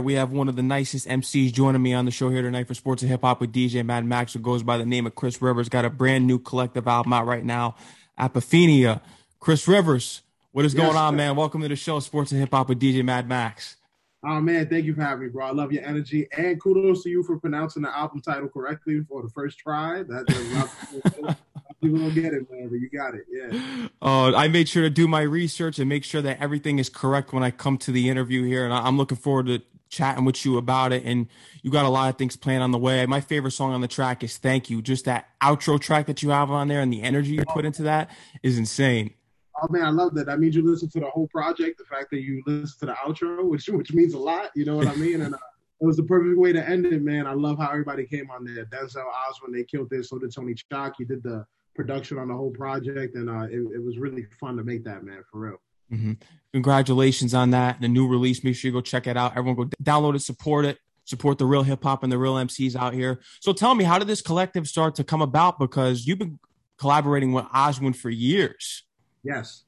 We 0.00 0.14
have 0.14 0.30
one 0.30 0.48
of 0.48 0.56
the 0.56 0.62
nicest 0.62 1.08
MCs 1.08 1.52
joining 1.52 1.82
me 1.82 1.94
on 1.94 2.04
the 2.04 2.10
show 2.10 2.28
here 2.30 2.42
tonight 2.42 2.68
for 2.68 2.74
Sports 2.74 3.02
and 3.02 3.10
Hip 3.10 3.22
Hop 3.22 3.40
with 3.40 3.52
DJ 3.52 3.84
Mad 3.84 4.04
Max, 4.04 4.32
who 4.32 4.38
goes 4.38 4.62
by 4.62 4.76
the 4.76 4.86
name 4.86 5.06
of 5.06 5.14
Chris 5.14 5.40
Rivers. 5.42 5.68
Got 5.68 5.84
a 5.84 5.90
brand 5.90 6.26
new 6.26 6.38
collective 6.38 6.86
album 6.86 7.12
out 7.12 7.26
right 7.26 7.44
now, 7.44 7.74
Apophenia. 8.18 9.00
Chris 9.40 9.66
Rivers, 9.66 10.22
what 10.52 10.64
is 10.64 10.74
going 10.74 10.88
yes, 10.88 10.96
on, 10.96 11.16
man? 11.16 11.36
Welcome 11.36 11.62
to 11.62 11.68
the 11.68 11.76
show, 11.76 12.00
Sports 12.00 12.32
and 12.32 12.40
Hip 12.40 12.50
Hop 12.52 12.68
with 12.68 12.80
DJ 12.80 13.04
Mad 13.04 13.28
Max. 13.28 13.76
Oh 14.24 14.40
man, 14.40 14.68
thank 14.68 14.84
you 14.84 14.94
for 14.94 15.02
having 15.02 15.26
me, 15.26 15.30
bro. 15.30 15.46
I 15.46 15.52
love 15.52 15.72
your 15.72 15.84
energy, 15.84 16.26
and 16.36 16.60
kudos 16.60 17.04
to 17.04 17.08
you 17.08 17.22
for 17.22 17.38
pronouncing 17.38 17.82
the 17.82 17.96
album 17.96 18.20
title 18.20 18.48
correctly 18.48 19.00
for 19.08 19.22
the 19.22 19.28
first 19.28 19.58
try. 19.58 20.02
That 20.02 20.26
people 21.80 21.98
don't 22.00 22.14
get 22.14 22.34
it, 22.34 22.50
man, 22.50 22.68
but 22.68 22.80
you 22.80 22.90
got 22.90 23.14
it. 23.14 23.26
Yeah. 23.30 23.88
Uh, 24.02 24.34
I 24.34 24.48
made 24.48 24.68
sure 24.68 24.82
to 24.82 24.90
do 24.90 25.06
my 25.06 25.22
research 25.22 25.78
and 25.78 25.88
make 25.88 26.02
sure 26.02 26.20
that 26.22 26.40
everything 26.40 26.80
is 26.80 26.88
correct 26.88 27.32
when 27.32 27.44
I 27.44 27.52
come 27.52 27.78
to 27.78 27.92
the 27.92 28.08
interview 28.08 28.42
here, 28.44 28.64
and 28.64 28.74
I'm 28.74 28.96
looking 28.96 29.18
forward 29.18 29.46
to 29.46 29.62
chatting 29.88 30.24
with 30.24 30.44
you 30.44 30.58
about 30.58 30.92
it. 30.92 31.04
And 31.04 31.28
you 31.62 31.70
got 31.70 31.84
a 31.84 31.88
lot 31.88 32.08
of 32.08 32.16
things 32.16 32.36
planned 32.36 32.62
on 32.62 32.70
the 32.70 32.78
way. 32.78 33.04
My 33.06 33.20
favorite 33.20 33.52
song 33.52 33.72
on 33.72 33.80
the 33.80 33.88
track 33.88 34.22
is 34.22 34.36
"Thank 34.38 34.70
You." 34.70 34.82
Just 34.82 35.04
that 35.06 35.28
outro 35.42 35.80
track 35.80 36.06
that 36.06 36.22
you 36.22 36.30
have 36.30 36.50
on 36.50 36.68
there 36.68 36.80
and 36.80 36.92
the 36.92 37.02
energy 37.02 37.34
you 37.34 37.44
put 37.44 37.64
into 37.64 37.82
that 37.82 38.10
is 38.42 38.58
insane. 38.58 39.14
Oh 39.60 39.66
man, 39.70 39.84
I 39.84 39.90
love 39.90 40.14
that. 40.14 40.26
That 40.26 40.38
means 40.38 40.54
you 40.54 40.68
listen 40.68 40.88
to 40.90 41.00
the 41.00 41.10
whole 41.10 41.28
project. 41.28 41.78
The 41.78 41.84
fact 41.84 42.10
that 42.10 42.20
you 42.20 42.42
listen 42.46 42.78
to 42.80 42.86
the 42.86 42.92
outro, 42.92 43.44
which 43.48 43.66
which 43.68 43.92
means 43.92 44.14
a 44.14 44.18
lot. 44.18 44.50
You 44.54 44.64
know 44.64 44.76
what 44.76 44.86
I 44.86 44.94
mean? 44.94 45.20
And 45.20 45.34
uh, 45.34 45.38
it 45.80 45.86
was 45.86 45.96
the 45.96 46.02
perfect 46.04 46.38
way 46.38 46.52
to 46.52 46.68
end 46.68 46.86
it, 46.86 47.02
man. 47.02 47.26
I 47.26 47.34
love 47.34 47.58
how 47.58 47.70
everybody 47.70 48.04
came 48.04 48.30
on 48.30 48.44
there. 48.44 48.64
Denzel 48.66 49.04
Oswin, 49.04 49.52
they 49.52 49.64
killed 49.64 49.92
it. 49.92 50.04
So 50.04 50.18
did 50.18 50.34
Tony 50.34 50.54
Chalk. 50.54 50.94
He 50.98 51.04
did 51.04 51.22
the 51.22 51.44
production 51.74 52.18
on 52.18 52.28
the 52.28 52.34
whole 52.34 52.50
project, 52.50 53.14
and 53.14 53.30
uh, 53.30 53.44
it, 53.44 53.60
it, 53.74 53.82
was 53.82 53.98
really 53.98 54.26
fun 54.40 54.56
to 54.56 54.64
make 54.64 54.82
that, 54.82 55.04
man, 55.04 55.22
for 55.30 55.38
real. 55.38 55.60
Mm-hmm. 55.92 56.12
Congratulations 56.52 57.34
on 57.34 57.50
that. 57.50 57.80
The 57.80 57.88
new 57.88 58.08
release. 58.08 58.42
Make 58.42 58.56
sure 58.56 58.68
you 58.68 58.72
go 58.72 58.80
check 58.80 59.06
it 59.06 59.16
out. 59.16 59.36
Everyone 59.36 59.54
go 59.54 59.64
download 59.82 60.16
it, 60.16 60.20
support 60.20 60.64
it, 60.64 60.78
support 61.04 61.38
the 61.38 61.46
real 61.46 61.62
hip 61.62 61.82
hop 61.82 62.02
and 62.02 62.12
the 62.12 62.18
real 62.18 62.34
MCs 62.34 62.74
out 62.74 62.94
here. 62.94 63.20
So 63.40 63.52
tell 63.52 63.74
me, 63.74 63.84
how 63.84 63.98
did 63.98 64.08
this 64.08 64.22
collective 64.22 64.66
start 64.66 64.94
to 64.96 65.04
come 65.04 65.22
about? 65.22 65.58
Because 65.58 66.06
you've 66.06 66.18
been 66.18 66.38
collaborating 66.78 67.32
with 67.32 67.44
Oswin 67.46 67.94
for 67.94 68.10
years. 68.10 68.84
Yes. 69.22 69.64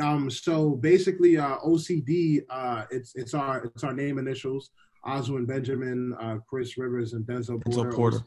Um, 0.00 0.30
so 0.30 0.70
basically, 0.70 1.38
uh, 1.38 1.58
OCD, 1.58 2.42
uh, 2.50 2.84
it's 2.90 3.14
it's 3.14 3.34
our 3.34 3.64
it's 3.64 3.84
our 3.84 3.92
name 3.92 4.18
initials. 4.18 4.70
Oswin 5.06 5.46
Benjamin, 5.46 6.14
uh, 6.20 6.38
Chris 6.48 6.78
Rivers, 6.78 7.12
and 7.12 7.24
Denzel 7.26 7.62
Porter. 7.62 7.90
Denzel 7.90 7.94
Porter. 7.94 8.18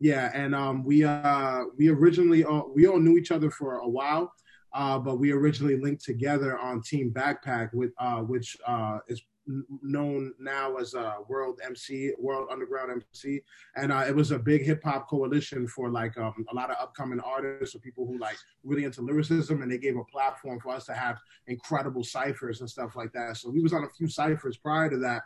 Yeah, 0.00 0.30
and 0.34 0.54
um, 0.54 0.84
we 0.84 1.04
uh, 1.04 1.64
we 1.76 1.88
originally 1.88 2.44
all, 2.44 2.72
we 2.74 2.86
all 2.86 3.00
knew 3.00 3.16
each 3.16 3.30
other 3.30 3.50
for 3.50 3.78
a 3.78 3.88
while, 3.88 4.32
uh, 4.74 4.98
but 4.98 5.16
we 5.18 5.30
originally 5.30 5.76
linked 5.76 6.04
together 6.04 6.58
on 6.58 6.82
Team 6.82 7.12
Backpack, 7.12 7.72
with 7.72 7.92
uh, 7.98 8.18
which 8.18 8.56
uh, 8.66 8.98
is 9.08 9.22
known 9.82 10.32
now 10.38 10.76
as 10.76 10.94
uh, 10.94 11.14
World 11.28 11.60
MC, 11.64 12.12
World 12.18 12.48
Underground 12.50 12.90
MC, 12.90 13.42
and 13.76 13.92
uh, 13.92 14.04
it 14.06 14.14
was 14.14 14.30
a 14.30 14.38
big 14.38 14.64
hip 14.64 14.82
hop 14.82 15.08
coalition 15.08 15.68
for 15.68 15.90
like 15.90 16.16
um, 16.18 16.44
a 16.50 16.54
lot 16.54 16.70
of 16.70 16.76
upcoming 16.80 17.20
artists 17.20 17.74
or 17.74 17.78
people 17.78 18.06
who 18.06 18.18
like 18.18 18.36
really 18.62 18.84
into 18.84 19.02
lyricism, 19.02 19.62
and 19.62 19.70
they 19.70 19.78
gave 19.78 19.96
a 19.96 20.04
platform 20.04 20.58
for 20.60 20.70
us 20.70 20.86
to 20.86 20.94
have 20.94 21.18
incredible 21.46 22.02
ciphers 22.02 22.60
and 22.60 22.68
stuff 22.68 22.96
like 22.96 23.12
that. 23.12 23.36
So 23.36 23.50
we 23.50 23.62
was 23.62 23.72
on 23.72 23.84
a 23.84 23.88
few 23.96 24.08
ciphers 24.08 24.56
prior 24.56 24.90
to 24.90 24.98
that, 24.98 25.22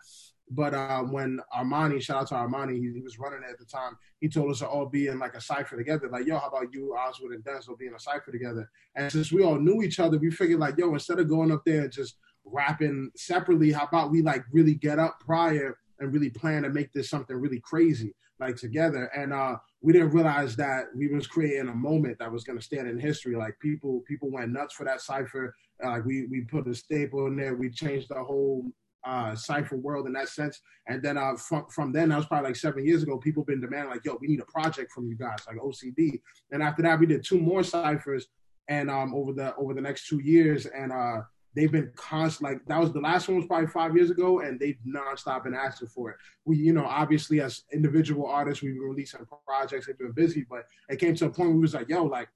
but 0.51 0.75
uh, 0.75 1.03
when 1.03 1.41
Armani, 1.57 2.01
shout 2.01 2.23
out 2.23 2.29
to 2.29 2.35
Armani, 2.35 2.77
he, 2.77 2.93
he, 2.95 3.01
was 3.01 3.19
running 3.19 3.41
it 3.47 3.51
at 3.51 3.59
the 3.59 3.65
time. 3.65 3.97
He 4.21 4.29
told 4.29 4.51
us 4.51 4.61
to 4.61 4.67
all 4.67 4.87
be 4.87 5.09
in 5.09 5.19
like 5.19 5.35
a 5.35 5.41
cipher 5.41 5.77
together. 5.77 6.09
Like, 6.09 6.27
yo, 6.27 6.39
how 6.39 6.49
about 6.49 6.73
you, 6.73 6.97
Oswin, 6.99 7.35
and 7.35 7.45
Denzel 7.45 7.79
be 7.79 7.87
in 7.87 7.95
a 7.95 8.01
cipher 8.01 8.33
together? 8.33 8.71
And 8.95 9.13
since 9.13 9.31
we 9.31 9.43
all 9.43 9.59
knew 9.59 9.83
each 9.83 10.01
other, 10.01 10.19
we 10.19 10.31
figured 10.31 10.61
like, 10.61 10.79
yo, 10.79 10.93
instead 10.93 11.19
of 11.19 11.29
going 11.29 11.53
up 11.53 11.63
there 11.65 11.83
and 11.83 11.93
just 11.93 12.17
rapping 12.45 13.11
separately, 13.17 13.73
how 13.73 13.85
about 13.85 14.11
we 14.11 14.23
like 14.23 14.45
really 14.53 14.75
get 14.75 14.99
up 14.99 15.21
prior 15.21 15.77
and 16.01 16.13
really 16.13 16.31
plan 16.31 16.63
to 16.63 16.71
make 16.71 16.93
this 16.93 17.11
something 17.11 17.37
really 17.37 17.61
crazy, 17.61 18.15
like 18.41 18.57
together. 18.57 19.11
And 19.15 19.33
uh, 19.33 19.57
we 19.81 19.93
didn't 19.93 20.11
realize 20.11 20.57
that 20.57 20.87
we 20.95 21.09
was 21.09 21.27
creating 21.27 21.69
a 21.69 21.75
moment 21.75 22.19
that 22.19 22.33
was 22.33 22.45
going 22.45 22.59
to 22.59 22.65
stand 22.65 22.89
in 22.89 22.99
history. 22.99 23.37
Like 23.37 23.59
people, 23.61 24.03
people 24.07 24.31
went 24.31 24.53
nuts 24.53 24.75
for 24.75 24.85
that 24.85 25.01
cipher. 25.01 25.55
Uh, 25.85 25.99
we 26.05 26.27
we 26.27 26.43
put 26.43 26.67
a 26.67 26.75
staple 26.75 27.27
in 27.27 27.37
there. 27.37 27.55
We 27.55 27.71
changed 27.71 28.09
the 28.09 28.23
whole 28.23 28.65
uh, 29.05 29.35
cipher 29.35 29.77
world 29.77 30.07
in 30.07 30.13
that 30.15 30.29
sense. 30.29 30.61
And 30.87 31.03
then 31.03 31.17
uh, 31.17 31.37
from 31.37 31.67
from 31.69 31.93
then, 31.93 32.09
that 32.11 32.17
was 32.17 32.27
probably 32.27 32.51
like 32.51 32.57
seven 32.57 32.85
years 32.85 33.03
ago. 33.03 33.19
People 33.19 33.45
been 33.45 33.61
demanding 33.61 33.91
like, 33.91 34.05
"Yo, 34.05 34.19
we 34.21 34.29
need 34.29 34.41
a 34.41 34.45
project 34.45 34.93
from 34.93 35.09
you 35.09 35.17
guys, 35.17 35.39
like 35.47 35.59
OCD." 35.59 36.21
And 36.51 36.63
after 36.63 36.83
that, 36.83 36.99
we 36.99 37.07
did 37.07 37.25
two 37.25 37.39
more 37.39 37.63
ciphers, 37.63 38.29
and 38.69 38.91
um, 38.91 39.15
over 39.15 39.33
the 39.33 39.55
over 39.57 39.75
the 39.75 39.81
next 39.81 40.09
two 40.09 40.21
years, 40.21 40.67
and 40.67 40.93
uh, 40.93 41.23
they've 41.55 41.73
been 41.73 41.93
constant. 41.97 42.51
Like 42.51 42.65
that 42.67 42.81
was 42.81 42.93
the 42.93 43.01
last 43.01 43.29
one 43.29 43.39
was 43.39 43.47
probably 43.47 43.69
five 43.69 43.95
years 43.95 44.11
ago, 44.11 44.41
and 44.41 44.59
they've 44.59 44.79
nonstop 44.87 45.45
been 45.45 45.55
asking 45.55 45.89
for 45.89 46.11
it. 46.11 46.17
We, 46.45 46.57
you 46.57 46.73
know, 46.73 46.85
obviously 46.85 47.41
as 47.41 47.65
individual 47.73 48.27
artists, 48.27 48.63
we've 48.63 48.81
releasing 48.81 49.21
projects. 49.47 49.87
They've 49.87 49.99
been 49.99 50.13
busy, 50.13 50.47
but 50.49 50.65
it 50.89 50.97
came 50.97 51.15
to 51.17 51.27
a 51.27 51.31
point 51.31 51.51
where 51.51 51.57
we 51.57 51.63
was 51.63 51.75
like, 51.75 51.89
"Yo, 51.89 52.05
like." 52.05 52.29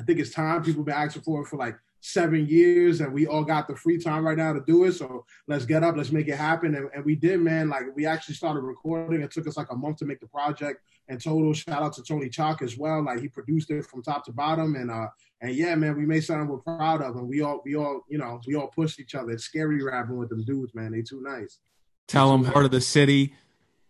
I 0.00 0.04
think 0.04 0.20
it's 0.20 0.30
time. 0.30 0.62
People 0.62 0.84
been 0.84 0.94
asking 0.94 1.22
for 1.22 1.42
it 1.42 1.48
for 1.48 1.56
like 1.56 1.76
seven 2.00 2.46
years 2.46 3.00
and 3.00 3.12
we 3.12 3.26
all 3.26 3.44
got 3.44 3.66
the 3.66 3.74
free 3.74 3.98
time 3.98 4.24
right 4.24 4.36
now 4.36 4.52
to 4.52 4.60
do 4.60 4.84
it. 4.84 4.92
So 4.92 5.24
let's 5.46 5.64
get 5.64 5.82
up, 5.82 5.96
let's 5.96 6.12
make 6.12 6.28
it 6.28 6.36
happen. 6.36 6.74
And, 6.74 6.88
and, 6.94 7.04
we 7.04 7.16
did, 7.16 7.40
man. 7.40 7.68
Like 7.68 7.84
we 7.94 8.06
actually 8.06 8.36
started 8.36 8.60
recording. 8.60 9.20
It 9.20 9.30
took 9.30 9.48
us 9.48 9.56
like 9.56 9.70
a 9.70 9.76
month 9.76 9.98
to 9.98 10.04
make 10.04 10.20
the 10.20 10.28
project. 10.28 10.82
And 11.08 11.22
total 11.22 11.52
shout 11.52 11.82
out 11.82 11.94
to 11.94 12.02
Tony 12.02 12.28
Chalk 12.28 12.62
as 12.62 12.76
well. 12.76 13.02
Like 13.02 13.20
he 13.20 13.28
produced 13.28 13.70
it 13.70 13.84
from 13.86 14.02
top 14.02 14.24
to 14.26 14.32
bottom. 14.32 14.76
And 14.76 14.90
uh 14.90 15.08
and 15.40 15.54
yeah, 15.54 15.74
man, 15.74 15.96
we 15.96 16.06
made 16.06 16.20
something 16.20 16.48
we're 16.48 16.58
proud 16.58 17.02
of. 17.02 17.16
And 17.16 17.28
we 17.28 17.42
all 17.42 17.62
we 17.64 17.74
all, 17.74 18.04
you 18.08 18.18
know, 18.18 18.40
we 18.46 18.54
all 18.54 18.68
pushed 18.68 19.00
each 19.00 19.14
other. 19.14 19.32
It's 19.32 19.44
scary 19.44 19.82
rapping 19.82 20.16
with 20.16 20.28
them 20.28 20.44
dudes, 20.44 20.74
man. 20.74 20.92
They 20.92 21.02
too 21.02 21.20
nice. 21.22 21.58
Tell 22.06 22.30
them 22.32 22.44
heart 22.44 22.64
of 22.64 22.70
the 22.70 22.80
city. 22.80 23.34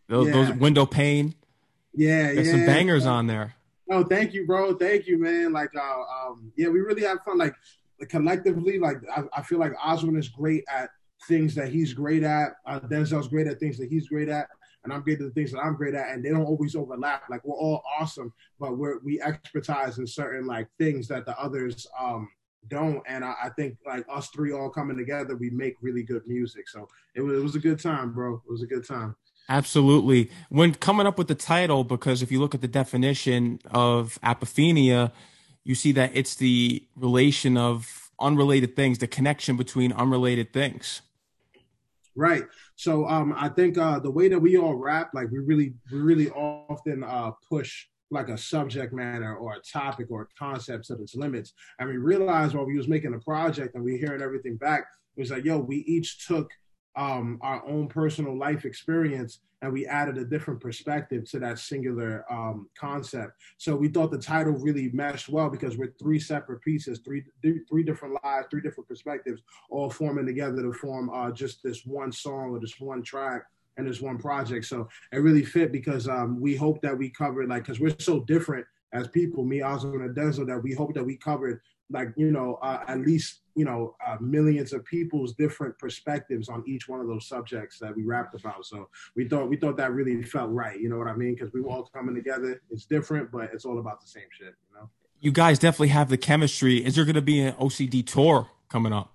Those, 0.08 0.28
yeah. 0.28 0.32
those 0.32 0.52
window 0.52 0.86
pane. 0.86 1.34
Yeah, 1.94 2.32
There's 2.32 2.46
yeah. 2.46 2.52
some 2.54 2.66
bangers 2.66 3.06
on 3.06 3.26
there. 3.26 3.54
Oh, 3.90 4.04
thank 4.04 4.34
you, 4.34 4.46
bro. 4.46 4.74
Thank 4.74 5.06
you, 5.06 5.18
man. 5.18 5.52
Like, 5.52 5.74
uh, 5.74 5.80
um, 5.80 6.52
yeah, 6.56 6.68
we 6.68 6.80
really 6.80 7.02
have 7.02 7.22
fun. 7.24 7.38
Like, 7.38 7.54
collectively, 8.08 8.78
like 8.78 8.98
I, 9.14 9.22
I, 9.36 9.42
feel 9.42 9.58
like 9.58 9.72
Oswin 9.74 10.18
is 10.18 10.28
great 10.28 10.64
at 10.72 10.90
things 11.26 11.54
that 11.54 11.68
he's 11.68 11.92
great 11.92 12.22
at. 12.22 12.52
Uh, 12.66 12.80
Denzel's 12.80 13.28
great 13.28 13.46
at 13.46 13.58
things 13.58 13.78
that 13.78 13.88
he's 13.88 14.08
great 14.08 14.28
at, 14.28 14.48
and 14.84 14.92
I'm 14.92 15.02
great 15.02 15.20
at 15.20 15.26
the 15.26 15.30
things 15.32 15.52
that 15.52 15.60
I'm 15.60 15.74
great 15.74 15.94
at, 15.94 16.10
and 16.10 16.24
they 16.24 16.30
don't 16.30 16.44
always 16.44 16.76
overlap. 16.76 17.24
Like 17.28 17.44
we're 17.44 17.56
all 17.56 17.82
awesome, 17.98 18.32
but 18.60 18.78
we're 18.78 18.98
we 19.00 19.20
expertise 19.20 19.98
in 19.98 20.06
certain 20.06 20.46
like 20.46 20.68
things 20.78 21.08
that 21.08 21.26
the 21.26 21.38
others 21.38 21.86
um 21.98 22.28
don't. 22.68 23.02
And 23.06 23.24
I, 23.24 23.34
I 23.44 23.48
think 23.50 23.78
like 23.86 24.04
us 24.10 24.28
three 24.28 24.52
all 24.52 24.70
coming 24.70 24.96
together, 24.96 25.36
we 25.36 25.50
make 25.50 25.74
really 25.80 26.02
good 26.02 26.22
music. 26.26 26.68
So 26.68 26.88
it 27.14 27.20
was 27.22 27.38
it 27.38 27.42
was 27.42 27.54
a 27.56 27.60
good 27.60 27.80
time, 27.80 28.12
bro. 28.12 28.34
It 28.34 28.50
was 28.50 28.62
a 28.62 28.66
good 28.66 28.86
time. 28.86 29.16
Absolutely. 29.48 30.30
When 30.50 30.74
coming 30.74 31.06
up 31.06 31.16
with 31.16 31.28
the 31.28 31.34
title, 31.34 31.82
because 31.82 32.20
if 32.20 32.30
you 32.30 32.38
look 32.38 32.54
at 32.54 32.60
the 32.60 32.68
definition 32.68 33.60
of 33.70 34.18
apophenia, 34.22 35.10
you 35.64 35.74
see 35.74 35.92
that 35.92 36.12
it's 36.14 36.34
the 36.34 36.84
relation 36.96 37.56
of 37.56 38.10
unrelated 38.20 38.74
things, 38.74 38.98
the 38.98 39.06
connection 39.06 39.56
between 39.56 39.92
unrelated 39.92 40.52
things. 40.52 41.02
Right. 42.16 42.44
So 42.74 43.06
um, 43.06 43.32
I 43.36 43.48
think 43.48 43.78
uh, 43.78 44.00
the 44.00 44.10
way 44.10 44.28
that 44.28 44.40
we 44.40 44.58
all 44.58 44.74
rap, 44.74 45.10
like 45.14 45.30
we 45.30 45.38
really, 45.38 45.74
we 45.92 45.98
really 45.98 46.30
often 46.30 47.04
uh, 47.04 47.30
push 47.48 47.86
like 48.10 48.28
a 48.28 48.38
subject 48.38 48.92
matter 48.92 49.36
or 49.36 49.54
a 49.54 49.60
topic 49.60 50.06
or 50.10 50.22
a 50.22 50.26
concept 50.38 50.86
to 50.86 50.94
its 50.94 51.14
limits. 51.14 51.52
And 51.78 51.88
we 51.88 51.96
realized 51.96 52.54
while 52.54 52.66
we 52.66 52.76
was 52.76 52.88
making 52.88 53.14
a 53.14 53.18
project 53.18 53.74
and 53.74 53.84
we 53.84 53.98
hearing 53.98 54.22
everything 54.22 54.56
back, 54.56 54.86
it 55.16 55.20
was 55.20 55.30
like, 55.30 55.44
yo, 55.44 55.58
we 55.58 55.78
each 55.78 56.26
took 56.26 56.50
um, 56.98 57.38
our 57.42 57.64
own 57.66 57.86
personal 57.86 58.36
life 58.36 58.64
experience 58.64 59.38
and 59.62 59.72
we 59.72 59.86
added 59.86 60.18
a 60.18 60.24
different 60.24 60.60
perspective 60.60 61.28
to 61.30 61.38
that 61.40 61.58
singular 61.58 62.24
um, 62.30 62.68
concept. 62.78 63.32
So 63.56 63.74
we 63.74 63.88
thought 63.88 64.10
the 64.10 64.18
title 64.18 64.52
really 64.52 64.90
meshed 64.92 65.28
well 65.28 65.48
because 65.48 65.76
we're 65.76 65.94
three 65.98 66.20
separate 66.20 66.60
pieces, 66.60 67.00
three 67.04 67.24
three 67.42 67.82
different 67.82 68.18
lives, 68.22 68.46
three 68.50 68.60
different 68.60 68.88
perspectives, 68.88 69.42
all 69.70 69.90
forming 69.90 70.26
together 70.26 70.62
to 70.62 70.72
form 70.72 71.10
uh, 71.10 71.30
just 71.32 71.62
this 71.62 71.84
one 71.84 72.12
song 72.12 72.50
or 72.50 72.60
this 72.60 72.78
one 72.78 73.02
track 73.02 73.42
and 73.76 73.86
this 73.86 74.00
one 74.00 74.18
project. 74.18 74.64
So 74.66 74.88
it 75.12 75.18
really 75.18 75.44
fit 75.44 75.72
because 75.72 76.08
um, 76.08 76.40
we 76.40 76.54
hope 76.54 76.80
that 76.82 76.96
we 76.96 77.10
covered 77.10 77.48
like 77.48 77.64
because 77.64 77.80
we're 77.80 77.96
so 77.98 78.20
different 78.20 78.66
as 78.92 79.06
people, 79.08 79.44
me, 79.44 79.58
Oswin, 79.58 80.04
and 80.04 80.16
Denzel, 80.16 80.46
that 80.46 80.62
we 80.62 80.72
hope 80.72 80.94
that 80.94 81.04
we 81.04 81.16
covered 81.16 81.60
like 81.90 82.08
you 82.16 82.30
know 82.30 82.58
uh, 82.62 82.84
at 82.88 83.00
least 83.00 83.40
you 83.54 83.64
know 83.64 83.94
uh, 84.06 84.16
millions 84.20 84.72
of 84.72 84.84
people's 84.84 85.34
different 85.34 85.78
perspectives 85.78 86.48
on 86.48 86.62
each 86.66 86.88
one 86.88 87.00
of 87.00 87.06
those 87.06 87.26
subjects 87.26 87.78
that 87.78 87.94
we 87.96 88.04
rapped 88.04 88.38
about. 88.38 88.64
So 88.64 88.88
we 89.16 89.28
thought 89.28 89.48
we 89.48 89.56
thought 89.56 89.76
that 89.78 89.92
really 89.92 90.22
felt 90.22 90.50
right 90.50 90.78
you 90.78 90.88
know 90.88 90.98
what 90.98 91.08
i 91.08 91.14
mean? 91.14 91.34
Because 91.34 91.52
we 91.52 91.60
were 91.60 91.70
all 91.70 91.84
coming 91.84 92.14
together. 92.14 92.62
It's 92.70 92.86
different 92.86 93.30
but 93.30 93.50
it's 93.52 93.64
all 93.64 93.78
about 93.78 94.00
the 94.00 94.08
same 94.08 94.28
shit 94.30 94.54
you 94.70 94.80
know? 94.80 94.90
You 95.20 95.32
guys 95.32 95.58
definitely 95.58 95.88
have 95.88 96.08
the 96.10 96.16
chemistry. 96.16 96.84
Is 96.84 96.94
there 96.94 97.04
going 97.04 97.14
to 97.16 97.22
be 97.22 97.40
an 97.40 97.54
ocd 97.54 98.06
tour 98.06 98.48
coming 98.68 98.92
up 98.92 99.12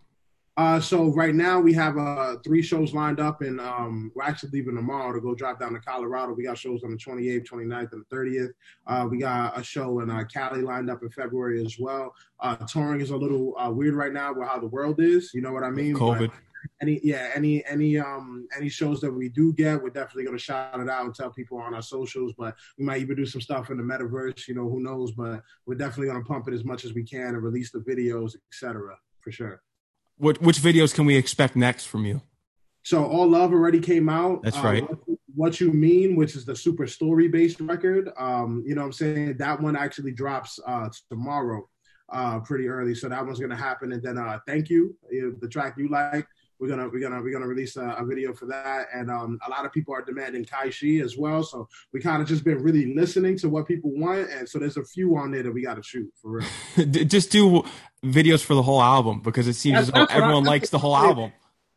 uh, 0.56 0.80
so 0.80 1.12
right 1.14 1.34
now 1.34 1.60
we 1.60 1.74
have 1.74 1.98
uh, 1.98 2.36
three 2.44 2.62
shows 2.62 2.94
lined 2.94 3.20
up, 3.20 3.42
and 3.42 3.60
um, 3.60 4.12
we're 4.14 4.24
actually 4.24 4.52
leaving 4.52 4.76
tomorrow 4.76 5.12
to 5.12 5.20
go 5.20 5.34
drive 5.34 5.60
down 5.60 5.74
to 5.74 5.80
Colorado. 5.80 6.34
We 6.34 6.44
got 6.44 6.60
shows 6.60 6.84
on 6.84 6.92
the 6.92 6.98
28th, 6.98 7.48
29th, 7.48 7.94
and 7.94 8.06
the 8.08 8.16
30th. 8.16 8.50
Uh, 8.86 9.08
we 9.10 9.18
got 9.18 9.58
a 9.58 9.64
show 9.64 10.02
in 10.02 10.12
uh, 10.12 10.24
Cali 10.26 10.62
lined 10.62 10.92
up 10.92 11.02
in 11.02 11.10
February 11.10 11.66
as 11.66 11.80
well. 11.80 12.14
Uh, 12.40 12.56
touring 12.68 13.02
is 13.02 13.10
a 13.10 13.18
little 13.18 13.58
uh, 13.58 13.72
weird 13.72 13.96
right 13.96 14.14
now 14.14 14.32
with 14.32 14.48
how 14.48 14.60
the 14.60 14.68
world 14.68 15.00
is. 15.00 15.32
You 15.34 15.42
know 15.42 15.52
what 15.52 15.64
I 15.64 15.72
mean? 15.72 15.96
COVID. 15.96 16.28
But, 16.28 16.38
any 16.82 17.02
yeah 17.04 17.30
any 17.36 17.66
any 17.66 17.98
um 18.00 18.48
any 18.56 18.70
shows 18.70 19.02
that 19.02 19.12
we 19.12 19.28
do 19.28 19.52
get, 19.52 19.82
we're 19.82 19.90
definitely 19.90 20.24
gonna 20.24 20.38
shout 20.38 20.80
it 20.80 20.88
out 20.88 21.04
and 21.04 21.14
tell 21.14 21.30
people 21.30 21.58
on 21.58 21.74
our 21.74 21.82
socials. 21.82 22.34
But 22.38 22.56
we 22.78 22.86
might 22.86 23.02
even 23.02 23.18
do 23.18 23.26
some 23.26 23.42
stuff 23.42 23.70
in 23.70 23.76
the 23.76 23.84
metaverse. 23.84 24.48
You 24.48 24.56
know, 24.56 24.70
who 24.70 24.82
knows? 24.82 25.12
But 25.12 25.42
we're 25.66 25.76
definitely 25.76 26.08
gonna 26.08 26.24
pump 26.24 26.48
it 26.48 26.54
as 26.54 26.64
much 26.64 26.86
as 26.86 26.94
we 26.94 27.04
can 27.04 27.36
and 27.36 27.44
release 27.44 27.72
the 27.72 27.80
videos, 27.80 28.36
etc. 28.50 28.96
For 29.20 29.32
sure. 29.32 29.62
What 30.18 30.42
which 30.42 30.60
videos 30.60 30.94
can 30.94 31.06
we 31.06 31.16
expect 31.16 31.56
next 31.56 31.86
from 31.86 32.06
you? 32.06 32.22
So 32.84 33.06
all 33.06 33.28
love 33.30 33.52
already 33.54 33.80
came 33.80 34.10
out. 34.10 34.44
That's 34.44 34.60
right. 34.60 34.84
Uh, 34.84 35.16
what 35.36 35.60
you 35.60 35.72
mean, 35.72 36.16
which 36.16 36.36
is 36.36 36.46
the 36.46 36.56
super 36.56 36.86
story 36.86 37.28
based 37.28 37.60
record. 37.62 38.12
Um, 38.18 38.64
you 38.66 38.76
know 38.76 38.82
what 38.82 38.88
I'm 38.88 38.94
saying? 38.94 39.38
That 39.38 39.60
one 39.60 39.76
actually 39.76 40.12
drops 40.12 40.60
uh 40.66 40.90
tomorrow, 41.10 41.68
uh, 42.12 42.40
pretty 42.42 42.68
early. 42.68 42.94
So 42.94 43.10
that 43.10 43.26
one's 43.26 43.40
gonna 43.40 43.56
happen. 43.56 43.94
And 43.94 44.04
then 44.04 44.18
uh 44.18 44.40
thank 44.46 44.70
you, 44.70 44.96
the 45.10 45.48
track 45.48 45.76
you 45.78 45.90
like. 45.90 46.28
We're 46.64 46.70
gonna 46.70 46.88
we're 46.88 47.02
gonna 47.02 47.22
we're 47.22 47.34
gonna 47.34 47.46
release 47.46 47.76
a, 47.76 47.94
a 48.00 48.06
video 48.06 48.32
for 48.34 48.46
that, 48.46 48.88
and 48.94 49.12
um, 49.12 49.38
a 49.46 49.50
lot 49.50 49.66
of 49.66 49.74
people 49.74 49.94
are 49.94 50.02
demanding 50.02 50.46
Kai 50.46 50.70
Shi 50.70 51.02
as 51.02 51.18
well. 51.18 51.44
So 51.44 51.68
we 51.92 52.00
kind 52.00 52.22
of 52.22 52.28
just 52.30 52.46
been 52.46 52.64
really 52.64 52.96
listening 52.96 53.38
to 53.40 53.50
what 53.50 53.68
people 53.68 53.92
want, 53.94 54.30
and 54.30 54.48
so 54.48 54.60
there's 54.60 54.78
a 54.78 54.86
few 54.86 55.18
on 55.18 55.32
there 55.32 55.44
that 55.44 55.52
we 55.52 55.62
got 55.62 55.74
to 55.74 55.84
shoot 55.84 56.10
for 56.22 56.40
real. 56.78 56.86
just 56.86 57.32
do 57.32 57.64
videos 58.06 58.46
for 58.46 58.54
the 58.54 58.64
whole 58.64 58.82
album 58.82 59.20
because 59.20 59.50
it 59.50 59.56
seems 59.56 59.88
that's, 59.88 59.92
that's 59.92 60.14
everyone 60.14 60.46
likes 60.46 60.70
the 60.70 60.80
whole 60.80 60.96
album. 60.96 61.34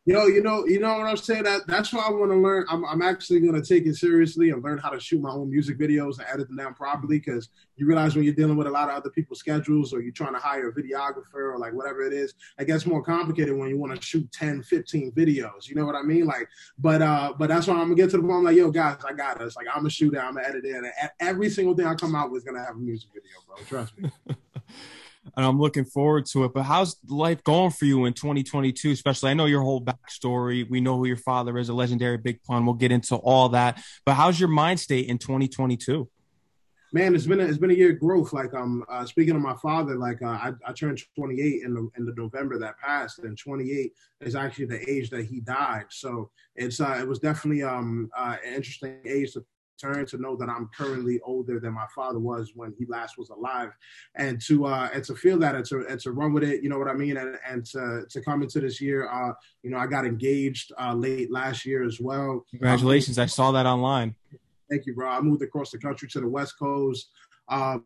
Yo, 0.08 0.26
you 0.26 0.40
know, 0.40 0.64
you 0.68 0.78
know 0.78 0.98
what 0.98 1.08
I'm 1.08 1.16
saying. 1.16 1.42
That 1.42 1.66
that's 1.66 1.92
why 1.92 2.04
I 2.06 2.12
want 2.12 2.30
to 2.30 2.36
learn. 2.36 2.64
I'm, 2.68 2.84
I'm 2.84 3.02
actually 3.02 3.40
going 3.40 3.60
to 3.60 3.68
take 3.68 3.86
it 3.86 3.96
seriously 3.96 4.50
and 4.50 4.62
learn 4.62 4.78
how 4.78 4.90
to 4.90 5.00
shoot 5.00 5.20
my 5.20 5.30
own 5.30 5.50
music 5.50 5.80
videos 5.80 6.18
and 6.18 6.28
edit 6.32 6.46
them 6.46 6.56
down 6.56 6.74
properly. 6.74 7.18
Because 7.18 7.48
you 7.74 7.88
realize 7.88 8.14
when 8.14 8.22
you're 8.22 8.32
dealing 8.32 8.56
with 8.56 8.68
a 8.68 8.70
lot 8.70 8.88
of 8.88 8.94
other 8.94 9.10
people's 9.10 9.40
schedules, 9.40 9.92
or 9.92 10.00
you're 10.00 10.12
trying 10.12 10.34
to 10.34 10.38
hire 10.38 10.68
a 10.68 10.72
videographer, 10.72 11.52
or 11.52 11.58
like 11.58 11.72
whatever 11.72 12.02
it 12.02 12.12
is, 12.12 12.34
it 12.56 12.66
gets 12.66 12.86
more 12.86 13.02
complicated 13.02 13.56
when 13.56 13.68
you 13.68 13.78
want 13.78 13.96
to 13.96 14.06
shoot 14.06 14.30
10, 14.30 14.62
15 14.62 15.10
videos. 15.10 15.66
You 15.66 15.74
know 15.74 15.84
what 15.84 15.96
I 15.96 16.02
mean? 16.02 16.24
Like, 16.24 16.48
but 16.78 17.02
uh, 17.02 17.32
but 17.36 17.48
that's 17.48 17.66
why 17.66 17.74
I'm 17.74 17.86
gonna 17.86 17.96
get 17.96 18.10
to 18.10 18.18
the 18.18 18.22
point. 18.22 18.34
I'm 18.34 18.44
like, 18.44 18.56
yo, 18.56 18.70
guys, 18.70 18.98
I 19.04 19.12
got 19.12 19.40
us. 19.42 19.56
Like, 19.56 19.66
I'm 19.66 19.80
gonna 19.80 19.90
shoot 19.90 20.14
it. 20.14 20.20
I'm 20.20 20.36
gonna 20.36 20.46
edit 20.46 20.64
it. 20.66 20.76
And 20.76 20.86
every 21.18 21.50
single 21.50 21.74
thing 21.74 21.86
I 21.86 21.96
come 21.96 22.14
out 22.14 22.30
with 22.30 22.42
is 22.42 22.44
gonna 22.44 22.64
have 22.64 22.76
a 22.76 22.78
music 22.78 23.10
video, 23.12 23.32
bro. 23.44 23.56
Trust 23.64 23.98
me. 23.98 24.08
and 25.36 25.44
I'm 25.44 25.60
looking 25.60 25.84
forward 25.84 26.26
to 26.26 26.44
it. 26.44 26.52
But 26.54 26.64
how's 26.64 26.96
life 27.08 27.42
going 27.44 27.70
for 27.70 27.84
you 27.84 28.04
in 28.04 28.12
2022? 28.12 28.90
Especially, 28.90 29.30
I 29.30 29.34
know 29.34 29.46
your 29.46 29.62
whole 29.62 29.80
backstory. 29.80 30.68
We 30.68 30.80
know 30.80 30.96
who 30.96 31.06
your 31.06 31.16
father 31.16 31.58
is, 31.58 31.68
a 31.68 31.74
legendary 31.74 32.18
Big 32.18 32.42
Pun. 32.42 32.66
We'll 32.66 32.74
get 32.74 32.92
into 32.92 33.16
all 33.16 33.50
that. 33.50 33.82
But 34.04 34.14
how's 34.14 34.38
your 34.38 34.48
mind 34.48 34.80
state 34.80 35.08
in 35.08 35.18
2022? 35.18 36.08
Man, 36.92 37.14
it's 37.14 37.26
been 37.26 37.40
a, 37.40 37.44
it's 37.44 37.58
been 37.58 37.72
a 37.72 37.74
year 37.74 37.92
of 37.92 38.00
growth. 38.00 38.32
Like 38.32 38.54
um, 38.54 38.84
uh, 38.88 39.04
speaking 39.04 39.34
of 39.34 39.42
my 39.42 39.56
father, 39.56 39.96
like 39.96 40.22
uh, 40.22 40.28
I, 40.28 40.52
I 40.64 40.72
turned 40.72 41.02
28 41.16 41.62
in 41.64 41.74
the 41.74 41.90
in 41.96 42.06
the 42.06 42.14
November 42.16 42.58
that 42.60 42.78
passed, 42.78 43.18
and 43.18 43.36
28 43.36 43.92
is 44.20 44.36
actually 44.36 44.66
the 44.66 44.88
age 44.88 45.10
that 45.10 45.24
he 45.24 45.40
died. 45.40 45.86
So 45.90 46.30
it's 46.54 46.80
uh, 46.80 46.96
it 47.00 47.06
was 47.06 47.18
definitely 47.18 47.64
um 47.64 48.08
uh, 48.16 48.36
an 48.46 48.54
interesting 48.54 48.98
age 49.04 49.32
to 49.32 49.44
turn 49.80 50.06
to 50.06 50.18
know 50.18 50.36
that 50.36 50.48
I'm 50.48 50.68
currently 50.76 51.20
older 51.24 51.60
than 51.60 51.72
my 51.72 51.86
father 51.94 52.18
was 52.18 52.52
when 52.54 52.74
he 52.78 52.86
last 52.86 53.18
was 53.18 53.30
alive, 53.30 53.70
and 54.14 54.40
to 54.42 54.66
uh, 54.66 54.88
and 54.92 55.04
to 55.04 55.14
feel 55.14 55.38
that 55.40 55.54
and 55.54 55.64
to 55.66 55.86
and 55.88 56.00
to 56.00 56.12
run 56.12 56.32
with 56.32 56.44
it, 56.44 56.62
you 56.62 56.68
know 56.68 56.78
what 56.78 56.88
I 56.88 56.94
mean, 56.94 57.16
and 57.16 57.36
and 57.48 57.64
to 57.66 58.04
to 58.08 58.20
come 58.20 58.42
into 58.42 58.60
this 58.60 58.80
year, 58.80 59.08
uh, 59.08 59.32
you 59.62 59.70
know, 59.70 59.78
I 59.78 59.86
got 59.86 60.04
engaged 60.04 60.72
uh, 60.80 60.94
late 60.94 61.30
last 61.30 61.64
year 61.64 61.84
as 61.84 62.00
well. 62.00 62.44
Congratulations! 62.50 63.18
I 63.18 63.26
saw 63.26 63.52
that 63.52 63.66
online. 63.66 64.14
Thank 64.70 64.86
you, 64.86 64.94
bro. 64.94 65.08
I 65.08 65.20
moved 65.20 65.42
across 65.42 65.70
the 65.70 65.78
country 65.78 66.08
to 66.08 66.20
the 66.20 66.28
West 66.28 66.58
Coast. 66.58 67.10
Um, 67.48 67.84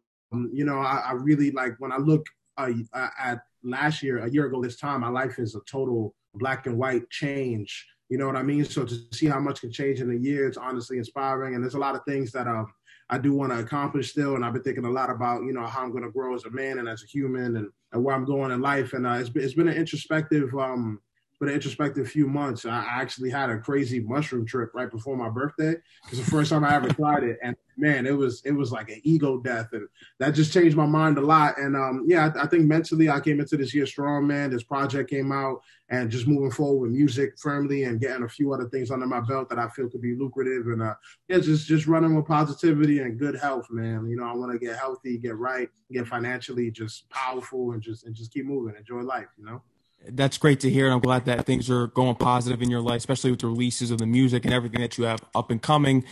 you 0.53 0.65
know, 0.65 0.79
I, 0.79 1.03
I, 1.09 1.13
really 1.13 1.51
like 1.51 1.75
when 1.79 1.93
I 1.93 1.99
look 1.99 2.25
uh, 2.57 2.71
at 2.95 3.41
last 3.63 4.03
year, 4.03 4.25
a 4.25 4.31
year 4.31 4.47
ago 4.47 4.63
this 4.63 4.77
time, 4.77 5.03
my 5.03 5.09
life 5.09 5.39
is 5.39 5.55
a 5.55 5.61
total 5.71 6.15
black 6.35 6.67
and 6.67 6.79
white 6.79 7.09
change 7.11 7.87
you 8.11 8.19
know 8.19 8.27
what 8.27 8.37
I 8.37 8.43
mean? 8.43 8.65
So 8.65 8.85
to 8.85 8.95
see 9.13 9.27
how 9.27 9.39
much 9.39 9.61
can 9.61 9.71
change 9.71 10.01
in 10.01 10.11
a 10.11 10.15
year, 10.15 10.49
it's 10.49 10.59
honestly 10.59 10.99
inspiring. 10.99 11.55
And 11.55 11.63
there's 11.63 11.75
a 11.75 11.79
lot 11.79 11.95
of 11.95 12.05
things 12.05 12.33
that 12.33 12.49
um, 12.49 12.67
I 13.09 13.19
do 13.19 13.33
want 13.33 13.53
to 13.53 13.61
accomplish 13.61 14.11
still. 14.11 14.35
And 14.35 14.45
I've 14.45 14.53
been 14.53 14.65
thinking 14.65 14.85
a 14.85 14.91
lot 14.91 15.11
about, 15.11 15.45
you 15.45 15.53
know, 15.53 15.65
how 15.65 15.83
I'm 15.83 15.93
going 15.93 16.03
to 16.03 16.11
grow 16.11 16.35
as 16.35 16.45
a 16.45 16.51
man 16.51 16.81
and 16.81 16.89
as 16.89 17.05
a 17.05 17.07
human 17.07 17.57
and, 17.57 17.69
and 17.93 18.05
where 18.05 18.15
I'm 18.15 18.25
going 18.25 18.51
in 18.51 18.61
life. 18.61 18.95
And 18.95 19.07
uh, 19.07 19.13
it's, 19.13 19.31
been, 19.31 19.45
it's 19.45 19.55
been 19.55 19.69
an 19.69 19.77
introspective 19.77 20.53
um, 20.55 21.01
been 21.41 21.49
an 21.49 21.55
introspective 21.55 22.07
few 22.07 22.29
months. 22.29 22.67
I 22.67 22.85
actually 22.87 23.31
had 23.31 23.49
a 23.49 23.59
crazy 23.59 23.99
mushroom 24.01 24.45
trip 24.45 24.73
right 24.75 24.91
before 24.91 25.17
my 25.17 25.31
birthday. 25.31 25.75
It's 26.09 26.19
the 26.19 26.31
first 26.31 26.51
time 26.51 26.65
I 26.65 26.75
ever 26.75 26.91
tried 26.91 27.25
it, 27.25 27.39
and 27.43 27.57
man, 27.79 28.07
it 28.07 28.17
was 28.17 28.43
it 28.45 28.53
was 28.53 28.71
like 28.71 28.91
an 28.91 29.01
ego 29.05 29.39
death, 29.39 29.69
and 29.73 29.89
that 30.19 30.33
just 30.33 30.53
changed 30.53 30.77
my 30.77 30.85
mind 30.85 31.17
a 31.17 31.23
lot. 31.23 31.59
And 31.59 31.75
um, 31.75 32.05
yeah, 32.07 32.31
I, 32.37 32.43
I, 32.43 32.47
think 32.47 32.67
mentally, 32.67 33.09
I 33.09 33.21
came 33.21 33.41
into 33.41 33.57
this 33.57 33.75
year 33.75 33.87
strong, 33.87 34.27
man. 34.27 34.51
This 34.51 34.63
project 34.63 35.09
came 35.09 35.33
out, 35.33 35.63
and 35.89 36.11
just 36.11 36.27
moving 36.27 36.51
forward 36.51 36.89
with 36.89 36.91
music 36.91 37.39
firmly, 37.39 37.85
and 37.85 37.99
getting 37.99 38.25
a 38.25 38.29
few 38.29 38.53
other 38.53 38.69
things 38.69 38.91
under 38.91 39.07
my 39.07 39.21
belt 39.21 39.49
that 39.49 39.59
I 39.59 39.69
feel 39.71 39.89
could 39.89 40.03
be 40.03 40.15
lucrative, 40.15 40.67
and 40.67 40.83
uh, 40.83 40.95
yeah, 41.29 41.39
just 41.39 41.67
just 41.67 41.87
running 41.87 42.15
with 42.15 42.27
positivity 42.27 42.99
and 42.99 43.19
good 43.19 43.37
health, 43.37 43.67
man. 43.71 44.07
You 44.11 44.17
know, 44.17 44.25
I 44.25 44.35
want 44.35 44.53
to 44.53 44.59
get 44.59 44.77
healthy, 44.77 45.17
get 45.17 45.39
right, 45.39 45.71
get 45.91 46.07
financially 46.07 46.71
just 46.71 47.09
powerful, 47.09 47.73
and 47.73 47.81
just 47.81 48.05
and 48.05 48.15
just 48.15 48.31
keep 48.31 48.45
moving, 48.45 48.77
enjoy 48.77 49.01
life. 49.01 49.29
You 49.39 49.47
know 49.47 49.63
that's 50.09 50.39
great 50.39 50.61
to 50.61 50.71
hear. 50.71 50.87
And 50.87 50.95
I'm 50.95 51.01
glad 51.01 51.25
that 51.27 51.47
things 51.47 51.69
are 51.71 51.89
going 51.89 52.17
positive 52.17 52.63
in 52.63 52.71
your 52.71 52.81
life, 52.81 52.99
especially 52.99 53.31
with 53.31 53.41
the 53.41 53.47
releases 53.47 53.91
of 53.91 53.99
the 53.99 54.07
music 54.07 54.45
and 54.45 54.55
everything 54.55 54.81
that 54.81 54.99
you 54.99 55.05
have 55.05 55.21
up 55.35 55.51
and 55.51 55.61
coming. 55.61 56.05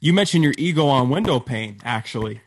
You 0.00 0.12
mentioned 0.12 0.44
your 0.44 0.54
ego 0.58 0.86
on 0.86 1.10
window 1.10 1.40
pane, 1.40 1.78
actually. 1.84 2.40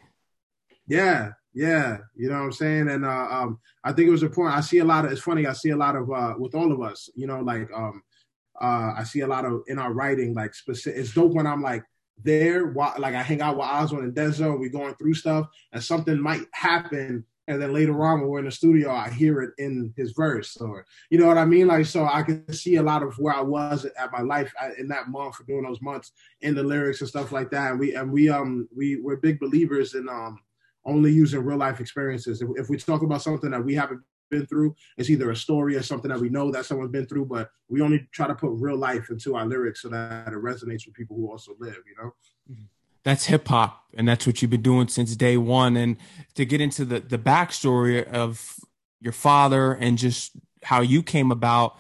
Yeah, 0.88 1.32
yeah. 1.54 1.98
You 2.16 2.30
know 2.30 2.36
what 2.36 2.46
I'm 2.46 2.52
saying? 2.54 2.90
And 2.90 3.06
uh, 3.06 3.28
um, 3.30 3.60
I 3.84 3.92
think 3.92 4.08
it 4.08 4.12
was 4.12 4.24
important. 4.24 4.58
I 4.58 4.62
see 4.62 4.80
a 4.80 4.86
lot 4.86 5.06
of, 5.06 5.12
it's 5.12 5.22
funny, 5.22 5.46
I 5.46 5.54
see 5.54 5.72
a 5.72 5.78
lot 5.78 5.96
of, 5.96 6.12
uh, 6.12 6.36
with 6.38 6.56
all 6.56 6.72
of 6.72 6.82
us, 6.82 7.10
you 7.16 7.28
know, 7.28 7.42
like, 7.42 7.70
um, 7.74 8.02
uh, 8.62 8.94
I 8.98 9.04
see 9.04 9.20
a 9.20 9.28
lot 9.28 9.44
of 9.46 9.64
in 9.68 9.80
our 9.80 9.92
writing, 9.92 10.34
like 10.34 10.54
specific, 10.54 11.00
it's 11.00 11.14
dope 11.14 11.34
when 11.34 11.48
I'm 11.48 11.62
like, 11.62 11.84
there, 12.24 12.72
like 12.74 13.14
I 13.14 13.22
hang 13.22 13.42
out 13.42 13.58
with 13.58 13.68
Oswin 13.68 14.00
and 14.00 14.16
Denzel, 14.16 14.52
and 14.52 14.60
we 14.62 14.70
going 14.70 14.96
through 14.96 15.16
stuff, 15.16 15.48
and 15.74 15.84
something 15.84 16.18
might 16.18 16.46
happen 16.54 17.26
and 17.48 17.62
then 17.62 17.74
later 17.74 18.04
on 18.04 18.22
when 18.22 18.30
we're 18.30 18.40
in 18.40 18.46
the 18.46 18.52
studio 18.52 18.92
i 18.92 19.10
hear 19.10 19.42
it 19.42 19.52
in 19.58 19.94
his 19.96 20.12
verse. 20.12 20.58
Or 20.58 20.86
you 21.10 21.18
know 21.18 21.28
what 21.28 21.38
i 21.38 21.46
mean? 21.46 21.68
Like 21.68 21.86
so 21.86 22.06
i 22.06 22.24
can 22.24 22.52
see 22.52 22.76
a 22.76 22.84
lot 22.84 23.04
of 23.04 23.18
where 23.18 23.36
i 23.36 23.42
was 23.42 23.86
at 23.86 24.12
my 24.12 24.22
life 24.22 24.54
in 24.78 24.88
that 24.90 25.10
month 25.10 25.36
for 25.36 25.44
doing 25.44 25.64
those 25.64 25.82
months 25.82 26.12
in 26.42 26.56
the 26.56 26.64
lyrics 26.64 27.02
and 27.02 27.10
stuff 27.10 27.32
like 27.32 27.52
that. 27.52 27.72
And 27.72 27.80
we 27.80 27.96
and 27.96 28.12
we 28.12 28.30
um 28.30 28.68
we 28.76 28.98
we're 28.98 29.18
big 29.18 29.40
believers 29.40 29.96
in 29.96 30.10
um 30.10 30.40
only 30.86 31.12
using 31.12 31.44
real 31.44 31.58
life 31.58 31.80
experiences. 31.80 32.44
If, 32.44 32.50
if 32.56 32.70
we 32.70 32.78
talk 32.78 33.02
about 33.02 33.24
something 33.24 33.50
that 33.50 33.66
we 33.66 33.74
haven't 33.74 34.02
been 34.32 34.48
through 34.48 34.76
it's 34.98 35.12
either 35.12 35.30
a 35.30 35.36
story 35.36 35.76
or 35.76 35.84
something 35.84 36.10
that 36.10 36.20
we 36.20 36.30
know 36.30 36.52
that 36.52 36.66
someone's 36.66 36.92
been 36.92 37.06
through 37.06 37.26
but 37.26 37.52
we 37.70 37.80
only 37.80 38.08
try 38.12 38.26
to 38.26 38.34
put 38.34 38.50
real 38.54 38.76
life 38.76 39.12
into 39.12 39.36
our 39.36 39.46
lyrics 39.46 39.84
so 39.84 39.88
that 39.88 40.28
it 40.30 40.34
resonates 40.34 40.88
with 40.88 40.96
people 40.96 41.16
who 41.16 41.30
also 41.30 41.56
live 41.60 41.78
you 41.86 41.96
know? 42.04 42.12
Mm-hmm 42.52 42.75
that's 43.06 43.26
hip 43.28 43.48
hop, 43.48 43.86
and 43.94 44.08
that's 44.08 44.28
what 44.28 44.42
you've 44.42 44.52
been 44.52 44.64
doing 44.64 44.90
since 44.90 45.16
day 45.16 45.38
one. 45.38 45.78
And 45.78 45.96
to 46.34 46.44
get 46.44 46.60
into 46.60 46.84
the 46.84 47.00
the 47.00 47.20
backstory 47.20 48.06
of 48.06 48.60
your 49.00 49.14
father 49.14 49.74
and 49.74 49.98
just 49.98 50.32
how 50.64 50.82
you 50.82 51.04
came 51.04 51.32
about, 51.32 51.78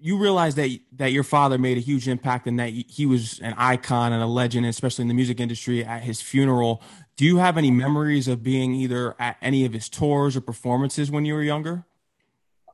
you 0.00 0.18
realize 0.18 0.56
that 0.56 0.68
that 0.96 1.12
your 1.12 1.22
father 1.22 1.56
made 1.56 1.78
a 1.78 1.80
huge 1.80 2.08
impact 2.08 2.46
and 2.46 2.58
that 2.58 2.70
he 2.70 3.06
was 3.06 3.38
an 3.38 3.54
icon 3.56 4.12
and 4.12 4.22
a 4.22 4.26
legend, 4.26 4.66
especially 4.66 5.02
in 5.02 5.08
the 5.08 5.14
music 5.14 5.40
industry. 5.40 5.84
At 5.84 6.02
his 6.02 6.20
funeral, 6.20 6.82
do 7.16 7.24
you 7.24 7.36
have 7.36 7.56
any 7.56 7.70
memories 7.70 8.26
of 8.26 8.42
being 8.42 8.74
either 8.74 9.14
at 9.20 9.36
any 9.40 9.64
of 9.64 9.72
his 9.72 9.88
tours 9.88 10.36
or 10.36 10.40
performances 10.40 11.10
when 11.10 11.24
you 11.24 11.34
were 11.34 11.42
younger? 11.42 11.84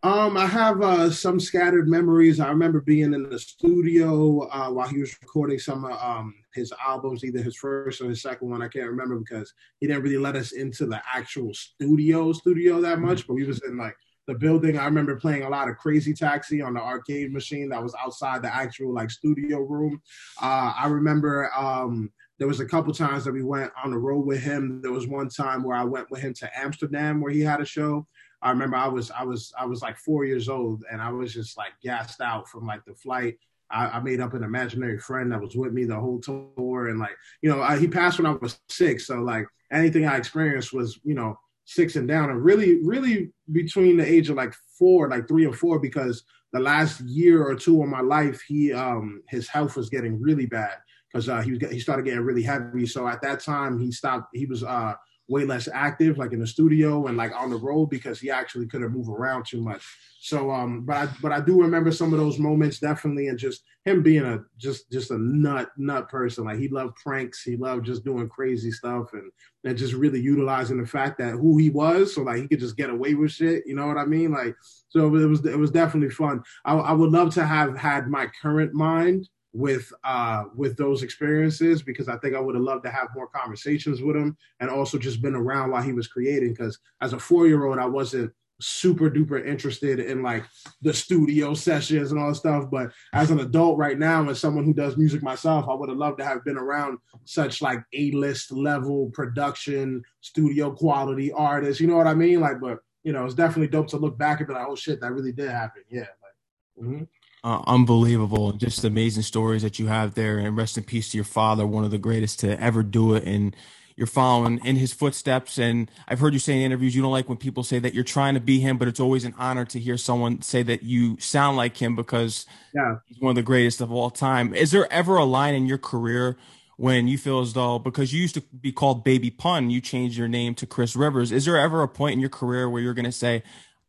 Um, 0.06 0.36
I 0.36 0.46
have 0.46 0.82
uh, 0.82 1.10
some 1.10 1.40
scattered 1.40 1.88
memories. 1.88 2.38
I 2.38 2.48
remember 2.48 2.80
being 2.80 3.12
in 3.12 3.28
the 3.28 3.40
studio 3.40 4.46
uh, 4.50 4.70
while 4.70 4.86
he 4.86 5.00
was 5.00 5.20
recording 5.20 5.58
some 5.58 5.84
of 5.84 6.00
um, 6.00 6.32
his 6.54 6.72
albums, 6.86 7.24
either 7.24 7.42
his 7.42 7.56
first 7.56 8.00
or 8.00 8.08
his 8.08 8.22
second 8.22 8.48
one. 8.48 8.62
I 8.62 8.68
can't 8.68 8.86
remember 8.86 9.18
because 9.18 9.52
he 9.80 9.88
didn't 9.88 10.04
really 10.04 10.16
let 10.16 10.36
us 10.36 10.52
into 10.52 10.86
the 10.86 11.02
actual 11.12 11.52
studio 11.54 12.32
studio 12.32 12.80
that 12.82 13.00
much. 13.00 13.26
But 13.26 13.34
we 13.34 13.42
was 13.46 13.60
in 13.66 13.76
like 13.78 13.96
the 14.28 14.34
building. 14.34 14.78
I 14.78 14.84
remember 14.84 15.16
playing 15.16 15.42
a 15.42 15.48
lot 15.48 15.68
of 15.68 15.76
Crazy 15.76 16.14
Taxi 16.14 16.62
on 16.62 16.74
the 16.74 16.80
arcade 16.80 17.32
machine 17.32 17.68
that 17.70 17.82
was 17.82 17.96
outside 18.00 18.42
the 18.42 18.54
actual 18.54 18.94
like 18.94 19.10
studio 19.10 19.58
room. 19.58 20.00
Uh, 20.40 20.72
I 20.78 20.86
remember. 20.86 21.50
Um, 21.52 22.12
there 22.38 22.48
was 22.48 22.60
a 22.60 22.66
couple 22.66 22.92
times 22.92 23.24
that 23.24 23.32
we 23.32 23.42
went 23.42 23.72
on 23.82 23.90
the 23.90 23.98
road 23.98 24.26
with 24.26 24.42
him. 24.42 24.80
There 24.82 24.92
was 24.92 25.06
one 25.08 25.30
time 25.30 25.62
where 25.62 25.76
I 25.76 25.84
went 25.84 26.10
with 26.10 26.20
him 26.20 26.34
to 26.34 26.50
Amsterdam 26.56 27.20
where 27.20 27.32
he 27.32 27.40
had 27.40 27.60
a 27.60 27.64
show. 27.64 28.06
I 28.46 28.50
remember 28.50 28.76
I 28.76 28.86
was 28.86 29.10
I 29.10 29.24
was 29.24 29.52
I 29.58 29.66
was 29.66 29.82
like 29.82 29.98
four 29.98 30.24
years 30.24 30.48
old 30.48 30.84
and 30.90 31.02
I 31.02 31.10
was 31.10 31.34
just 31.34 31.58
like 31.58 31.72
gassed 31.82 32.20
out 32.20 32.48
from 32.48 32.64
like 32.64 32.84
the 32.84 32.94
flight. 32.94 33.38
I, 33.72 33.86
I 33.88 34.00
made 34.00 34.20
up 34.20 34.34
an 34.34 34.44
imaginary 34.44 35.00
friend 35.00 35.32
that 35.32 35.40
was 35.40 35.56
with 35.56 35.72
me 35.72 35.84
the 35.84 35.98
whole 35.98 36.20
tour 36.20 36.88
and 36.88 37.00
like 37.00 37.16
you 37.42 37.50
know 37.50 37.60
I, 37.60 37.76
he 37.76 37.88
passed 37.88 38.18
when 38.18 38.26
I 38.26 38.36
was 38.36 38.60
six, 38.68 39.08
so 39.08 39.16
like 39.16 39.48
anything 39.72 40.06
I 40.06 40.16
experienced 40.16 40.72
was 40.72 41.00
you 41.02 41.14
know 41.14 41.36
six 41.64 41.96
and 41.96 42.06
down 42.06 42.30
and 42.30 42.44
really 42.44 42.80
really 42.84 43.32
between 43.50 43.96
the 43.96 44.06
age 44.06 44.30
of 44.30 44.36
like 44.36 44.54
four 44.78 45.10
like 45.10 45.26
three 45.26 45.44
or 45.44 45.52
four 45.52 45.80
because 45.80 46.22
the 46.52 46.60
last 46.60 47.00
year 47.00 47.42
or 47.42 47.56
two 47.56 47.82
of 47.82 47.88
my 47.88 48.00
life 48.00 48.40
he 48.46 48.72
um 48.72 49.22
his 49.28 49.48
health 49.48 49.76
was 49.76 49.90
getting 49.90 50.22
really 50.22 50.46
bad 50.46 50.76
because 51.10 51.28
uh, 51.28 51.40
he 51.40 51.50
was 51.50 51.70
he 51.72 51.80
started 51.80 52.04
getting 52.04 52.20
really 52.20 52.44
heavy 52.44 52.86
so 52.86 53.08
at 53.08 53.20
that 53.22 53.40
time 53.40 53.80
he 53.80 53.90
stopped 53.90 54.28
he 54.32 54.46
was 54.46 54.62
uh 54.62 54.94
way 55.28 55.44
less 55.44 55.68
active, 55.72 56.18
like 56.18 56.32
in 56.32 56.40
the 56.40 56.46
studio 56.46 57.06
and 57.06 57.16
like 57.16 57.32
on 57.34 57.50
the 57.50 57.56
road 57.56 57.86
because 57.86 58.20
he 58.20 58.30
actually 58.30 58.66
couldn't 58.66 58.92
move 58.92 59.08
around 59.08 59.46
too 59.46 59.60
much. 59.60 59.84
So, 60.20 60.50
um, 60.50 60.84
but 60.84 60.96
I 60.96 61.08
but 61.22 61.32
I 61.32 61.40
do 61.40 61.60
remember 61.60 61.92
some 61.92 62.12
of 62.12 62.18
those 62.18 62.38
moments 62.38 62.80
definitely, 62.80 63.28
and 63.28 63.38
just 63.38 63.62
him 63.84 64.02
being 64.02 64.24
a 64.24 64.40
just 64.56 64.90
just 64.90 65.10
a 65.10 65.18
nut 65.18 65.70
nut 65.76 66.08
person. 66.08 66.44
Like 66.44 66.58
he 66.58 66.68
loved 66.68 66.96
pranks, 66.96 67.42
he 67.42 67.56
loved 67.56 67.86
just 67.86 68.04
doing 68.04 68.28
crazy 68.28 68.72
stuff, 68.72 69.12
and 69.12 69.30
and 69.64 69.78
just 69.78 69.94
really 69.94 70.20
utilizing 70.20 70.80
the 70.80 70.86
fact 70.86 71.18
that 71.18 71.32
who 71.32 71.58
he 71.58 71.70
was, 71.70 72.14
so 72.14 72.22
like 72.22 72.40
he 72.40 72.48
could 72.48 72.60
just 72.60 72.76
get 72.76 72.90
away 72.90 73.14
with 73.14 73.32
shit. 73.32 73.64
You 73.66 73.76
know 73.76 73.86
what 73.86 73.98
I 73.98 74.04
mean? 74.04 74.32
Like, 74.32 74.56
so 74.88 75.14
it 75.14 75.26
was 75.26 75.44
it 75.44 75.58
was 75.58 75.70
definitely 75.70 76.10
fun. 76.10 76.42
I, 76.64 76.74
I 76.74 76.92
would 76.92 77.10
love 77.10 77.32
to 77.34 77.46
have 77.46 77.76
had 77.76 78.08
my 78.08 78.28
current 78.42 78.74
mind 78.74 79.28
with 79.56 79.90
uh 80.04 80.44
with 80.54 80.76
those 80.76 81.02
experiences 81.02 81.80
because 81.80 82.08
I 82.08 82.18
think 82.18 82.34
I 82.34 82.40
would 82.40 82.54
have 82.54 82.64
loved 82.64 82.84
to 82.84 82.90
have 82.90 83.08
more 83.14 83.26
conversations 83.26 84.02
with 84.02 84.14
him 84.14 84.36
and 84.60 84.68
also 84.68 84.98
just 84.98 85.22
been 85.22 85.34
around 85.34 85.70
while 85.70 85.82
he 85.82 85.94
was 85.94 86.08
creating 86.08 86.50
because 86.50 86.78
as 87.00 87.14
a 87.14 87.18
four 87.18 87.46
year 87.46 87.64
old 87.64 87.78
I 87.78 87.86
wasn't 87.86 88.32
super 88.60 89.10
duper 89.10 89.46
interested 89.46 89.98
in 89.98 90.22
like 90.22 90.44
the 90.82 90.92
studio 90.92 91.54
sessions 91.54 92.10
and 92.10 92.20
all 92.20 92.28
that 92.28 92.34
stuff. 92.34 92.64
But 92.70 92.92
as 93.14 93.30
an 93.30 93.40
adult 93.40 93.78
right 93.78 93.98
now 93.98 94.28
as 94.28 94.40
someone 94.40 94.64
who 94.64 94.74
does 94.74 94.98
music 94.98 95.22
myself 95.22 95.66
I 95.70 95.74
would 95.74 95.88
have 95.88 95.98
loved 95.98 96.18
to 96.18 96.24
have 96.24 96.44
been 96.44 96.58
around 96.58 96.98
such 97.24 97.62
like 97.62 97.82
a-list 97.94 98.52
level 98.52 99.10
production 99.14 100.02
studio 100.20 100.70
quality 100.70 101.32
artists 101.32 101.80
you 101.80 101.86
know 101.86 101.96
what 101.96 102.06
I 102.06 102.14
mean? 102.14 102.40
Like 102.40 102.60
but 102.60 102.80
you 103.04 103.14
know 103.14 103.24
it's 103.24 103.34
definitely 103.34 103.68
dope 103.68 103.88
to 103.88 103.96
look 103.96 104.18
back 104.18 104.40
and 104.40 104.48
be 104.48 104.52
like 104.52 104.66
oh 104.68 104.76
shit 104.76 105.00
that 105.00 105.12
really 105.12 105.32
did 105.32 105.50
happen. 105.50 105.82
Yeah 105.88 106.00
like, 106.00 106.86
mm-hmm 106.86 107.04
uh, 107.46 107.62
unbelievable. 107.68 108.50
Just 108.52 108.82
amazing 108.82 109.22
stories 109.22 109.62
that 109.62 109.78
you 109.78 109.86
have 109.86 110.14
there. 110.14 110.38
And 110.38 110.56
rest 110.56 110.76
in 110.76 110.82
peace 110.82 111.10
to 111.10 111.16
your 111.16 111.24
father, 111.24 111.64
one 111.64 111.84
of 111.84 111.92
the 111.92 111.98
greatest 111.98 112.40
to 112.40 112.60
ever 112.60 112.82
do 112.82 113.14
it. 113.14 113.22
And 113.22 113.54
you're 113.94 114.08
following 114.08 114.58
in 114.64 114.74
his 114.74 114.92
footsteps. 114.92 115.56
And 115.56 115.88
I've 116.08 116.18
heard 116.18 116.32
you 116.32 116.40
say 116.40 116.54
in 116.54 116.62
interviews 116.62 116.96
you 116.96 117.02
don't 117.02 117.12
like 117.12 117.28
when 117.28 117.38
people 117.38 117.62
say 117.62 117.78
that 117.78 117.94
you're 117.94 118.02
trying 118.02 118.34
to 118.34 118.40
be 118.40 118.58
him, 118.58 118.78
but 118.78 118.88
it's 118.88 118.98
always 118.98 119.24
an 119.24 119.32
honor 119.38 119.64
to 119.66 119.78
hear 119.78 119.96
someone 119.96 120.42
say 120.42 120.64
that 120.64 120.82
you 120.82 121.20
sound 121.20 121.56
like 121.56 121.76
him 121.76 121.94
because 121.94 122.46
yeah. 122.74 122.96
he's 123.06 123.20
one 123.20 123.30
of 123.30 123.36
the 123.36 123.42
greatest 123.42 123.80
of 123.80 123.92
all 123.92 124.10
time. 124.10 124.52
Is 124.52 124.72
there 124.72 124.92
ever 124.92 125.16
a 125.16 125.24
line 125.24 125.54
in 125.54 125.66
your 125.66 125.78
career 125.78 126.36
when 126.78 127.06
you 127.06 127.16
feel 127.16 127.38
as 127.38 127.52
though 127.52 127.78
because 127.78 128.12
you 128.12 128.20
used 128.20 128.34
to 128.34 128.40
be 128.40 128.72
called 128.72 129.04
Baby 129.04 129.30
Pun, 129.30 129.70
you 129.70 129.80
changed 129.80 130.18
your 130.18 130.28
name 130.28 130.56
to 130.56 130.66
Chris 130.66 130.96
Rivers? 130.96 131.30
Is 131.30 131.44
there 131.44 131.56
ever 131.56 131.82
a 131.82 131.88
point 131.88 132.14
in 132.14 132.20
your 132.20 132.28
career 132.28 132.68
where 132.68 132.82
you're 132.82 132.92
going 132.92 133.04
to 133.04 133.12
say, 133.12 133.44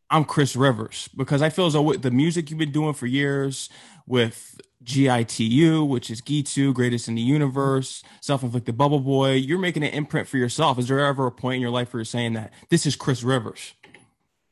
I'm 0.10 0.24
Chris 0.24 0.56
Rivers 0.56 1.10
because 1.18 1.42
I 1.42 1.50
feel 1.50 1.66
as 1.66 1.74
though 1.74 1.82
with 1.82 2.02
the 2.02 2.12
music 2.12 2.50
you've 2.50 2.60
been 2.60 2.72
doing 2.72 2.94
for 2.94 3.08
years 3.08 3.70
with 4.06 4.60
GITU, 4.84 5.86
which 5.88 6.10
is 6.10 6.22
Gitu, 6.22 6.74
greatest 6.74 7.10
in 7.10 7.16
the 7.16 7.22
universe, 7.22 8.04
self-inflicted 8.22 8.78
bubble 8.78 9.02
boy, 9.02 9.34
you're 9.34 9.60
making 9.60 9.84
an 9.84 9.92
imprint 9.92 10.28
for 10.28 10.38
yourself. 10.38 10.80
Is 10.80 10.88
there 10.88 11.06
ever 11.06 11.28
a 11.28 11.32
point 11.32 11.56
in 11.56 11.62
your 11.62 11.72
life 11.72 11.94
where 11.94 12.00
you're 12.00 12.06
saying 12.06 12.34
that 12.34 12.54
this 12.70 12.86
is 12.86 12.96
Chris 12.96 13.22
Rivers? 13.22 13.74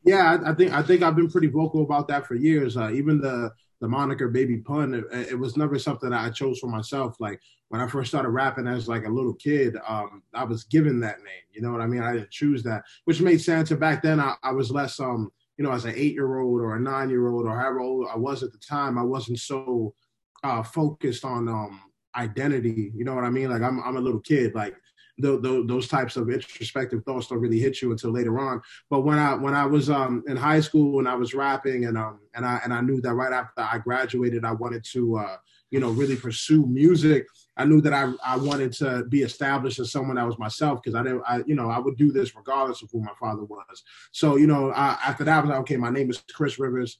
Yeah, 0.04 0.38
I, 0.44 0.52
I 0.52 0.54
think 0.54 0.74
I 0.74 0.84
think 0.84 1.02
I've 1.02 1.16
been 1.16 1.32
pretty 1.32 1.48
vocal 1.48 1.84
about 1.84 2.08
that 2.10 2.28
for 2.28 2.36
years. 2.36 2.76
Uh, 2.76 2.92
even 2.92 3.22
the 3.22 3.52
the 3.82 3.88
moniker 3.88 4.28
Baby 4.28 4.58
Pun, 4.58 4.94
it, 4.94 5.32
it, 5.32 5.40
was 5.40 5.58
never 5.58 5.78
something 5.78 6.10
that 6.10 6.24
I 6.24 6.30
chose 6.30 6.60
for 6.60 6.68
myself. 6.68 7.18
Like 7.20 7.42
when 7.70 7.82
I 7.82 7.88
first 7.88 8.10
started 8.10 8.30
rapping 8.30 8.68
as 8.68 8.88
like 8.88 9.06
a 9.06 9.10
little 9.10 9.34
kid, 9.34 9.76
um, 9.88 10.24
I 10.34 10.44
was 10.44 10.64
given 10.64 11.00
that 11.02 11.18
name. 11.18 11.44
You 11.52 11.62
know 11.62 11.72
what 11.72 11.82
I 11.82 11.88
mean? 11.88 12.02
I 12.02 12.14
didn't 12.14 12.32
choose 12.32 12.64
that, 12.64 12.84
which 13.06 13.22
made 13.22 13.42
sense. 13.42 13.72
And 13.72 13.80
back 13.80 14.02
then, 14.02 14.20
I, 14.20 14.36
I 14.44 14.52
was 14.52 14.72
less 14.72 15.00
um 15.00 15.32
you 15.58 15.64
know, 15.64 15.72
as 15.72 15.86
an 15.86 15.94
eight 15.96 16.14
year 16.14 16.40
old 16.40 16.62
or 16.62 16.76
a 16.76 16.80
nine 16.80 17.10
year 17.10 17.28
old 17.28 17.46
or 17.46 17.58
however 17.58 17.80
old 17.80 18.08
I 18.12 18.18
was 18.18 18.44
at 18.44 18.52
the 18.52 18.58
time, 18.58 18.98
I 18.98 19.04
wasn't 19.04 19.40
so 19.40 19.94
uh, 20.44 20.64
focused 20.64 21.26
on 21.26 21.48
um, 21.48 21.82
identity. 22.16 22.92
You 22.96 23.06
know 23.06 23.16
what 23.16 23.24
I 23.24 23.30
mean? 23.30 23.50
Like 23.50 23.62
I'm, 23.62 23.82
I'm 23.84 23.98
a 23.98 24.02
little 24.02 24.20
kid. 24.20 24.54
Like 24.54 24.76
those 25.18 25.88
types 25.88 26.18
of 26.18 26.30
introspective 26.30 27.04
thoughts 27.06 27.28
don't 27.28 27.40
really 27.40 27.60
hit 27.60 27.82
you 27.82 27.92
until 27.92 28.12
later 28.12 28.38
on. 28.40 28.62
But 28.90 29.02
when 29.02 29.18
I 29.18 29.36
when 29.36 29.54
I 29.54 29.66
was 29.66 29.90
um, 29.90 30.24
in 30.28 30.36
high 30.36 30.60
school 30.60 31.00
and 31.00 31.08
I 31.08 31.16
was 31.16 31.34
rapping 31.34 31.86
and 31.86 31.98
um 31.98 32.20
and 32.34 32.46
I 32.46 32.60
and 32.64 32.74
I 32.74 32.82
knew 32.82 33.00
that 33.02 33.14
right 33.14 33.32
after 33.32 33.62
I 33.62 33.78
graduated, 33.78 34.44
I 34.44 34.52
wanted 34.52 34.84
to 34.92 35.18
uh, 35.18 35.38
you 35.72 35.80
know 35.80 35.92
really 35.92 36.16
pursue 36.16 36.66
music. 36.66 37.26
I 37.58 37.66
knew 37.66 37.82
that 37.82 37.94
I, 37.94 38.12
I 38.24 38.38
wanted 38.38 38.74
to 38.74 39.06
be 39.06 39.22
established 39.22 39.80
as 39.80 39.92
someone 39.92 40.18
that 40.18 40.26
was 40.26 40.38
myself 40.38 40.82
because 40.82 40.96
I 40.96 41.04
didn't, 41.04 41.24
I, 41.28 41.42
you 41.46 41.56
know, 41.56 41.70
I 41.70 41.80
would 41.80 41.98
do 41.98 42.12
this 42.12 42.36
regardless 42.36 42.82
of 42.82 42.90
who 42.92 43.02
my 43.02 43.14
father 43.20 43.44
was. 43.44 43.84
So, 44.12 44.36
you 44.36 44.48
know, 44.48 44.72
I, 44.72 44.98
after 45.06 45.24
that, 45.24 45.38
I 45.38 45.42
was 45.42 45.50
like, 45.50 45.60
okay, 45.60 45.78
my 45.78 45.90
name 45.90 46.10
is 46.10 46.22
Chris 46.34 46.60
Rivers. 46.60 47.00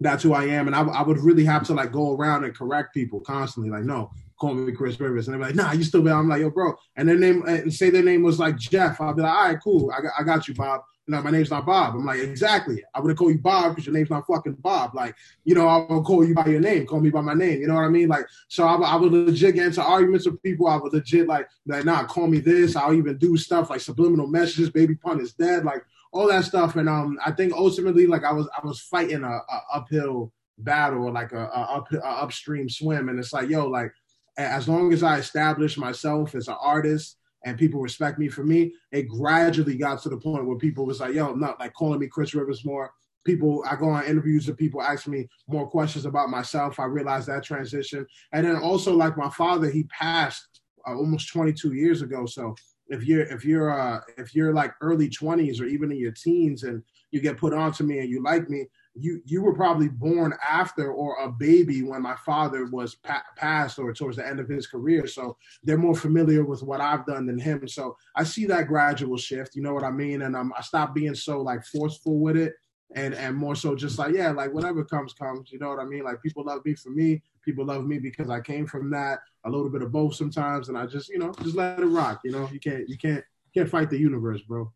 That's 0.00 0.22
who 0.22 0.32
I 0.32 0.44
am. 0.44 0.66
And 0.66 0.76
I, 0.76 0.82
I 0.82 1.02
would 1.02 1.18
really 1.18 1.44
have 1.44 1.64
to 1.64 1.74
like 1.74 1.92
go 1.92 2.14
around 2.14 2.44
and 2.44 2.54
correct 2.54 2.94
people 2.94 3.20
constantly. 3.20 3.70
Like, 3.70 3.84
no, 3.84 4.10
call 4.38 4.54
me 4.54 4.72
Chris 4.72 5.00
Rivers. 5.00 5.28
And 5.28 5.34
they're 5.34 5.48
like, 5.48 5.54
nah, 5.54 5.72
you 5.72 5.84
still 5.84 6.02
be. 6.02 6.10
I'm 6.10 6.28
like, 6.28 6.40
yo, 6.40 6.50
bro. 6.50 6.74
And 6.96 7.08
their 7.08 7.18
name, 7.18 7.42
and 7.46 7.72
say 7.72 7.90
their 7.90 8.02
name 8.02 8.22
was 8.22 8.38
like 8.38 8.56
Jeff. 8.56 9.00
I'll 9.00 9.14
be 9.14 9.22
like, 9.22 9.32
all 9.32 9.48
right, 9.48 9.58
cool. 9.62 9.90
I 9.90 10.02
got, 10.02 10.12
I 10.18 10.22
got 10.22 10.48
you, 10.48 10.54
Bob 10.54 10.82
know, 11.08 11.22
my 11.22 11.30
name's 11.30 11.50
not 11.50 11.66
Bob. 11.66 11.94
I'm 11.94 12.04
like, 12.04 12.20
exactly. 12.20 12.82
I 12.94 13.00
would 13.00 13.10
have 13.10 13.18
called 13.18 13.32
you 13.32 13.38
Bob 13.38 13.72
because 13.72 13.86
your 13.86 13.94
name's 13.94 14.10
not 14.10 14.26
fucking 14.26 14.54
Bob. 14.54 14.94
Like, 14.94 15.14
you 15.44 15.54
know, 15.54 15.68
I 15.68 15.78
will 15.78 16.02
call 16.02 16.26
you 16.26 16.34
by 16.34 16.46
your 16.46 16.60
name. 16.60 16.86
Call 16.86 17.00
me 17.00 17.10
by 17.10 17.20
my 17.20 17.34
name. 17.34 17.60
You 17.60 17.68
know 17.68 17.74
what 17.74 17.84
I 17.84 17.88
mean? 17.88 18.08
Like, 18.08 18.26
so 18.48 18.66
I, 18.66 18.74
I 18.74 18.96
would 18.96 19.12
legit 19.12 19.54
get 19.54 19.66
into 19.66 19.82
arguments 19.82 20.26
with 20.26 20.42
people. 20.42 20.66
I 20.66 20.76
would 20.76 20.92
legit 20.92 21.28
like, 21.28 21.48
like, 21.66 21.84
nah, 21.84 22.04
call 22.04 22.26
me 22.26 22.40
this. 22.40 22.76
I'll 22.76 22.92
even 22.94 23.18
do 23.18 23.36
stuff 23.36 23.70
like 23.70 23.80
subliminal 23.80 24.26
messages. 24.26 24.70
Baby 24.70 24.96
pun 24.96 25.20
is 25.20 25.32
dead. 25.32 25.64
Like 25.64 25.84
all 26.12 26.28
that 26.28 26.44
stuff. 26.44 26.76
And 26.76 26.88
um, 26.88 27.18
I 27.24 27.30
think 27.30 27.52
ultimately, 27.52 28.06
like, 28.06 28.24
I 28.24 28.32
was 28.32 28.48
I 28.56 28.66
was 28.66 28.80
fighting 28.80 29.22
a, 29.22 29.28
a 29.28 29.62
uphill 29.74 30.32
battle, 30.58 31.12
like 31.12 31.32
a, 31.32 31.46
a, 31.46 31.76
up, 31.76 31.92
a 31.92 32.04
upstream 32.04 32.68
swim. 32.68 33.08
And 33.08 33.18
it's 33.18 33.32
like, 33.32 33.48
yo, 33.48 33.68
like, 33.68 33.92
as 34.38 34.68
long 34.68 34.92
as 34.92 35.02
I 35.02 35.18
establish 35.18 35.78
myself 35.78 36.34
as 36.34 36.48
an 36.48 36.56
artist 36.60 37.16
and 37.46 37.56
people 37.56 37.80
respect 37.80 38.18
me 38.18 38.28
for 38.28 38.42
me, 38.42 38.74
it 38.90 39.08
gradually 39.08 39.76
got 39.76 40.02
to 40.02 40.08
the 40.08 40.16
point 40.16 40.44
where 40.44 40.58
people 40.58 40.84
was 40.84 40.98
like, 40.98 41.14
yo, 41.14 41.32
not 41.32 41.60
like 41.60 41.72
calling 41.74 42.00
me 42.00 42.08
Chris 42.08 42.34
Rivers 42.34 42.64
more. 42.64 42.92
People, 43.24 43.64
I 43.70 43.76
go 43.76 43.88
on 43.88 44.04
interviews 44.04 44.48
and 44.48 44.58
people 44.58 44.82
ask 44.82 45.06
me 45.06 45.28
more 45.46 45.70
questions 45.70 46.06
about 46.06 46.28
myself. 46.28 46.80
I 46.80 46.86
realized 46.86 47.28
that 47.28 47.44
transition. 47.44 48.04
And 48.32 48.44
then 48.44 48.56
also 48.56 48.94
like 48.94 49.16
my 49.16 49.30
father, 49.30 49.70
he 49.70 49.84
passed 49.84 50.60
uh, 50.88 50.96
almost 50.96 51.32
22 51.32 51.72
years 51.72 52.02
ago. 52.02 52.26
So 52.26 52.56
if 52.88 53.04
you're 53.04 53.22
if 53.22 53.44
you're 53.44 53.70
uh 53.70 54.00
if 54.16 54.34
you're 54.34 54.52
like 54.52 54.72
early 54.80 55.08
20s 55.08 55.60
or 55.60 55.66
even 55.66 55.90
in 55.90 55.98
your 55.98 56.12
teens 56.12 56.62
and 56.62 56.82
you 57.10 57.20
get 57.20 57.36
put 57.36 57.52
onto 57.52 57.82
me 57.82 57.98
and 57.98 58.08
you 58.08 58.22
like 58.22 58.48
me 58.48 58.66
you 58.98 59.20
you 59.24 59.42
were 59.42 59.54
probably 59.54 59.88
born 59.88 60.34
after 60.46 60.92
or 60.92 61.16
a 61.22 61.30
baby 61.30 61.82
when 61.82 62.02
my 62.02 62.16
father 62.24 62.66
was 62.66 62.94
pa- 62.94 63.24
passed 63.36 63.78
or 63.78 63.92
towards 63.92 64.16
the 64.16 64.26
end 64.26 64.40
of 64.40 64.48
his 64.48 64.66
career. 64.66 65.06
So 65.06 65.36
they're 65.62 65.78
more 65.78 65.94
familiar 65.94 66.44
with 66.44 66.62
what 66.62 66.80
i've 66.80 67.06
done 67.06 67.26
than 67.26 67.38
him. 67.38 67.68
So 67.68 67.96
i 68.14 68.24
see 68.24 68.46
that 68.46 68.68
gradual 68.68 69.16
shift 69.16 69.54
you 69.54 69.62
know 69.62 69.74
what 69.74 69.84
i 69.84 69.90
mean? 69.90 70.22
And 70.22 70.34
um, 70.34 70.52
i 70.56 70.62
stopped 70.62 70.94
being 70.94 71.14
so 71.14 71.40
like 71.40 71.64
forceful 71.64 72.18
with 72.18 72.36
it 72.36 72.54
and 72.94 73.14
and 73.14 73.36
more 73.36 73.56
so 73.56 73.74
just 73.74 73.98
like 73.98 74.14
yeah 74.14 74.30
like 74.30 74.52
whatever 74.52 74.84
comes 74.84 75.12
comes 75.12 75.50
you 75.50 75.58
know 75.58 75.68
what 75.68 75.80
i 75.80 75.84
mean? 75.84 76.04
Like 76.04 76.22
people 76.22 76.44
love 76.44 76.64
me 76.64 76.74
for 76.74 76.90
me 76.90 77.22
people 77.44 77.64
love 77.64 77.86
me 77.86 77.98
because 77.98 78.30
i 78.30 78.40
came 78.40 78.66
from 78.66 78.90
that 78.90 79.20
a 79.44 79.50
little 79.50 79.70
bit 79.70 79.82
of 79.82 79.92
both 79.92 80.14
sometimes 80.14 80.68
and 80.68 80.78
i 80.78 80.86
just 80.86 81.08
you 81.08 81.18
know 81.18 81.32
just 81.42 81.56
let 81.56 81.78
it 81.78 81.86
rock 81.86 82.20
you 82.24 82.32
know? 82.32 82.48
You 82.52 82.60
can't 82.60 82.88
you 82.88 82.96
can't 82.96 83.24
you 83.52 83.60
can't 83.60 83.70
fight 83.70 83.90
the 83.90 83.98
universe 83.98 84.42
bro 84.42 84.72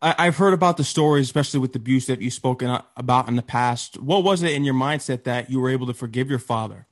I, 0.00 0.26
have 0.26 0.36
heard 0.36 0.54
about 0.54 0.76
the 0.76 0.84
stories, 0.84 1.26
especially 1.26 1.58
with 1.60 1.72
the 1.72 1.78
abuse 1.78 2.06
that 2.06 2.20
you've 2.20 2.32
spoken 2.32 2.78
about 2.96 3.28
in 3.28 3.34
the 3.34 3.42
past. 3.42 4.00
What 4.00 4.22
was 4.22 4.42
it 4.42 4.52
in 4.52 4.64
your 4.64 4.74
mindset 4.74 5.24
that 5.24 5.50
you 5.50 5.58
were 5.58 5.70
able 5.70 5.88
to 5.88 5.94
forgive 5.94 6.30
your 6.30 6.38
father? 6.38 6.86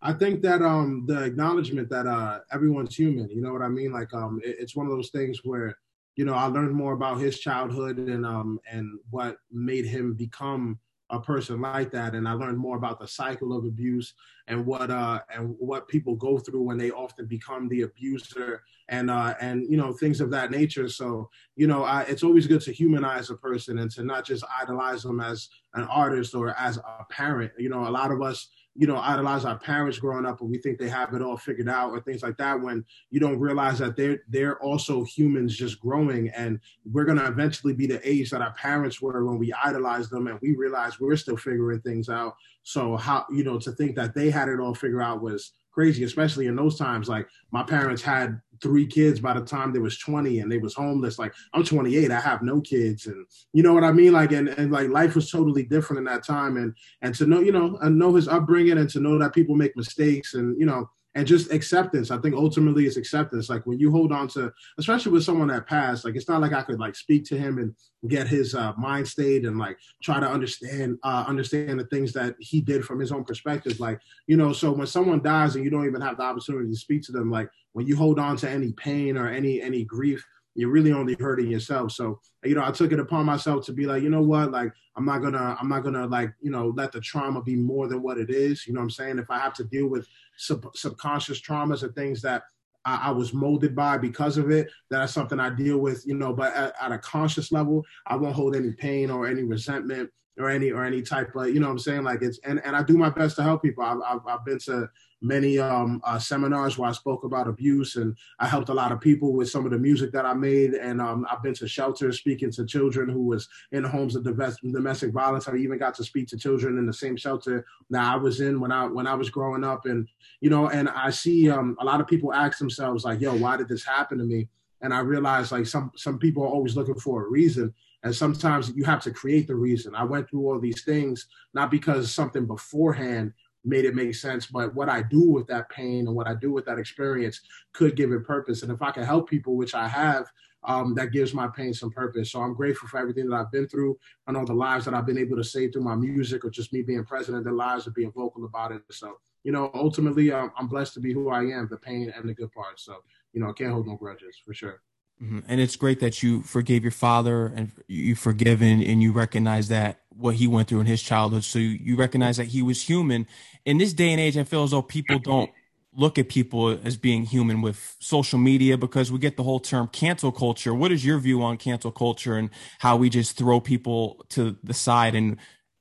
I 0.00 0.12
think 0.12 0.42
that 0.42 0.62
um 0.62 1.04
the 1.06 1.22
acknowledgement 1.22 1.88
that 1.90 2.06
uh 2.06 2.40
everyone's 2.52 2.96
human, 2.96 3.28
you 3.30 3.40
know 3.40 3.52
what 3.52 3.62
I 3.62 3.68
mean? 3.68 3.92
Like 3.92 4.12
um 4.12 4.40
it, 4.44 4.56
it's 4.58 4.74
one 4.74 4.86
of 4.86 4.92
those 4.92 5.10
things 5.10 5.40
where 5.44 5.78
you 6.16 6.24
know 6.24 6.34
I 6.34 6.46
learned 6.46 6.74
more 6.74 6.92
about 6.92 7.20
his 7.20 7.38
childhood 7.38 7.98
and 7.98 8.26
um 8.26 8.60
and 8.70 8.98
what 9.10 9.36
made 9.52 9.86
him 9.86 10.14
become 10.14 10.78
a 11.12 11.20
person 11.20 11.60
like 11.60 11.90
that 11.90 12.14
and 12.14 12.26
i 12.26 12.32
learned 12.32 12.58
more 12.58 12.76
about 12.76 12.98
the 12.98 13.06
cycle 13.06 13.56
of 13.56 13.64
abuse 13.64 14.14
and 14.48 14.66
what 14.66 14.90
uh 14.90 15.20
and 15.34 15.54
what 15.58 15.86
people 15.88 16.16
go 16.16 16.38
through 16.38 16.62
when 16.62 16.78
they 16.78 16.90
often 16.90 17.26
become 17.26 17.68
the 17.68 17.82
abuser 17.82 18.62
and 18.88 19.10
uh 19.10 19.34
and 19.40 19.64
you 19.70 19.76
know 19.76 19.92
things 19.92 20.20
of 20.20 20.30
that 20.30 20.50
nature. 20.50 20.88
So 20.88 21.30
you 21.56 21.66
know 21.66 21.84
I, 21.84 22.02
it's 22.02 22.22
always 22.22 22.46
good 22.46 22.60
to 22.62 22.72
humanize 22.72 23.30
a 23.30 23.36
person 23.36 23.78
and 23.78 23.90
to 23.92 24.02
not 24.02 24.24
just 24.24 24.44
idolize 24.60 25.02
them 25.02 25.20
as 25.20 25.48
an 25.74 25.84
artist 25.84 26.34
or 26.34 26.50
as 26.58 26.78
a 26.78 27.04
parent. 27.10 27.52
You 27.58 27.68
know 27.68 27.86
a 27.86 27.90
lot 27.90 28.10
of 28.10 28.22
us 28.22 28.48
you 28.74 28.86
know, 28.86 28.96
idolize 28.96 29.44
our 29.44 29.58
parents 29.58 29.98
growing 29.98 30.24
up 30.24 30.40
and 30.40 30.50
we 30.50 30.58
think 30.58 30.78
they 30.78 30.88
have 30.88 31.12
it 31.12 31.20
all 31.20 31.36
figured 31.36 31.68
out 31.68 31.90
or 31.90 32.00
things 32.00 32.22
like 32.22 32.36
that 32.38 32.58
when 32.58 32.84
you 33.10 33.20
don't 33.20 33.38
realize 33.38 33.78
that 33.78 33.96
they're 33.96 34.20
they're 34.28 34.58
also 34.62 35.04
humans 35.04 35.56
just 35.56 35.78
growing 35.78 36.30
and 36.30 36.58
we're 36.90 37.04
gonna 37.04 37.28
eventually 37.28 37.74
be 37.74 37.86
the 37.86 38.00
age 38.08 38.30
that 38.30 38.40
our 38.40 38.54
parents 38.54 39.02
were 39.02 39.24
when 39.24 39.38
we 39.38 39.52
idolized 39.52 40.10
them 40.10 40.26
and 40.26 40.38
we 40.40 40.56
realize 40.56 40.98
we're 40.98 41.16
still 41.16 41.36
figuring 41.36 41.80
things 41.80 42.08
out. 42.08 42.34
So 42.62 42.96
how 42.96 43.26
you 43.30 43.44
know 43.44 43.58
to 43.58 43.72
think 43.72 43.96
that 43.96 44.14
they 44.14 44.30
had 44.30 44.48
it 44.48 44.60
all 44.60 44.74
figured 44.74 45.02
out 45.02 45.22
was 45.22 45.52
crazy, 45.72 46.04
especially 46.04 46.46
in 46.46 46.56
those 46.56 46.78
times. 46.78 47.08
Like 47.08 47.26
my 47.50 47.62
parents 47.62 48.02
had 48.02 48.40
three 48.62 48.86
kids 48.86 49.18
by 49.18 49.32
the 49.32 49.44
time 49.44 49.72
they 49.72 49.78
was 49.78 49.98
20 49.98 50.38
and 50.38 50.52
they 50.52 50.58
was 50.58 50.74
homeless. 50.74 51.18
Like 51.18 51.34
I'm 51.52 51.64
28, 51.64 52.10
I 52.10 52.20
have 52.20 52.42
no 52.42 52.60
kids. 52.60 53.06
And 53.06 53.26
you 53.52 53.62
know 53.62 53.72
what 53.72 53.82
I 53.82 53.90
mean? 53.90 54.12
Like, 54.12 54.32
and, 54.32 54.48
and 54.50 54.70
like 54.70 54.90
life 54.90 55.14
was 55.14 55.30
totally 55.30 55.64
different 55.64 55.98
in 55.98 56.04
that 56.04 56.24
time. 56.24 56.56
And, 56.58 56.74
and 57.00 57.14
to 57.16 57.26
know, 57.26 57.40
you 57.40 57.52
know, 57.52 57.78
and 57.80 57.98
know 57.98 58.14
his 58.14 58.28
upbringing 58.28 58.78
and 58.78 58.88
to 58.90 59.00
know 59.00 59.18
that 59.18 59.34
people 59.34 59.56
make 59.56 59.76
mistakes 59.76 60.34
and, 60.34 60.58
you 60.60 60.66
know, 60.66 60.88
and 61.14 61.26
just 61.26 61.52
acceptance. 61.52 62.10
I 62.10 62.18
think 62.18 62.34
ultimately 62.34 62.86
it's 62.86 62.96
acceptance. 62.96 63.50
Like 63.50 63.66
when 63.66 63.78
you 63.78 63.90
hold 63.90 64.12
on 64.12 64.28
to, 64.28 64.52
especially 64.78 65.12
with 65.12 65.24
someone 65.24 65.48
that 65.48 65.66
passed, 65.66 66.04
like 66.04 66.16
it's 66.16 66.28
not 66.28 66.40
like 66.40 66.52
I 66.52 66.62
could 66.62 66.80
like 66.80 66.94
speak 66.94 67.24
to 67.26 67.38
him 67.38 67.58
and 67.58 67.74
get 68.08 68.26
his 68.26 68.54
uh, 68.54 68.72
mind 68.78 69.06
state 69.06 69.44
and 69.44 69.58
like 69.58 69.78
try 70.02 70.20
to 70.20 70.26
understand 70.26 70.98
uh, 71.02 71.24
understand 71.26 71.78
the 71.78 71.84
things 71.84 72.12
that 72.14 72.34
he 72.38 72.60
did 72.60 72.84
from 72.84 72.98
his 72.98 73.12
own 73.12 73.24
perspective. 73.24 73.78
Like 73.78 74.00
you 74.26 74.36
know, 74.36 74.52
so 74.52 74.72
when 74.72 74.86
someone 74.86 75.22
dies 75.22 75.54
and 75.54 75.64
you 75.64 75.70
don't 75.70 75.86
even 75.86 76.00
have 76.00 76.16
the 76.16 76.22
opportunity 76.22 76.70
to 76.70 76.76
speak 76.76 77.02
to 77.02 77.12
them, 77.12 77.30
like 77.30 77.50
when 77.72 77.86
you 77.86 77.96
hold 77.96 78.18
on 78.18 78.36
to 78.38 78.48
any 78.48 78.72
pain 78.72 79.16
or 79.16 79.28
any 79.28 79.60
any 79.60 79.84
grief 79.84 80.26
you're 80.54 80.70
really 80.70 80.92
only 80.92 81.16
hurting 81.18 81.50
yourself. 81.50 81.92
So, 81.92 82.20
you 82.44 82.54
know, 82.54 82.64
I 82.64 82.70
took 82.70 82.92
it 82.92 83.00
upon 83.00 83.24
myself 83.24 83.64
to 83.66 83.72
be 83.72 83.86
like, 83.86 84.02
you 84.02 84.10
know 84.10 84.22
what, 84.22 84.50
like 84.50 84.72
I'm 84.96 85.04
not 85.04 85.18
gonna, 85.18 85.56
I'm 85.58 85.68
not 85.68 85.82
gonna 85.82 86.06
like, 86.06 86.34
you 86.40 86.50
know, 86.50 86.72
let 86.76 86.92
the 86.92 87.00
trauma 87.00 87.42
be 87.42 87.56
more 87.56 87.88
than 87.88 88.02
what 88.02 88.18
it 88.18 88.30
is. 88.30 88.66
You 88.66 88.74
know 88.74 88.80
what 88.80 88.84
I'm 88.84 88.90
saying? 88.90 89.18
If 89.18 89.30
I 89.30 89.38
have 89.38 89.54
to 89.54 89.64
deal 89.64 89.86
with 89.86 90.06
sub- 90.36 90.76
subconscious 90.76 91.40
traumas 91.40 91.82
and 91.82 91.94
things 91.94 92.22
that 92.22 92.42
I, 92.84 93.08
I, 93.08 93.10
was 93.10 93.32
molded 93.32 93.76
by 93.76 93.98
because 93.98 94.38
of 94.38 94.50
it, 94.50 94.68
that's 94.90 95.12
something 95.12 95.38
I 95.38 95.50
deal 95.50 95.78
with, 95.78 96.06
you 96.06 96.14
know, 96.14 96.32
but 96.32 96.54
at, 96.54 96.74
at 96.80 96.92
a 96.92 96.98
conscious 96.98 97.52
level, 97.52 97.84
I 98.06 98.16
won't 98.16 98.34
hold 98.34 98.56
any 98.56 98.72
pain 98.72 99.10
or 99.10 99.26
any 99.26 99.42
resentment 99.44 100.10
or 100.38 100.48
any 100.48 100.70
or 100.70 100.84
any 100.84 101.02
type 101.02 101.34
of 101.34 101.48
you 101.48 101.60
know 101.60 101.66
what 101.66 101.72
I'm 101.72 101.78
saying 101.78 102.04
like 102.04 102.22
it's 102.22 102.38
and, 102.44 102.60
and 102.64 102.74
I 102.74 102.82
do 102.82 102.96
my 102.96 103.10
best 103.10 103.36
to 103.36 103.42
help 103.42 103.62
people. 103.62 103.84
I've, 103.84 103.98
I've, 104.06 104.26
I've 104.26 104.44
been 104.44 104.58
to 104.60 104.88
many 105.22 105.58
um, 105.58 106.00
uh, 106.04 106.18
seminars 106.18 106.76
where 106.76 106.90
I 106.90 106.92
spoke 106.92 107.24
about 107.24 107.46
abuse, 107.46 107.96
and 107.96 108.16
I 108.40 108.46
helped 108.46 108.68
a 108.68 108.74
lot 108.74 108.92
of 108.92 109.00
people 109.00 109.32
with 109.32 109.48
some 109.48 109.64
of 109.64 109.70
the 109.70 109.78
music 109.78 110.10
that 110.12 110.26
I 110.26 110.34
made. 110.34 110.74
And 110.74 111.00
um, 111.00 111.26
I've 111.30 111.42
been 111.42 111.54
to 111.54 111.68
shelters 111.68 112.18
speaking 112.18 112.50
to 112.52 112.66
children 112.66 113.08
who 113.08 113.24
was 113.24 113.48
in 113.70 113.84
homes 113.84 114.16
of 114.16 114.24
domestic 114.24 115.12
violence. 115.12 115.48
I 115.48 115.56
even 115.56 115.78
got 115.78 115.94
to 115.94 116.04
speak 116.04 116.28
to 116.28 116.36
children 116.36 116.76
in 116.76 116.86
the 116.86 116.92
same 116.92 117.16
shelter 117.16 117.64
that 117.90 118.02
I 118.02 118.16
was 118.16 118.40
in 118.40 118.60
when 118.60 118.72
I 118.72 118.86
when 118.86 119.06
I 119.06 119.14
was 119.14 119.30
growing 119.30 119.64
up. 119.64 119.86
And 119.86 120.08
you 120.40 120.50
know, 120.50 120.68
and 120.68 120.88
I 120.88 121.10
see 121.10 121.48
um, 121.48 121.76
a 121.80 121.84
lot 121.84 122.00
of 122.00 122.06
people 122.06 122.34
ask 122.34 122.58
themselves 122.58 123.04
like, 123.04 123.20
"Yo, 123.20 123.34
why 123.34 123.56
did 123.56 123.68
this 123.68 123.84
happen 123.84 124.18
to 124.18 124.24
me?" 124.24 124.48
And 124.80 124.92
I 124.92 125.00
realized 125.00 125.52
like 125.52 125.66
some 125.66 125.92
some 125.96 126.18
people 126.18 126.42
are 126.42 126.48
always 126.48 126.76
looking 126.76 126.96
for 126.96 127.24
a 127.24 127.28
reason. 127.30 127.72
And 128.02 128.14
sometimes 128.14 128.72
you 128.74 128.84
have 128.84 129.02
to 129.02 129.10
create 129.10 129.46
the 129.46 129.54
reason. 129.54 129.94
I 129.94 130.04
went 130.04 130.28
through 130.28 130.46
all 130.46 130.58
these 130.58 130.82
things 130.82 131.26
not 131.54 131.70
because 131.70 132.12
something 132.12 132.46
beforehand 132.46 133.32
made 133.64 133.84
it 133.84 133.94
make 133.94 134.14
sense. 134.14 134.46
But 134.46 134.74
what 134.74 134.88
I 134.88 135.02
do 135.02 135.30
with 135.30 135.46
that 135.48 135.68
pain 135.68 136.06
and 136.06 136.16
what 136.16 136.26
I 136.26 136.34
do 136.34 136.52
with 136.52 136.64
that 136.66 136.78
experience 136.78 137.40
could 137.72 137.96
give 137.96 138.12
it 138.12 138.24
purpose. 138.24 138.62
And 138.62 138.72
if 138.72 138.82
I 138.82 138.90
can 138.90 139.04
help 139.04 139.28
people, 139.28 139.56
which 139.56 139.74
I 139.74 139.86
have, 139.88 140.26
um, 140.64 140.94
that 140.94 141.12
gives 141.12 141.34
my 141.34 141.48
pain 141.48 141.74
some 141.74 141.90
purpose. 141.90 142.30
So 142.30 142.40
I'm 142.40 142.54
grateful 142.54 142.88
for 142.88 142.98
everything 142.98 143.28
that 143.28 143.36
I've 143.36 143.50
been 143.50 143.66
through. 143.68 143.98
I 144.26 144.32
know 144.32 144.44
the 144.44 144.54
lives 144.54 144.84
that 144.84 144.94
I've 144.94 145.06
been 145.06 145.18
able 145.18 145.36
to 145.36 145.44
save 145.44 145.72
through 145.72 145.82
my 145.82 145.96
music 145.96 146.44
or 146.44 146.50
just 146.50 146.72
me 146.72 146.82
being 146.82 147.04
present 147.04 147.36
in 147.36 147.42
their 147.42 147.52
lives 147.52 147.86
and 147.86 147.94
being 147.94 148.12
vocal 148.12 148.44
about 148.44 148.72
it. 148.72 148.82
So, 148.90 149.18
you 149.42 149.50
know, 149.50 149.70
ultimately, 149.74 150.30
um, 150.30 150.52
I'm 150.56 150.68
blessed 150.68 150.94
to 150.94 151.00
be 151.00 151.12
who 151.12 151.30
I 151.30 151.42
am, 151.42 151.66
the 151.68 151.78
pain 151.78 152.12
and 152.16 152.28
the 152.28 152.34
good 152.34 152.52
parts. 152.52 152.84
So, 152.84 152.98
you 153.32 153.40
know, 153.40 153.48
I 153.48 153.52
can't 153.52 153.72
hold 153.72 153.88
no 153.88 153.96
grudges 153.96 154.40
for 154.44 154.54
sure. 154.54 154.80
Mm-hmm. 155.22 155.40
And 155.46 155.60
it's 155.60 155.76
great 155.76 156.00
that 156.00 156.22
you 156.22 156.42
forgave 156.42 156.82
your 156.82 156.92
father 156.92 157.46
and 157.46 157.70
you 157.86 158.14
forgiven 158.16 158.82
and 158.82 159.02
you 159.02 159.12
recognize 159.12 159.68
that 159.68 160.00
what 160.08 160.34
he 160.34 160.46
went 160.46 160.68
through 160.68 160.80
in 160.80 160.86
his 160.86 161.02
childhood. 161.02 161.44
So 161.44 161.58
you, 161.58 161.78
you 161.80 161.96
recognize 161.96 162.38
that 162.38 162.48
he 162.48 162.62
was 162.62 162.82
human. 162.82 163.26
In 163.64 163.78
this 163.78 163.92
day 163.92 164.10
and 164.10 164.20
age, 164.20 164.36
I 164.36 164.44
feel 164.44 164.64
as 164.64 164.72
though 164.72 164.82
people 164.82 165.18
don't 165.18 165.50
look 165.94 166.18
at 166.18 166.28
people 166.28 166.78
as 166.84 166.96
being 166.96 167.24
human 167.24 167.60
with 167.60 167.96
social 168.00 168.38
media 168.38 168.76
because 168.76 169.12
we 169.12 169.18
get 169.18 169.36
the 169.36 169.42
whole 169.42 169.60
term 169.60 169.88
cancel 169.88 170.32
culture. 170.32 170.74
What 170.74 170.90
is 170.90 171.04
your 171.04 171.18
view 171.18 171.42
on 171.42 171.56
cancel 171.56 171.92
culture 171.92 172.34
and 172.34 172.50
how 172.78 172.96
we 172.96 173.08
just 173.08 173.36
throw 173.36 173.60
people 173.60 174.24
to 174.30 174.56
the 174.64 174.74
side 174.74 175.14
and 175.14 175.36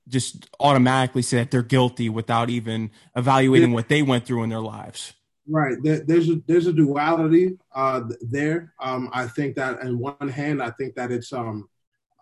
just 0.08 0.50
automatically 0.60 1.22
say 1.22 1.38
that 1.38 1.52
they're 1.52 1.64
guilty 1.64 2.10
without 2.10 2.50
even 2.50 2.92
evaluating 3.16 3.72
what 3.72 3.88
they 3.88 4.02
went 4.02 4.26
through 4.26 4.44
in 4.44 4.50
their 4.50 4.60
lives? 4.60 5.14
Right. 5.52 5.78
there's 5.84 6.30
a 6.30 6.42
there's 6.48 6.68
a 6.68 6.74
duality 6.74 7.58
uh, 7.76 8.04
there. 8.22 8.74
Um, 8.80 9.10
I 9.12 9.28
think 9.28 9.56
that 9.58 9.82
on 9.82 10.00
one 10.00 10.30
hand, 10.30 10.64
I 10.64 10.70
think 10.72 10.96
that 10.96 11.12
it's 11.12 11.34
um, 11.34 11.68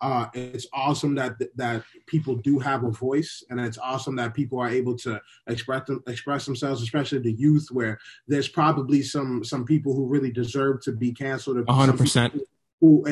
uh, 0.02 0.26
it's 0.34 0.66
awesome 0.72 1.14
that 1.14 1.34
that 1.56 1.84
people 2.06 2.34
do 2.34 2.58
have 2.58 2.82
a 2.82 2.90
voice, 2.90 3.44
and 3.48 3.60
it's 3.60 3.78
awesome 3.78 4.16
that 4.16 4.34
people 4.34 4.58
are 4.58 4.68
able 4.68 4.96
to 4.98 5.20
express 5.46 5.86
them, 5.86 6.02
express 6.08 6.44
themselves, 6.44 6.82
especially 6.82 7.20
the 7.20 7.32
youth, 7.32 7.68
where 7.70 8.00
there's 8.26 8.48
probably 8.48 9.00
some 9.00 9.44
some 9.44 9.64
people 9.64 9.94
who 9.94 10.06
really 10.06 10.32
deserve 10.32 10.82
to 10.82 10.92
be 10.92 11.12
canceled. 11.12 11.64
One 11.68 11.76
hundred 11.76 11.98
percent. 11.98 12.40
Who 12.80 13.04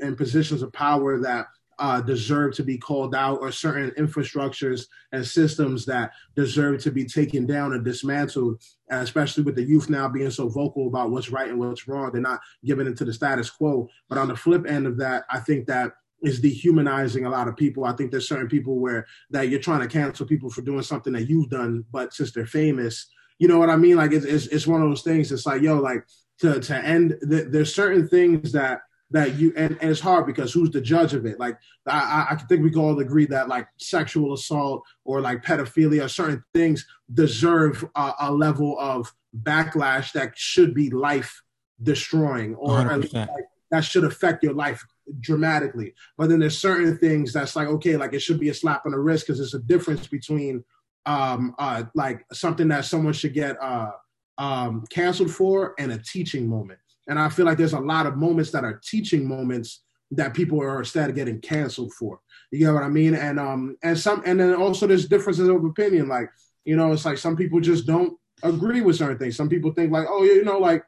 in 0.00 0.16
positions 0.16 0.62
of 0.62 0.72
power 0.72 1.20
that 1.20 1.46
uh, 1.80 2.00
deserve 2.00 2.54
to 2.54 2.62
be 2.62 2.78
called 2.78 3.14
out, 3.14 3.40
or 3.40 3.50
certain 3.50 3.90
infrastructures 3.92 4.86
and 5.12 5.26
systems 5.26 5.84
that 5.86 6.12
deserve 6.36 6.80
to 6.82 6.90
be 6.92 7.04
taken 7.04 7.46
down 7.46 7.72
and 7.72 7.84
dismantled, 7.84 8.62
especially 8.90 9.42
with 9.42 9.56
the 9.56 9.64
youth 9.64 9.90
now 9.90 10.08
being 10.08 10.30
so 10.30 10.48
vocal 10.48 10.86
about 10.86 11.10
what's 11.10 11.30
right 11.30 11.48
and 11.48 11.58
what's 11.58 11.88
wrong. 11.88 12.10
They're 12.12 12.20
not 12.20 12.40
giving 12.64 12.86
into 12.86 13.04
the 13.04 13.12
status 13.12 13.50
quo. 13.50 13.88
But 14.08 14.18
on 14.18 14.28
the 14.28 14.36
flip 14.36 14.66
end 14.68 14.86
of 14.86 14.98
that, 14.98 15.24
I 15.30 15.40
think 15.40 15.66
that 15.66 15.92
is 16.22 16.40
dehumanizing 16.40 17.24
a 17.24 17.30
lot 17.30 17.48
of 17.48 17.56
people. 17.56 17.84
I 17.84 17.92
think 17.92 18.10
there's 18.10 18.28
certain 18.28 18.48
people 18.48 18.78
where 18.78 19.06
that 19.30 19.48
you're 19.48 19.58
trying 19.58 19.80
to 19.80 19.88
cancel 19.88 20.26
people 20.26 20.50
for 20.50 20.60
doing 20.60 20.82
something 20.82 21.14
that 21.14 21.28
you've 21.28 21.48
done, 21.48 21.84
but 21.90 22.12
since 22.12 22.30
they're 22.30 22.46
famous, 22.46 23.08
you 23.38 23.48
know 23.48 23.58
what 23.58 23.70
I 23.70 23.76
mean? 23.76 23.96
Like 23.96 24.12
it's 24.12 24.26
it's, 24.26 24.46
it's 24.48 24.66
one 24.66 24.82
of 24.82 24.88
those 24.88 25.02
things. 25.02 25.32
It's 25.32 25.46
like 25.46 25.62
yo, 25.62 25.80
like 25.80 26.04
to 26.40 26.60
to 26.60 26.76
end. 26.76 27.16
The, 27.22 27.48
there's 27.50 27.74
certain 27.74 28.06
things 28.06 28.52
that 28.52 28.82
that 29.10 29.34
you 29.36 29.52
and, 29.56 29.76
and 29.80 29.90
it's 29.90 30.00
hard 30.00 30.26
because 30.26 30.52
who's 30.52 30.70
the 30.70 30.80
judge 30.80 31.14
of 31.14 31.26
it? 31.26 31.38
Like 31.38 31.58
I, 31.86 32.28
I 32.30 32.36
think 32.36 32.62
we 32.62 32.70
can 32.70 32.80
all 32.80 32.98
agree 33.00 33.26
that 33.26 33.48
like 33.48 33.66
sexual 33.78 34.32
assault 34.32 34.84
or 35.04 35.20
like 35.20 35.44
pedophilia 35.44 36.08
certain 36.08 36.44
things 36.54 36.86
deserve 37.12 37.84
a, 37.96 38.12
a 38.20 38.32
level 38.32 38.78
of 38.78 39.12
backlash 39.42 40.12
that 40.12 40.36
should 40.36 40.74
be 40.74 40.90
life 40.90 41.42
destroying 41.82 42.54
or 42.56 42.98
like, 42.98 43.28
that 43.70 43.84
should 43.84 44.04
affect 44.04 44.42
your 44.44 44.54
life 44.54 44.84
dramatically. 45.20 45.94
But 46.16 46.28
then 46.28 46.40
there's 46.40 46.58
certain 46.58 46.96
things 46.98 47.32
that's 47.32 47.56
like 47.56 47.68
okay 47.68 47.96
like 47.96 48.12
it 48.12 48.20
should 48.20 48.38
be 48.38 48.50
a 48.50 48.54
slap 48.54 48.86
on 48.86 48.92
the 48.92 48.98
wrist 48.98 49.26
because 49.26 49.38
there's 49.38 49.54
a 49.54 49.60
difference 49.60 50.06
between 50.06 50.64
um 51.06 51.54
uh 51.58 51.84
like 51.94 52.24
something 52.32 52.68
that 52.68 52.84
someone 52.84 53.14
should 53.14 53.34
get 53.34 53.60
uh 53.60 53.90
um 54.38 54.84
canceled 54.90 55.30
for 55.30 55.74
and 55.78 55.90
a 55.90 55.98
teaching 55.98 56.46
moment 56.46 56.78
and 57.10 57.18
I 57.18 57.28
feel 57.28 57.44
like 57.44 57.58
there's 57.58 57.72
a 57.72 57.80
lot 57.80 58.06
of 58.06 58.16
moments 58.16 58.52
that 58.52 58.64
are 58.64 58.80
teaching 58.84 59.26
moments 59.26 59.82
that 60.12 60.32
people 60.32 60.62
are 60.62 60.78
instead 60.78 61.10
of 61.10 61.16
getting 61.16 61.40
canceled 61.40 61.92
for. 61.92 62.20
You 62.52 62.66
know 62.66 62.74
what 62.74 62.84
I 62.84 62.88
mean? 62.88 63.14
And 63.14 63.38
um 63.38 63.76
and 63.82 63.98
some 63.98 64.22
and 64.24 64.38
then 64.38 64.54
also 64.54 64.86
there's 64.86 65.08
differences 65.08 65.48
of 65.48 65.64
opinion. 65.64 66.08
Like, 66.08 66.30
you 66.64 66.76
know, 66.76 66.92
it's 66.92 67.04
like 67.04 67.18
some 67.18 67.36
people 67.36 67.60
just 67.60 67.84
don't 67.84 68.16
agree 68.44 68.80
with 68.80 68.96
certain 68.96 69.18
things. 69.18 69.36
Some 69.36 69.48
people 69.48 69.72
think 69.72 69.92
like, 69.92 70.06
oh, 70.08 70.22
you 70.22 70.44
know, 70.44 70.58
like 70.58 70.84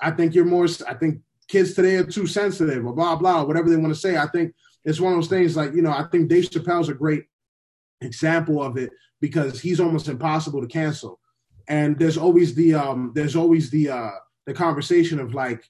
I 0.00 0.10
think 0.10 0.34
you're 0.34 0.44
more 0.44 0.66
I 0.86 0.94
think 0.94 1.20
kids 1.48 1.72
today 1.72 1.96
are 1.96 2.04
too 2.04 2.26
sensitive 2.26 2.84
or 2.84 2.92
blah 2.92 3.16
blah, 3.16 3.42
whatever 3.42 3.70
they 3.70 3.76
want 3.76 3.94
to 3.94 4.00
say. 4.00 4.18
I 4.18 4.26
think 4.26 4.54
it's 4.84 5.00
one 5.00 5.14
of 5.14 5.18
those 5.18 5.28
things 5.28 5.56
like, 5.56 5.72
you 5.74 5.82
know, 5.82 5.92
I 5.92 6.04
think 6.04 6.28
Dave 6.28 6.50
Chappelle's 6.50 6.90
a 6.90 6.94
great 6.94 7.24
example 8.02 8.62
of 8.62 8.76
it 8.76 8.90
because 9.22 9.60
he's 9.60 9.80
almost 9.80 10.08
impossible 10.08 10.60
to 10.60 10.66
cancel. 10.66 11.18
And 11.68 11.98
there's 11.98 12.18
always 12.18 12.54
the 12.54 12.74
um 12.74 13.12
there's 13.14 13.36
always 13.36 13.70
the 13.70 13.88
uh 13.88 14.10
the 14.46 14.54
conversation 14.54 15.18
of 15.20 15.34
like, 15.34 15.68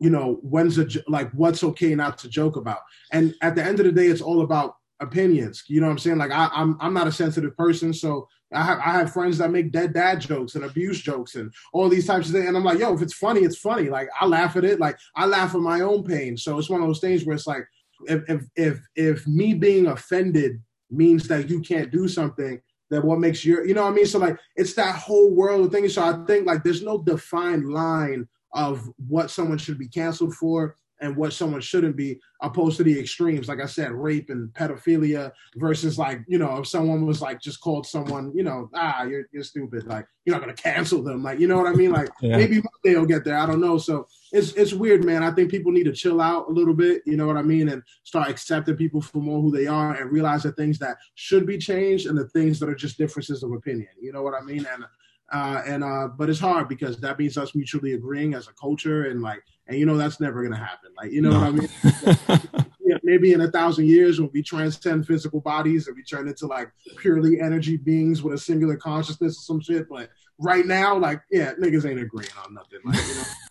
you 0.00 0.10
know, 0.10 0.38
when's 0.42 0.78
a 0.78 0.86
like 1.08 1.30
what's 1.32 1.64
okay 1.64 1.94
not 1.94 2.18
to 2.18 2.28
joke 2.28 2.56
about. 2.56 2.80
And 3.12 3.34
at 3.42 3.54
the 3.54 3.64
end 3.64 3.80
of 3.80 3.86
the 3.86 3.92
day, 3.92 4.06
it's 4.06 4.20
all 4.20 4.42
about 4.42 4.76
opinions. 5.00 5.64
You 5.68 5.80
know 5.80 5.86
what 5.86 5.92
I'm 5.92 5.98
saying? 5.98 6.18
Like 6.18 6.30
I, 6.30 6.48
I'm 6.52 6.76
I'm 6.80 6.94
not 6.94 7.08
a 7.08 7.12
sensitive 7.12 7.56
person, 7.56 7.92
so 7.92 8.28
I 8.52 8.62
have 8.62 8.78
I 8.78 8.92
have 8.92 9.12
friends 9.12 9.38
that 9.38 9.50
make 9.50 9.72
dead 9.72 9.92
dad 9.92 10.20
jokes 10.20 10.54
and 10.54 10.64
abuse 10.64 11.00
jokes 11.00 11.34
and 11.34 11.52
all 11.72 11.88
these 11.88 12.06
types 12.06 12.28
of 12.28 12.32
things. 12.32 12.46
And 12.46 12.56
I'm 12.56 12.64
like, 12.64 12.78
yo, 12.78 12.94
if 12.94 13.02
it's 13.02 13.14
funny, 13.14 13.40
it's 13.40 13.58
funny. 13.58 13.88
Like 13.88 14.08
I 14.20 14.26
laugh 14.26 14.56
at 14.56 14.64
it. 14.64 14.80
Like 14.80 14.98
I 15.16 15.26
laugh 15.26 15.54
at 15.54 15.60
my 15.60 15.80
own 15.80 16.04
pain. 16.04 16.36
So 16.36 16.58
it's 16.58 16.70
one 16.70 16.80
of 16.80 16.86
those 16.86 17.00
things 17.00 17.24
where 17.24 17.34
it's 17.34 17.46
like, 17.46 17.66
if 18.06 18.22
if 18.28 18.42
if 18.56 18.80
if 18.94 19.26
me 19.26 19.54
being 19.54 19.88
offended 19.88 20.62
means 20.90 21.28
that 21.28 21.50
you 21.50 21.60
can't 21.60 21.90
do 21.90 22.08
something, 22.08 22.60
that 22.90 23.04
what 23.04 23.18
makes 23.18 23.44
your 23.44 23.66
you 23.66 23.74
know 23.74 23.84
what 23.84 23.92
I 23.92 23.94
mean? 23.94 24.06
So 24.06 24.18
like 24.18 24.38
it's 24.56 24.74
that 24.74 24.94
whole 24.94 25.34
world 25.34 25.66
of 25.66 25.72
things. 25.72 25.94
So 25.94 26.02
I 26.02 26.24
think 26.26 26.46
like 26.46 26.62
there's 26.62 26.82
no 26.82 26.98
defined 26.98 27.68
line 27.72 28.28
of 28.52 28.88
what 29.08 29.30
someone 29.30 29.58
should 29.58 29.78
be 29.78 29.88
canceled 29.88 30.34
for 30.34 30.74
and 31.00 31.16
what 31.16 31.32
someone 31.32 31.60
shouldn't 31.60 31.96
be, 31.96 32.20
opposed 32.42 32.76
to 32.76 32.84
the 32.84 32.98
extremes. 32.98 33.48
Like 33.48 33.60
I 33.60 33.66
said, 33.66 33.92
rape 33.92 34.30
and 34.30 34.48
pedophilia 34.50 35.32
versus 35.56 35.98
like, 35.98 36.22
you 36.28 36.38
know, 36.38 36.58
if 36.58 36.68
someone 36.68 37.06
was 37.06 37.20
like 37.20 37.40
just 37.40 37.60
called 37.60 37.86
someone, 37.86 38.32
you 38.34 38.42
know, 38.42 38.70
ah, 38.74 39.02
you're 39.04 39.26
you're 39.32 39.42
stupid. 39.42 39.86
Like 39.86 40.06
you're 40.24 40.34
not 40.34 40.40
gonna 40.40 40.54
cancel 40.54 41.02
them. 41.02 41.22
Like, 41.22 41.40
you 41.40 41.48
know 41.48 41.56
what 41.56 41.66
I 41.66 41.72
mean? 41.72 41.90
Like 41.90 42.08
yeah. 42.20 42.36
maybe 42.36 42.56
one 42.56 42.72
day 42.84 42.92
they'll 42.92 43.06
get 43.06 43.24
there. 43.24 43.38
I 43.38 43.46
don't 43.46 43.60
know. 43.60 43.78
So 43.78 44.06
it's 44.32 44.52
it's 44.52 44.72
weird, 44.72 45.04
man. 45.04 45.22
I 45.22 45.30
think 45.32 45.50
people 45.50 45.72
need 45.72 45.84
to 45.84 45.92
chill 45.92 46.20
out 46.20 46.48
a 46.48 46.52
little 46.52 46.74
bit, 46.74 47.02
you 47.06 47.16
know 47.16 47.26
what 47.26 47.36
I 47.36 47.42
mean, 47.42 47.68
and 47.68 47.82
start 48.04 48.28
accepting 48.28 48.76
people 48.76 49.00
for 49.00 49.18
more 49.18 49.40
who 49.40 49.50
they 49.50 49.66
are 49.66 49.94
and 49.94 50.12
realize 50.12 50.42
the 50.44 50.52
things 50.52 50.78
that 50.78 50.96
should 51.14 51.46
be 51.46 51.58
changed 51.58 52.06
and 52.06 52.16
the 52.16 52.28
things 52.28 52.58
that 52.60 52.68
are 52.68 52.74
just 52.74 52.98
differences 52.98 53.42
of 53.42 53.52
opinion. 53.52 53.88
You 54.00 54.12
know 54.12 54.22
what 54.22 54.34
I 54.34 54.44
mean? 54.44 54.66
And 54.72 54.84
uh, 55.32 55.62
and 55.66 55.84
uh, 55.84 56.08
but 56.08 56.30
it's 56.30 56.40
hard 56.40 56.68
because 56.68 56.98
that 56.98 57.18
means 57.18 57.36
us 57.36 57.54
mutually 57.54 57.94
agreeing 57.94 58.34
as 58.34 58.48
a 58.48 58.52
culture 58.52 59.10
and 59.10 59.22
like 59.22 59.42
and 59.66 59.78
you 59.78 59.86
know 59.86 59.96
that's 59.96 60.20
never 60.20 60.42
gonna 60.42 60.56
happen 60.56 60.90
like 60.96 61.10
you 61.10 61.20
know 61.20 61.30
no. 61.30 61.40
what 61.40 61.46
i 61.46 61.50
mean 61.50 62.64
yeah, 62.80 62.96
maybe 63.02 63.32
in 63.32 63.40
a 63.40 63.50
thousand 63.50 63.86
years 63.86 64.20
when 64.20 64.30
we 64.32 64.42
transcend 64.42 65.06
physical 65.06 65.40
bodies 65.40 65.86
and 65.86 65.96
we 65.96 66.02
turn 66.02 66.28
into 66.28 66.46
like 66.46 66.70
purely 66.98 67.40
energy 67.40 67.76
beings 67.76 68.22
with 68.22 68.34
a 68.34 68.38
singular 68.38 68.76
consciousness 68.76 69.38
or 69.38 69.42
some 69.42 69.60
shit. 69.60 69.88
But 69.88 70.10
right 70.38 70.66
now, 70.66 70.98
like, 70.98 71.20
yeah, 71.30 71.52
niggas 71.54 71.88
ain't 71.88 72.00
agreeing 72.00 72.30
on 72.44 72.54
nothing. 72.54 72.80
Like, 72.84 73.00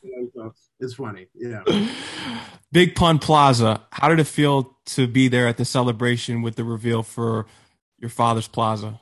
you 0.03 0.11
know, 0.15 0.29
so 0.33 0.53
it's 0.79 0.93
funny. 0.93 1.27
Yeah. 1.33 1.63
Big 2.71 2.95
Pun 2.95 3.19
Plaza. 3.19 3.81
How 3.91 4.09
did 4.09 4.19
it 4.19 4.27
feel 4.27 4.77
to 4.87 5.07
be 5.07 5.27
there 5.27 5.47
at 5.47 5.57
the 5.57 5.65
celebration 5.65 6.41
with 6.41 6.55
the 6.55 6.63
reveal 6.63 7.03
for 7.03 7.45
your 7.97 8.09
father's 8.09 8.47
plaza? 8.47 8.99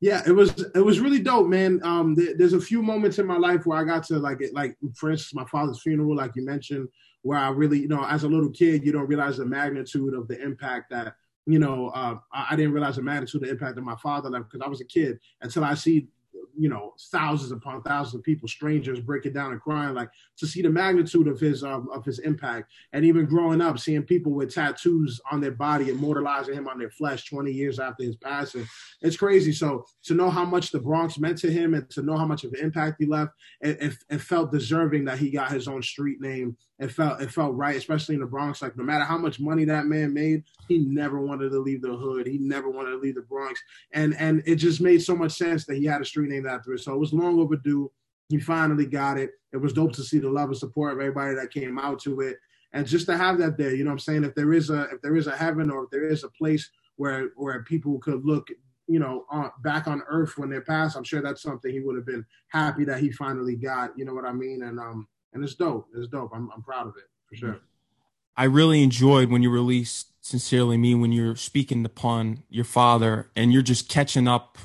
Yeah, 0.00 0.22
it 0.26 0.32
was 0.32 0.50
it 0.74 0.84
was 0.84 1.00
really 1.00 1.20
dope, 1.20 1.46
man. 1.46 1.80
Um, 1.82 2.14
th- 2.14 2.36
there's 2.36 2.52
a 2.52 2.60
few 2.60 2.82
moments 2.82 3.18
in 3.18 3.26
my 3.26 3.38
life 3.38 3.64
where 3.64 3.78
I 3.78 3.84
got 3.84 4.04
to 4.04 4.18
like, 4.18 4.42
like 4.52 4.76
for 4.94 5.10
instance, 5.10 5.34
my 5.34 5.46
father's 5.46 5.80
funeral, 5.80 6.16
like 6.16 6.32
you 6.36 6.44
mentioned, 6.44 6.88
where 7.22 7.38
I 7.38 7.48
really, 7.48 7.80
you 7.80 7.88
know, 7.88 8.04
as 8.04 8.24
a 8.24 8.28
little 8.28 8.50
kid, 8.50 8.84
you 8.84 8.92
don't 8.92 9.06
realize 9.06 9.38
the 9.38 9.46
magnitude 9.46 10.12
of 10.12 10.28
the 10.28 10.40
impact 10.42 10.90
that, 10.90 11.14
you 11.46 11.58
know, 11.58 11.88
uh, 11.88 12.16
I, 12.32 12.48
I, 12.50 12.56
didn't 12.56 12.72
realize 12.72 12.96
the 12.96 13.02
magnitude 13.02 13.42
of 13.42 13.48
the 13.48 13.52
impact 13.52 13.78
of 13.78 13.84
my 13.84 13.96
father 13.96 14.30
because 14.30 14.60
I 14.60 14.68
was 14.68 14.82
a 14.82 14.84
kid 14.84 15.18
until 15.40 15.64
I 15.64 15.74
see 15.74 16.08
you 16.56 16.68
know 16.68 16.94
thousands 17.10 17.52
upon 17.52 17.82
thousands 17.82 18.14
of 18.14 18.22
people 18.22 18.48
strangers 18.48 19.00
breaking 19.00 19.32
down 19.32 19.52
and 19.52 19.60
crying 19.60 19.94
like 19.94 20.10
to 20.36 20.46
see 20.46 20.62
the 20.62 20.70
magnitude 20.70 21.28
of 21.28 21.40
his 21.40 21.62
um, 21.64 21.88
of 21.92 22.04
his 22.04 22.18
impact. 22.20 22.72
And 22.92 23.04
even 23.04 23.26
growing 23.26 23.60
up 23.60 23.78
seeing 23.78 24.02
people 24.02 24.32
with 24.32 24.54
tattoos 24.54 25.20
on 25.30 25.40
their 25.40 25.52
body 25.52 25.90
immortalizing 25.90 26.54
him 26.54 26.68
on 26.68 26.78
their 26.78 26.90
flesh 26.90 27.28
20 27.28 27.50
years 27.50 27.78
after 27.78 28.04
his 28.04 28.16
passing. 28.16 28.66
It's 29.00 29.16
crazy. 29.16 29.52
So 29.52 29.86
to 30.04 30.14
know 30.14 30.30
how 30.30 30.44
much 30.44 30.70
the 30.70 30.80
bronx 30.80 31.18
meant 31.18 31.38
to 31.38 31.50
him 31.50 31.74
and 31.74 31.88
to 31.90 32.02
know 32.02 32.16
how 32.16 32.26
much 32.26 32.44
of 32.44 32.52
an 32.52 32.60
impact 32.60 32.96
he 32.98 33.06
left 33.06 33.32
it, 33.60 33.82
it, 33.82 33.94
it 34.10 34.20
felt 34.20 34.52
deserving 34.52 35.04
that 35.06 35.18
he 35.18 35.30
got 35.30 35.50
his 35.50 35.68
own 35.68 35.82
street 35.82 36.20
name 36.20 36.56
it 36.78 36.88
felt 36.88 37.20
it 37.20 37.30
felt 37.30 37.54
right, 37.54 37.76
especially 37.76 38.16
in 38.16 38.20
the 38.20 38.26
Bronx. 38.26 38.60
Like 38.60 38.76
no 38.76 38.82
matter 38.82 39.04
how 39.04 39.16
much 39.16 39.38
money 39.38 39.64
that 39.64 39.86
man 39.86 40.12
made, 40.12 40.42
he 40.68 40.78
never 40.78 41.20
wanted 41.20 41.50
to 41.50 41.58
leave 41.60 41.82
the 41.82 41.94
hood. 41.94 42.26
He 42.26 42.38
never 42.38 42.68
wanted 42.68 42.90
to 42.90 42.96
leave 42.96 43.14
the 43.14 43.22
Bronx, 43.22 43.62
and 43.92 44.14
and 44.18 44.42
it 44.44 44.56
just 44.56 44.80
made 44.80 45.02
so 45.02 45.14
much 45.14 45.32
sense 45.32 45.64
that 45.66 45.76
he 45.76 45.84
had 45.84 46.00
a 46.00 46.04
street 46.04 46.30
named 46.30 46.46
after 46.46 46.72
it. 46.74 46.80
So 46.80 46.92
it 46.92 46.98
was 46.98 47.12
long 47.12 47.38
overdue. 47.38 47.90
He 48.28 48.40
finally 48.40 48.86
got 48.86 49.18
it. 49.18 49.30
It 49.52 49.58
was 49.58 49.72
dope 49.72 49.92
to 49.92 50.02
see 50.02 50.18
the 50.18 50.28
love 50.28 50.48
and 50.48 50.58
support 50.58 50.94
of 50.94 50.98
everybody 50.98 51.34
that 51.36 51.52
came 51.52 51.78
out 51.78 52.00
to 52.00 52.20
it, 52.20 52.38
and 52.72 52.86
just 52.86 53.06
to 53.06 53.16
have 53.16 53.38
that 53.38 53.56
there. 53.56 53.74
You 53.74 53.84
know 53.84 53.90
what 53.90 53.94
I'm 53.94 53.98
saying? 54.00 54.24
If 54.24 54.34
there 54.34 54.52
is 54.52 54.70
a 54.70 54.82
if 54.90 55.00
there 55.00 55.16
is 55.16 55.28
a 55.28 55.36
heaven 55.36 55.70
or 55.70 55.84
if 55.84 55.90
there 55.90 56.08
is 56.08 56.24
a 56.24 56.30
place 56.30 56.68
where 56.96 57.30
where 57.36 57.62
people 57.62 57.98
could 58.00 58.24
look 58.24 58.48
you 58.86 58.98
know, 58.98 59.24
uh, 59.32 59.48
back 59.62 59.86
on 59.86 60.02
Earth 60.08 60.36
when 60.36 60.50
they're 60.50 60.60
passed. 60.60 60.96
I'm 60.96 61.04
sure 61.04 61.22
that's 61.22 61.40
something 61.40 61.72
he 61.72 61.80
would 61.80 61.96
have 61.96 62.04
been 62.04 62.24
happy 62.48 62.84
that 62.84 63.00
he 63.00 63.10
finally 63.12 63.56
got. 63.56 63.96
You 63.96 64.04
know 64.04 64.14
what 64.14 64.26
I 64.26 64.32
mean? 64.32 64.62
And 64.62 64.78
um, 64.78 65.08
and 65.34 65.44
it's 65.44 65.54
dope. 65.54 65.88
It's 65.96 66.08
dope. 66.08 66.30
I'm 66.34 66.50
I'm 66.54 66.62
proud 66.62 66.86
of 66.86 66.94
it 66.96 67.04
for 67.28 67.36
sure. 67.36 67.60
I 68.36 68.44
really 68.44 68.82
enjoyed 68.82 69.30
when 69.30 69.42
you 69.42 69.50
released 69.50 70.08
"Sincerely 70.20 70.78
Me" 70.78 70.94
when 70.94 71.12
you're 71.12 71.36
speaking 71.36 71.84
upon 71.84 72.44
your 72.48 72.64
father 72.64 73.30
and 73.36 73.52
you're 73.52 73.62
just 73.62 73.88
catching 73.88 74.26
up 74.26 74.58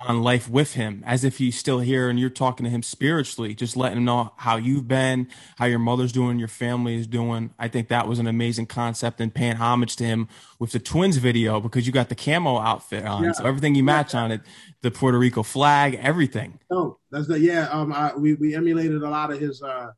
on 0.00 0.22
life 0.22 0.48
with 0.48 0.74
him 0.74 1.02
as 1.04 1.24
if 1.24 1.38
he's 1.38 1.58
still 1.58 1.80
here 1.80 2.08
and 2.08 2.20
you're 2.20 2.30
talking 2.30 2.62
to 2.62 2.70
him 2.70 2.82
spiritually, 2.82 3.52
just 3.52 3.76
letting 3.76 3.98
him 3.98 4.04
know 4.04 4.32
how 4.36 4.56
you've 4.56 4.86
been, 4.86 5.26
how 5.56 5.64
your 5.64 5.80
mother's 5.80 6.12
doing, 6.12 6.38
your 6.38 6.46
family 6.46 6.94
is 6.94 7.06
doing. 7.06 7.52
I 7.58 7.66
think 7.66 7.88
that 7.88 8.06
was 8.06 8.20
an 8.20 8.28
amazing 8.28 8.66
concept 8.66 9.20
and 9.20 9.34
paying 9.34 9.56
homage 9.56 9.96
to 9.96 10.04
him 10.04 10.28
with 10.60 10.70
the 10.70 10.78
twins 10.78 11.16
video 11.16 11.60
because 11.60 11.86
you 11.86 11.92
got 11.92 12.08
the 12.10 12.14
camo 12.14 12.58
outfit 12.58 13.04
on. 13.04 13.24
Yeah. 13.24 13.32
So 13.32 13.44
everything 13.44 13.74
you 13.74 13.82
match 13.82 14.14
on 14.14 14.30
it, 14.30 14.40
the 14.82 14.92
Puerto 14.92 15.18
Rico 15.18 15.42
flag, 15.42 15.98
everything. 16.00 16.60
Oh, 16.70 16.98
that's 17.10 17.26
the 17.26 17.40
yeah. 17.40 17.68
Um, 17.70 17.92
I, 17.92 18.14
we 18.14 18.34
we 18.34 18.54
emulated 18.54 19.02
a 19.02 19.10
lot 19.10 19.32
of 19.32 19.40
his 19.40 19.62
uh 19.62 19.90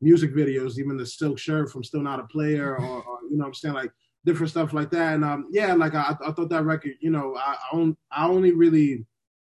music 0.00 0.34
videos, 0.34 0.78
even 0.78 0.96
the 0.96 1.06
silk 1.06 1.38
shirt 1.38 1.70
from 1.70 1.84
Still 1.84 2.02
Not 2.02 2.20
a 2.20 2.24
Player, 2.24 2.76
or, 2.76 3.02
or 3.02 3.18
you 3.30 3.36
know, 3.36 3.46
I'm 3.46 3.54
saying 3.54 3.74
like 3.74 3.92
different 4.24 4.50
stuff 4.50 4.72
like 4.72 4.90
that. 4.90 5.14
And 5.14 5.24
um, 5.24 5.46
yeah, 5.50 5.74
like 5.74 5.94
I, 5.94 6.16
I 6.24 6.32
thought 6.32 6.50
that 6.50 6.64
record, 6.64 6.94
you 7.00 7.10
know, 7.10 7.36
I, 7.36 7.56
I, 7.72 7.76
on, 7.76 7.96
I 8.10 8.26
only 8.26 8.52
really 8.52 9.06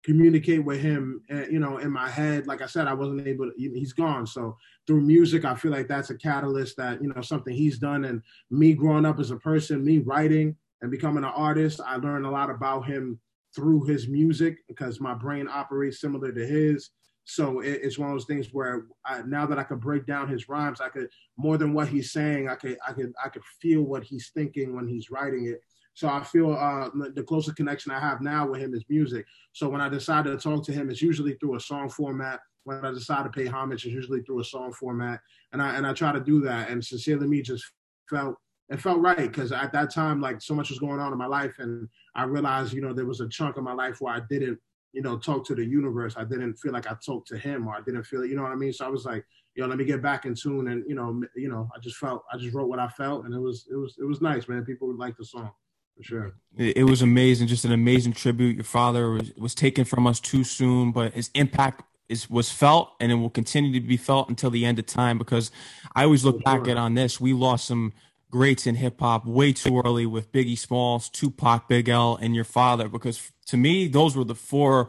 communicate 0.05 0.65
with 0.65 0.81
him, 0.81 1.21
uh, 1.33 1.47
you 1.51 1.59
know, 1.59 1.79
in 1.79 1.91
my 1.91 2.09
head. 2.09 2.47
Like 2.47 2.63
I 2.63 2.67
said, 2.67 2.87
I 2.87 2.95
wasn't 2.95 3.27
able 3.27 3.51
to, 3.51 3.53
he's 3.57 3.93
gone. 3.93 4.27
So 4.27 4.57
through 4.87 5.01
music, 5.01 5.45
I 5.45 5.57
feel 5.57 5.73
like 5.73 5.89
that's 5.89 6.11
a 6.11 6.17
catalyst 6.17 6.77
that, 6.77 7.03
you 7.03 7.13
know, 7.13 7.23
something 7.23 7.53
he's 7.53 7.79
done. 7.79 8.05
And 8.05 8.23
me 8.51 8.75
growing 8.75 9.05
up 9.05 9.19
as 9.19 9.33
a 9.33 9.37
person, 9.37 9.85
me 9.85 9.99
writing 9.99 10.55
and 10.81 10.93
becoming 10.93 11.25
an 11.25 11.33
artist, 11.35 11.81
I 11.85 11.97
learned 11.97 12.25
a 12.25 12.31
lot 12.31 12.51
about 12.51 12.87
him 12.87 13.19
through 13.55 13.85
his 13.85 14.07
music 14.07 14.59
because 14.69 15.01
my 15.01 15.15
brain 15.15 15.49
operates 15.51 16.01
similar 16.01 16.31
to 16.31 16.47
his. 16.47 16.91
So 17.29 17.59
it, 17.61 17.81
it's 17.83 17.99
one 17.99 18.09
of 18.09 18.15
those 18.15 18.25
things 18.25 18.53
where 18.53 18.87
I, 19.05 19.23
now 19.23 19.47
that 19.47 19.59
I 19.59 19.65
could 19.65 19.81
break 19.81 20.07
down 20.07 20.29
his 20.29 20.49
rhymes, 20.49 20.81
I 20.81 20.89
could 20.89 21.11
more 21.37 21.59
than 21.59 21.75
what 21.75 21.89
he's 21.89 22.13
saying. 22.13 22.49
I 22.49 22.55
could 22.55 22.79
I 22.87 22.93
could 22.93 23.13
I 23.23 23.29
could 23.29 23.45
feel 23.61 23.83
what 23.83 24.05
he's 24.05 24.31
thinking 24.33 24.75
when 24.75 24.87
he's 24.87 25.11
writing 25.11 25.47
it. 25.47 25.61
So 25.95 26.09
I 26.09 26.23
feel 26.23 26.53
uh, 26.53 26.91
the 27.15 27.23
closest 27.23 27.57
connection 27.57 27.91
I 27.91 27.99
have 27.99 28.21
now 28.21 28.47
with 28.47 28.61
him 28.61 28.75
is 28.75 28.85
music. 28.89 29.27
So 29.53 29.69
when 29.69 29.81
I 29.81 29.89
decide 29.89 30.27
to 30.27 30.37
talk 30.37 30.65
to 30.67 30.73
him, 30.73 30.89
it's 30.89 31.03
usually 31.03 31.35
through 31.35 31.57
a 31.57 31.61
song 31.61 31.89
format. 31.89 32.41
When 32.65 32.85
I 32.85 32.93
decide 32.93 33.25
to 33.25 33.31
pay 33.31 33.47
homage, 33.47 33.87
it's 33.87 33.95
usually 33.95 34.21
through 34.23 34.41
a 34.41 34.45
song 34.45 34.73
format, 34.73 35.21
and 35.53 35.61
I 35.61 35.75
and 35.75 35.87
I 35.87 35.93
try 35.93 36.13
to 36.13 36.21
do 36.21 36.41
that. 36.43 36.71
And 36.71 36.85
sincerely, 36.85 37.27
me 37.27 37.43
just 37.43 37.65
felt 38.09 38.37
it 38.69 38.81
felt 38.81 39.01
right 39.01 39.17
because 39.17 39.51
at 39.51 39.73
that 39.73 39.93
time, 39.93 40.21
like 40.21 40.41
so 40.41 40.55
much 40.55 40.71
was 40.71 40.79
going 40.79 41.01
on 41.01 41.13
in 41.13 41.19
my 41.19 41.27
life, 41.27 41.57
and 41.59 41.89
I 42.15 42.25
realized, 42.25 42.73
you 42.73 42.83
know, 42.83 42.93
there 42.93 43.07
was 43.07 43.21
a 43.21 43.29
chunk 43.29 43.57
of 43.57 43.65
my 43.65 43.73
life 43.73 44.01
where 44.01 44.15
I 44.15 44.21
didn't 44.29 44.61
you 44.97 45.03
know, 45.03 45.19
talk 45.19 45.45
to 45.45 45.55
the 45.55 45.63
universe. 45.63 46.15
I 46.17 46.25
didn't 46.25 46.55
feel 46.55 46.73
like 46.73 46.91
I 46.91 46.97
talked 47.05 47.29
to 47.29 47.37
him, 47.37 47.69
or 47.69 47.75
I 47.77 47.83
didn't 47.83 48.05
feel, 48.05 48.25
you 48.25 48.35
know 48.35 48.45
what 48.45 48.53
I 48.53 48.55
mean. 48.55 48.73
So 48.73 48.87
I 48.87 48.89
was 48.89 49.05
like, 49.05 49.27
you 49.55 49.63
know, 49.63 49.69
let 49.69 49.77
me 49.77 49.85
get 49.85 50.01
back 50.01 50.25
in 50.25 50.35
tune, 50.35 50.69
and 50.69 50.85
you 50.89 50.95
know, 50.95 51.23
you 51.37 51.51
know, 51.51 51.69
I 51.77 51.79
just 51.81 51.99
felt, 51.99 52.25
I 52.33 52.39
just 52.39 52.55
wrote 52.55 52.69
what 52.69 52.79
I 52.79 52.89
felt, 52.89 53.27
and 53.27 53.35
it 53.35 53.39
was, 53.39 53.69
it 53.71 53.77
was, 53.77 53.95
it 53.99 54.05
was 54.05 54.23
nice, 54.23 54.49
man. 54.49 54.65
People 54.65 54.89
would 54.89 54.97
like 54.97 55.19
the 55.19 55.25
song 55.27 55.51
for 55.95 56.03
sure. 56.03 56.35
It, 56.57 56.79
it 56.79 56.85
was 56.85 57.03
amazing, 57.03 57.47
just 57.47 57.67
an 57.67 57.73
amazing 57.73 58.15
tribute. 58.15 58.55
Your 58.57 58.65
father 58.65 59.11
was 59.11 59.33
was 59.37 59.55
taken 59.55 59.85
from 59.85 60.07
us 60.07 60.19
too 60.19 60.45
soon, 60.45 60.93
but 60.93 61.13
his 61.13 61.31
impact 61.35 61.83
is 62.09 62.31
was 62.31 62.51
felt, 62.51 62.95
and 62.99 63.13
it 63.13 63.17
will 63.17 63.29
continue 63.29 63.79
to 63.79 63.87
be 63.87 63.99
felt 63.99 64.31
until 64.31 64.49
the 64.49 64.65
end 64.65 64.79
of 64.79 64.87
time. 64.87 65.19
Because 65.19 65.51
I 65.95 66.05
always 66.05 66.25
look 66.25 66.37
for 66.37 66.43
back 66.43 66.65
sure. 66.65 66.71
at 66.71 66.79
on 66.79 66.95
this, 66.95 67.21
we 67.21 67.35
lost 67.35 67.67
some 67.67 67.93
greats 68.31 68.67
in 68.67 68.77
hip 68.77 68.99
hop 69.01 69.27
way 69.27 69.53
too 69.53 69.83
early 69.85 70.07
with 70.07 70.33
Biggie 70.33 70.59
Smalls, 70.59 71.11
Tupac, 71.11 71.69
Big 71.69 71.91
L, 71.91 72.17
and 72.17 72.35
your 72.35 72.45
father. 72.45 72.89
Because 72.89 73.33
to 73.47 73.57
me, 73.57 73.89
those 73.89 74.17
were 74.17 74.25
the 74.25 74.35
four. 74.35 74.89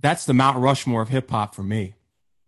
That's 0.00 0.26
the 0.26 0.34
Mount 0.34 0.58
Rushmore 0.58 1.02
of 1.02 1.08
hip 1.08 1.30
hop 1.30 1.54
for 1.54 1.62
me. 1.62 1.94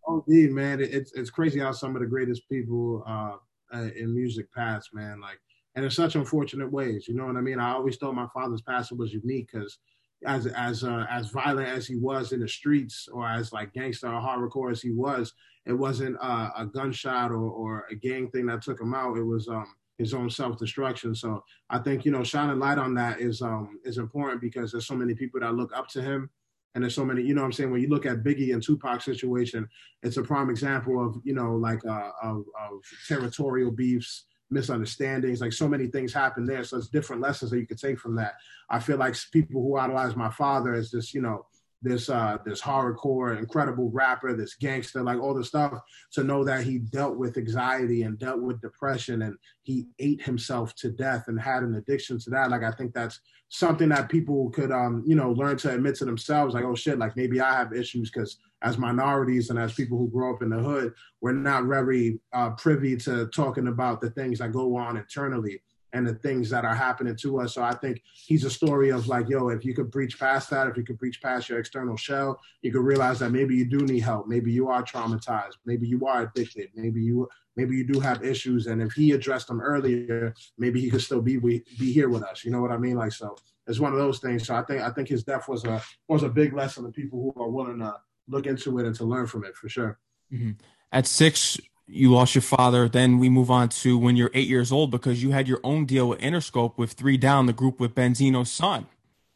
Oh, 0.06 0.24
indeed, 0.26 0.52
man. 0.52 0.80
It's 0.80 1.12
it's 1.12 1.30
crazy 1.30 1.60
how 1.60 1.72
some 1.72 1.94
of 1.94 2.02
the 2.02 2.08
greatest 2.08 2.48
people 2.48 3.02
uh, 3.06 3.36
uh, 3.72 3.88
in 3.96 4.14
music 4.14 4.52
passed, 4.52 4.90
man. 4.92 5.20
Like, 5.20 5.38
and 5.74 5.84
in 5.84 5.90
such 5.90 6.14
unfortunate 6.14 6.70
ways. 6.70 7.06
You 7.08 7.14
know 7.14 7.26
what 7.26 7.36
I 7.36 7.40
mean? 7.40 7.58
I 7.58 7.72
always 7.72 7.96
thought 7.96 8.14
my 8.14 8.28
father's 8.34 8.62
passing 8.62 8.98
was 8.98 9.12
unique 9.12 9.50
because 9.52 9.78
as 10.26 10.46
as 10.46 10.84
uh, 10.84 11.06
as 11.10 11.30
violent 11.30 11.68
as 11.68 11.86
he 11.86 11.96
was 11.96 12.32
in 12.32 12.40
the 12.40 12.48
streets, 12.48 13.08
or 13.12 13.26
as 13.26 13.52
like 13.52 13.72
gangster 13.72 14.08
or 14.08 14.20
hardcore 14.20 14.70
as 14.70 14.82
he 14.82 14.90
was, 14.90 15.32
it 15.66 15.72
wasn't 15.72 16.16
uh, 16.20 16.50
a 16.56 16.66
gunshot 16.66 17.30
or, 17.30 17.50
or 17.50 17.86
a 17.90 17.94
gang 17.94 18.30
thing 18.30 18.46
that 18.46 18.62
took 18.62 18.80
him 18.80 18.94
out. 18.94 19.16
It 19.16 19.22
was 19.22 19.48
um, 19.48 19.74
his 19.98 20.14
own 20.14 20.30
self 20.30 20.58
destruction. 20.58 21.14
So 21.14 21.42
I 21.70 21.78
think 21.78 22.04
you 22.04 22.12
know 22.12 22.24
shining 22.24 22.58
light 22.58 22.78
on 22.78 22.94
that 22.94 23.20
is 23.20 23.42
um 23.42 23.78
is 23.84 23.98
important 23.98 24.40
because 24.40 24.72
there's 24.72 24.86
so 24.86 24.94
many 24.94 25.14
people 25.14 25.40
that 25.40 25.54
look 25.54 25.76
up 25.76 25.88
to 25.88 26.02
him. 26.02 26.30
And 26.74 26.82
there's 26.82 26.94
so 26.94 27.04
many, 27.04 27.22
you 27.22 27.34
know 27.34 27.42
what 27.42 27.46
I'm 27.46 27.52
saying? 27.52 27.70
When 27.70 27.82
you 27.82 27.88
look 27.88 28.04
at 28.04 28.24
Biggie 28.24 28.52
and 28.52 28.60
Tupac 28.60 29.00
situation, 29.00 29.68
it's 30.02 30.16
a 30.16 30.22
prime 30.24 30.50
example 30.50 31.06
of, 31.06 31.16
you 31.22 31.32
know, 31.32 31.54
like 31.54 31.86
uh, 31.86 32.10
of, 32.20 32.38
of 32.38 32.80
territorial 33.06 33.70
beefs, 33.70 34.24
misunderstandings, 34.50 35.40
like 35.40 35.52
so 35.52 35.68
many 35.68 35.86
things 35.86 36.12
happen 36.12 36.44
there. 36.44 36.64
So 36.64 36.78
it's 36.78 36.88
different 36.88 37.22
lessons 37.22 37.52
that 37.52 37.60
you 37.60 37.66
could 37.66 37.78
take 37.78 38.00
from 38.00 38.16
that. 38.16 38.34
I 38.70 38.80
feel 38.80 38.96
like 38.96 39.14
people 39.32 39.62
who 39.62 39.76
idolize 39.76 40.16
my 40.16 40.30
father 40.30 40.74
as 40.74 40.90
just 40.90 41.14
you 41.14 41.22
know, 41.22 41.46
this 41.84 42.08
uh 42.08 42.38
this 42.44 42.60
hardcore 42.60 43.38
incredible 43.38 43.90
rapper 43.90 44.34
this 44.34 44.54
gangster 44.54 45.02
like 45.02 45.20
all 45.20 45.34
the 45.34 45.44
stuff 45.44 45.78
to 46.10 46.24
know 46.24 46.42
that 46.42 46.64
he 46.64 46.78
dealt 46.78 47.16
with 47.16 47.36
anxiety 47.36 48.02
and 48.02 48.18
dealt 48.18 48.40
with 48.40 48.60
depression 48.60 49.22
and 49.22 49.36
he 49.62 49.86
ate 49.98 50.22
himself 50.22 50.74
to 50.74 50.90
death 50.90 51.28
and 51.28 51.40
had 51.40 51.62
an 51.62 51.74
addiction 51.76 52.18
to 52.18 52.30
that. 52.30 52.50
Like 52.50 52.62
i 52.62 52.72
think 52.72 52.94
that's 52.94 53.20
something 53.48 53.88
that 53.90 54.08
people 54.08 54.50
could 54.50 54.72
um 54.72 55.04
you 55.06 55.14
know 55.14 55.30
learn 55.32 55.56
to 55.56 55.72
admit 55.72 55.94
to 55.96 56.04
themselves 56.04 56.54
like 56.54 56.64
oh 56.64 56.74
shit 56.74 56.98
like 56.98 57.16
maybe 57.16 57.40
i 57.40 57.54
have 57.54 57.72
issues 57.72 58.10
because 58.10 58.38
as 58.62 58.78
minorities 58.78 59.50
and 59.50 59.58
as 59.58 59.74
people 59.74 59.98
who 59.98 60.10
grow 60.10 60.34
up 60.34 60.42
in 60.42 60.48
the 60.48 60.58
hood 60.58 60.92
we're 61.20 61.32
not 61.32 61.64
very 61.64 62.18
uh, 62.32 62.50
privy 62.50 62.96
to 62.96 63.26
talking 63.28 63.68
about 63.68 64.00
the 64.00 64.10
things 64.10 64.38
that 64.38 64.52
go 64.52 64.74
on 64.76 64.96
internally 64.96 65.62
and 65.94 66.04
the 66.06 66.14
things 66.14 66.50
that 66.50 66.64
are 66.64 66.74
happening 66.74 67.14
to 67.14 67.40
us. 67.40 67.54
So 67.54 67.62
I 67.62 67.72
think 67.72 68.02
he's 68.12 68.44
a 68.44 68.50
story 68.50 68.90
of 68.90 69.06
like, 69.06 69.28
yo, 69.28 69.48
if 69.48 69.64
you 69.64 69.74
could 69.74 69.92
preach 69.92 70.18
past 70.18 70.50
that, 70.50 70.66
if 70.66 70.76
you 70.76 70.82
could 70.82 70.98
preach 70.98 71.22
past 71.22 71.48
your 71.48 71.60
external 71.60 71.96
shell, 71.96 72.40
you 72.62 72.72
could 72.72 72.82
realize 72.82 73.20
that 73.20 73.30
maybe 73.30 73.54
you 73.54 73.64
do 73.64 73.78
need 73.78 74.00
help. 74.00 74.26
Maybe 74.26 74.52
you 74.52 74.68
are 74.68 74.82
traumatized. 74.82 75.56
Maybe 75.64 75.86
you 75.86 76.04
are 76.04 76.22
addicted. 76.22 76.70
Maybe 76.74 77.00
you 77.00 77.28
maybe 77.56 77.76
you 77.76 77.84
do 77.84 78.00
have 78.00 78.24
issues. 78.24 78.66
And 78.66 78.82
if 78.82 78.92
he 78.92 79.12
addressed 79.12 79.46
them 79.46 79.60
earlier, 79.60 80.34
maybe 80.58 80.80
he 80.80 80.90
could 80.90 81.00
still 81.00 81.22
be 81.22 81.36
be 81.38 81.92
here 81.92 82.08
with 82.08 82.24
us. 82.24 82.44
You 82.44 82.50
know 82.50 82.60
what 82.60 82.72
I 82.72 82.76
mean? 82.76 82.96
Like 82.96 83.12
so 83.12 83.36
it's 83.68 83.78
one 83.78 83.92
of 83.92 83.98
those 83.98 84.18
things. 84.18 84.48
So 84.48 84.56
I 84.56 84.62
think 84.62 84.82
I 84.82 84.90
think 84.90 85.08
his 85.08 85.22
death 85.22 85.48
was 85.48 85.64
a 85.64 85.80
was 86.08 86.24
a 86.24 86.28
big 86.28 86.52
lesson 86.52 86.84
to 86.84 86.90
people 86.90 87.32
who 87.34 87.42
are 87.42 87.48
willing 87.48 87.78
to 87.78 87.94
look 88.26 88.46
into 88.46 88.78
it 88.80 88.86
and 88.86 88.96
to 88.96 89.04
learn 89.04 89.28
from 89.28 89.44
it 89.44 89.54
for 89.54 89.68
sure. 89.68 90.00
Mm-hmm. 90.32 90.52
At 90.90 91.06
six, 91.06 91.60
you 91.86 92.12
lost 92.12 92.34
your 92.34 92.42
father. 92.42 92.88
Then 92.88 93.18
we 93.18 93.28
move 93.28 93.50
on 93.50 93.68
to 93.68 93.98
when 93.98 94.16
you're 94.16 94.30
eight 94.34 94.48
years 94.48 94.72
old 94.72 94.90
because 94.90 95.22
you 95.22 95.30
had 95.30 95.48
your 95.48 95.60
own 95.64 95.86
deal 95.86 96.08
with 96.08 96.20
Interscope 96.20 96.76
with 96.76 96.92
Three 96.92 97.16
Down, 97.16 97.46
the 97.46 97.52
group 97.52 97.80
with 97.80 97.94
Benzino's 97.94 98.50
son. 98.50 98.86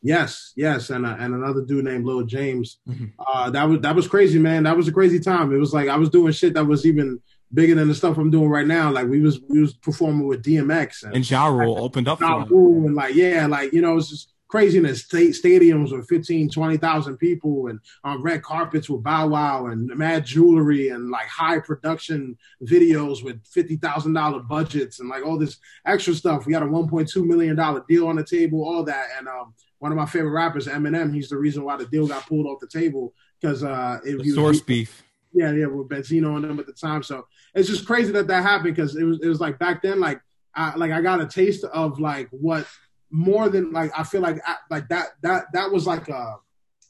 Yes, 0.00 0.52
yes, 0.56 0.90
and 0.90 1.04
uh, 1.04 1.16
and 1.18 1.34
another 1.34 1.64
dude 1.64 1.84
named 1.84 2.04
Lil 2.04 2.22
James. 2.22 2.78
Mm-hmm. 2.88 3.06
Uh, 3.18 3.50
that 3.50 3.64
was 3.64 3.80
that 3.80 3.96
was 3.96 4.06
crazy, 4.06 4.38
man. 4.38 4.62
That 4.62 4.76
was 4.76 4.86
a 4.86 4.92
crazy 4.92 5.18
time. 5.18 5.52
It 5.52 5.58
was 5.58 5.74
like 5.74 5.88
I 5.88 5.96
was 5.96 6.08
doing 6.08 6.32
shit 6.32 6.54
that 6.54 6.64
was 6.64 6.86
even 6.86 7.20
bigger 7.52 7.74
than 7.74 7.88
the 7.88 7.94
stuff 7.94 8.16
I'm 8.16 8.30
doing 8.30 8.48
right 8.48 8.66
now. 8.66 8.92
Like 8.92 9.08
we 9.08 9.20
was 9.20 9.40
we 9.48 9.60
was 9.60 9.74
performing 9.74 10.28
with 10.28 10.42
DMX 10.42 11.02
and, 11.02 11.16
and 11.16 11.28
Ja 11.28 11.46
Rule 11.46 11.78
opened 11.78 12.06
up 12.06 12.20
ja 12.20 12.44
Rule 12.48 12.86
and 12.86 12.94
like 12.94 13.16
yeah, 13.16 13.46
like 13.46 13.72
you 13.72 13.82
know 13.82 13.96
it's 13.96 14.08
just 14.08 14.32
craziness. 14.48 15.04
State 15.04 15.30
stadiums 15.30 15.92
with 15.92 16.08
15, 16.08 16.50
20,000 16.50 17.16
people 17.18 17.68
and 17.68 17.78
on 18.04 18.22
red 18.22 18.42
carpets 18.42 18.88
with 18.88 19.02
Bow 19.02 19.28
Wow 19.28 19.66
and 19.66 19.86
mad 19.96 20.24
jewelry 20.24 20.88
and 20.88 21.10
like 21.10 21.28
high 21.28 21.60
production 21.60 22.36
videos 22.62 23.22
with 23.22 23.44
fifty 23.46 23.76
thousand 23.76 24.14
dollar 24.14 24.40
budgets 24.40 25.00
and 25.00 25.08
like 25.08 25.24
all 25.24 25.38
this 25.38 25.58
extra 25.86 26.14
stuff. 26.14 26.46
We 26.46 26.52
got 26.52 26.62
a 26.62 26.66
one 26.66 26.88
point 26.88 27.08
two 27.08 27.24
million 27.24 27.56
dollar 27.56 27.84
deal 27.88 28.08
on 28.08 28.16
the 28.16 28.24
table, 28.24 28.64
all 28.64 28.82
that, 28.84 29.08
and 29.18 29.28
um 29.28 29.54
one 29.78 29.92
of 29.92 29.98
my 29.98 30.06
favorite 30.06 30.30
rappers, 30.30 30.66
Eminem. 30.66 31.14
He's 31.14 31.28
the 31.28 31.36
reason 31.36 31.64
why 31.64 31.76
the 31.76 31.86
deal 31.86 32.06
got 32.06 32.26
pulled 32.26 32.46
off 32.46 32.60
the 32.60 32.66
table 32.66 33.14
because 33.40 33.62
uh, 33.62 33.98
it, 34.04 34.18
was 34.18 34.34
source 34.34 34.60
beef. 34.60 35.04
Yeah, 35.32 35.52
yeah, 35.52 35.66
with 35.66 35.88
Benzino 35.88 36.34
on 36.34 36.42
them 36.42 36.58
at 36.58 36.66
the 36.66 36.72
time. 36.72 37.02
So 37.02 37.26
it's 37.54 37.68
just 37.68 37.86
crazy 37.86 38.10
that 38.12 38.26
that 38.28 38.42
happened 38.42 38.74
because 38.74 38.96
it 38.96 39.04
was 39.04 39.20
it 39.22 39.28
was 39.28 39.40
like 39.40 39.58
back 39.58 39.82
then, 39.82 40.00
like 40.00 40.20
I 40.54 40.74
like 40.74 40.90
I 40.90 41.00
got 41.00 41.20
a 41.20 41.26
taste 41.26 41.64
of 41.64 42.00
like 42.00 42.28
what 42.30 42.66
more 43.10 43.48
than 43.48 43.72
like 43.72 43.90
I 43.98 44.02
feel 44.04 44.20
like 44.20 44.40
like 44.70 44.88
that 44.88 45.08
that 45.22 45.46
that 45.52 45.70
was 45.70 45.86
like 45.86 46.08
a 46.08 46.36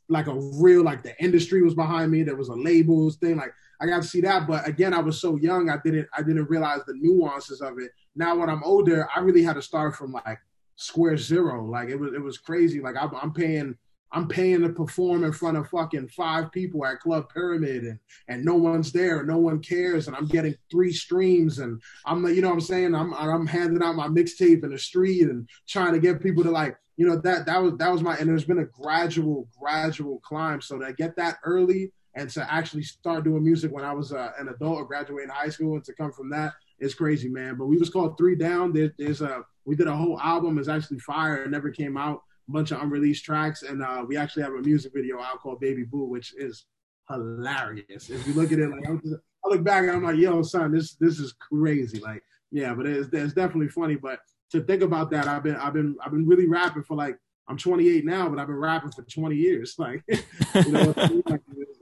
like 0.08 0.26
a 0.26 0.34
real 0.34 0.82
like 0.82 1.02
the 1.02 1.20
industry 1.22 1.62
was 1.62 1.74
behind 1.74 2.10
me. 2.10 2.22
There 2.22 2.36
was 2.36 2.48
a 2.48 2.54
labels 2.54 3.16
thing. 3.16 3.36
Like 3.36 3.52
I 3.80 3.86
got 3.86 4.02
to 4.02 4.08
see 4.08 4.20
that, 4.22 4.46
but 4.48 4.66
again, 4.66 4.92
I 4.92 5.00
was 5.00 5.20
so 5.20 5.36
young, 5.36 5.70
I 5.70 5.76
didn't 5.84 6.08
I 6.16 6.22
didn't 6.22 6.50
realize 6.50 6.80
the 6.86 6.94
nuances 6.94 7.60
of 7.60 7.78
it. 7.78 7.92
Now 8.16 8.36
when 8.36 8.50
I'm 8.50 8.64
older, 8.64 9.08
I 9.14 9.20
really 9.20 9.42
had 9.42 9.54
to 9.54 9.62
start 9.62 9.94
from 9.94 10.12
like 10.12 10.38
square 10.76 11.16
zero. 11.16 11.64
Like 11.64 11.88
it 11.88 11.96
was 11.96 12.14
it 12.14 12.22
was 12.22 12.38
crazy. 12.38 12.80
Like 12.80 12.96
I'm, 13.00 13.10
I'm 13.20 13.32
paying 13.32 13.76
I'm 14.12 14.28
paying 14.28 14.62
to 14.62 14.70
perform 14.70 15.24
in 15.24 15.32
front 15.32 15.56
of 15.56 15.68
fucking 15.68 16.08
five 16.08 16.50
people 16.52 16.84
at 16.86 17.00
Club 17.00 17.32
Pyramid 17.32 17.84
and 17.84 17.98
and 18.28 18.44
no 18.44 18.54
one's 18.54 18.92
there, 18.92 19.24
no 19.24 19.38
one 19.38 19.60
cares, 19.60 20.06
and 20.06 20.16
I'm 20.16 20.26
getting 20.26 20.54
three 20.70 20.92
streams 20.92 21.58
and 21.58 21.80
I'm 22.06 22.26
you 22.26 22.42
know 22.42 22.48
what 22.48 22.54
I'm 22.54 22.60
saying 22.60 22.94
I'm 22.94 23.14
I'm 23.14 23.46
handing 23.46 23.82
out 23.82 23.96
my 23.96 24.08
mixtape 24.08 24.64
in 24.64 24.70
the 24.70 24.78
street 24.78 25.22
and 25.22 25.48
trying 25.66 25.92
to 25.92 26.00
get 26.00 26.22
people 26.22 26.42
to 26.44 26.50
like 26.50 26.76
you 26.96 27.06
know 27.06 27.16
that 27.16 27.46
that 27.46 27.62
was 27.62 27.74
that 27.78 27.92
was 27.92 28.02
my 28.02 28.16
and 28.16 28.28
there's 28.28 28.44
been 28.44 28.58
a 28.58 28.64
gradual 28.64 29.48
gradual 29.58 30.20
climb 30.20 30.60
so 30.60 30.78
to 30.78 30.92
get 30.94 31.16
that 31.16 31.38
early 31.44 31.92
and 32.14 32.30
to 32.30 32.52
actually 32.52 32.82
start 32.82 33.24
doing 33.24 33.44
music 33.44 33.70
when 33.70 33.84
I 33.84 33.92
was 33.92 34.12
uh, 34.12 34.32
an 34.38 34.48
adult 34.48 34.78
or 34.78 34.84
graduating 34.84 35.30
high 35.30 35.50
school 35.50 35.74
and 35.74 35.84
to 35.84 35.92
come 35.92 36.12
from 36.12 36.30
that 36.30 36.54
is 36.80 36.94
crazy 36.94 37.28
man 37.28 37.56
but 37.56 37.66
we 37.66 37.76
was 37.76 37.90
called 37.90 38.16
Three 38.16 38.36
Down 38.36 38.72
there, 38.72 38.92
there's 38.98 39.20
a 39.20 39.44
we 39.68 39.76
did 39.76 39.86
a 39.86 39.94
whole 39.94 40.18
album. 40.18 40.58
It's 40.58 40.66
actually 40.66 40.98
fire. 41.00 41.44
It 41.44 41.50
never 41.50 41.70
came 41.70 41.98
out. 41.98 42.22
Bunch 42.50 42.70
of 42.70 42.80
unreleased 42.80 43.24
tracks, 43.24 43.62
and 43.62 43.82
uh, 43.82 44.04
we 44.06 44.16
actually 44.16 44.42
have 44.42 44.54
a 44.54 44.62
music 44.62 44.92
video 44.94 45.20
out 45.20 45.40
called 45.40 45.60
"Baby 45.60 45.84
Boo," 45.84 46.04
which 46.04 46.34
is 46.36 46.64
hilarious. 47.10 48.08
If 48.08 48.26
you 48.26 48.32
look 48.32 48.52
at 48.52 48.58
it, 48.58 48.70
like 48.70 48.84
just, 49.02 49.16
I 49.44 49.48
look 49.48 49.62
back 49.62 49.82
and 49.82 49.92
I'm 49.92 50.02
like, 50.02 50.16
"Yo, 50.16 50.42
son, 50.42 50.72
this 50.72 50.94
this 50.94 51.18
is 51.18 51.34
crazy." 51.34 52.00
Like, 52.00 52.22
yeah, 52.50 52.74
but 52.74 52.86
it's, 52.86 53.08
it's 53.12 53.34
definitely 53.34 53.68
funny. 53.68 53.96
But 53.96 54.20
to 54.52 54.62
think 54.62 54.82
about 54.82 55.10
that, 55.10 55.28
I've 55.28 55.42
been 55.42 55.56
I've 55.56 55.74
been 55.74 55.96
I've 56.02 56.12
been 56.12 56.26
really 56.26 56.48
rapping 56.48 56.84
for 56.84 56.96
like 56.96 57.18
I'm 57.48 57.56
28 57.56 58.04
now, 58.04 58.28
but 58.28 58.38
I've 58.38 58.46
been 58.46 58.56
rapping 58.56 58.92
for 58.92 59.02
20 59.02 59.34
years. 59.34 59.74
Like, 59.78 60.02
you 60.08 60.72
know, 60.72 60.94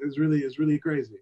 it's 0.06 0.18
really 0.18 0.40
it's 0.40 0.58
really 0.58 0.78
crazy. 0.78 1.16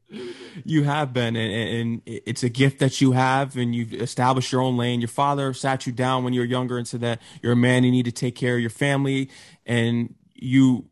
You 0.64 0.84
have 0.84 1.12
been, 1.12 1.36
and, 1.36 1.52
and, 1.52 2.02
it's 2.06 2.42
a 2.42 2.48
gift 2.48 2.78
that 2.78 3.00
you 3.00 3.12
have, 3.12 3.56
and 3.56 3.74
you've 3.74 3.92
established 3.94 4.52
your 4.52 4.60
own 4.60 4.76
lane. 4.76 5.00
Your 5.00 5.08
father 5.08 5.52
sat 5.52 5.86
you 5.86 5.92
down 5.92 6.24
when 6.24 6.32
you 6.32 6.40
were 6.40 6.46
younger 6.46 6.78
and 6.78 6.86
said 6.86 7.00
that 7.00 7.20
you're 7.42 7.52
a 7.52 7.56
man. 7.56 7.84
You 7.84 7.90
need 7.90 8.04
to 8.04 8.12
take 8.12 8.36
care 8.36 8.54
of 8.54 8.60
your 8.60 8.70
family, 8.70 9.30
and 9.66 10.14
you 10.34 10.86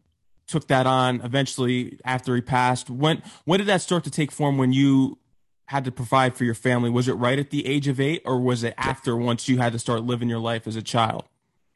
took 0.46 0.68
that 0.68 0.86
on 0.86 1.20
eventually 1.22 1.98
after 2.04 2.34
he 2.34 2.40
passed. 2.40 2.90
When 2.90 3.22
when 3.44 3.58
did 3.58 3.68
that 3.68 3.80
start 3.80 4.04
to 4.04 4.10
take 4.10 4.32
form? 4.32 4.58
When 4.58 4.72
you 4.72 5.18
had 5.66 5.84
to 5.84 5.92
provide 5.92 6.36
for 6.36 6.44
your 6.44 6.54
family, 6.54 6.90
was 6.90 7.08
it 7.08 7.14
right 7.14 7.38
at 7.38 7.50
the 7.50 7.66
age 7.66 7.88
of 7.88 8.00
eight, 8.00 8.22
or 8.24 8.40
was 8.40 8.62
it 8.62 8.74
after 8.76 9.16
once 9.16 9.48
you 9.48 9.58
had 9.58 9.72
to 9.72 9.78
start 9.78 10.02
living 10.02 10.28
your 10.28 10.40
life 10.40 10.66
as 10.66 10.76
a 10.76 10.82
child? 10.82 11.24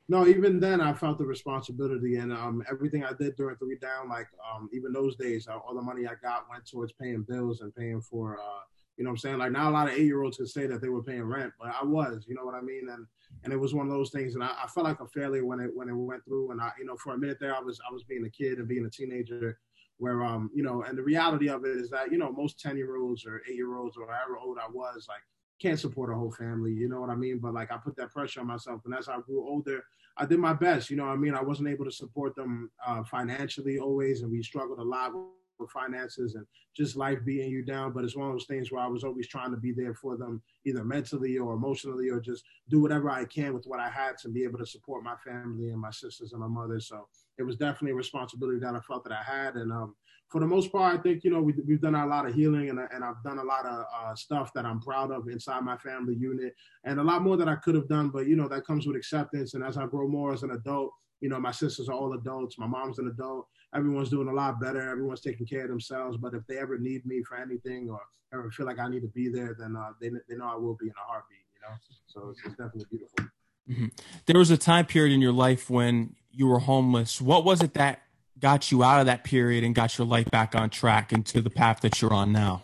No, 0.08 0.26
even 0.26 0.60
then 0.60 0.80
I 0.80 0.92
felt 0.92 1.18
the 1.18 1.26
responsibility 1.26 2.16
and 2.16 2.32
um, 2.32 2.62
everything 2.70 3.04
I 3.04 3.12
did 3.12 3.34
during 3.34 3.56
three 3.56 3.76
down, 3.76 4.08
like 4.08 4.28
um, 4.54 4.68
even 4.72 4.92
those 4.92 5.16
days, 5.16 5.48
uh, 5.48 5.56
all 5.56 5.74
the 5.74 5.82
money 5.82 6.06
I 6.06 6.14
got 6.22 6.48
went 6.48 6.64
towards 6.64 6.92
paying 6.92 7.22
bills 7.22 7.60
and 7.60 7.74
paying 7.74 8.00
for, 8.00 8.38
uh, 8.38 8.60
you 8.96 9.04
know 9.04 9.10
what 9.10 9.14
I'm 9.14 9.18
saying? 9.18 9.38
Like 9.38 9.50
not 9.50 9.66
a 9.66 9.70
lot 9.70 9.88
of 9.88 9.94
eight 9.94 10.06
year 10.06 10.22
olds 10.22 10.36
could 10.36 10.48
say 10.48 10.66
that 10.68 10.80
they 10.80 10.88
were 10.88 11.02
paying 11.02 11.24
rent, 11.24 11.52
but 11.58 11.74
I 11.74 11.84
was, 11.84 12.24
you 12.28 12.36
know 12.36 12.44
what 12.44 12.54
I 12.54 12.60
mean? 12.60 12.88
And, 12.88 13.04
and 13.42 13.52
it 13.52 13.56
was 13.56 13.74
one 13.74 13.86
of 13.86 13.92
those 13.92 14.10
things. 14.10 14.34
And 14.34 14.44
I, 14.44 14.52
I 14.62 14.68
felt 14.68 14.86
like 14.86 15.00
a 15.00 15.08
failure 15.08 15.44
when 15.44 15.58
it, 15.58 15.70
when 15.74 15.88
it 15.88 15.94
went 15.94 16.24
through. 16.24 16.52
And 16.52 16.60
I, 16.60 16.70
you 16.78 16.84
know, 16.84 16.96
for 16.96 17.14
a 17.14 17.18
minute 17.18 17.38
there, 17.40 17.56
I 17.56 17.60
was, 17.60 17.80
I 17.88 17.92
was 17.92 18.04
being 18.04 18.24
a 18.24 18.30
kid 18.30 18.58
and 18.58 18.68
being 18.68 18.86
a 18.86 18.90
teenager 18.90 19.58
where, 19.98 20.22
um, 20.22 20.50
you 20.54 20.62
know, 20.62 20.82
and 20.82 20.96
the 20.96 21.02
reality 21.02 21.48
of 21.48 21.64
it 21.64 21.76
is 21.76 21.90
that, 21.90 22.12
you 22.12 22.18
know, 22.18 22.30
most 22.30 22.60
10 22.60 22.76
year 22.76 22.96
olds 22.96 23.26
or 23.26 23.42
eight 23.48 23.56
year 23.56 23.76
olds 23.76 23.96
or 23.96 24.06
however 24.06 24.38
old 24.38 24.58
I 24.58 24.70
was, 24.70 25.06
like, 25.08 25.22
can't 25.60 25.80
support 25.80 26.12
a 26.12 26.14
whole 26.14 26.32
family, 26.32 26.72
you 26.72 26.88
know 26.88 27.00
what 27.00 27.10
I 27.10 27.14
mean? 27.14 27.38
But 27.38 27.54
like 27.54 27.72
I 27.72 27.76
put 27.76 27.96
that 27.96 28.12
pressure 28.12 28.40
on 28.40 28.46
myself, 28.46 28.82
and 28.84 28.94
as 28.94 29.08
I 29.08 29.18
grew 29.20 29.46
older, 29.46 29.82
I 30.18 30.26
did 30.26 30.38
my 30.38 30.54
best, 30.54 30.90
you 30.90 30.96
know 30.96 31.06
what 31.06 31.12
I 31.12 31.16
mean? 31.16 31.34
I 31.34 31.42
wasn't 31.42 31.68
able 31.68 31.84
to 31.84 31.90
support 31.90 32.34
them 32.34 32.70
uh, 32.86 33.02
financially 33.04 33.78
always, 33.78 34.22
and 34.22 34.30
we 34.30 34.42
struggled 34.42 34.78
a 34.78 34.82
lot 34.82 35.12
with 35.58 35.70
finances 35.70 36.34
and 36.34 36.46
just 36.76 36.96
life 36.96 37.18
beating 37.24 37.50
you 37.50 37.62
down. 37.62 37.92
But 37.92 38.04
it's 38.04 38.16
one 38.16 38.28
of 38.28 38.34
those 38.34 38.46
things 38.46 38.70
where 38.70 38.82
I 38.82 38.86
was 38.86 39.04
always 39.04 39.28
trying 39.28 39.50
to 39.50 39.56
be 39.56 39.72
there 39.72 39.94
for 39.94 40.16
them, 40.16 40.42
either 40.64 40.84
mentally 40.84 41.38
or 41.38 41.54
emotionally, 41.54 42.10
or 42.10 42.20
just 42.20 42.44
do 42.68 42.80
whatever 42.80 43.10
I 43.10 43.24
can 43.24 43.54
with 43.54 43.64
what 43.66 43.80
I 43.80 43.88
had 43.88 44.18
to 44.18 44.28
be 44.28 44.44
able 44.44 44.58
to 44.58 44.66
support 44.66 45.02
my 45.02 45.16
family 45.24 45.70
and 45.70 45.80
my 45.80 45.90
sisters 45.90 46.32
and 46.32 46.40
my 46.40 46.48
mother. 46.48 46.80
So 46.80 47.08
it 47.38 47.42
was 47.42 47.56
definitely 47.56 47.92
a 47.92 47.96
responsibility 47.96 48.58
that 48.60 48.74
I 48.74 48.80
felt 48.80 49.04
that 49.04 49.12
I 49.12 49.22
had, 49.22 49.56
and 49.56 49.72
um, 49.72 49.94
for 50.28 50.40
the 50.40 50.46
most 50.46 50.72
part, 50.72 50.98
I 50.98 51.02
think 51.02 51.22
you 51.22 51.30
know 51.30 51.40
we, 51.40 51.52
have 51.52 51.80
done 51.80 51.94
a 51.94 52.06
lot 52.06 52.26
of 52.26 52.34
healing, 52.34 52.68
and, 52.70 52.80
and 52.92 53.04
I've 53.04 53.22
done 53.22 53.38
a 53.38 53.44
lot 53.44 53.64
of 53.64 53.84
uh, 53.94 54.14
stuff 54.14 54.52
that 54.54 54.64
I'm 54.64 54.80
proud 54.80 55.10
of 55.12 55.28
inside 55.28 55.62
my 55.62 55.76
family 55.76 56.16
unit, 56.16 56.54
and 56.84 56.98
a 56.98 57.02
lot 57.02 57.22
more 57.22 57.36
that 57.36 57.48
I 57.48 57.56
could 57.56 57.74
have 57.76 57.88
done. 57.88 58.08
But 58.08 58.26
you 58.26 58.34
know 58.34 58.48
that 58.48 58.66
comes 58.66 58.86
with 58.86 58.96
acceptance, 58.96 59.54
and 59.54 59.62
as 59.62 59.76
I 59.76 59.86
grow 59.86 60.08
more 60.08 60.32
as 60.32 60.42
an 60.42 60.50
adult, 60.50 60.92
you 61.20 61.28
know 61.28 61.38
my 61.38 61.52
sisters 61.52 61.88
are 61.88 61.94
all 61.94 62.14
adults, 62.14 62.58
my 62.58 62.66
mom's 62.66 62.98
an 62.98 63.06
adult. 63.08 63.46
Everyone's 63.74 64.10
doing 64.10 64.28
a 64.28 64.32
lot 64.32 64.60
better. 64.60 64.80
Everyone's 64.80 65.20
taking 65.20 65.46
care 65.46 65.62
of 65.62 65.68
themselves. 65.68 66.16
But 66.16 66.34
if 66.34 66.46
they 66.46 66.58
ever 66.58 66.78
need 66.78 67.04
me 67.06 67.22
for 67.22 67.36
anything 67.36 67.88
or 67.90 68.00
ever 68.32 68.50
feel 68.50 68.66
like 68.66 68.78
I 68.78 68.88
need 68.88 69.02
to 69.02 69.08
be 69.08 69.28
there, 69.28 69.54
then 69.58 69.76
uh, 69.76 69.90
they 70.00 70.10
they 70.28 70.36
know 70.36 70.48
I 70.48 70.56
will 70.56 70.76
be 70.80 70.86
in 70.86 70.92
a 70.92 71.06
heartbeat. 71.06 71.38
You 71.54 71.60
know, 71.68 71.76
so 72.06 72.30
it's, 72.30 72.40
it's 72.44 72.56
definitely 72.56 72.86
beautiful. 72.90 73.26
Mm-hmm. 73.70 73.86
There 74.26 74.38
was 74.38 74.50
a 74.50 74.56
time 74.56 74.86
period 74.86 75.12
in 75.12 75.20
your 75.20 75.32
life 75.32 75.70
when 75.70 76.16
you 76.32 76.48
were 76.48 76.60
homeless. 76.60 77.20
What 77.20 77.44
was 77.44 77.62
it 77.62 77.74
that 77.74 78.02
got 78.38 78.70
you 78.70 78.82
out 78.82 79.00
of 79.00 79.06
that 79.06 79.24
period 79.24 79.64
and 79.64 79.74
got 79.74 79.98
your 79.98 80.06
life 80.06 80.30
back 80.30 80.54
on 80.54 80.70
track 80.70 81.12
into 81.12 81.40
the 81.40 81.50
path 81.50 81.80
that 81.80 82.00
you're 82.00 82.12
on 82.12 82.32
now? 82.32 82.62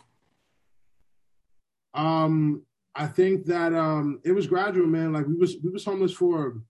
Um, 1.94 2.62
I 2.94 3.06
think 3.06 3.46
that 3.46 3.74
um, 3.74 4.20
it 4.24 4.32
was 4.32 4.46
gradual, 4.46 4.87
man. 4.87 5.12
Like 5.12 5.26
we 5.26 5.35
was 5.35 5.56
we 5.62 5.70
was 5.70 5.85
homeless 5.85 6.12
for 6.12 6.62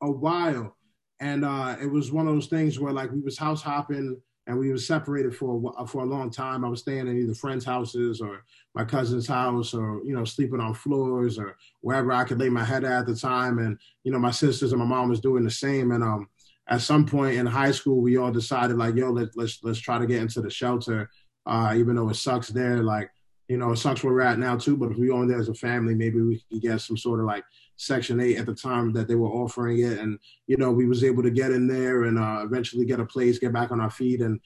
a 0.00 0.10
while, 0.10 0.76
and 1.20 1.44
uh, 1.44 1.76
it 1.80 1.86
was 1.86 2.12
one 2.12 2.26
of 2.26 2.34
those 2.34 2.46
things 2.46 2.78
where 2.78 2.92
like 2.92 3.10
we 3.10 3.20
was 3.20 3.38
house 3.38 3.62
hopping 3.62 4.20
and 4.46 4.58
we 4.58 4.72
was 4.72 4.86
separated 4.86 5.34
for 5.34 5.72
a, 5.78 5.86
for 5.86 6.02
a 6.02 6.06
long 6.06 6.30
time. 6.30 6.64
I 6.64 6.68
was 6.68 6.80
staying 6.80 7.06
in 7.06 7.16
either 7.16 7.34
friends' 7.34 7.64
houses 7.64 8.20
or 8.20 8.42
my 8.74 8.84
cousin's 8.84 9.26
house, 9.26 9.74
or 9.74 10.02
you 10.04 10.14
know, 10.14 10.24
sleeping 10.24 10.60
on 10.60 10.74
floors 10.74 11.38
or 11.38 11.56
wherever 11.82 12.10
I 12.12 12.24
could 12.24 12.40
lay 12.40 12.48
my 12.48 12.64
head 12.64 12.84
at 12.84 13.06
the 13.06 13.14
time. 13.14 13.58
And 13.58 13.78
you 14.02 14.10
know, 14.10 14.18
my 14.18 14.30
sisters 14.30 14.72
and 14.72 14.80
my 14.80 14.86
mom 14.86 15.08
was 15.08 15.20
doing 15.20 15.44
the 15.44 15.50
same. 15.50 15.92
And 15.92 16.02
um, 16.02 16.28
at 16.70 16.80
some 16.80 17.04
point 17.04 17.36
in 17.36 17.46
high 17.46 17.72
school, 17.72 18.00
we 18.00 18.16
all 18.16 18.30
decided 18.30 18.76
like, 18.76 18.94
yo, 18.94 19.10
let, 19.10 19.28
let's 19.34 19.58
let's 19.62 19.80
try 19.80 19.98
to 19.98 20.06
get 20.06 20.22
into 20.22 20.40
the 20.40 20.50
shelter, 20.50 21.10
uh, 21.44 21.74
even 21.76 21.96
though 21.96 22.08
it 22.08 22.14
sucks 22.14 22.48
there. 22.48 22.78
Like, 22.78 23.10
you 23.48 23.56
know, 23.56 23.72
it 23.72 23.76
sucks 23.76 24.04
where 24.04 24.14
we're 24.14 24.20
at 24.20 24.38
now 24.38 24.56
too. 24.56 24.76
But 24.76 24.92
if 24.92 24.96
we 24.96 25.08
go 25.08 25.20
in 25.22 25.28
there 25.28 25.40
as 25.40 25.48
a 25.48 25.54
family, 25.54 25.96
maybe 25.96 26.20
we 26.20 26.42
can 26.48 26.60
get 26.60 26.80
some 26.80 26.96
sort 26.96 27.18
of 27.18 27.26
like 27.26 27.42
Section 27.76 28.20
Eight 28.20 28.38
at 28.38 28.46
the 28.46 28.54
time 28.54 28.92
that 28.92 29.08
they 29.08 29.16
were 29.16 29.28
offering 29.28 29.80
it, 29.80 29.98
and 29.98 30.18
you 30.46 30.56
know, 30.56 30.70
we 30.70 30.86
was 30.86 31.02
able 31.02 31.24
to 31.24 31.30
get 31.30 31.50
in 31.50 31.66
there 31.66 32.04
and 32.04 32.18
uh, 32.18 32.42
eventually 32.44 32.86
get 32.86 33.00
a 33.00 33.04
place, 33.04 33.40
get 33.40 33.52
back 33.52 33.72
on 33.72 33.80
our 33.80 33.90
feet, 33.90 34.20
and 34.20 34.38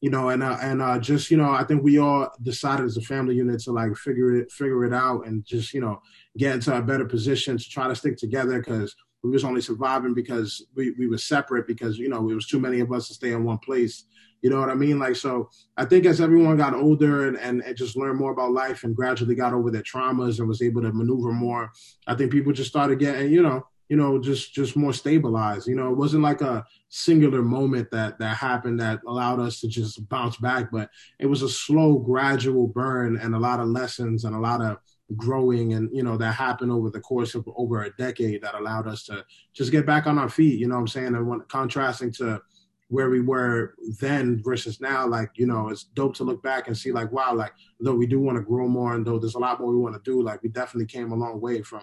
you 0.00 0.10
know, 0.10 0.30
and 0.30 0.42
uh, 0.42 0.58
and 0.60 0.82
uh, 0.82 0.98
just 0.98 1.30
you 1.30 1.36
know, 1.36 1.52
I 1.52 1.62
think 1.62 1.84
we 1.84 1.98
all 1.98 2.28
decided 2.42 2.86
as 2.86 2.96
a 2.96 3.02
family 3.02 3.36
unit 3.36 3.60
to 3.60 3.70
like 3.70 3.94
figure 3.94 4.34
it 4.34 4.50
figure 4.50 4.84
it 4.84 4.92
out 4.92 5.28
and 5.28 5.44
just 5.44 5.72
you 5.72 5.80
know 5.80 6.02
get 6.36 6.54
into 6.56 6.76
a 6.76 6.82
better 6.82 7.04
position 7.04 7.56
to 7.56 7.70
try 7.70 7.86
to 7.86 7.94
stick 7.94 8.16
together 8.16 8.58
because 8.58 8.96
we 9.22 9.30
was 9.30 9.44
only 9.44 9.60
surviving 9.60 10.14
because 10.14 10.66
we, 10.74 10.92
we 10.98 11.08
were 11.08 11.18
separate 11.18 11.66
because 11.66 11.98
you 11.98 12.08
know 12.08 12.28
it 12.28 12.34
was 12.34 12.46
too 12.46 12.60
many 12.60 12.80
of 12.80 12.92
us 12.92 13.08
to 13.08 13.14
stay 13.14 13.32
in 13.32 13.44
one 13.44 13.58
place 13.58 14.04
you 14.42 14.50
know 14.50 14.58
what 14.58 14.70
i 14.70 14.74
mean 14.74 14.98
like 14.98 15.16
so 15.16 15.48
i 15.76 15.84
think 15.84 16.04
as 16.04 16.20
everyone 16.20 16.56
got 16.56 16.74
older 16.74 17.28
and, 17.28 17.36
and, 17.38 17.62
and 17.62 17.76
just 17.76 17.96
learned 17.96 18.18
more 18.18 18.32
about 18.32 18.52
life 18.52 18.84
and 18.84 18.96
gradually 18.96 19.34
got 19.34 19.52
over 19.52 19.70
their 19.70 19.82
traumas 19.82 20.38
and 20.38 20.48
was 20.48 20.62
able 20.62 20.82
to 20.82 20.92
maneuver 20.92 21.32
more 21.32 21.70
i 22.06 22.14
think 22.14 22.32
people 22.32 22.52
just 22.52 22.70
started 22.70 22.98
getting 22.98 23.30
you 23.30 23.42
know 23.42 23.64
you 23.92 23.98
know, 23.98 24.18
just 24.18 24.54
just 24.54 24.74
more 24.74 24.94
stabilized. 24.94 25.68
You 25.68 25.76
know, 25.76 25.90
it 25.90 25.98
wasn't 25.98 26.22
like 26.22 26.40
a 26.40 26.64
singular 26.88 27.42
moment 27.42 27.90
that 27.90 28.18
that 28.20 28.38
happened 28.38 28.80
that 28.80 29.00
allowed 29.06 29.38
us 29.38 29.60
to 29.60 29.68
just 29.68 30.08
bounce 30.08 30.38
back, 30.38 30.70
but 30.72 30.88
it 31.18 31.26
was 31.26 31.42
a 31.42 31.48
slow, 31.50 31.98
gradual 31.98 32.68
burn 32.68 33.18
and 33.18 33.34
a 33.34 33.38
lot 33.38 33.60
of 33.60 33.66
lessons 33.66 34.24
and 34.24 34.34
a 34.34 34.38
lot 34.38 34.62
of 34.62 34.78
growing 35.16 35.74
and 35.74 35.88
you 35.92 36.02
know 36.02 36.16
that 36.16 36.34
happened 36.34 36.72
over 36.72 36.90
the 36.90 37.00
course 37.00 37.34
of 37.34 37.48
over 37.56 37.82
a 37.82 37.96
decade 37.96 38.42
that 38.42 38.54
allowed 38.54 38.86
us 38.86 39.04
to 39.04 39.24
just 39.52 39.72
get 39.72 39.86
back 39.86 40.06
on 40.06 40.18
our 40.18 40.28
feet 40.28 40.58
you 40.58 40.66
know 40.66 40.74
what 40.74 40.80
i'm 40.80 40.88
saying 40.88 41.14
and 41.14 41.26
when 41.26 41.40
contrasting 41.48 42.12
to 42.12 42.40
where 42.88 43.08
we 43.08 43.20
were 43.20 43.74
then 44.00 44.42
versus 44.42 44.80
now 44.80 45.06
like 45.06 45.30
you 45.34 45.46
know 45.46 45.68
it's 45.68 45.84
dope 45.84 46.14
to 46.14 46.24
look 46.24 46.42
back 46.42 46.66
and 46.66 46.76
see 46.76 46.92
like 46.92 47.10
wow 47.10 47.34
like 47.34 47.52
though 47.80 47.94
we 47.94 48.06
do 48.06 48.20
want 48.20 48.36
to 48.36 48.42
grow 48.42 48.68
more 48.68 48.94
and 48.94 49.06
though 49.06 49.18
there's 49.18 49.34
a 49.34 49.38
lot 49.38 49.60
more 49.60 49.72
we 49.72 49.78
want 49.78 49.94
to 49.94 50.10
do 50.10 50.22
like 50.22 50.42
we 50.42 50.48
definitely 50.48 50.86
came 50.86 51.10
a 51.12 51.16
long 51.16 51.40
way 51.40 51.62
from 51.62 51.82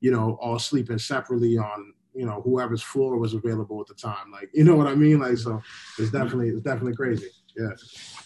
you 0.00 0.10
know, 0.10 0.38
all 0.40 0.58
sleeping 0.58 0.98
separately 0.98 1.58
on, 1.58 1.92
you 2.14 2.26
know, 2.26 2.40
whoever's 2.42 2.82
floor 2.82 3.18
was 3.18 3.34
available 3.34 3.80
at 3.80 3.86
the 3.86 3.94
time. 3.94 4.30
Like, 4.32 4.50
you 4.54 4.64
know 4.64 4.76
what 4.76 4.86
I 4.86 4.94
mean? 4.94 5.20
Like, 5.20 5.38
so 5.38 5.62
it's 5.98 6.10
definitely, 6.10 6.50
it's 6.50 6.62
definitely 6.62 6.94
crazy. 6.94 7.28
Yeah. 7.58 7.70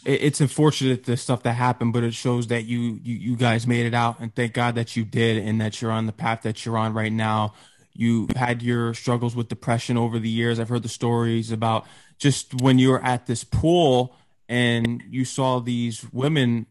It's 0.04 0.40
unfortunate 0.40 1.04
the 1.04 1.16
stuff 1.16 1.44
that 1.44 1.52
happened, 1.52 1.92
but 1.92 2.02
it 2.02 2.12
shows 2.12 2.48
that 2.48 2.64
you, 2.64 2.98
you, 3.02 3.14
you 3.14 3.36
guys 3.36 3.66
made 3.66 3.86
it 3.86 3.94
out 3.94 4.18
and 4.18 4.34
thank 4.34 4.52
God 4.52 4.74
that 4.74 4.96
you 4.96 5.04
did 5.04 5.38
and 5.38 5.60
that 5.60 5.80
you're 5.80 5.92
on 5.92 6.06
the 6.06 6.12
path 6.12 6.42
that 6.42 6.66
you're 6.66 6.76
on 6.76 6.92
right 6.92 7.12
now. 7.12 7.54
You 7.94 8.26
had 8.34 8.62
your 8.62 8.94
struggles 8.94 9.36
with 9.36 9.48
depression 9.48 9.96
over 9.96 10.18
the 10.18 10.28
years. 10.28 10.58
I've 10.58 10.68
heard 10.68 10.82
the 10.82 10.88
stories 10.88 11.52
about 11.52 11.86
just 12.18 12.60
when 12.60 12.78
you 12.78 12.90
were 12.90 13.02
at 13.02 13.26
this 13.26 13.44
pool 13.44 14.16
and 14.48 15.02
you 15.08 15.24
saw 15.24 15.60
these 15.60 16.04
women, 16.12 16.66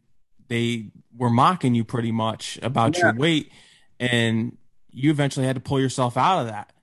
they 0.49 0.91
were 1.17 1.29
mocking 1.29 1.73
you 1.73 1.85
pretty 1.85 2.11
much 2.11 2.59
about 2.61 2.97
yeah. 2.97 3.05
your 3.05 3.15
weight 3.15 3.51
and 3.99 4.57
you 4.91 5.09
eventually 5.09 5.45
had 5.45 5.55
to 5.55 5.61
pull 5.61 5.79
yourself 5.79 6.17
out 6.17 6.41
of 6.41 6.47
that. 6.47 6.73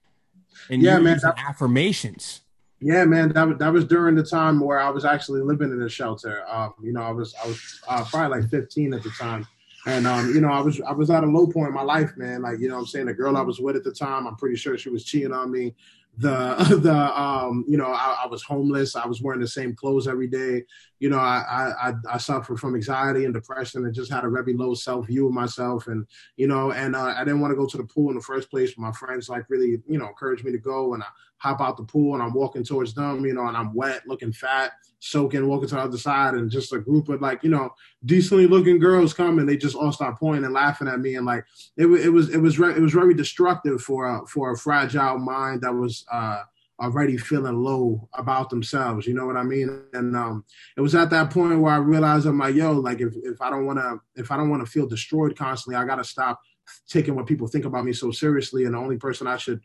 And 0.71 0.83
yeah, 0.83 0.99
man, 0.99 1.19
that, 1.23 1.35
affirmations. 1.39 2.41
Yeah, 2.81 3.05
man, 3.07 3.33
that 3.33 3.49
was 3.49 3.59
that 3.59 3.73
was 3.73 3.85
during 3.85 4.15
the 4.15 4.23
time 4.23 4.61
where 4.61 4.79
I 4.79 4.91
was 4.91 5.05
actually 5.05 5.43
living 5.43 5.73
in 5.73 5.83
a 5.83 5.89
shelter. 5.89 6.45
Um, 6.49 6.75
you 6.81 6.93
know, 6.93 7.03
I 7.03 7.11
was 7.11 7.35
I 7.43 7.49
was 7.49 7.81
uh, 7.89 8.05
probably 8.05 8.41
like 8.41 8.51
15 8.51 8.95
at 8.95 9.03
the 9.03 9.11
time, 9.11 9.47
and 9.87 10.07
um, 10.07 10.33
you 10.33 10.41
know, 10.41 10.51
I 10.51 10.61
was 10.61 10.81
I 10.83 10.93
was 10.93 11.11
at 11.11 11.25
a 11.25 11.27
low 11.27 11.49
point 11.49 11.69
in 11.69 11.75
my 11.75 11.83
life, 11.83 12.17
man. 12.17 12.43
Like, 12.43 12.61
you 12.61 12.69
know, 12.69 12.75
what 12.75 12.83
I'm 12.83 12.87
saying? 12.87 13.07
The 13.07 13.15
girl 13.15 13.37
I 13.37 13.41
was 13.43 13.59
with 13.59 13.75
at 13.75 13.83
the 13.83 13.93
time, 13.93 14.29
I'm 14.29 14.37
pretty 14.37 14.57
sure 14.57 14.79
she 14.79 14.91
was 14.91 15.05
cheating 15.05 15.33
on 15.33 15.51
me. 15.51 15.75
The 16.19 16.79
the 16.83 17.21
um 17.21 17.65
you 17.69 17.77
know 17.77 17.87
I, 17.87 18.23
I, 18.25 18.27
was 18.27 18.43
homeless. 18.43 18.95
I 18.97 19.07
was 19.07 19.23
wearing 19.23 19.41
the 19.41 19.49
same 19.49 19.75
clothes 19.75 20.07
every 20.07 20.27
day. 20.29 20.65
You 21.01 21.11
know 21.11 21.19
I, 21.19 21.73
I 21.81 21.93
i 22.11 22.19
suffered 22.19 22.59
from 22.59 22.75
anxiety 22.75 23.25
and 23.25 23.35
depression 23.35 23.85
and 23.85 23.95
just 23.95 24.13
had 24.13 24.25
a 24.25 24.31
very 24.31 24.55
low 24.55 24.75
self 24.75 25.07
view 25.07 25.29
of 25.29 25.33
myself. 25.33 25.87
And 25.87 26.07
you 26.37 26.49
know 26.49 26.73
and 26.73 26.97
uh, 26.97 27.15
i 27.17 27.25
didn't 27.25 27.41
want 27.41 27.53
to 27.53 27.57
go 27.57 27.67
to 27.67 27.77
the 27.77 27.85
pool 27.85 28.11
in 28.11 28.17
the 28.17 28.23
first 28.23 28.51
place 28.51 28.77
my 28.77 28.91
friends 28.93 29.29
like 29.29 29.45
really 29.49 29.81
you 29.89 29.99
know 29.99 30.09
encouraged 30.09 30.45
me 30.45 30.51
to 30.53 30.59
go. 30.59 30.95
And 30.95 31.05
i 31.05 31.07
hop 31.39 31.61
out 31.61 31.77
the 31.77 31.83
pool 31.85 32.15
and 32.15 32.23
i'm 32.23 32.35
walking 32.35 32.65
towards 32.65 32.95
them 32.95 33.25
you 33.25 33.33
know 33.33 33.47
and 33.47 33.57
i'm 33.57 33.75
wet 33.75 34.03
looking 34.07 34.33
fat 34.33 34.73
soaking 35.01 35.47
walking 35.47 35.69
to 35.69 35.77
the 35.77 35.81
other 35.81 35.99
side 35.99 36.35
and 36.35 36.51
just 36.51 36.73
a 36.73 36.79
group 36.79 37.09
of 37.09 37.21
like 37.21 37.43
you 37.43 37.51
know 37.51 37.71
decently 38.05 38.47
looking 38.47 38.79
girls 38.79 39.15
come 39.15 39.39
and 39.39 39.49
they 39.49 39.57
just 39.57 39.77
all 39.77 39.93
start 39.93 40.19
pointing 40.19 40.45
and 40.45 40.55
laughing 40.55 40.89
at 40.89 41.01
me 41.01 41.15
and 41.15 41.27
like 41.27 41.45
it, 41.77 41.87
it 41.87 42.11
was 42.11 42.35
it 42.35 42.39
was 42.39 42.59
re- 42.59 42.75
it 42.75 42.81
was 42.81 42.93
very 42.93 43.15
destructive 43.15 43.81
for 43.81 44.07
a 44.07 44.27
for 44.27 44.53
a 44.53 44.57
fragile 44.57 45.19
mind 45.19 45.63
that 45.63 45.73
was 45.73 46.05
uh, 46.13 46.43
already 46.81 47.17
feeling 47.17 47.63
low 47.63 48.09
about 48.15 48.51
themselves. 48.51 49.07
You 49.07 49.15
know 49.15 49.27
what 49.27 49.37
I 49.37 49.43
mean? 49.43 49.83
And 49.93 50.17
um, 50.17 50.45
it 50.77 50.81
was 50.81 50.95
at 50.95 51.11
that 51.11 51.31
point 51.31 51.61
where 51.61 51.73
I 51.73 51.79
realized 51.79 52.27
I'm 52.27 52.39
like, 52.39 52.55
yo, 52.55 52.73
like 52.73 53.01
if, 53.01 53.15
if 53.23 53.41
I 53.41 53.51
don't 53.51 53.67
want 53.67 53.79
to 53.79 54.01
if 54.17 54.31
I 54.31 54.37
don't 54.37 54.51
want 54.51 54.65
to 54.65 54.71
feel 54.71 54.87
destroyed 54.87 55.37
constantly, 55.37 55.77
I 55.77 55.85
got 55.85 55.97
to 55.97 56.05
stop 56.05 56.41
taking 56.89 57.15
what 57.15 57.27
people 57.27 57.47
think 57.47 57.65
about 57.65 57.85
me 57.85 57.93
so 57.93 58.11
seriously. 58.11 58.65
And 58.65 58.75
the 58.75 58.79
only 58.79 58.97
person 58.97 59.27
I 59.27 59.37
should 59.37 59.61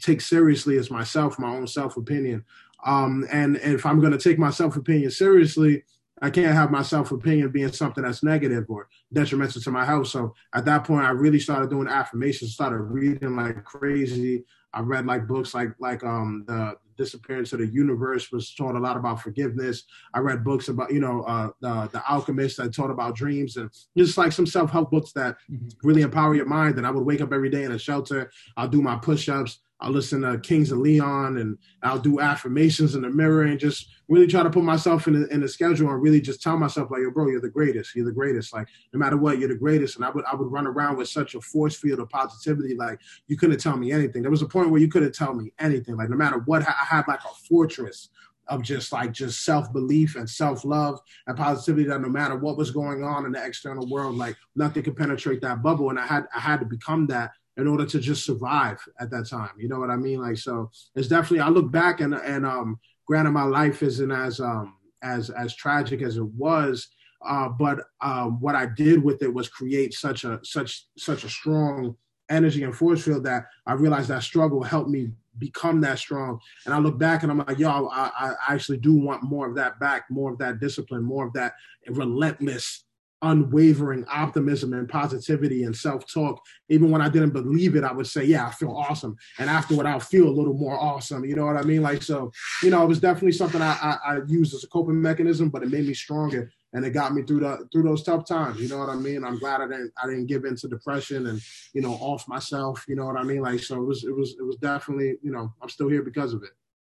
take 0.00 0.20
seriously 0.20 0.76
is 0.76 0.90
myself, 0.90 1.38
my 1.38 1.54
own 1.54 1.66
self 1.66 1.96
opinion. 1.96 2.44
Um, 2.84 3.26
and 3.32 3.56
if 3.56 3.86
I'm 3.86 4.00
going 4.00 4.12
to 4.12 4.18
take 4.18 4.38
my 4.38 4.50
self 4.50 4.76
opinion 4.76 5.10
seriously, 5.10 5.82
I 6.22 6.30
can't 6.30 6.54
have 6.54 6.70
my 6.70 6.82
self 6.82 7.12
opinion 7.12 7.50
being 7.50 7.72
something 7.72 8.04
that's 8.04 8.22
negative 8.22 8.64
or 8.68 8.88
detrimental 9.12 9.60
to 9.60 9.70
my 9.70 9.84
health. 9.84 10.08
So 10.08 10.34
at 10.54 10.64
that 10.64 10.84
point, 10.84 11.04
I 11.04 11.10
really 11.10 11.40
started 11.40 11.70
doing 11.70 11.88
affirmations, 11.88 12.54
started 12.54 12.78
reading 12.78 13.36
like 13.36 13.64
crazy. 13.64 14.44
I 14.72 14.80
read 14.80 15.06
like 15.06 15.26
books 15.26 15.54
like 15.54 15.70
like 15.78 16.04
um 16.04 16.44
the 16.46 16.76
disappearance 16.96 17.52
of 17.52 17.58
the 17.58 17.66
universe 17.66 18.32
was 18.32 18.54
taught 18.54 18.74
a 18.74 18.78
lot 18.78 18.96
about 18.96 19.20
forgiveness. 19.20 19.84
I 20.14 20.20
read 20.20 20.44
books 20.44 20.68
about 20.68 20.92
you 20.92 21.00
know 21.00 21.22
uh, 21.22 21.50
the 21.60 21.88
the 21.92 22.02
alchemist 22.08 22.56
that 22.58 22.74
taught 22.74 22.90
about 22.90 23.14
dreams 23.14 23.56
and 23.56 23.70
just 23.96 24.16
like 24.16 24.32
some 24.32 24.46
self 24.46 24.70
help 24.70 24.90
books 24.90 25.12
that 25.12 25.36
mm-hmm. 25.50 25.68
really 25.82 26.02
empower 26.02 26.34
your 26.34 26.46
mind. 26.46 26.78
And 26.78 26.86
I 26.86 26.90
would 26.90 27.04
wake 27.04 27.20
up 27.20 27.32
every 27.32 27.50
day 27.50 27.64
in 27.64 27.72
a 27.72 27.78
shelter. 27.78 28.30
I'll 28.56 28.68
do 28.68 28.82
my 28.82 28.96
push 28.96 29.28
ups. 29.28 29.60
I'll 29.80 29.90
listen 29.90 30.22
to 30.22 30.38
Kings 30.38 30.72
of 30.72 30.78
Leon 30.78 31.36
and 31.36 31.58
I'll 31.82 31.98
do 31.98 32.20
affirmations 32.20 32.94
in 32.94 33.02
the 33.02 33.10
mirror 33.10 33.42
and 33.42 33.58
just 33.58 33.88
really 34.08 34.26
try 34.26 34.42
to 34.42 34.50
put 34.50 34.64
myself 34.64 35.06
in 35.06 35.20
the, 35.20 35.28
in 35.28 35.40
the 35.40 35.48
schedule 35.48 35.90
and 35.90 36.00
really 36.00 36.20
just 36.20 36.42
tell 36.42 36.56
myself 36.56 36.90
like, 36.90 37.02
yo, 37.02 37.10
bro, 37.10 37.28
you're 37.28 37.40
the 37.40 37.50
greatest. 37.50 37.94
You're 37.94 38.06
the 38.06 38.12
greatest. 38.12 38.54
Like 38.54 38.68
no 38.92 38.98
matter 38.98 39.16
what, 39.16 39.38
you're 39.38 39.48
the 39.48 39.54
greatest. 39.54 39.96
And 39.96 40.04
I 40.04 40.10
would 40.10 40.24
I 40.24 40.34
would 40.34 40.50
run 40.50 40.66
around 40.66 40.96
with 40.96 41.08
such 41.08 41.34
a 41.34 41.40
force 41.40 41.76
field 41.76 42.00
of 42.00 42.08
positivity. 42.08 42.74
Like 42.74 43.00
you 43.26 43.36
couldn't 43.36 43.58
tell 43.58 43.76
me 43.76 43.92
anything. 43.92 44.22
There 44.22 44.30
was 44.30 44.42
a 44.42 44.48
point 44.48 44.70
where 44.70 44.80
you 44.80 44.88
couldn't 44.88 45.14
tell 45.14 45.34
me 45.34 45.52
anything. 45.58 45.96
Like 45.96 46.08
no 46.08 46.16
matter 46.16 46.38
what, 46.46 46.62
I 46.62 46.72
had 46.72 47.06
like 47.06 47.20
a 47.20 47.34
fortress 47.48 48.08
of 48.48 48.62
just 48.62 48.92
like 48.92 49.12
just 49.12 49.44
self 49.44 49.72
belief 49.72 50.16
and 50.16 50.28
self 50.28 50.64
love 50.64 51.00
and 51.26 51.36
positivity 51.36 51.88
that 51.88 52.00
no 52.00 52.08
matter 52.08 52.36
what 52.36 52.56
was 52.56 52.70
going 52.70 53.02
on 53.02 53.26
in 53.26 53.32
the 53.32 53.44
external 53.44 53.86
world, 53.88 54.16
like 54.16 54.36
nothing 54.54 54.82
could 54.82 54.96
penetrate 54.96 55.40
that 55.42 55.62
bubble. 55.62 55.90
And 55.90 55.98
I 55.98 56.06
had 56.06 56.24
I 56.34 56.40
had 56.40 56.60
to 56.60 56.66
become 56.66 57.06
that 57.08 57.32
in 57.56 57.66
order 57.66 57.86
to 57.86 57.98
just 57.98 58.24
survive 58.24 58.78
at 59.00 59.10
that 59.10 59.28
time. 59.28 59.50
You 59.58 59.68
know 59.68 59.80
what 59.80 59.90
I 59.90 59.96
mean? 59.96 60.20
Like 60.20 60.38
so 60.38 60.70
it's 60.94 61.08
definitely 61.08 61.40
I 61.40 61.48
look 61.48 61.70
back 61.70 62.00
and 62.00 62.14
and 62.14 62.44
um 62.44 62.78
granted 63.06 63.32
my 63.32 63.44
life 63.44 63.82
isn't 63.82 64.10
as 64.10 64.40
um 64.40 64.74
as 65.02 65.30
as 65.30 65.54
tragic 65.54 66.02
as 66.02 66.16
it 66.16 66.24
was. 66.24 66.88
Uh, 67.26 67.48
but 67.48 67.80
um, 68.02 68.38
what 68.40 68.54
I 68.54 68.66
did 68.66 69.02
with 69.02 69.22
it 69.22 69.32
was 69.32 69.48
create 69.48 69.94
such 69.94 70.24
a 70.24 70.38
such 70.44 70.86
such 70.98 71.24
a 71.24 71.28
strong 71.28 71.96
energy 72.28 72.62
and 72.62 72.76
force 72.76 73.04
field 73.04 73.24
that 73.24 73.46
I 73.66 73.72
realized 73.72 74.08
that 74.08 74.22
struggle 74.22 74.62
helped 74.62 74.90
me 74.90 75.10
become 75.38 75.80
that 75.82 75.98
strong. 75.98 76.40
And 76.64 76.74
I 76.74 76.78
look 76.78 76.98
back 76.98 77.22
and 77.22 77.30
I'm 77.30 77.38
like, 77.38 77.58
yo, 77.58 77.88
I, 77.88 78.10
I 78.18 78.34
actually 78.54 78.78
do 78.78 78.94
want 78.94 79.22
more 79.22 79.46
of 79.46 79.54
that 79.56 79.78
back, 79.78 80.04
more 80.10 80.32
of 80.32 80.38
that 80.38 80.60
discipline, 80.60 81.02
more 81.02 81.26
of 81.26 81.32
that 81.34 81.54
relentless 81.88 82.84
unwavering 83.22 84.04
optimism 84.10 84.72
and 84.72 84.88
positivity 84.88 85.64
and 85.64 85.74
self-talk. 85.74 86.40
Even 86.68 86.90
when 86.90 87.00
i 87.00 87.08
didn't 87.08 87.30
believe 87.30 87.76
it 87.76 87.84
i 87.84 87.92
would 87.92 88.06
say 88.06 88.24
yeah 88.24 88.46
i 88.46 88.50
feel 88.50 88.72
awesome. 88.72 89.16
And 89.38 89.48
afterward 89.48 89.86
i'll 89.86 90.00
feel 90.00 90.28
a 90.28 90.36
little 90.36 90.54
more 90.54 90.78
awesome 90.78 91.24
you 91.24 91.34
know 91.34 91.46
what 91.46 91.56
i 91.56 91.62
mean? 91.62 91.82
Like 91.82 92.02
so 92.02 92.30
you 92.62 92.70
know 92.70 92.82
it 92.82 92.86
was 92.86 93.00
definitely 93.00 93.32
something 93.32 93.62
i 93.62 93.72
i, 93.82 94.14
I 94.14 94.20
used 94.26 94.54
as 94.54 94.64
a 94.64 94.68
coping 94.68 95.00
mechanism 95.00 95.48
but 95.48 95.62
it 95.62 95.70
made 95.70 95.86
me 95.86 95.94
stronger 95.94 96.50
and 96.72 96.84
it 96.84 96.90
got 96.90 97.14
me 97.14 97.22
through 97.22 97.40
the 97.40 97.66
through 97.72 97.84
those 97.84 98.02
tough 98.02 98.26
times 98.26 98.60
you 98.60 98.68
know 98.68 98.78
what 98.78 98.90
i 98.90 98.96
mean? 98.96 99.24
I'm 99.24 99.38
glad 99.38 99.60
i 99.60 99.66
didn't 99.66 99.92
i 100.02 100.06
didn't 100.06 100.26
give 100.26 100.44
in 100.44 100.56
to 100.56 100.68
depression 100.68 101.26
and 101.28 101.40
you 101.72 101.80
know 101.80 101.92
off 101.94 102.28
myself 102.28 102.84
you 102.88 102.96
know 102.96 103.06
what 103.06 103.16
i 103.16 103.22
mean? 103.22 103.40
Like 103.40 103.60
so 103.60 103.76
it 103.76 103.86
was 103.86 104.04
it 104.04 104.14
was 104.14 104.36
it 104.38 104.44
was 104.44 104.56
definitely 104.56 105.16
you 105.22 105.32
know 105.32 105.52
i'm 105.62 105.68
still 105.68 105.88
here 105.88 106.02
because 106.02 106.34
of 106.34 106.42
it 106.42 106.50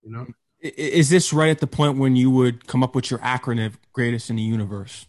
you 0.02 0.10
know? 0.10 0.26
Is 0.60 1.08
this 1.08 1.32
right 1.32 1.50
at 1.50 1.60
the 1.60 1.68
point 1.68 1.98
when 1.98 2.16
you 2.16 2.30
would 2.30 2.66
come 2.66 2.82
up 2.82 2.94
with 2.96 3.10
your 3.10 3.20
acronym 3.20 3.74
greatest 3.92 4.28
in 4.28 4.36
the 4.36 4.42
universe 4.42 5.06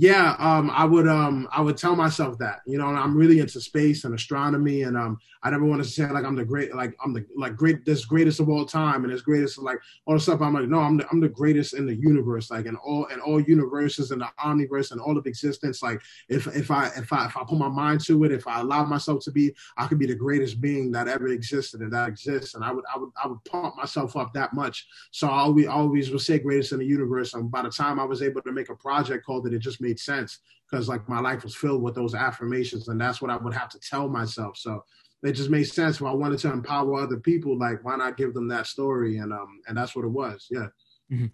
yeah, 0.00 0.34
um, 0.38 0.70
I 0.70 0.86
would 0.86 1.06
um, 1.06 1.46
I 1.52 1.60
would 1.60 1.76
tell 1.76 1.94
myself 1.94 2.38
that 2.38 2.60
you 2.64 2.78
know 2.78 2.86
I'm 2.86 3.14
really 3.14 3.38
into 3.38 3.60
space 3.60 4.04
and 4.04 4.14
astronomy, 4.14 4.80
and 4.84 4.96
um, 4.96 5.18
I 5.42 5.50
never 5.50 5.66
want 5.66 5.82
to 5.82 5.88
say 5.88 6.08
like 6.08 6.24
I'm 6.24 6.36
the 6.36 6.44
great 6.44 6.74
like 6.74 6.96
I'm 7.04 7.12
the 7.12 7.26
like 7.36 7.54
great 7.54 7.84
this 7.84 8.06
greatest 8.06 8.40
of 8.40 8.48
all 8.48 8.64
time 8.64 9.04
and 9.04 9.12
this 9.12 9.20
greatest 9.20 9.58
like 9.58 9.78
all 10.06 10.14
the 10.14 10.20
stuff. 10.20 10.40
I'm 10.40 10.54
like 10.54 10.68
no, 10.68 10.78
I'm 10.78 10.96
the, 10.96 11.06
I'm 11.12 11.20
the 11.20 11.28
greatest 11.28 11.74
in 11.74 11.84
the 11.84 11.94
universe, 11.94 12.50
like 12.50 12.64
in 12.64 12.76
all 12.76 13.04
in 13.12 13.20
all 13.20 13.42
universes 13.42 14.10
and 14.10 14.22
the 14.22 14.28
omniverse 14.42 14.92
and 14.92 15.02
all 15.02 15.18
of 15.18 15.26
existence. 15.26 15.82
Like 15.82 16.00
if 16.30 16.46
if 16.46 16.70
I 16.70 16.86
if 16.96 17.12
I 17.12 17.26
if 17.26 17.36
I 17.36 17.44
put 17.44 17.58
my 17.58 17.68
mind 17.68 18.02
to 18.06 18.24
it, 18.24 18.32
if 18.32 18.46
I 18.46 18.60
allow 18.60 18.86
myself 18.86 19.22
to 19.24 19.30
be, 19.30 19.54
I 19.76 19.86
could 19.86 19.98
be 19.98 20.06
the 20.06 20.14
greatest 20.14 20.62
being 20.62 20.92
that 20.92 21.08
ever 21.08 21.28
existed 21.28 21.82
and 21.82 21.92
that 21.92 22.08
exists. 22.08 22.54
And 22.54 22.64
I 22.64 22.72
would 22.72 22.84
I 22.94 22.96
would 22.98 23.10
I 23.22 23.28
would 23.28 23.44
pump 23.44 23.76
myself 23.76 24.16
up 24.16 24.32
that 24.32 24.54
much. 24.54 24.86
So 25.10 25.28
I 25.28 25.40
always 25.40 25.66
always 25.66 26.10
would 26.10 26.22
say 26.22 26.38
greatest 26.38 26.72
in 26.72 26.78
the 26.78 26.86
universe. 26.86 27.34
And 27.34 27.50
by 27.50 27.60
the 27.60 27.70
time 27.70 28.00
I 28.00 28.04
was 28.04 28.22
able 28.22 28.40
to 28.40 28.52
make 28.52 28.70
a 28.70 28.74
project 28.74 29.26
called 29.26 29.46
it, 29.46 29.52
it 29.52 29.58
just 29.58 29.82
made 29.82 29.89
made 29.90 29.98
sense 29.98 30.38
because 30.70 30.88
like 30.88 31.08
my 31.08 31.20
life 31.20 31.42
was 31.42 31.56
filled 31.56 31.82
with 31.82 31.94
those 31.94 32.14
affirmations 32.14 32.88
and 32.88 33.00
that's 33.00 33.20
what 33.20 33.30
I 33.30 33.36
would 33.36 33.54
have 33.54 33.68
to 33.70 33.80
tell 33.80 34.08
myself. 34.08 34.56
So 34.56 34.84
it 35.22 35.32
just 35.32 35.50
made 35.50 35.64
sense. 35.64 35.96
If 35.96 36.06
I 36.06 36.12
wanted 36.12 36.38
to 36.40 36.52
empower 36.52 36.94
other 36.94 37.18
people, 37.18 37.58
like 37.58 37.84
why 37.84 37.96
not 37.96 38.16
give 38.16 38.34
them 38.34 38.48
that 38.48 38.66
story? 38.66 39.18
And 39.18 39.32
um 39.32 39.60
and 39.66 39.76
that's 39.76 39.94
what 39.94 40.04
it 40.04 40.08
was. 40.08 40.46
Yeah. 40.50 40.68
Mm-hmm. 41.12 41.26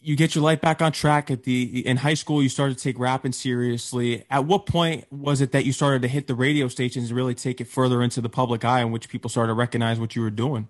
You 0.00 0.16
get 0.16 0.34
your 0.34 0.42
life 0.42 0.60
back 0.60 0.80
on 0.80 0.92
track 0.92 1.30
at 1.30 1.42
the 1.42 1.86
in 1.86 1.98
high 1.98 2.14
school. 2.14 2.42
You 2.42 2.48
started 2.48 2.78
to 2.78 2.82
take 2.82 2.98
rapping 2.98 3.32
seriously. 3.32 4.24
At 4.30 4.46
what 4.46 4.64
point 4.64 5.04
was 5.10 5.40
it 5.40 5.52
that 5.52 5.66
you 5.66 5.72
started 5.72 6.00
to 6.02 6.08
hit 6.08 6.26
the 6.28 6.34
radio 6.34 6.68
stations 6.68 7.10
and 7.10 7.16
really 7.16 7.34
take 7.34 7.60
it 7.60 7.66
further 7.66 8.02
into 8.02 8.20
the 8.20 8.28
public 8.30 8.64
eye, 8.64 8.80
in 8.80 8.92
which 8.92 9.08
people 9.08 9.28
started 9.28 9.48
to 9.48 9.54
recognize 9.54 10.00
what 10.00 10.16
you 10.16 10.22
were 10.22 10.30
doing? 10.30 10.68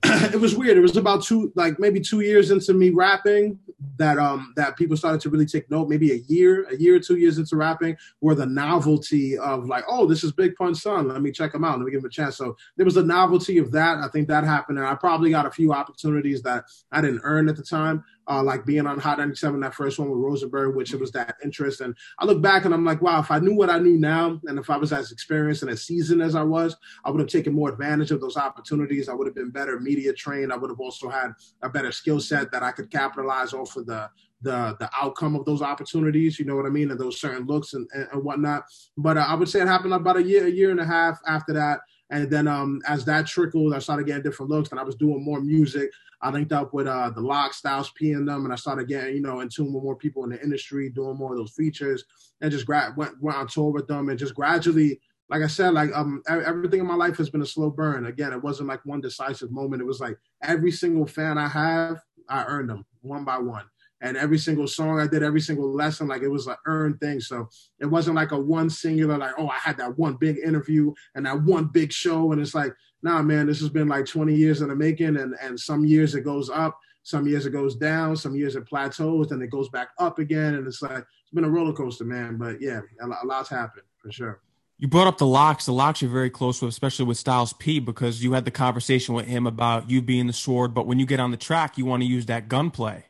it 0.04 0.40
was 0.40 0.56
weird. 0.56 0.76
It 0.76 0.80
was 0.80 0.96
about 0.96 1.24
two, 1.24 1.52
like 1.56 1.80
maybe 1.80 1.98
two 1.98 2.20
years 2.20 2.52
into 2.52 2.72
me 2.72 2.90
rapping 2.90 3.58
that 3.96 4.16
um 4.18 4.52
that 4.54 4.76
people 4.76 4.96
started 4.96 5.20
to 5.22 5.30
really 5.30 5.46
take 5.46 5.68
note. 5.70 5.88
Maybe 5.88 6.12
a 6.12 6.22
year, 6.28 6.68
a 6.68 6.76
year 6.76 6.96
or 6.96 7.00
two 7.00 7.16
years 7.16 7.38
into 7.38 7.56
rapping, 7.56 7.96
where 8.20 8.36
the 8.36 8.46
novelty 8.46 9.36
of 9.36 9.66
like, 9.66 9.82
oh, 9.88 10.06
this 10.06 10.22
is 10.22 10.30
Big 10.30 10.54
Pun's 10.54 10.82
son. 10.82 11.08
Let 11.08 11.20
me 11.20 11.32
check 11.32 11.52
him 11.52 11.64
out. 11.64 11.78
Let 11.78 11.84
me 11.84 11.90
give 11.90 12.00
him 12.00 12.06
a 12.06 12.10
chance. 12.10 12.36
So 12.36 12.56
there 12.76 12.84
was 12.84 12.96
a 12.96 13.02
novelty 13.02 13.58
of 13.58 13.72
that. 13.72 13.98
I 13.98 14.06
think 14.08 14.28
that 14.28 14.44
happened, 14.44 14.78
and 14.78 14.86
I 14.86 14.94
probably 14.94 15.30
got 15.30 15.46
a 15.46 15.50
few 15.50 15.72
opportunities 15.72 16.42
that 16.42 16.66
I 16.92 17.00
didn't 17.00 17.22
earn 17.24 17.48
at 17.48 17.56
the 17.56 17.64
time 17.64 18.04
uh, 18.28 18.42
like 18.42 18.66
being 18.66 18.86
on 18.86 18.98
Hot 18.98 19.18
97, 19.18 19.60
that 19.60 19.74
first 19.74 19.98
one 19.98 20.10
with 20.10 20.18
Rosenberg, 20.18 20.76
which 20.76 20.92
it 20.92 21.00
was 21.00 21.10
that 21.12 21.36
interest. 21.42 21.80
And 21.80 21.96
I 22.18 22.26
look 22.26 22.42
back 22.42 22.64
and 22.64 22.74
I'm 22.74 22.84
like, 22.84 23.00
wow, 23.00 23.20
if 23.20 23.30
I 23.30 23.38
knew 23.38 23.54
what 23.54 23.70
I 23.70 23.78
knew 23.78 23.98
now, 23.98 24.38
and 24.44 24.58
if 24.58 24.68
I 24.68 24.76
was 24.76 24.92
as 24.92 25.10
experienced 25.12 25.62
and 25.62 25.70
as 25.70 25.84
seasoned 25.84 26.22
as 26.22 26.34
I 26.34 26.42
was, 26.42 26.76
I 27.04 27.10
would 27.10 27.20
have 27.20 27.28
taken 27.28 27.54
more 27.54 27.70
advantage 27.70 28.10
of 28.10 28.20
those 28.20 28.36
opportunities. 28.36 29.08
I 29.08 29.14
would 29.14 29.26
have 29.26 29.34
been 29.34 29.50
better 29.50 29.80
media 29.80 30.12
trained. 30.12 30.52
I 30.52 30.56
would 30.56 30.70
have 30.70 30.80
also 30.80 31.08
had 31.08 31.32
a 31.62 31.68
better 31.68 31.90
skill 31.90 32.20
set 32.20 32.52
that 32.52 32.62
I 32.62 32.72
could 32.72 32.90
capitalize 32.90 33.52
off 33.54 33.76
of 33.76 33.86
the 33.86 34.10
the 34.40 34.76
the 34.78 34.88
outcome 34.96 35.34
of 35.34 35.44
those 35.44 35.62
opportunities. 35.62 36.38
You 36.38 36.44
know 36.44 36.54
what 36.54 36.66
I 36.66 36.70
mean, 36.70 36.90
and 36.90 37.00
those 37.00 37.20
certain 37.20 37.46
looks 37.46 37.72
and, 37.74 37.88
and, 37.92 38.08
and 38.12 38.22
whatnot. 38.22 38.64
But 38.96 39.16
uh, 39.16 39.26
I 39.26 39.34
would 39.34 39.48
say 39.48 39.60
it 39.60 39.68
happened 39.68 39.94
about 39.94 40.16
a 40.16 40.22
year, 40.22 40.46
a 40.46 40.50
year 40.50 40.70
and 40.70 40.80
a 40.80 40.84
half 40.84 41.18
after 41.26 41.52
that. 41.54 41.80
And 42.10 42.30
then 42.30 42.48
um, 42.48 42.80
as 42.88 43.04
that 43.04 43.26
trickled, 43.26 43.74
I 43.74 43.78
started 43.80 44.06
getting 44.06 44.22
different 44.22 44.50
looks, 44.50 44.70
and 44.70 44.80
I 44.80 44.82
was 44.82 44.94
doing 44.94 45.22
more 45.22 45.40
music. 45.40 45.90
I 46.22 46.30
linked 46.30 46.52
up 46.52 46.72
with 46.72 46.86
uh, 46.86 47.10
the 47.10 47.20
LOX, 47.20 47.58
Styles 47.58 47.90
P, 47.90 48.12
and 48.12 48.26
them, 48.26 48.44
and 48.44 48.52
I 48.52 48.56
started 48.56 48.88
getting 48.88 49.14
you 49.16 49.20
know 49.20 49.40
in 49.40 49.48
tune 49.48 49.72
with 49.72 49.82
more 49.82 49.96
people 49.96 50.24
in 50.24 50.30
the 50.30 50.42
industry, 50.42 50.90
doing 50.90 51.16
more 51.16 51.32
of 51.32 51.38
those 51.38 51.52
features, 51.52 52.04
and 52.40 52.50
just 52.50 52.66
gra- 52.66 52.94
went 52.96 53.20
went 53.20 53.36
on 53.36 53.46
tour 53.46 53.70
with 53.70 53.86
them, 53.86 54.08
and 54.08 54.18
just 54.18 54.34
gradually, 54.34 55.00
like 55.28 55.42
I 55.42 55.46
said, 55.46 55.74
like 55.74 55.90
um 55.94 56.22
everything 56.28 56.80
in 56.80 56.86
my 56.86 56.94
life 56.94 57.16
has 57.18 57.30
been 57.30 57.42
a 57.42 57.46
slow 57.46 57.70
burn. 57.70 58.06
Again, 58.06 58.32
it 58.32 58.42
wasn't 58.42 58.68
like 58.68 58.84
one 58.84 59.00
decisive 59.00 59.50
moment. 59.50 59.82
It 59.82 59.86
was 59.86 60.00
like 60.00 60.16
every 60.42 60.72
single 60.72 61.06
fan 61.06 61.36
I 61.36 61.48
have, 61.48 62.00
I 62.28 62.44
earned 62.44 62.70
them 62.70 62.86
one 63.02 63.24
by 63.24 63.38
one 63.38 63.64
and 64.00 64.16
every 64.16 64.38
single 64.38 64.66
song 64.66 65.00
I 65.00 65.06
did, 65.06 65.22
every 65.22 65.40
single 65.40 65.72
lesson, 65.72 66.06
like 66.06 66.22
it 66.22 66.28
was 66.28 66.46
an 66.46 66.56
earned 66.66 67.00
thing. 67.00 67.20
So 67.20 67.48
it 67.80 67.86
wasn't 67.86 68.16
like 68.16 68.32
a 68.32 68.38
one 68.38 68.70
singular, 68.70 69.18
like, 69.18 69.34
oh, 69.38 69.48
I 69.48 69.56
had 69.56 69.76
that 69.78 69.98
one 69.98 70.14
big 70.14 70.38
interview 70.38 70.92
and 71.14 71.26
that 71.26 71.42
one 71.42 71.66
big 71.66 71.92
show. 71.92 72.32
And 72.32 72.40
it's 72.40 72.54
like, 72.54 72.72
nah, 73.02 73.22
man, 73.22 73.46
this 73.46 73.60
has 73.60 73.70
been 73.70 73.88
like 73.88 74.06
20 74.06 74.34
years 74.34 74.62
in 74.62 74.68
the 74.68 74.76
making. 74.76 75.16
And, 75.16 75.34
and 75.42 75.58
some 75.58 75.84
years 75.84 76.14
it 76.14 76.22
goes 76.22 76.48
up, 76.48 76.78
some 77.02 77.26
years 77.26 77.46
it 77.46 77.50
goes 77.50 77.74
down, 77.74 78.16
some 78.16 78.36
years 78.36 78.54
it 78.54 78.68
plateaus, 78.68 79.32
and 79.32 79.42
it 79.42 79.50
goes 79.50 79.68
back 79.68 79.88
up 79.98 80.18
again. 80.18 80.54
And 80.54 80.66
it's 80.66 80.82
like, 80.82 80.98
it's 80.98 81.34
been 81.34 81.44
a 81.44 81.50
roller 81.50 81.72
coaster, 81.72 82.04
man. 82.04 82.36
But 82.36 82.60
yeah, 82.60 82.80
a 83.02 83.26
lot's 83.26 83.48
happened 83.48 83.84
for 84.00 84.12
sure. 84.12 84.40
You 84.80 84.86
brought 84.86 85.08
up 85.08 85.18
the 85.18 85.26
LOX. 85.26 85.66
The 85.66 85.72
LOX 85.72 86.02
you're 86.02 86.10
very 86.10 86.30
close 86.30 86.62
with, 86.62 86.68
especially 86.68 87.06
with 87.06 87.18
Styles 87.18 87.52
P, 87.52 87.80
because 87.80 88.22
you 88.22 88.34
had 88.34 88.44
the 88.44 88.52
conversation 88.52 89.12
with 89.12 89.26
him 89.26 89.44
about 89.44 89.90
you 89.90 90.00
being 90.00 90.28
the 90.28 90.32
sword. 90.32 90.72
But 90.72 90.86
when 90.86 91.00
you 91.00 91.06
get 91.06 91.18
on 91.18 91.32
the 91.32 91.36
track, 91.36 91.76
you 91.76 91.84
want 91.84 92.04
to 92.04 92.08
use 92.08 92.26
that 92.26 92.48
gunplay. 92.48 93.07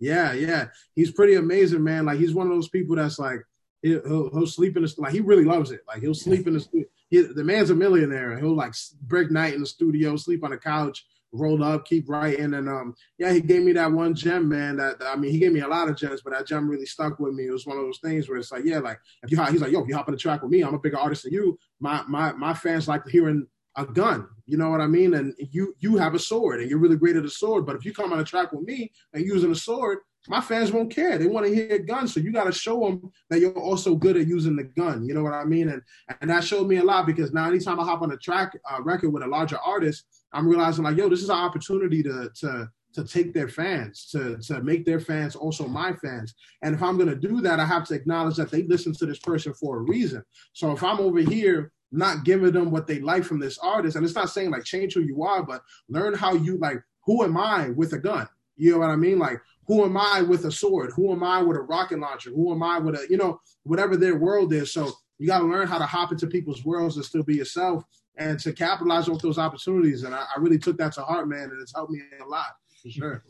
Yeah, 0.00 0.32
yeah, 0.32 0.68
he's 0.94 1.12
pretty 1.12 1.34
amazing, 1.34 1.84
man. 1.84 2.06
Like 2.06 2.18
he's 2.18 2.34
one 2.34 2.46
of 2.46 2.54
those 2.54 2.70
people 2.70 2.96
that's 2.96 3.18
like 3.18 3.40
he'll, 3.82 4.30
he'll 4.30 4.46
sleep 4.46 4.76
in 4.76 4.82
the 4.82 4.94
like 4.98 5.12
he 5.12 5.20
really 5.20 5.44
loves 5.44 5.70
it. 5.70 5.82
Like 5.86 6.00
he'll 6.00 6.14
sleep 6.14 6.46
in 6.46 6.54
the 6.54 6.60
studio. 6.60 6.86
He, 7.10 7.20
the 7.20 7.44
man's 7.44 7.70
a 7.70 7.74
millionaire. 7.74 8.38
He'll 8.38 8.56
like 8.56 8.74
break 9.02 9.30
night 9.30 9.54
in 9.54 9.60
the 9.60 9.66
studio, 9.66 10.16
sleep 10.16 10.42
on 10.42 10.52
the 10.52 10.56
couch, 10.56 11.04
roll 11.32 11.62
up, 11.62 11.84
keep 11.84 12.08
writing, 12.08 12.54
and 12.54 12.68
um, 12.68 12.94
yeah, 13.18 13.32
he 13.32 13.40
gave 13.40 13.62
me 13.62 13.72
that 13.72 13.92
one 13.92 14.14
gem, 14.14 14.48
man. 14.48 14.76
That 14.76 14.96
I 15.04 15.16
mean, 15.16 15.32
he 15.32 15.38
gave 15.38 15.52
me 15.52 15.60
a 15.60 15.68
lot 15.68 15.88
of 15.88 15.96
gems, 15.96 16.22
but 16.22 16.32
that 16.32 16.46
gem 16.46 16.68
really 16.68 16.86
stuck 16.86 17.18
with 17.18 17.34
me. 17.34 17.46
It 17.46 17.52
was 17.52 17.66
one 17.66 17.76
of 17.76 17.84
those 17.84 17.98
things 17.98 18.28
where 18.28 18.38
it's 18.38 18.52
like, 18.52 18.64
yeah, 18.64 18.78
like 18.78 18.98
if 19.22 19.30
you 19.30 19.42
he's 19.44 19.60
like, 19.60 19.72
yo, 19.72 19.82
if 19.82 19.88
you 19.88 19.96
hop 19.96 20.08
on 20.08 20.12
the 20.12 20.18
track 20.18 20.42
with 20.42 20.50
me, 20.50 20.62
I'm 20.62 20.74
a 20.74 20.78
bigger 20.78 20.98
artist 20.98 21.24
than 21.24 21.32
you. 21.32 21.58
My 21.78 22.02
my 22.08 22.32
my 22.32 22.54
fans 22.54 22.88
like 22.88 23.06
hearing 23.08 23.46
a 23.76 23.86
gun. 23.86 24.28
You 24.46 24.56
know 24.56 24.70
what 24.70 24.80
I 24.80 24.86
mean? 24.86 25.14
And 25.14 25.34
you 25.38 25.74
you 25.78 25.96
have 25.96 26.14
a 26.14 26.18
sword 26.18 26.60
and 26.60 26.68
you're 26.68 26.78
really 26.78 26.96
great 26.96 27.16
at 27.16 27.24
a 27.24 27.30
sword. 27.30 27.66
But 27.66 27.76
if 27.76 27.84
you 27.84 27.92
come 27.92 28.12
on 28.12 28.18
a 28.18 28.24
track 28.24 28.52
with 28.52 28.62
me 28.62 28.90
and 29.12 29.24
using 29.24 29.52
a 29.52 29.56
sword, 29.56 29.98
my 30.28 30.40
fans 30.40 30.70
won't 30.70 30.94
care. 30.94 31.16
They 31.16 31.26
want 31.26 31.46
to 31.46 31.54
hear 31.54 31.76
a 31.76 31.78
gun. 31.78 32.06
So 32.06 32.20
you 32.20 32.32
got 32.32 32.44
to 32.44 32.52
show 32.52 32.80
them 32.80 33.10
that 33.30 33.40
you're 33.40 33.52
also 33.52 33.94
good 33.94 34.16
at 34.16 34.26
using 34.26 34.56
the 34.56 34.64
gun. 34.64 35.04
You 35.04 35.14
know 35.14 35.22
what 35.22 35.32
I 35.32 35.44
mean? 35.44 35.68
And 35.68 35.82
and 36.20 36.30
that 36.30 36.44
showed 36.44 36.68
me 36.68 36.76
a 36.76 36.84
lot 36.84 37.06
because 37.06 37.32
now 37.32 37.46
anytime 37.46 37.80
I 37.80 37.84
hop 37.84 38.02
on 38.02 38.12
a 38.12 38.16
track 38.16 38.58
uh, 38.70 38.82
record 38.82 39.10
with 39.10 39.22
a 39.22 39.28
larger 39.28 39.58
artist, 39.58 40.04
I'm 40.32 40.48
realizing 40.48 40.84
like, 40.84 40.96
yo, 40.96 41.08
this 41.08 41.22
is 41.22 41.30
an 41.30 41.36
opportunity 41.36 42.02
to 42.02 42.30
to 42.40 42.70
to 42.92 43.04
take 43.04 43.32
their 43.32 43.48
fans, 43.48 44.06
to 44.10 44.36
to 44.38 44.62
make 44.62 44.84
their 44.84 45.00
fans 45.00 45.36
also 45.36 45.68
my 45.68 45.92
fans. 45.94 46.34
And 46.62 46.74
if 46.74 46.82
I'm 46.82 46.98
gonna 46.98 47.14
do 47.14 47.40
that, 47.42 47.60
I 47.60 47.64
have 47.64 47.84
to 47.86 47.94
acknowledge 47.94 48.36
that 48.36 48.50
they 48.50 48.64
listen 48.64 48.92
to 48.94 49.06
this 49.06 49.20
person 49.20 49.54
for 49.54 49.78
a 49.78 49.82
reason. 49.82 50.24
So 50.52 50.72
if 50.72 50.82
I'm 50.82 50.98
over 50.98 51.20
here 51.20 51.72
not 51.92 52.24
giving 52.24 52.52
them 52.52 52.70
what 52.70 52.86
they 52.86 53.00
like 53.00 53.24
from 53.24 53.40
this 53.40 53.58
artist. 53.58 53.96
And 53.96 54.04
it's 54.04 54.14
not 54.14 54.30
saying 54.30 54.50
like 54.50 54.64
change 54.64 54.94
who 54.94 55.00
you 55.00 55.22
are, 55.22 55.42
but 55.42 55.62
learn 55.88 56.14
how 56.14 56.34
you 56.34 56.56
like, 56.58 56.82
who 57.04 57.24
am 57.24 57.36
I 57.36 57.70
with 57.70 57.92
a 57.92 57.98
gun? 57.98 58.28
You 58.56 58.72
know 58.72 58.78
what 58.78 58.90
I 58.90 58.96
mean? 58.96 59.18
Like, 59.18 59.40
who 59.66 59.84
am 59.84 59.96
I 59.96 60.22
with 60.22 60.44
a 60.44 60.52
sword? 60.52 60.92
Who 60.94 61.12
am 61.12 61.22
I 61.22 61.42
with 61.42 61.56
a 61.56 61.62
rocket 61.62 61.98
launcher? 61.98 62.30
Who 62.30 62.52
am 62.52 62.62
I 62.62 62.78
with 62.78 62.94
a, 62.94 63.06
you 63.08 63.16
know, 63.16 63.40
whatever 63.62 63.96
their 63.96 64.16
world 64.16 64.52
is. 64.52 64.72
So 64.72 64.92
you 65.18 65.26
got 65.26 65.38
to 65.38 65.46
learn 65.46 65.66
how 65.66 65.78
to 65.78 65.86
hop 65.86 66.12
into 66.12 66.26
people's 66.26 66.64
worlds 66.64 66.96
and 66.96 67.04
still 67.04 67.22
be 67.22 67.36
yourself 67.36 67.84
and 68.16 68.38
to 68.40 68.52
capitalize 68.52 69.08
off 69.08 69.22
those 69.22 69.38
opportunities. 69.38 70.02
And 70.02 70.14
I, 70.14 70.24
I 70.34 70.40
really 70.40 70.58
took 70.58 70.76
that 70.78 70.92
to 70.94 71.02
heart, 71.02 71.28
man. 71.28 71.50
And 71.50 71.60
it's 71.60 71.74
helped 71.74 71.92
me 71.92 72.00
a 72.20 72.26
lot 72.26 72.46
for 72.82 72.90
sure 72.90 73.24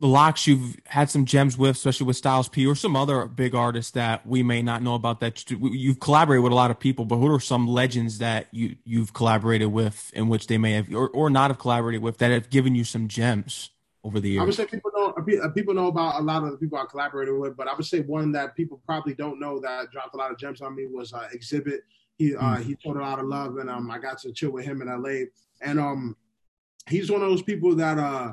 the 0.00 0.06
LOX 0.06 0.46
you've 0.46 0.76
had 0.86 1.10
some 1.10 1.26
gems 1.26 1.58
with, 1.58 1.76
especially 1.76 2.06
with 2.06 2.16
Styles 2.16 2.48
P 2.48 2.66
or 2.66 2.74
some 2.74 2.96
other 2.96 3.26
big 3.26 3.54
artists 3.54 3.92
that 3.92 4.26
we 4.26 4.42
may 4.42 4.62
not 4.62 4.82
know 4.82 4.94
about 4.94 5.20
that 5.20 5.50
you've 5.50 6.00
collaborated 6.00 6.42
with 6.42 6.52
a 6.52 6.56
lot 6.56 6.70
of 6.70 6.80
people, 6.80 7.04
but 7.04 7.16
who 7.16 7.32
are 7.32 7.38
some 7.38 7.68
legends 7.68 8.18
that 8.18 8.46
you, 8.50 8.76
you've 8.84 9.12
collaborated 9.12 9.68
with 9.68 10.10
in 10.14 10.28
which 10.28 10.46
they 10.46 10.56
may 10.56 10.72
have, 10.72 10.92
or, 10.94 11.08
or 11.10 11.28
not 11.28 11.50
have 11.50 11.58
collaborated 11.58 12.00
with 12.00 12.16
that 12.18 12.30
have 12.30 12.48
given 12.48 12.74
you 12.74 12.82
some 12.82 13.08
gems 13.08 13.70
over 14.02 14.20
the 14.20 14.30
years? 14.30 14.40
I 14.40 14.44
would 14.46 14.54
say 14.54 14.64
people 14.64 14.90
know, 14.96 15.14
uh, 15.42 15.48
people 15.50 15.74
know 15.74 15.88
about 15.88 16.18
a 16.18 16.24
lot 16.24 16.44
of 16.44 16.52
the 16.52 16.56
people 16.56 16.78
I 16.78 16.86
collaborated 16.86 17.38
with, 17.38 17.54
but 17.54 17.68
I 17.68 17.74
would 17.74 17.84
say 17.84 18.00
one 18.00 18.32
that 18.32 18.56
people 18.56 18.80
probably 18.86 19.12
don't 19.12 19.38
know 19.38 19.60
that 19.60 19.90
dropped 19.90 20.14
a 20.14 20.16
lot 20.16 20.30
of 20.30 20.38
gems 20.38 20.62
on 20.62 20.74
me 20.74 20.86
was 20.86 21.12
uh, 21.12 21.28
Xzibit. 21.34 21.80
He, 22.16 22.34
uh, 22.34 22.40
mm. 22.40 22.62
he 22.64 22.74
showed 22.82 22.96
a 22.96 23.00
lot 23.00 23.18
of 23.18 23.26
love 23.26 23.58
and, 23.58 23.68
um, 23.68 23.90
I 23.90 23.98
got 23.98 24.18
to 24.20 24.32
chill 24.32 24.50
with 24.52 24.64
him 24.64 24.80
in 24.80 24.88
LA 24.88 25.26
and, 25.60 25.78
um, 25.78 26.16
he's 26.88 27.10
one 27.10 27.20
of 27.20 27.28
those 27.28 27.42
people 27.42 27.74
that, 27.76 27.98
uh, 27.98 28.32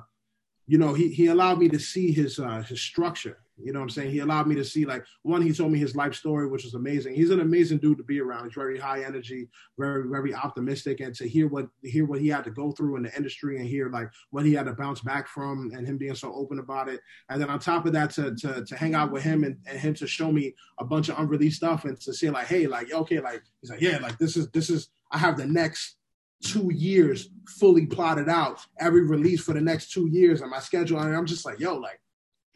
you 0.67 0.77
know, 0.77 0.93
he 0.93 1.09
he 1.09 1.27
allowed 1.27 1.59
me 1.59 1.69
to 1.69 1.79
see 1.79 2.11
his 2.11 2.39
uh, 2.39 2.61
his 2.61 2.81
structure. 2.81 3.39
You 3.59 3.73
know 3.73 3.79
what 3.79 3.85
I'm 3.85 3.89
saying? 3.89 4.11
He 4.11 4.19
allowed 4.19 4.45
me 4.45 4.53
to 4.55 4.63
see 4.63 4.85
like 4.85 5.03
one, 5.23 5.41
he 5.41 5.51
told 5.51 5.71
me 5.71 5.79
his 5.79 5.95
life 5.95 6.13
story, 6.13 6.47
which 6.47 6.63
was 6.63 6.75
amazing. 6.75 7.15
He's 7.15 7.31
an 7.31 7.39
amazing 7.39 7.79
dude 7.79 7.97
to 7.97 8.03
be 8.03 8.19
around. 8.19 8.43
He's 8.43 8.53
very 8.53 8.77
high 8.77 9.03
energy, 9.03 9.49
very, 9.79 10.07
very 10.07 10.35
optimistic. 10.35 10.99
And 10.99 11.15
to 11.15 11.27
hear 11.27 11.47
what 11.47 11.67
hear 11.81 12.05
what 12.05 12.21
he 12.21 12.27
had 12.27 12.43
to 12.43 12.51
go 12.51 12.71
through 12.71 12.97
in 12.97 13.03
the 13.03 13.15
industry 13.15 13.57
and 13.57 13.67
hear 13.67 13.89
like 13.89 14.11
what 14.29 14.45
he 14.45 14.53
had 14.53 14.67
to 14.67 14.73
bounce 14.73 15.01
back 15.01 15.27
from 15.27 15.71
and 15.73 15.87
him 15.87 15.97
being 15.97 16.13
so 16.13 16.31
open 16.33 16.59
about 16.59 16.87
it. 16.87 16.99
And 17.29 17.41
then 17.41 17.49
on 17.49 17.59
top 17.59 17.85
of 17.87 17.93
that, 17.93 18.11
to 18.11 18.35
to 18.35 18.63
to 18.63 18.75
hang 18.75 18.93
out 18.93 19.11
with 19.11 19.23
him 19.23 19.43
and, 19.43 19.57
and 19.65 19.79
him 19.79 19.95
to 19.95 20.05
show 20.05 20.31
me 20.31 20.53
a 20.79 20.85
bunch 20.85 21.09
of 21.09 21.17
unreleased 21.17 21.57
stuff 21.57 21.85
and 21.85 21.99
to 22.01 22.13
say 22.13 22.29
like, 22.29 22.47
hey, 22.47 22.67
like, 22.67 22.93
okay, 22.93 23.19
like 23.19 23.41
he's 23.61 23.71
like, 23.71 23.81
yeah, 23.81 23.97
like 23.97 24.19
this 24.19 24.37
is 24.37 24.49
this 24.51 24.69
is 24.69 24.89
I 25.11 25.17
have 25.17 25.37
the 25.37 25.47
next 25.47 25.96
two 26.43 26.71
years 26.73 27.29
fully 27.47 27.85
plotted 27.85 28.29
out, 28.29 28.59
every 28.79 29.03
release 29.03 29.41
for 29.41 29.53
the 29.53 29.61
next 29.61 29.91
two 29.91 30.07
years 30.07 30.41
on 30.41 30.49
my 30.49 30.59
schedule. 30.59 30.99
And 30.99 31.15
I'm 31.15 31.25
just 31.25 31.45
like, 31.45 31.59
yo, 31.59 31.75
like, 31.75 31.99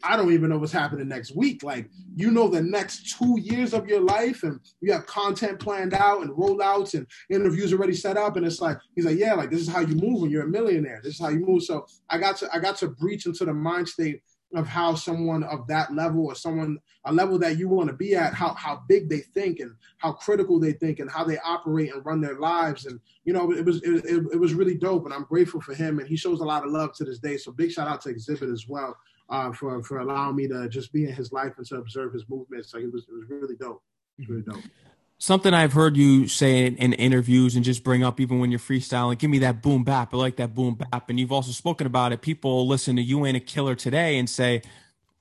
I 0.04 0.16
don't 0.16 0.32
even 0.32 0.50
know 0.50 0.58
what's 0.58 0.72
happening 0.72 1.06
next 1.08 1.34
week. 1.36 1.62
Like, 1.62 1.88
you 2.16 2.32
know, 2.32 2.48
the 2.48 2.62
next 2.62 3.16
two 3.16 3.38
years 3.40 3.72
of 3.72 3.86
your 3.86 4.00
life, 4.00 4.42
and 4.42 4.58
you 4.80 4.92
have 4.92 5.06
content 5.06 5.60
planned 5.60 5.94
out 5.94 6.22
and 6.22 6.30
rollouts 6.30 6.94
and 6.94 7.06
interviews 7.30 7.72
already 7.72 7.94
set 7.94 8.16
up. 8.16 8.36
And 8.36 8.44
it's 8.44 8.60
like, 8.60 8.78
he's 8.96 9.04
like, 9.04 9.18
yeah, 9.18 9.34
like 9.34 9.50
this 9.50 9.60
is 9.60 9.68
how 9.68 9.80
you 9.80 9.94
move 9.94 10.22
when 10.22 10.30
you're 10.30 10.42
a 10.42 10.48
millionaire. 10.48 11.00
This 11.02 11.14
is 11.14 11.20
how 11.20 11.28
you 11.28 11.46
move. 11.46 11.62
So 11.62 11.86
I 12.10 12.18
got 12.18 12.36
to, 12.38 12.48
I 12.52 12.58
got 12.58 12.76
to 12.78 12.88
breach 12.88 13.26
into 13.26 13.44
the 13.44 13.54
mind 13.54 13.88
state 13.88 14.22
of 14.54 14.66
how 14.66 14.94
someone 14.94 15.42
of 15.44 15.66
that 15.66 15.94
level 15.94 16.26
or 16.26 16.34
someone 16.34 16.78
a 17.06 17.12
level 17.12 17.38
that 17.38 17.58
you 17.58 17.68
want 17.68 17.88
to 17.88 17.94
be 17.94 18.14
at 18.14 18.34
how 18.34 18.54
how 18.54 18.82
big 18.88 19.08
they 19.08 19.20
think 19.20 19.60
and 19.60 19.74
how 19.98 20.12
critical 20.12 20.60
they 20.60 20.72
think 20.72 20.98
and 20.98 21.10
how 21.10 21.24
they 21.24 21.38
operate 21.38 21.92
and 21.92 22.04
run 22.04 22.20
their 22.20 22.38
lives. 22.38 22.86
And 22.86 23.00
you 23.24 23.32
know 23.32 23.52
it 23.52 23.64
was 23.64 23.82
it, 23.82 24.04
it, 24.04 24.24
it 24.32 24.40
was 24.40 24.54
really 24.54 24.76
dope 24.76 25.04
and 25.04 25.14
i'm 25.14 25.24
grateful 25.24 25.60
for 25.60 25.74
him 25.74 25.98
and 25.98 26.08
he 26.08 26.16
shows 26.16 26.40
a 26.40 26.44
lot 26.44 26.64
of 26.64 26.70
love 26.70 26.92
to 26.94 27.04
this 27.04 27.18
day. 27.18 27.36
So 27.36 27.52
big 27.52 27.72
shout 27.72 27.88
out 27.88 28.00
to 28.02 28.12
Xzibit 28.12 28.52
as 28.52 28.68
well 28.68 28.96
uh, 29.30 29.52
for 29.52 29.82
for 29.82 29.98
allowing 29.98 30.36
me 30.36 30.48
to 30.48 30.68
just 30.68 30.92
be 30.92 31.04
in 31.04 31.12
his 31.12 31.32
life 31.32 31.54
and 31.56 31.66
to 31.66 31.76
observe 31.76 32.12
his 32.12 32.28
movements. 32.28 32.74
Like 32.74 32.84
it 32.84 32.92
was 32.92 33.06
it 33.08 33.14
was 33.14 33.28
really 33.28 33.56
dope. 33.56 33.82
It 34.18 34.22
was 34.22 34.28
really 34.28 34.42
dope 34.42 34.64
something 35.22 35.54
I've 35.54 35.72
heard 35.72 35.96
you 35.96 36.26
say 36.26 36.66
in, 36.66 36.74
in, 36.78 36.92
interviews 36.94 37.54
and 37.54 37.64
just 37.64 37.84
bring 37.84 38.02
up 38.02 38.18
even 38.18 38.40
when 38.40 38.50
you're 38.50 38.58
freestyling, 38.58 39.16
give 39.16 39.30
me 39.30 39.38
that 39.38 39.62
boom 39.62 39.84
bap. 39.84 40.12
I 40.12 40.16
like 40.16 40.34
that 40.36 40.52
boom 40.52 40.74
bap. 40.74 41.08
And 41.08 41.20
you've 41.20 41.30
also 41.30 41.52
spoken 41.52 41.86
about 41.86 42.10
it. 42.10 42.22
People 42.22 42.66
listen 42.66 42.96
to 42.96 43.02
You 43.02 43.24
Ain't 43.24 43.36
a 43.36 43.40
Killer 43.40 43.76
today 43.76 44.18
and 44.18 44.28
say, 44.28 44.62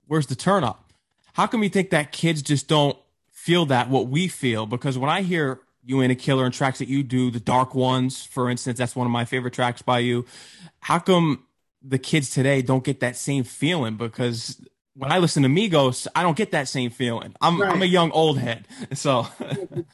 Where's 0.07 0.25
the 0.25 0.35
turn 0.35 0.63
up? 0.63 0.91
How 1.33 1.45
come 1.45 1.61
you 1.61 1.69
think 1.69 1.91
that 1.91 2.11
kids 2.11 2.41
just 2.41 2.67
don't 2.67 2.97
feel 3.31 3.67
that 3.67 3.91
what 3.91 4.07
we 4.07 4.27
feel? 4.27 4.65
Because 4.65 4.97
when 4.97 5.11
I 5.11 5.21
hear 5.21 5.59
You 5.85 6.01
Ain't 6.01 6.11
a 6.11 6.15
Killer 6.15 6.45
and 6.45 6.53
tracks 6.53 6.79
that 6.79 6.87
you 6.87 7.03
do, 7.03 7.29
the 7.29 7.39
dark 7.39 7.75
ones, 7.75 8.25
for 8.25 8.49
instance, 8.49 8.79
that's 8.79 8.95
one 8.95 9.05
of 9.05 9.11
my 9.11 9.25
favorite 9.25 9.53
tracks 9.53 9.83
by 9.83 9.99
you. 9.99 10.25
How 10.79 10.97
come 10.97 11.45
the 11.83 11.99
kids 11.99 12.31
today 12.31 12.63
don't 12.63 12.83
get 12.83 13.01
that 13.01 13.17
same 13.17 13.43
feeling? 13.43 13.97
Because 13.97 14.59
when 15.01 15.11
I 15.11 15.17
listen 15.17 15.41
to 15.41 15.49
Migos, 15.49 16.05
I 16.13 16.21
don't 16.21 16.37
get 16.37 16.51
that 16.51 16.67
same 16.67 16.91
feeling. 16.91 17.33
I'm 17.41 17.59
right. 17.59 17.71
I'm 17.71 17.81
a 17.81 17.85
young 17.85 18.11
old 18.11 18.37
head, 18.37 18.67
so. 18.93 19.27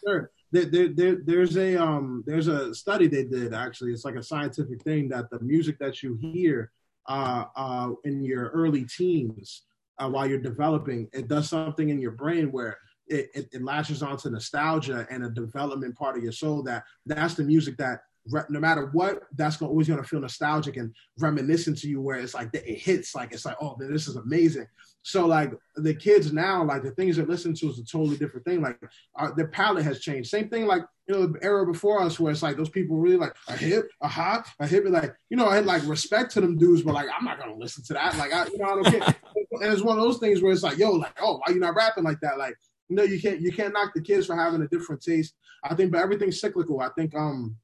sure. 0.05 0.31
there, 0.51 0.65
there, 0.65 0.89
there, 0.89 1.17
there's 1.23 1.55
a 1.55 1.81
um 1.81 2.25
there's 2.27 2.49
a 2.49 2.75
study 2.75 3.07
they 3.07 3.23
did 3.23 3.53
actually. 3.53 3.93
It's 3.93 4.03
like 4.03 4.15
a 4.15 4.23
scientific 4.23 4.83
thing 4.83 5.07
that 5.07 5.29
the 5.29 5.39
music 5.39 5.79
that 5.79 6.03
you 6.03 6.17
hear 6.21 6.73
uh, 7.07 7.45
uh, 7.55 7.91
in 8.03 8.21
your 8.21 8.49
early 8.49 8.83
teens 8.83 9.63
uh, 9.97 10.09
while 10.09 10.27
you're 10.27 10.39
developing, 10.39 11.07
it 11.13 11.29
does 11.29 11.47
something 11.47 11.87
in 11.87 12.01
your 12.01 12.11
brain 12.11 12.51
where 12.51 12.77
it, 13.07 13.29
it, 13.33 13.47
it, 13.53 13.63
latches 13.63 14.03
onto 14.03 14.29
nostalgia 14.29 15.07
and 15.09 15.23
a 15.23 15.29
development 15.29 15.95
part 15.95 16.17
of 16.17 16.23
your 16.23 16.33
soul 16.33 16.61
that 16.63 16.83
that's 17.05 17.35
the 17.35 17.43
music 17.43 17.77
that 17.77 18.01
no 18.49 18.59
matter 18.59 18.89
what, 18.93 19.23
that's 19.35 19.57
going 19.57 19.69
always 19.69 19.87
going 19.87 20.01
to 20.01 20.07
feel 20.07 20.19
nostalgic 20.19 20.77
and 20.77 20.93
reminiscent 21.19 21.77
to 21.79 21.89
you. 21.89 22.01
Where 22.01 22.17
it's 22.17 22.33
like 22.33 22.49
it 22.53 22.79
hits, 22.79 23.15
like 23.15 23.33
it's 23.33 23.45
like, 23.45 23.57
oh, 23.61 23.75
man, 23.77 23.91
this 23.91 24.07
is 24.07 24.15
amazing. 24.15 24.67
So 25.07 25.25
like 25.25 25.53
the 25.77 25.93
kids 25.93 26.33
now, 26.33 26.65
like 26.65 26.83
the 26.83 26.91
things 26.91 27.15
they 27.15 27.23
listen 27.23 27.53
to 27.53 27.69
is 27.69 27.79
a 27.79 27.85
totally 27.85 28.17
different 28.17 28.45
thing. 28.45 28.61
Like 28.61 28.77
our, 29.15 29.33
their 29.33 29.47
palette 29.47 29.85
has 29.85 30.01
changed. 30.01 30.29
Same 30.29 30.49
thing, 30.49 30.65
like 30.65 30.83
you 31.07 31.15
know, 31.15 31.27
the 31.27 31.41
era 31.41 31.65
before 31.65 32.01
us, 32.01 32.19
where 32.19 32.29
it's 32.29 32.43
like 32.43 32.57
those 32.57 32.67
people 32.67 32.97
really 32.97 33.15
like 33.15 33.33
a 33.47 33.55
hip, 33.55 33.89
a 34.01 34.07
hot, 34.09 34.49
a 34.59 34.67
hip, 34.67 34.83
like 34.85 35.15
you 35.29 35.37
know, 35.37 35.47
I 35.47 35.55
had 35.55 35.65
like 35.65 35.87
respect 35.87 36.33
to 36.33 36.41
them 36.41 36.57
dudes, 36.57 36.81
but 36.81 36.93
like 36.93 37.07
I'm 37.17 37.23
not 37.23 37.39
gonna 37.39 37.55
listen 37.55 37.85
to 37.85 37.93
that. 37.93 38.17
Like 38.17 38.33
I, 38.33 38.47
you 38.47 38.57
know, 38.57 38.65
I 38.65 38.75
don't 38.75 38.83
care. 38.83 39.01
and 39.61 39.71
it's 39.71 39.81
one 39.81 39.97
of 39.97 40.03
those 40.03 40.17
things 40.17 40.41
where 40.41 40.51
it's 40.51 40.63
like, 40.63 40.77
yo, 40.77 40.91
like, 40.91 41.17
oh, 41.21 41.37
why 41.37 41.53
you 41.53 41.59
not 41.61 41.75
rapping 41.75 42.03
like 42.03 42.19
that? 42.19 42.37
Like, 42.37 42.57
you 42.89 42.97
know, 42.97 43.03
you 43.03 43.21
can't 43.21 43.39
you 43.39 43.53
can't 43.53 43.73
knock 43.73 43.93
the 43.95 44.01
kids 44.01 44.27
for 44.27 44.35
having 44.35 44.61
a 44.61 44.67
different 44.67 45.01
taste. 45.01 45.35
I 45.63 45.73
think, 45.73 45.93
but 45.93 46.01
everything's 46.01 46.41
cyclical. 46.41 46.81
I 46.81 46.89
think 46.97 47.15
um 47.15 47.55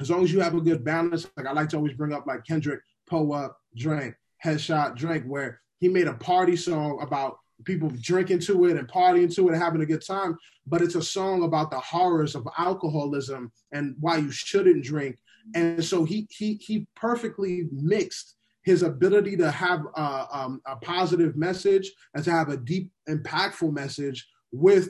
as 0.00 0.10
long 0.10 0.22
as 0.22 0.30
you 0.30 0.40
have 0.40 0.54
a 0.54 0.60
good 0.60 0.84
balance, 0.84 1.26
like 1.34 1.46
I 1.46 1.52
like 1.52 1.70
to 1.70 1.76
always 1.76 1.94
bring 1.94 2.12
up 2.12 2.26
like 2.26 2.44
Kendrick, 2.44 2.80
Pull 3.06 3.32
Up, 3.32 3.58
Drink, 3.74 4.16
Headshot, 4.44 4.96
Drink, 4.96 5.24
where 5.24 5.62
he 5.84 5.90
made 5.90 6.06
a 6.06 6.14
party 6.14 6.56
song 6.56 6.98
about 7.02 7.40
people 7.64 7.92
drinking 8.00 8.38
to 8.38 8.64
it 8.64 8.78
and 8.78 8.88
partying 8.88 9.32
to 9.34 9.46
it 9.46 9.52
and 9.52 9.62
having 9.62 9.82
a 9.82 9.86
good 9.86 10.02
time, 10.02 10.34
but 10.66 10.80
it's 10.80 10.94
a 10.94 11.02
song 11.02 11.42
about 11.42 11.70
the 11.70 11.78
horrors 11.78 12.34
of 12.34 12.48
alcoholism 12.56 13.52
and 13.72 13.94
why 14.00 14.16
you 14.16 14.30
shouldn't 14.30 14.82
drink. 14.82 15.18
And 15.54 15.84
so 15.84 16.04
he 16.04 16.26
he 16.30 16.54
he 16.54 16.86
perfectly 16.96 17.68
mixed 17.70 18.36
his 18.62 18.82
ability 18.82 19.36
to 19.36 19.50
have 19.50 19.84
a, 19.94 20.26
um, 20.32 20.62
a 20.66 20.76
positive 20.76 21.36
message 21.36 21.92
and 22.14 22.24
to 22.24 22.30
have 22.30 22.48
a 22.48 22.56
deep, 22.56 22.90
impactful 23.06 23.70
message 23.70 24.26
with 24.52 24.88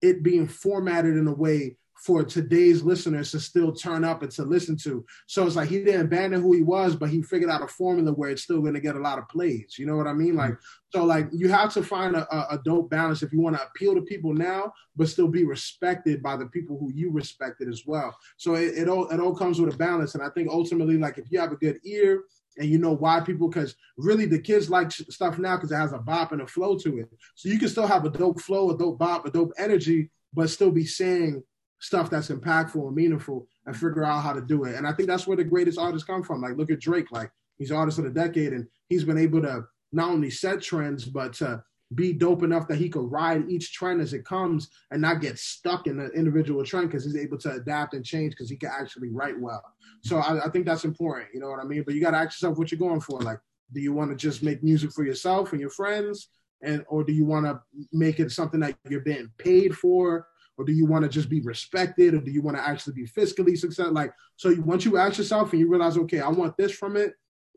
it 0.00 0.22
being 0.22 0.46
formatted 0.46 1.16
in 1.16 1.26
a 1.26 1.34
way 1.34 1.76
for 1.96 2.22
today's 2.22 2.82
listeners 2.82 3.30
to 3.30 3.40
still 3.40 3.72
turn 3.72 4.04
up 4.04 4.22
and 4.22 4.30
to 4.32 4.42
listen 4.42 4.76
to. 4.76 5.04
So 5.26 5.46
it's 5.46 5.56
like 5.56 5.68
he 5.68 5.84
didn't 5.84 6.02
abandon 6.02 6.42
who 6.42 6.52
he 6.52 6.62
was, 6.62 6.96
but 6.96 7.08
he 7.08 7.22
figured 7.22 7.50
out 7.50 7.62
a 7.62 7.68
formula 7.68 8.12
where 8.12 8.30
it's 8.30 8.42
still 8.42 8.60
going 8.60 8.74
to 8.74 8.80
get 8.80 8.96
a 8.96 9.00
lot 9.00 9.18
of 9.18 9.28
plays. 9.28 9.76
You 9.78 9.86
know 9.86 9.96
what 9.96 10.06
I 10.06 10.12
mean? 10.12 10.34
Like, 10.34 10.52
mm-hmm. 10.52 10.98
so 10.98 11.04
like 11.04 11.28
you 11.32 11.48
have 11.48 11.72
to 11.74 11.82
find 11.82 12.16
a, 12.16 12.54
a 12.54 12.58
dope 12.64 12.90
balance 12.90 13.22
if 13.22 13.32
you 13.32 13.40
want 13.40 13.56
to 13.56 13.62
appeal 13.62 13.94
to 13.94 14.02
people 14.02 14.34
now, 14.34 14.72
but 14.96 15.08
still 15.08 15.28
be 15.28 15.44
respected 15.44 16.22
by 16.22 16.36
the 16.36 16.46
people 16.46 16.78
who 16.78 16.92
you 16.92 17.10
respected 17.10 17.68
as 17.68 17.84
well. 17.86 18.14
So 18.36 18.54
it, 18.54 18.76
it 18.76 18.88
all 18.88 19.08
it 19.08 19.20
all 19.20 19.34
comes 19.34 19.60
with 19.60 19.72
a 19.72 19.76
balance, 19.76 20.14
and 20.14 20.22
I 20.22 20.28
think 20.30 20.50
ultimately, 20.50 20.98
like 20.98 21.18
if 21.18 21.30
you 21.30 21.38
have 21.40 21.52
a 21.52 21.56
good 21.56 21.78
ear 21.84 22.24
and 22.56 22.68
you 22.68 22.78
know 22.78 22.92
why 22.92 23.20
people 23.20 23.48
because 23.48 23.74
really 23.96 24.26
the 24.26 24.38
kids 24.38 24.70
like 24.70 24.92
stuff 24.92 25.38
now 25.38 25.56
because 25.56 25.72
it 25.72 25.76
has 25.76 25.92
a 25.92 25.98
bop 25.98 26.30
and 26.30 26.42
a 26.42 26.46
flow 26.46 26.76
to 26.78 26.98
it 26.98 27.08
so 27.34 27.48
you 27.48 27.58
can 27.58 27.68
still 27.68 27.86
have 27.86 28.04
a 28.04 28.10
dope 28.10 28.40
flow 28.40 28.70
a 28.70 28.78
dope 28.78 28.96
bop 28.96 29.26
a 29.26 29.30
dope 29.30 29.52
energy 29.58 30.08
but 30.32 30.48
still 30.48 30.70
be 30.70 30.86
saying 30.86 31.42
stuff 31.84 32.08
that's 32.08 32.28
impactful 32.28 32.86
and 32.86 32.96
meaningful 32.96 33.46
and 33.66 33.76
figure 33.76 34.04
out 34.04 34.22
how 34.22 34.32
to 34.32 34.40
do 34.40 34.64
it. 34.64 34.74
And 34.74 34.86
I 34.86 34.92
think 34.92 35.06
that's 35.06 35.26
where 35.26 35.36
the 35.36 35.44
greatest 35.44 35.78
artists 35.78 36.06
come 36.06 36.22
from. 36.22 36.40
Like 36.40 36.56
look 36.56 36.70
at 36.70 36.80
Drake, 36.80 37.12
like 37.12 37.30
he's 37.58 37.70
artist 37.70 37.98
of 37.98 38.04
the 38.04 38.10
decade 38.10 38.54
and 38.54 38.66
he's 38.88 39.04
been 39.04 39.18
able 39.18 39.42
to 39.42 39.64
not 39.92 40.10
only 40.10 40.30
set 40.30 40.62
trends, 40.62 41.04
but 41.04 41.34
to 41.34 41.62
be 41.94 42.14
dope 42.14 42.42
enough 42.42 42.66
that 42.68 42.78
he 42.78 42.88
could 42.88 43.12
ride 43.12 43.50
each 43.50 43.74
trend 43.74 44.00
as 44.00 44.14
it 44.14 44.24
comes 44.24 44.70
and 44.90 45.02
not 45.02 45.20
get 45.20 45.38
stuck 45.38 45.86
in 45.86 45.98
the 45.98 46.08
individual 46.12 46.64
trend 46.64 46.88
because 46.88 47.04
he's 47.04 47.16
able 47.16 47.36
to 47.36 47.52
adapt 47.52 47.92
and 47.92 48.02
change 48.02 48.32
because 48.32 48.48
he 48.48 48.56
can 48.56 48.70
actually 48.70 49.10
write 49.10 49.38
well. 49.38 49.62
So 50.02 50.16
I, 50.16 50.46
I 50.46 50.48
think 50.48 50.64
that's 50.64 50.86
important. 50.86 51.28
You 51.34 51.40
know 51.40 51.48
what 51.48 51.60
I 51.60 51.64
mean? 51.64 51.82
But 51.84 51.94
you 51.94 52.00
got 52.00 52.12
to 52.12 52.16
ask 52.16 52.40
yourself 52.40 52.56
what 52.56 52.72
you're 52.72 52.78
going 52.78 53.02
for. 53.02 53.20
Like, 53.20 53.38
do 53.74 53.80
you 53.82 53.92
want 53.92 54.10
to 54.10 54.16
just 54.16 54.42
make 54.42 54.62
music 54.62 54.90
for 54.92 55.04
yourself 55.04 55.52
and 55.52 55.60
your 55.60 55.70
friends? 55.70 56.28
And 56.62 56.82
or 56.88 57.04
do 57.04 57.12
you 57.12 57.26
want 57.26 57.44
to 57.44 57.60
make 57.92 58.20
it 58.20 58.32
something 58.32 58.60
that 58.60 58.74
you're 58.88 59.00
being 59.00 59.30
paid 59.36 59.76
for? 59.76 60.26
Or 60.56 60.64
do 60.64 60.72
you 60.72 60.86
want 60.86 61.02
to 61.02 61.08
just 61.08 61.28
be 61.28 61.40
respected 61.40 62.14
or 62.14 62.20
do 62.20 62.30
you 62.30 62.42
want 62.42 62.56
to 62.56 62.62
actually 62.62 62.94
be 62.94 63.06
fiscally 63.06 63.56
successful 63.56 63.92
like 63.92 64.12
so 64.36 64.48
you, 64.48 64.62
once 64.62 64.84
you 64.84 64.96
ask 64.96 65.18
yourself 65.18 65.52
and 65.52 65.60
you 65.60 65.68
realize 65.68 65.96
okay 65.96 66.20
i 66.20 66.28
want 66.28 66.56
this 66.56 66.72
from 66.72 66.96
it 66.96 67.14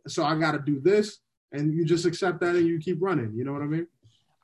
so 0.08 0.24
i 0.24 0.36
got 0.36 0.52
to 0.52 0.60
do 0.60 0.80
this 0.80 1.20
and 1.52 1.74
you 1.74 1.86
just 1.86 2.06
accept 2.06 2.40
that 2.40 2.56
and 2.56 2.68
you 2.68 2.80
keep 2.80 2.98
running 3.02 3.34
you 3.36 3.44
know 3.44 3.54
what 3.54 3.62
i 3.62 3.66
mean 3.66 3.88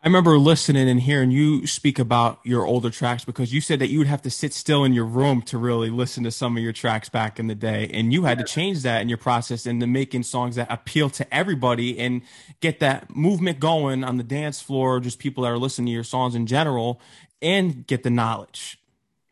I 0.06 0.08
remember 0.08 0.38
listening 0.38 0.90
and 0.90 1.00
hearing 1.00 1.32
you 1.32 1.66
speak 1.66 1.98
about 1.98 2.42
your 2.44 2.66
older 2.66 2.90
tracks 2.90 3.24
because 3.24 3.54
you 3.54 3.62
said 3.62 3.80
that 3.80 3.88
you 3.88 4.00
would 4.00 4.08
have 4.08 4.22
to 4.24 4.30
sit 4.30 4.54
still 4.54 4.84
in 4.84 4.92
your 4.92 5.06
room 5.06 5.42
to 5.44 5.58
really 5.58 5.90
listen 5.90 6.26
to 6.26 6.32
some 6.32 6.58
of 6.58 6.62
your 6.62 6.74
tracks 6.74 7.08
back 7.08 7.40
in 7.40 7.48
the 7.48 7.56
day. 7.56 7.90
And 7.94 8.12
you 8.12 8.24
had 8.24 8.38
to 8.40 8.44
change 8.44 8.82
that 8.82 9.02
in 9.02 9.08
your 9.08 9.18
process 9.18 9.66
into 9.66 9.88
making 9.88 10.24
songs 10.24 10.58
that 10.58 10.68
appeal 10.70 11.10
to 11.12 11.34
everybody 11.34 11.98
and 12.00 12.22
get 12.60 12.82
that 12.82 13.16
movement 13.16 13.62
going 13.62 14.04
on 14.04 14.18
the 14.18 14.26
dance 14.26 14.62
floor, 14.62 15.00
just 15.00 15.20
people 15.20 15.46
that 15.46 15.52
are 15.52 15.58
listening 15.58 15.86
to 15.86 15.94
your 15.94 16.04
songs 16.04 16.36
in 16.36 16.48
general 16.48 17.00
and 17.44 17.86
get 17.86 18.02
the 18.02 18.10
knowledge. 18.10 18.80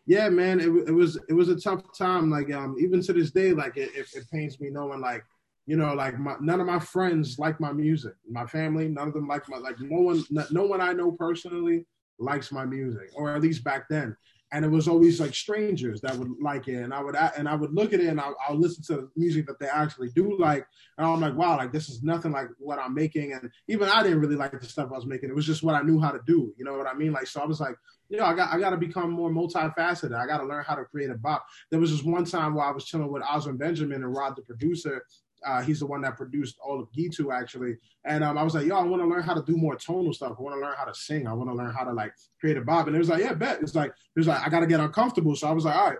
Yeah, 0.05 0.29
man, 0.29 0.59
it, 0.59 0.67
it 0.87 0.91
was 0.91 1.17
it 1.29 1.33
was 1.33 1.49
a 1.49 1.59
tough 1.59 1.97
time. 1.97 2.29
Like 2.29 2.51
um, 2.53 2.75
even 2.79 3.01
to 3.03 3.13
this 3.13 3.31
day, 3.31 3.53
like 3.53 3.77
it, 3.77 3.89
it, 3.95 4.07
it 4.13 4.25
pains 4.31 4.59
me 4.59 4.69
knowing 4.69 4.99
like 4.99 5.23
you 5.65 5.77
know 5.77 5.93
like 5.93 6.19
my, 6.19 6.35
none 6.41 6.59
of 6.59 6.67
my 6.67 6.79
friends 6.79 7.39
like 7.39 7.59
my 7.59 7.71
music. 7.71 8.13
My 8.29 8.45
family, 8.45 8.89
none 8.89 9.07
of 9.07 9.13
them 9.13 9.27
like 9.27 9.47
my 9.47 9.57
like 9.57 9.79
no 9.79 10.01
one 10.01 10.23
no 10.51 10.63
one 10.63 10.81
I 10.81 10.93
know 10.93 11.11
personally 11.13 11.85
likes 12.19 12.51
my 12.51 12.65
music, 12.65 13.09
or 13.15 13.33
at 13.33 13.41
least 13.41 13.63
back 13.63 13.87
then 13.89 14.15
and 14.51 14.65
it 14.65 14.67
was 14.69 14.87
always 14.87 15.19
like 15.19 15.33
strangers 15.33 16.01
that 16.01 16.15
would 16.15 16.29
like 16.41 16.67
it 16.67 16.83
and 16.83 16.93
i 16.93 17.01
would 17.01 17.15
and 17.15 17.47
i 17.47 17.55
would 17.55 17.73
look 17.73 17.93
at 17.93 17.99
it 17.99 18.07
and 18.07 18.19
I, 18.19 18.31
will 18.49 18.59
listen 18.59 18.83
to 18.85 19.01
the 19.01 19.09
music 19.15 19.47
that 19.47 19.59
they 19.59 19.67
actually 19.67 20.09
do 20.09 20.37
like 20.37 20.65
and 20.97 21.07
i'm 21.07 21.21
like 21.21 21.35
wow 21.35 21.57
like 21.57 21.71
this 21.71 21.89
is 21.89 22.03
nothing 22.03 22.31
like 22.31 22.47
what 22.57 22.79
i'm 22.79 22.93
making 22.93 23.33
and 23.33 23.49
even 23.67 23.87
i 23.87 24.03
didn't 24.03 24.19
really 24.19 24.35
like 24.35 24.59
the 24.59 24.65
stuff 24.65 24.89
i 24.91 24.95
was 24.95 25.05
making 25.05 25.29
it 25.29 25.35
was 25.35 25.45
just 25.45 25.63
what 25.63 25.75
i 25.75 25.81
knew 25.81 25.99
how 25.99 26.11
to 26.11 26.19
do 26.25 26.53
you 26.57 26.65
know 26.65 26.77
what 26.77 26.87
i 26.87 26.93
mean? 26.93 27.13
Like 27.13 27.27
so 27.27 27.41
i 27.41 27.45
was 27.45 27.59
like 27.59 27.75
you 28.09 28.17
know 28.17 28.25
i 28.25 28.33
got 28.33 28.53
i 28.53 28.59
got 28.59 28.71
to 28.71 28.77
become 28.77 29.11
more 29.11 29.29
multifaceted 29.29 30.15
i 30.15 30.25
got 30.25 30.39
to 30.39 30.45
learn 30.45 30.63
how 30.65 30.75
to 30.75 30.85
create 30.85 31.09
a 31.09 31.15
bop. 31.15 31.45
There 31.69 31.79
was 31.79 31.91
this 31.91 32.03
one 32.03 32.25
time 32.25 32.55
where 32.55 32.65
i 32.65 32.71
was 32.71 32.85
chilling 32.85 33.11
with 33.11 33.23
oswin 33.23 33.57
benjamin 33.57 34.03
and 34.03 34.13
rod 34.13 34.35
the 34.35 34.41
producer 34.41 35.05
uh, 35.45 35.61
he's 35.61 35.79
the 35.79 35.85
one 35.85 36.01
that 36.01 36.17
produced 36.17 36.57
all 36.63 36.79
of 36.79 36.91
Gitu 36.91 37.33
actually. 37.33 37.77
And 38.05 38.23
um, 38.23 38.37
I 38.37 38.43
was 38.43 38.55
like, 38.55 38.65
yo, 38.65 38.77
I 38.77 38.83
want 38.83 39.01
to 39.01 39.07
learn 39.07 39.23
how 39.23 39.33
to 39.33 39.43
do 39.43 39.57
more 39.57 39.75
tonal 39.75 40.13
stuff. 40.13 40.35
I 40.37 40.41
want 40.41 40.55
to 40.55 40.61
learn 40.61 40.75
how 40.77 40.85
to 40.85 40.93
sing. 40.93 41.27
I 41.27 41.33
want 41.33 41.49
to 41.49 41.55
learn 41.55 41.73
how 41.73 41.83
to 41.83 41.93
like 41.93 42.13
create 42.39 42.57
a 42.57 42.61
bop. 42.61 42.87
And 42.87 42.95
it 42.95 42.99
was 42.99 43.09
like, 43.09 43.21
yeah, 43.21 43.33
bet. 43.33 43.61
It's 43.61 43.75
like, 43.75 43.89
it 43.89 44.19
was 44.19 44.27
like, 44.27 44.45
I 44.45 44.49
got 44.49 44.61
to 44.61 44.67
get 44.67 44.79
uncomfortable. 44.79 45.35
So 45.35 45.47
I 45.47 45.51
was 45.51 45.65
like, 45.65 45.75
all 45.75 45.89
right, 45.89 45.99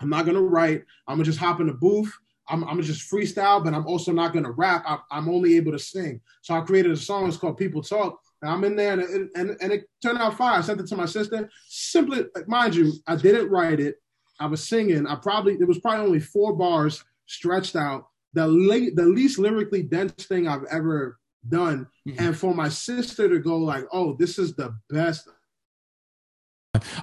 I'm 0.00 0.08
not 0.08 0.26
to 0.26 0.40
write. 0.40 0.84
I'm 1.06 1.18
to 1.18 1.24
just 1.24 1.38
hop 1.38 1.60
in 1.60 1.66
the 1.66 1.74
booth. 1.74 2.12
I'm, 2.48 2.64
I'm 2.64 2.70
gonna 2.70 2.82
just 2.82 3.10
freestyle, 3.10 3.62
but 3.62 3.72
I'm 3.72 3.86
also 3.86 4.12
not 4.12 4.32
gonna 4.32 4.50
rap. 4.50 4.82
I, 4.86 4.98
I'm 5.10 5.28
only 5.28 5.56
able 5.56 5.72
to 5.72 5.78
sing. 5.78 6.20
So 6.42 6.54
I 6.54 6.60
created 6.60 6.90
a 6.90 6.96
song. 6.96 7.28
It's 7.28 7.36
called 7.36 7.56
People 7.56 7.82
Talk. 7.82 8.20
And 8.42 8.50
I'm 8.50 8.64
in 8.64 8.74
there, 8.74 8.94
and 8.94 9.02
it, 9.02 9.30
and, 9.36 9.56
and 9.60 9.72
it 9.72 9.84
turned 10.02 10.18
out 10.18 10.36
fine. 10.36 10.58
I 10.58 10.60
sent 10.60 10.80
it 10.80 10.88
to 10.88 10.96
my 10.96 11.06
sister. 11.06 11.48
Simply, 11.68 12.24
mind 12.48 12.74
you, 12.74 12.92
I 13.06 13.14
didn't 13.14 13.48
write 13.48 13.78
it. 13.78 13.94
I 14.40 14.46
was 14.46 14.68
singing. 14.68 15.06
I 15.06 15.14
probably 15.14 15.54
it 15.54 15.68
was 15.68 15.78
probably 15.78 16.04
only 16.04 16.20
four 16.20 16.56
bars 16.56 17.04
stretched 17.26 17.76
out, 17.76 18.06
the 18.34 18.46
late, 18.46 18.96
the 18.96 19.04
least 19.04 19.38
lyrically 19.38 19.82
dense 19.82 20.12
thing 20.12 20.48
I've 20.48 20.64
ever 20.70 21.18
done. 21.48 21.86
Mm-hmm. 22.08 22.24
And 22.24 22.36
for 22.36 22.54
my 22.54 22.68
sister 22.68 23.28
to 23.28 23.38
go 23.38 23.56
like, 23.56 23.84
"Oh, 23.92 24.14
this 24.14 24.38
is 24.38 24.54
the 24.54 24.74
best." 24.88 25.28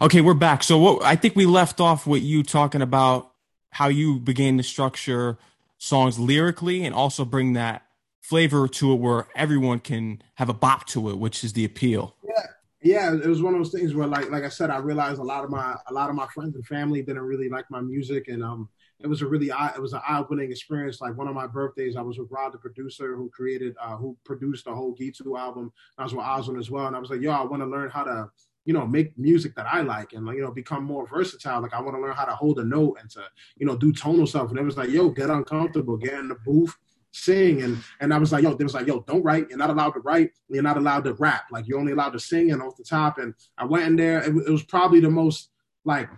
Okay, 0.02 0.22
we're 0.22 0.34
back. 0.34 0.64
So 0.64 0.78
what 0.78 1.04
I 1.04 1.16
think 1.16 1.36
we 1.36 1.46
left 1.46 1.80
off 1.80 2.08
with 2.08 2.24
you 2.24 2.44
talking 2.44 2.82
about 2.82 3.32
how 3.72 3.88
you 3.88 4.20
began 4.20 4.58
to 4.58 4.64
structure 4.64 5.38
songs 5.78 6.18
lyrically 6.18 6.84
and 6.84 6.94
also 6.94 7.24
bring 7.24 7.54
that 7.54 7.84
flavor 8.22 8.68
to 8.68 8.94
it 8.94 8.96
where 8.96 9.28
everyone 9.36 9.80
can 9.80 10.22
have 10.36 10.50
a 10.50 10.54
bop 10.54 10.86
to 10.88 11.10
it, 11.10 11.18
which 11.18 11.44
is 11.44 11.54
the 11.54 11.66
appeal. 11.66 12.16
Yeah. 12.24 12.46
Yeah, 12.82 13.14
it 13.14 13.26
was 13.26 13.42
one 13.42 13.54
of 13.54 13.60
those 13.60 13.74
things 13.74 13.94
where 13.94 14.08
like 14.08 14.30
like 14.30 14.44
I 14.44 14.50
said, 14.50 14.70
I 14.70 14.78
realized 14.78 15.20
a 15.20 15.24
lot 15.24 15.44
of 15.44 15.50
my 15.50 15.76
a 15.88 15.94
lot 15.94 16.10
of 16.10 16.16
my 16.16 16.28
friends 16.28 16.56
and 16.56 16.66
family 16.66 17.02
didn't 17.02 17.24
really 17.24 17.50
like 17.50 17.66
my 17.70 17.82
music 17.82 18.30
and 18.30 18.42
um 18.42 18.70
it 19.02 19.08
was 19.08 19.22
a 19.22 19.28
really 19.28 19.50
it 19.50 19.82
was 19.82 19.94
an 19.94 20.02
eye 20.08 20.20
opening 20.20 20.52
experience. 20.52 21.02
Like 21.02 21.18
one 21.18 21.28
of 21.28 21.36
my 21.36 21.48
birthdays, 21.48 21.96
I 21.96 22.02
was 22.02 22.20
with 22.20 22.30
Rod, 22.32 22.54
the 22.54 22.58
producer, 22.58 23.16
who 23.16 23.30
created 23.30 23.76
uh, 23.82 23.96
who 23.96 24.18
produced 24.26 24.66
the 24.66 24.74
whole 24.74 24.96
Gitu 24.96 25.38
album. 25.38 25.72
I 25.98 26.04
was 26.04 26.14
with 26.14 26.26
Oswin 26.26 26.60
as 26.60 26.70
well, 26.70 26.88
and 26.88 26.96
I 26.96 27.00
was 27.00 27.10
like, 27.10 27.22
yo, 27.22 27.32
I 27.32 27.44
want 27.44 27.62
to 27.64 27.68
learn 27.68 27.90
how 27.90 28.04
to 28.04 28.30
you 28.66 28.74
know 28.74 28.86
make 28.86 29.18
music 29.18 29.56
that 29.56 29.68
I 29.68 29.82
like 29.82 30.14
and 30.14 30.26
like 30.26 30.36
you 30.36 30.42
know 30.42 30.52
become 30.52 30.84
more 30.84 31.08
versatile. 31.08 31.62
Like 31.62 31.74
I 31.74 31.82
want 31.82 31.96
to 31.96 32.02
learn 32.02 32.16
how 32.16 32.26
to 32.26 32.36
hold 32.36 32.60
a 32.60 32.64
note 32.66 32.98
and 33.00 33.10
to 33.12 33.24
you 33.58 33.66
know 33.66 33.78
do 33.78 33.94
tonal 33.94 34.28
stuff. 34.28 34.50
And 34.50 34.60
it 34.60 34.64
was 34.64 34.78
like, 34.78 34.90
yo, 34.90 35.10
get 35.10 35.30
uncomfortable, 35.30 35.98
get 35.98 36.14
in 36.14 36.28
the 36.28 36.38
booth 36.46 36.76
sing 37.12 37.64
and 37.64 37.78
and 38.00 38.14
I 38.14 38.18
was 38.18 38.32
like, 38.32 38.44
yo, 38.44 38.54
they 38.54 38.64
was 38.64 38.74
like, 38.74 38.88
yo, 38.88 39.02
don't 39.02 39.24
write. 39.24 39.48
You're 39.50 39.58
not 39.58 39.70
allowed 39.70 39.92
to 39.92 40.00
write. 40.02 40.32
You're 40.50 40.64
not 40.64 40.78
allowed 40.78 41.04
to 41.06 41.14
rap. 41.14 41.46
Like 41.52 41.68
you're 41.68 41.80
only 41.80 41.94
allowed 41.94 42.12
to 42.12 42.20
sing 42.20 42.52
and 42.52 42.62
off 42.62 42.78
the 42.78 42.84
top. 42.84 43.18
And 43.18 43.34
I 43.58 43.66
went 43.66 43.86
in 43.86 43.96
there. 43.96 44.20
It, 44.20 44.36
it 44.48 44.52
was 44.52 44.64
probably 44.64 45.00
the 45.00 45.10
most 45.10 45.50
like 45.86 46.10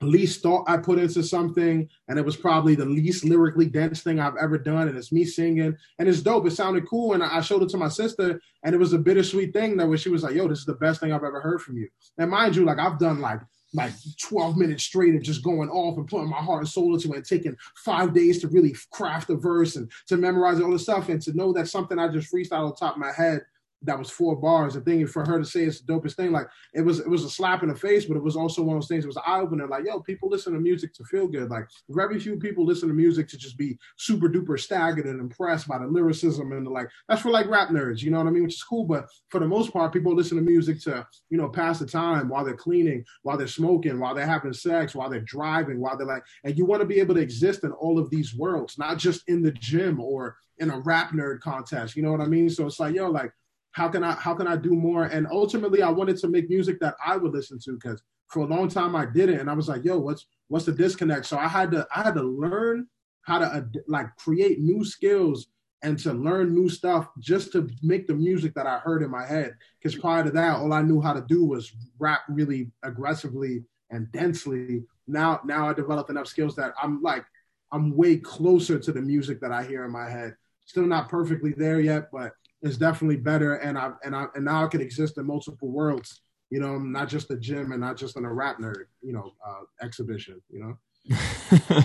least 0.00 0.42
thought 0.42 0.64
I 0.68 0.76
put 0.76 0.98
into 0.98 1.22
something, 1.22 1.88
and 2.08 2.18
it 2.18 2.24
was 2.24 2.36
probably 2.36 2.74
the 2.74 2.84
least 2.84 3.24
lyrically 3.24 3.66
dense 3.66 4.02
thing 4.02 4.20
I've 4.20 4.36
ever 4.40 4.58
done. 4.58 4.88
And 4.88 4.96
it's 4.96 5.12
me 5.12 5.24
singing, 5.24 5.76
and 5.98 6.08
it's 6.08 6.20
dope. 6.20 6.46
It 6.46 6.52
sounded 6.52 6.88
cool, 6.88 7.12
and 7.14 7.22
I 7.22 7.40
showed 7.40 7.62
it 7.62 7.68
to 7.70 7.76
my 7.76 7.88
sister, 7.88 8.40
and 8.62 8.74
it 8.74 8.78
was 8.78 8.92
a 8.92 8.98
bittersweet 8.98 9.52
thing 9.52 9.76
that 9.76 9.88
where 9.88 9.98
she 9.98 10.08
was 10.08 10.22
like, 10.22 10.34
"Yo, 10.34 10.48
this 10.48 10.60
is 10.60 10.66
the 10.66 10.74
best 10.74 11.00
thing 11.00 11.12
I've 11.12 11.24
ever 11.24 11.40
heard 11.40 11.62
from 11.62 11.76
you." 11.76 11.88
And 12.18 12.30
mind 12.30 12.56
you, 12.56 12.64
like 12.64 12.78
I've 12.78 12.98
done 12.98 13.20
like 13.20 13.40
like 13.72 13.92
12 14.20 14.56
minutes 14.56 14.82
straight 14.82 15.14
of 15.14 15.22
just 15.22 15.44
going 15.44 15.68
off 15.68 15.96
and 15.96 16.08
putting 16.08 16.28
my 16.28 16.38
heart 16.38 16.60
and 16.60 16.68
soul 16.68 16.94
into 16.94 17.12
it 17.12 17.16
and 17.18 17.24
taking 17.24 17.56
five 17.76 18.12
days 18.12 18.40
to 18.40 18.48
really 18.48 18.74
craft 18.90 19.30
a 19.30 19.36
verse 19.36 19.76
and 19.76 19.90
to 20.08 20.16
memorize 20.16 20.60
all 20.60 20.72
the 20.72 20.78
stuff 20.78 21.08
and 21.08 21.22
to 21.22 21.32
know 21.34 21.52
that 21.52 21.68
something 21.68 21.98
I 21.98 22.08
just 22.08 22.32
freestyle 22.32 22.66
on 22.66 22.74
top 22.74 22.94
of 22.94 23.00
my 23.00 23.12
head 23.12 23.42
that 23.82 23.98
was 23.98 24.10
four 24.10 24.36
bars. 24.36 24.76
And 24.76 24.84
thinking 24.84 25.06
for 25.06 25.24
her 25.24 25.38
to 25.38 25.44
say 25.44 25.64
it's 25.64 25.80
the 25.80 25.92
dopest 25.92 26.14
thing, 26.14 26.32
like 26.32 26.46
it 26.74 26.82
was, 26.82 27.00
it 27.00 27.08
was 27.08 27.24
a 27.24 27.30
slap 27.30 27.62
in 27.62 27.68
the 27.68 27.74
face, 27.74 28.04
but 28.04 28.16
it 28.16 28.22
was 28.22 28.36
also 28.36 28.62
one 28.62 28.76
of 28.76 28.82
those 28.82 28.88
things. 28.88 29.04
It 29.04 29.08
was 29.08 29.18
eye 29.18 29.40
opener. 29.40 29.66
Like, 29.66 29.84
yo, 29.86 30.00
people 30.00 30.28
listen 30.28 30.52
to 30.52 30.60
music 30.60 30.92
to 30.94 31.04
feel 31.04 31.26
good. 31.26 31.50
Like, 31.50 31.66
very 31.88 32.18
few 32.18 32.36
people 32.36 32.64
listen 32.64 32.88
to 32.88 32.94
music 32.94 33.28
to 33.28 33.38
just 33.38 33.56
be 33.56 33.78
super 33.96 34.28
duper 34.28 34.58
staggered 34.58 35.06
and 35.06 35.20
impressed 35.20 35.68
by 35.68 35.78
the 35.78 35.86
lyricism 35.86 36.52
and 36.52 36.66
the 36.66 36.70
like. 36.70 36.88
That's 37.08 37.22
for 37.22 37.30
like 37.30 37.48
rap 37.48 37.68
nerds, 37.68 38.02
you 38.02 38.10
know 38.10 38.18
what 38.18 38.26
I 38.26 38.30
mean? 38.30 38.44
Which 38.44 38.54
is 38.54 38.62
cool, 38.62 38.84
but 38.84 39.06
for 39.28 39.40
the 39.40 39.46
most 39.46 39.72
part, 39.72 39.92
people 39.92 40.14
listen 40.14 40.36
to 40.36 40.42
music 40.42 40.80
to, 40.82 41.06
you 41.30 41.38
know, 41.38 41.48
pass 41.48 41.78
the 41.78 41.86
time 41.86 42.28
while 42.28 42.44
they're 42.44 42.54
cleaning, 42.54 43.04
while 43.22 43.36
they're 43.36 43.46
smoking, 43.46 43.98
while 43.98 44.14
they're 44.14 44.26
having 44.26 44.52
sex, 44.52 44.94
while 44.94 45.08
they're 45.08 45.20
driving, 45.20 45.80
while 45.80 45.96
they're 45.96 46.06
like, 46.06 46.24
and 46.44 46.56
you 46.56 46.64
want 46.64 46.80
to 46.80 46.86
be 46.86 47.00
able 47.00 47.14
to 47.14 47.20
exist 47.20 47.64
in 47.64 47.72
all 47.72 47.98
of 47.98 48.10
these 48.10 48.34
worlds, 48.34 48.78
not 48.78 48.98
just 48.98 49.22
in 49.28 49.42
the 49.42 49.52
gym 49.52 50.00
or 50.00 50.36
in 50.58 50.70
a 50.70 50.80
rap 50.80 51.12
nerd 51.12 51.40
contest. 51.40 51.96
You 51.96 52.02
know 52.02 52.12
what 52.12 52.20
I 52.20 52.26
mean? 52.26 52.50
So 52.50 52.66
it's 52.66 52.78
like, 52.78 52.94
yo, 52.94 53.10
like 53.10 53.32
how 53.72 53.88
can 53.88 54.02
I 54.02 54.12
how 54.12 54.34
can 54.34 54.46
I 54.46 54.56
do 54.56 54.70
more? 54.70 55.04
And 55.04 55.26
ultimately, 55.30 55.82
I 55.82 55.90
wanted 55.90 56.16
to 56.18 56.28
make 56.28 56.48
music 56.48 56.80
that 56.80 56.96
I 57.04 57.16
would 57.16 57.32
listen 57.32 57.58
to 57.64 57.72
because 57.72 58.02
for 58.28 58.40
a 58.40 58.46
long 58.46 58.68
time 58.68 58.94
I 58.96 59.06
didn't, 59.06 59.40
and 59.40 59.50
I 59.50 59.54
was 59.54 59.68
like, 59.68 59.84
yo, 59.84 59.98
what's 59.98 60.26
what's 60.48 60.64
the 60.64 60.72
disconnect? 60.72 61.26
So 61.26 61.38
I 61.38 61.48
had 61.48 61.70
to 61.72 61.86
I 61.94 62.02
had 62.02 62.14
to 62.14 62.22
learn 62.22 62.86
how 63.22 63.38
to 63.38 63.46
uh, 63.46 63.62
like 63.86 64.14
create 64.16 64.60
new 64.60 64.84
skills 64.84 65.48
and 65.82 65.98
to 65.98 66.12
learn 66.12 66.54
new 66.54 66.68
stuff 66.68 67.08
just 67.18 67.52
to 67.52 67.68
make 67.82 68.06
the 68.06 68.14
music 68.14 68.54
that 68.54 68.66
I 68.66 68.78
heard 68.78 69.02
in 69.02 69.10
my 69.10 69.24
head. 69.26 69.54
Because 69.78 69.98
prior 69.98 70.24
to 70.24 70.30
that, 70.32 70.56
all 70.56 70.72
I 70.72 70.82
knew 70.82 71.00
how 71.00 71.12
to 71.12 71.24
do 71.26 71.44
was 71.44 71.72
rap 71.98 72.20
really 72.28 72.70
aggressively 72.82 73.64
and 73.90 74.10
densely. 74.12 74.82
Now, 75.06 75.40
now 75.44 75.68
I 75.68 75.72
developed 75.72 76.10
enough 76.10 76.26
skills 76.26 76.54
that 76.56 76.72
I'm 76.80 77.00
like, 77.02 77.24
I'm 77.72 77.96
way 77.96 78.18
closer 78.18 78.78
to 78.78 78.92
the 78.92 79.00
music 79.00 79.40
that 79.40 79.52
I 79.52 79.64
hear 79.64 79.84
in 79.84 79.90
my 79.90 80.08
head. 80.10 80.36
Still 80.66 80.86
not 80.86 81.08
perfectly 81.08 81.52
there 81.56 81.80
yet, 81.80 82.10
but 82.12 82.32
is 82.62 82.78
definitely 82.78 83.16
better, 83.16 83.54
and 83.54 83.78
I 83.78 83.92
and 84.04 84.14
I 84.14 84.26
and 84.34 84.44
now 84.44 84.64
I 84.64 84.68
can 84.68 84.80
exist 84.80 85.18
in 85.18 85.26
multiple 85.26 85.68
worlds. 85.68 86.22
You 86.50 86.60
know, 86.60 86.78
not 86.78 87.08
just 87.08 87.30
a 87.30 87.36
gym 87.36 87.72
and 87.72 87.80
not 87.80 87.96
just 87.96 88.16
in 88.16 88.24
a 88.24 88.32
rap 88.32 88.58
nerd. 88.58 88.86
You 89.02 89.12
know, 89.12 89.32
uh, 89.46 89.62
exhibition. 89.82 90.40
You 90.50 90.76
know. 91.08 91.84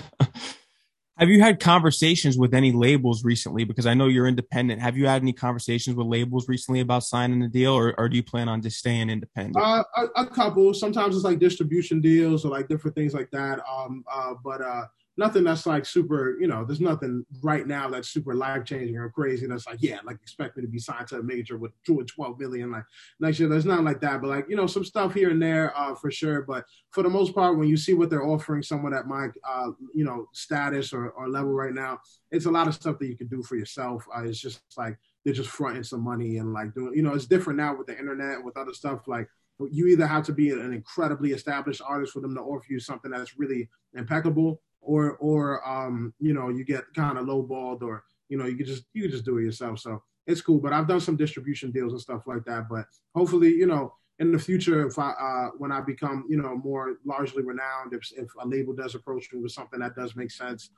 Have 1.18 1.30
you 1.30 1.40
had 1.40 1.60
conversations 1.60 2.36
with 2.36 2.52
any 2.52 2.72
labels 2.72 3.24
recently? 3.24 3.64
Because 3.64 3.86
I 3.86 3.94
know 3.94 4.06
you're 4.06 4.26
independent. 4.26 4.82
Have 4.82 4.98
you 4.98 5.06
had 5.06 5.22
any 5.22 5.32
conversations 5.32 5.96
with 5.96 6.06
labels 6.06 6.46
recently 6.46 6.80
about 6.80 7.04
signing 7.04 7.40
a 7.42 7.48
deal, 7.48 7.72
or, 7.72 7.98
or 7.98 8.10
do 8.10 8.16
you 8.16 8.22
plan 8.22 8.50
on 8.50 8.60
just 8.60 8.78
staying 8.78 9.08
independent? 9.08 9.56
Uh, 9.56 9.82
a, 9.96 10.04
a, 10.24 10.26
couple. 10.26 10.74
Sometimes 10.74 11.16
it's 11.16 11.24
like 11.24 11.38
distribution 11.38 12.02
deals 12.02 12.44
or 12.44 12.50
like 12.50 12.68
different 12.68 12.94
things 12.94 13.14
like 13.14 13.30
that. 13.30 13.60
Um, 13.66 14.04
uh, 14.12 14.34
but 14.44 14.60
uh, 14.60 14.84
nothing 15.16 15.44
that's 15.44 15.66
like 15.66 15.86
super, 15.86 16.36
you 16.38 16.46
know, 16.46 16.64
there's 16.64 16.80
nothing 16.80 17.24
right 17.42 17.66
now 17.66 17.88
that's 17.88 18.08
super 18.08 18.34
life 18.34 18.64
changing 18.64 18.96
or 18.96 19.08
crazy. 19.10 19.46
That's 19.46 19.66
like, 19.66 19.78
yeah, 19.80 19.98
like 20.04 20.16
expect 20.22 20.56
me 20.56 20.62
to 20.62 20.68
be 20.68 20.78
signed 20.78 21.08
to 21.08 21.18
a 21.18 21.22
major 21.22 21.56
with 21.56 21.72
two 21.84 21.98
and 21.98 22.08
12 22.08 22.38
million 22.38 22.70
like 22.70 22.84
next 23.18 23.40
year. 23.40 23.48
There's 23.48 23.64
nothing 23.64 23.84
like 23.84 24.00
that, 24.02 24.20
but 24.20 24.28
like, 24.28 24.46
you 24.48 24.56
know, 24.56 24.66
some 24.66 24.84
stuff 24.84 25.14
here 25.14 25.30
and 25.30 25.40
there 25.40 25.76
uh, 25.76 25.94
for 25.94 26.10
sure. 26.10 26.42
But 26.42 26.64
for 26.90 27.02
the 27.02 27.08
most 27.08 27.34
part, 27.34 27.58
when 27.58 27.68
you 27.68 27.76
see 27.76 27.94
what 27.94 28.10
they're 28.10 28.26
offering 28.26 28.62
someone 28.62 28.94
at 28.94 29.06
my, 29.06 29.28
uh, 29.48 29.70
you 29.94 30.04
know, 30.04 30.26
status 30.32 30.92
or, 30.92 31.10
or 31.10 31.28
level 31.28 31.52
right 31.52 31.74
now, 31.74 31.98
it's 32.30 32.46
a 32.46 32.50
lot 32.50 32.68
of 32.68 32.74
stuff 32.74 32.98
that 32.98 33.06
you 33.06 33.16
can 33.16 33.28
do 33.28 33.42
for 33.42 33.56
yourself. 33.56 34.06
Uh, 34.14 34.24
it's 34.24 34.40
just 34.40 34.60
like, 34.76 34.98
they're 35.24 35.34
just 35.34 35.50
fronting 35.50 35.82
some 35.82 36.02
money 36.02 36.38
and 36.38 36.52
like 36.52 36.74
doing, 36.74 36.94
you 36.94 37.02
know, 37.02 37.14
it's 37.14 37.26
different 37.26 37.58
now 37.58 37.74
with 37.74 37.86
the 37.86 37.98
internet, 37.98 38.44
with 38.44 38.56
other 38.56 38.74
stuff 38.74 39.08
like, 39.08 39.28
you 39.70 39.86
either 39.86 40.06
have 40.06 40.24
to 40.26 40.32
be 40.32 40.50
an 40.50 40.72
incredibly 40.72 41.32
established 41.32 41.80
artist 41.84 42.12
for 42.12 42.20
them 42.20 42.34
to 42.34 42.42
offer 42.42 42.66
you 42.68 42.78
something 42.78 43.10
that's 43.10 43.38
really 43.38 43.68
impeccable, 43.94 44.60
or 44.86 45.16
or 45.16 45.66
um, 45.68 46.14
you 46.20 46.32
know 46.32 46.48
you 46.48 46.64
get 46.64 46.84
kind 46.94 47.18
of 47.18 47.26
lowballed, 47.26 47.82
or 47.82 48.04
you 48.28 48.38
know 48.38 48.46
you 48.46 48.56
could 48.56 48.66
just 48.66 48.84
you 48.94 49.02
could 49.02 49.10
just 49.10 49.24
do 49.24 49.38
it 49.38 49.44
yourself. 49.44 49.80
So 49.80 50.02
it's 50.26 50.40
cool. 50.40 50.58
But 50.58 50.72
I've 50.72 50.88
done 50.88 51.00
some 51.00 51.16
distribution 51.16 51.70
deals 51.70 51.92
and 51.92 52.00
stuff 52.00 52.22
like 52.26 52.44
that. 52.44 52.68
But 52.68 52.86
hopefully, 53.14 53.50
you 53.50 53.66
know, 53.66 53.94
in 54.18 54.32
the 54.32 54.38
future, 54.38 54.86
if 54.86 54.98
I 54.98 55.10
uh, 55.10 55.50
when 55.58 55.72
I 55.72 55.80
become 55.80 56.24
you 56.28 56.40
know 56.40 56.56
more 56.56 56.96
largely 57.04 57.42
renowned, 57.42 57.92
if 57.92 58.10
if 58.16 58.28
a 58.40 58.46
label 58.46 58.74
does 58.74 58.94
approach 58.94 59.32
me 59.32 59.40
with 59.40 59.52
something 59.52 59.80
that 59.80 59.96
does 59.96 60.16
make 60.16 60.30
sense, 60.30 60.70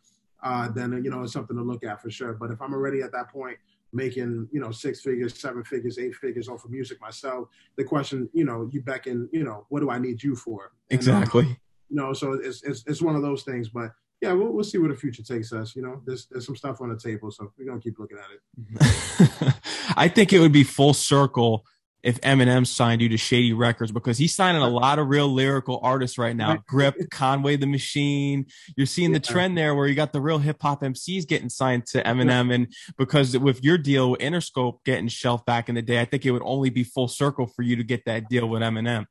uh, 0.43 0.69
then 0.69 0.93
you 1.05 1.11
know 1.11 1.23
it's 1.23 1.33
something 1.33 1.57
to 1.57 1.63
look 1.63 1.85
at 1.85 2.01
for 2.01 2.11
sure. 2.11 2.33
But 2.33 2.51
if 2.51 2.61
I'm 2.63 2.73
already 2.73 3.03
at 3.03 3.13
that 3.13 3.31
point 3.31 3.59
making 3.93 4.49
you 4.53 4.61
know 4.61 4.71
six 4.71 5.01
figures 5.01 5.39
seven 5.41 5.65
figures 5.65 5.99
eight 5.99 6.15
figures 6.15 6.49
off 6.49 6.65
of 6.65 6.71
music 6.71 7.01
myself 7.01 7.49
the 7.77 7.85
question 7.85 8.29
you 8.35 8.45
know 8.45 8.69
you 8.71 8.83
beckon 8.83 9.29
you 9.33 9.43
know 9.43 9.65
what 9.71 9.81
do 9.81 9.91
i 9.91 9.99
need 9.99 10.23
you 10.23 10.37
for 10.37 10.73
and, 10.91 10.99
exactly 10.99 11.45
um, 11.45 11.57
you 11.89 11.97
know, 11.97 12.13
so 12.13 12.33
it's 12.33 12.63
it's 12.63 12.85
it's 12.87 13.03
one 13.03 13.17
of 13.17 13.23
those 13.23 13.43
things. 13.43 13.69
But 13.69 13.93
yeah, 14.21 14.33
we'll, 14.33 14.49
we'll 14.49 14.65
see 14.65 14.79
where 14.79 14.91
the 14.91 14.97
future 14.97 15.23
takes 15.23 15.53
us. 15.53 15.77
You 15.77 15.83
know, 15.83 16.03
there's 16.05 16.27
there's 16.27 16.47
some 16.47 16.57
stuff 16.57 16.81
on 16.81 16.89
the 16.89 16.99
table, 16.99 17.31
so 17.31 17.53
we're 17.59 17.67
gonna 17.67 17.81
keep 17.81 17.99
looking 17.99 18.19
at 18.19 18.27
it. 18.31 19.55
I 19.97 20.09
think 20.09 20.33
it 20.33 20.41
would 20.41 20.53
be 20.53 20.65
full 20.65 20.95
circle 20.95 21.65
if 22.03 22.21
Eminem 22.21 22.67
signed 22.67 23.03
you 23.03 23.09
to 23.09 23.17
Shady 23.17 23.53
Records 23.53 23.91
because 23.91 24.19
he's 24.19 24.35
signing 24.35 24.63
a 24.63 24.69
lot 24.69 24.99
of 24.99 25.09
real 25.09 25.29
lyrical 25.29 25.81
artists 25.83 26.17
right 26.17 26.35
now. 26.35 26.57
Grip, 26.69 26.95
Conway 27.11 27.57
the 27.57 27.67
Machine. 27.67 28.47
You're 28.77 28.87
seeing 28.87 29.13
the 29.13 29.21
trend 29.21 29.59
there 29.59 29.75
where 29.75 29.87
you 29.87 29.95
got 29.95 30.13
the 30.13 30.21
real 30.21 30.39
hip 30.39 30.63
hop 30.63 30.83
MCs 30.83 31.27
getting 31.27 31.49
signed 31.49 31.87
to 31.87 32.03
Eminem. 32.03 32.55
And 32.55 32.73
because 32.97 33.37
with 33.37 33.65
your 33.65 33.79
deal 33.79 34.13
with 34.13 34.21
Interscope 34.21 34.85
getting 34.85 35.09
shelved 35.09 35.45
back 35.45 35.69
in 35.69 35.75
the 35.75 35.83
day, 35.83 36.01
I 36.01 36.05
think 36.05 36.25
it 36.25 36.31
would 36.31 36.43
only 36.45 36.71
be 36.71 36.85
full 36.85 37.09
circle 37.09 37.47
for 37.47 37.63
you 37.63 37.75
to 37.77 37.85
get 37.85 38.05
that 38.05 38.29
deal 38.29 38.49
with 38.49 38.63
Eminem. 38.63 39.07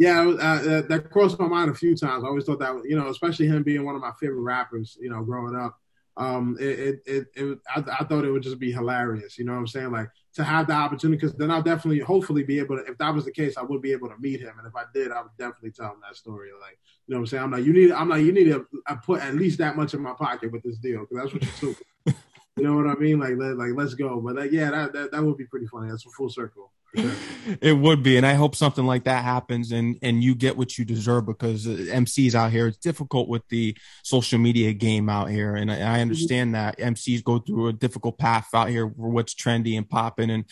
Yeah, 0.00 0.26
uh, 0.26 0.80
that 0.88 1.10
crossed 1.10 1.38
my 1.38 1.46
mind 1.46 1.70
a 1.70 1.74
few 1.74 1.94
times. 1.94 2.24
I 2.24 2.28
always 2.28 2.44
thought 2.44 2.58
that, 2.60 2.74
you 2.88 2.96
know, 2.96 3.08
especially 3.08 3.48
him 3.48 3.62
being 3.62 3.84
one 3.84 3.94
of 3.94 4.00
my 4.00 4.12
favorite 4.18 4.40
rappers, 4.40 4.96
you 4.98 5.10
know, 5.10 5.22
growing 5.22 5.54
up. 5.54 5.78
Um, 6.16 6.56
it, 6.58 6.78
it, 6.78 7.02
it, 7.04 7.26
it 7.36 7.58
I, 7.68 7.84
I, 8.00 8.04
thought 8.04 8.24
it 8.24 8.30
would 8.30 8.42
just 8.42 8.58
be 8.58 8.72
hilarious. 8.72 9.38
You 9.38 9.44
know 9.44 9.52
what 9.52 9.58
I'm 9.58 9.66
saying? 9.66 9.92
Like 9.92 10.08
to 10.36 10.42
have 10.42 10.68
the 10.68 10.72
opportunity, 10.72 11.20
because 11.20 11.36
then 11.36 11.50
I'll 11.50 11.62
definitely, 11.62 11.98
hopefully, 11.98 12.44
be 12.44 12.58
able 12.60 12.78
to. 12.78 12.84
If 12.90 12.96
that 12.96 13.14
was 13.14 13.26
the 13.26 13.30
case, 13.30 13.58
I 13.58 13.62
would 13.62 13.82
be 13.82 13.92
able 13.92 14.08
to 14.08 14.16
meet 14.18 14.40
him, 14.40 14.54
and 14.56 14.66
if 14.66 14.74
I 14.74 14.84
did, 14.94 15.12
I 15.12 15.20
would 15.20 15.36
definitely 15.38 15.72
tell 15.72 15.92
him 15.92 16.00
that 16.02 16.16
story. 16.16 16.48
Like, 16.58 16.78
you 17.06 17.14
know 17.14 17.18
what 17.18 17.24
I'm 17.24 17.26
saying? 17.26 17.42
I'm 17.42 17.50
like, 17.50 17.64
you 17.66 17.74
need, 17.74 17.92
I'm 17.92 18.08
like, 18.08 18.24
you 18.24 18.32
need 18.32 18.44
to 18.44 18.66
put 19.04 19.20
at 19.20 19.34
least 19.34 19.58
that 19.58 19.76
much 19.76 19.92
in 19.92 20.00
my 20.00 20.14
pocket 20.14 20.50
with 20.50 20.62
this 20.62 20.78
deal, 20.78 21.00
because 21.00 21.16
that's 21.18 21.34
what 21.34 21.42
you 21.42 21.74
took. 22.06 22.16
you 22.56 22.64
know 22.64 22.76
what 22.76 22.86
I 22.86 22.94
mean? 22.94 23.20
Like, 23.20 23.34
let, 23.36 23.56
like 23.56 23.72
let's 23.74 23.94
go. 23.94 24.20
But 24.20 24.36
like, 24.36 24.52
yeah, 24.52 24.70
that, 24.70 24.92
that 24.92 25.12
that 25.12 25.22
would 25.22 25.36
be 25.36 25.46
pretty 25.46 25.66
funny. 25.66 25.90
That's 25.90 26.06
a 26.06 26.10
full 26.10 26.28
circle. 26.28 26.72
it 27.60 27.78
would 27.78 28.02
be 28.02 28.16
and 28.16 28.26
i 28.26 28.34
hope 28.34 28.56
something 28.56 28.84
like 28.84 29.04
that 29.04 29.22
happens 29.22 29.70
and 29.70 29.96
and 30.02 30.24
you 30.24 30.34
get 30.34 30.56
what 30.56 30.76
you 30.76 30.84
deserve 30.84 31.24
because 31.24 31.64
uh, 31.64 31.70
mcs 31.70 32.34
out 32.34 32.50
here 32.50 32.66
it's 32.66 32.78
difficult 32.78 33.28
with 33.28 33.46
the 33.48 33.76
social 34.02 34.40
media 34.40 34.72
game 34.72 35.08
out 35.08 35.30
here 35.30 35.54
and 35.54 35.70
i, 35.70 35.74
I 35.74 35.78
mm-hmm. 35.78 36.00
understand 36.00 36.56
that 36.56 36.78
mcs 36.78 37.22
go 37.22 37.38
through 37.38 37.68
a 37.68 37.72
difficult 37.72 38.18
path 38.18 38.48
out 38.54 38.70
here 38.70 38.88
for 38.90 39.08
what's 39.08 39.34
trendy 39.34 39.76
and 39.76 39.88
popping 39.88 40.30
and 40.30 40.44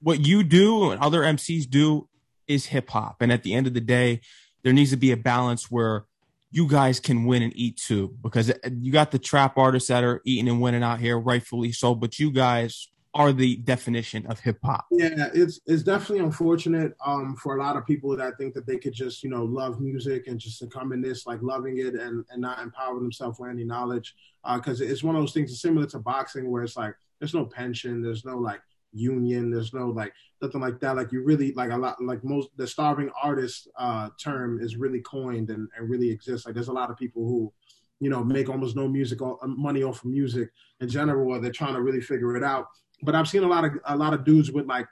what 0.00 0.26
you 0.26 0.42
do 0.42 0.90
and 0.90 1.00
other 1.00 1.20
mcs 1.20 1.70
do 1.70 2.08
is 2.48 2.66
hip-hop 2.66 3.18
and 3.20 3.30
at 3.30 3.44
the 3.44 3.54
end 3.54 3.68
of 3.68 3.74
the 3.74 3.80
day 3.80 4.22
there 4.64 4.72
needs 4.72 4.90
to 4.90 4.96
be 4.96 5.12
a 5.12 5.16
balance 5.16 5.70
where 5.70 6.04
you 6.50 6.66
guys 6.66 7.00
can 7.00 7.24
win 7.24 7.42
and 7.42 7.52
eat 7.56 7.76
too 7.76 8.14
because 8.22 8.50
uh, 8.50 8.54
you 8.80 8.92
got 8.92 9.10
the 9.10 9.18
trap 9.18 9.56
artists 9.56 9.88
that 9.88 10.04
are 10.04 10.20
eating 10.24 10.48
and 10.48 10.60
winning 10.60 10.82
out 10.82 11.00
here 11.00 11.18
rightfully 11.18 11.72
so 11.72 11.94
but 11.94 12.18
you 12.18 12.30
guys 12.30 12.88
are 13.14 13.32
the 13.32 13.56
definition 13.56 14.24
of 14.26 14.38
hip 14.38 14.58
hop. 14.62 14.86
Yeah, 14.90 15.28
it's 15.34 15.60
it's 15.66 15.82
definitely 15.82 16.24
unfortunate 16.24 16.94
um, 17.04 17.34
for 17.34 17.56
a 17.56 17.58
lot 17.58 17.76
of 17.76 17.86
people 17.86 18.16
that 18.16 18.38
think 18.38 18.54
that 18.54 18.66
they 18.66 18.78
could 18.78 18.92
just 18.92 19.24
you 19.24 19.30
know 19.30 19.44
love 19.44 19.80
music 19.80 20.28
and 20.28 20.38
just 20.38 20.62
come 20.70 20.92
in 20.92 21.00
this 21.00 21.26
like 21.26 21.42
loving 21.42 21.78
it 21.78 21.94
and 21.94 22.24
and 22.30 22.40
not 22.40 22.60
empower 22.60 23.00
themselves 23.00 23.38
with 23.40 23.50
any 23.50 23.64
knowledge 23.64 24.14
because 24.54 24.80
uh, 24.80 24.84
it's 24.84 25.02
one 25.02 25.16
of 25.16 25.22
those 25.22 25.32
things 25.32 25.60
similar 25.60 25.86
to 25.86 25.98
boxing 25.98 26.50
where 26.50 26.62
it's 26.62 26.76
like 26.76 26.94
there's 27.18 27.34
no 27.34 27.44
pension, 27.44 28.00
there's 28.00 28.24
no 28.24 28.38
like 28.38 28.60
union, 28.92 29.50
there's 29.50 29.74
no 29.74 29.88
like 29.88 30.12
nothing 30.42 30.60
like 30.60 30.80
that. 30.80 30.96
Like 30.96 31.12
you 31.12 31.22
really 31.22 31.52
like 31.52 31.70
a 31.70 31.76
lot 31.76 32.02
like 32.02 32.24
most 32.24 32.48
the 32.56 32.66
starving 32.66 33.10
artist 33.22 33.68
uh, 33.78 34.08
term 34.22 34.60
is 34.60 34.76
really 34.76 35.00
coined 35.00 35.50
and, 35.50 35.68
and 35.76 35.90
really 35.90 36.10
exists. 36.10 36.46
Like 36.46 36.54
there's 36.54 36.68
a 36.68 36.72
lot 36.72 36.90
of 36.90 36.96
people 36.96 37.26
who 37.26 37.52
you 38.00 38.08
know 38.08 38.24
make 38.24 38.48
almost 38.48 38.76
no 38.76 38.88
music 38.88 39.20
or 39.20 39.38
money 39.46 39.82
off 39.82 40.04
of 40.04 40.10
music 40.10 40.50
in 40.80 40.88
general 40.88 41.28
or 41.28 41.38
they're 41.38 41.52
trying 41.52 41.74
to 41.74 41.82
really 41.82 42.00
figure 42.00 42.34
it 42.34 42.42
out 42.42 42.66
but 43.02 43.14
I've 43.14 43.28
seen 43.28 43.42
a 43.42 43.48
lot 43.48 43.64
of 43.64 43.72
a 43.84 43.96
lot 43.96 44.14
of 44.14 44.24
dudes 44.24 44.50
with 44.50 44.66
like 44.66 44.88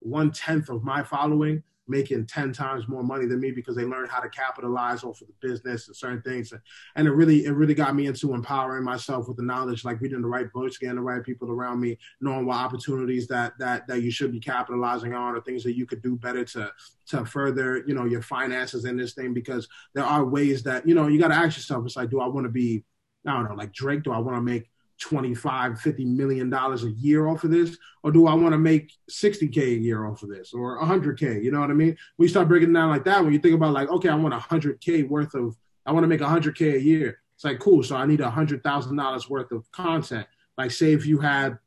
one 0.00 0.30
tenth 0.30 0.68
of 0.68 0.84
my 0.84 1.02
following 1.02 1.62
making 1.86 2.26
10 2.26 2.52
times 2.52 2.88
more 2.88 3.02
money 3.02 3.26
than 3.26 3.40
me 3.40 3.50
because 3.50 3.76
they 3.76 3.84
learned 3.84 4.10
how 4.10 4.20
to 4.20 4.28
capitalize 4.28 5.04
off 5.04 5.20
of 5.20 5.28
the 5.28 5.46
business 5.46 5.86
and 5.86 5.96
certain 5.96 6.22
things. 6.22 6.52
And 6.96 7.06
it 7.06 7.10
really 7.10 7.44
it 7.44 7.52
really 7.52 7.74
got 7.74 7.94
me 7.94 8.06
into 8.06 8.34
empowering 8.34 8.84
myself 8.84 9.28
with 9.28 9.36
the 9.36 9.42
knowledge 9.42 9.84
like 9.84 10.00
reading 10.00 10.22
the 10.22 10.28
right 10.28 10.50
books 10.52 10.78
getting 10.78 10.96
the 10.96 11.02
right 11.02 11.22
people 11.22 11.50
around 11.50 11.80
me 11.80 11.98
knowing 12.20 12.46
what 12.46 12.56
opportunities 12.56 13.26
that 13.28 13.52
that 13.58 13.86
that 13.86 14.02
you 14.02 14.10
should 14.10 14.32
be 14.32 14.40
capitalizing 14.40 15.14
on 15.14 15.34
or 15.34 15.40
things 15.40 15.62
that 15.64 15.76
you 15.76 15.86
could 15.86 16.02
do 16.02 16.16
better 16.16 16.44
to 16.44 16.72
to 17.06 17.24
further 17.24 17.84
you 17.86 17.94
know 17.94 18.04
your 18.04 18.22
finances 18.22 18.84
in 18.84 18.96
this 18.96 19.14
thing. 19.14 19.34
Because 19.34 19.68
there 19.94 20.04
are 20.04 20.24
ways 20.24 20.62
that 20.62 20.86
you 20.88 20.94
know 20.94 21.06
you 21.06 21.18
got 21.18 21.28
to 21.28 21.34
ask 21.34 21.56
yourself 21.56 21.84
it's 21.84 21.96
like 21.96 22.10
do 22.10 22.20
i 22.20 22.26
want 22.26 22.44
to 22.44 22.50
be 22.50 22.84
i 23.26 23.32
don't 23.32 23.48
know 23.48 23.54
like 23.54 23.72
drake? 23.72 24.02
Do 24.02 24.12
i 24.12 24.18
want 24.18 24.36
to 24.36 24.42
make 24.42 24.70
25 25.00 25.80
50 25.80 26.04
million 26.04 26.50
dollars 26.50 26.84
a 26.84 26.90
year 26.90 27.26
off 27.28 27.44
of 27.44 27.50
this? 27.50 27.76
Or 28.02 28.12
do 28.12 28.26
i 28.26 28.34
want 28.34 28.52
to 28.52 28.58
make 28.58 28.92
60k 29.10 29.56
a 29.58 29.78
year 29.78 30.06
off 30.06 30.22
of 30.22 30.28
this 30.28 30.52
or 30.52 30.80
100k 30.80 31.42
you 31.42 31.50
know 31.50 31.60
what 31.60 31.70
i 31.70 31.74
mean? 31.74 31.96
When 32.16 32.26
you 32.26 32.28
start 32.28 32.48
breaking 32.48 32.72
down 32.72 32.90
like 32.90 33.04
that 33.04 33.22
when 33.22 33.32
you 33.32 33.38
think 33.38 33.54
about 33.54 33.72
like 33.72 33.88
okay 33.88 34.08
i 34.08 34.14
want 34.14 34.34
100k 34.34 35.08
worth 35.08 35.34
of 35.34 35.56
i 35.86 35.92
want 35.92 36.04
to 36.04 36.08
make 36.08 36.20
100k 36.20 36.74
a 36.74 36.80
year. 36.80 37.20
It's 37.34 37.44
like 37.44 37.58
cool 37.58 37.82
so 37.82 37.96
i 37.96 38.06
need 38.06 38.20
$100000 38.20 39.28
worth 39.28 39.52
of 39.52 39.70
content. 39.72 40.26
Like 40.56 40.70
say 40.70 40.92
if 40.92 41.06
you 41.06 41.18
had 41.18 41.58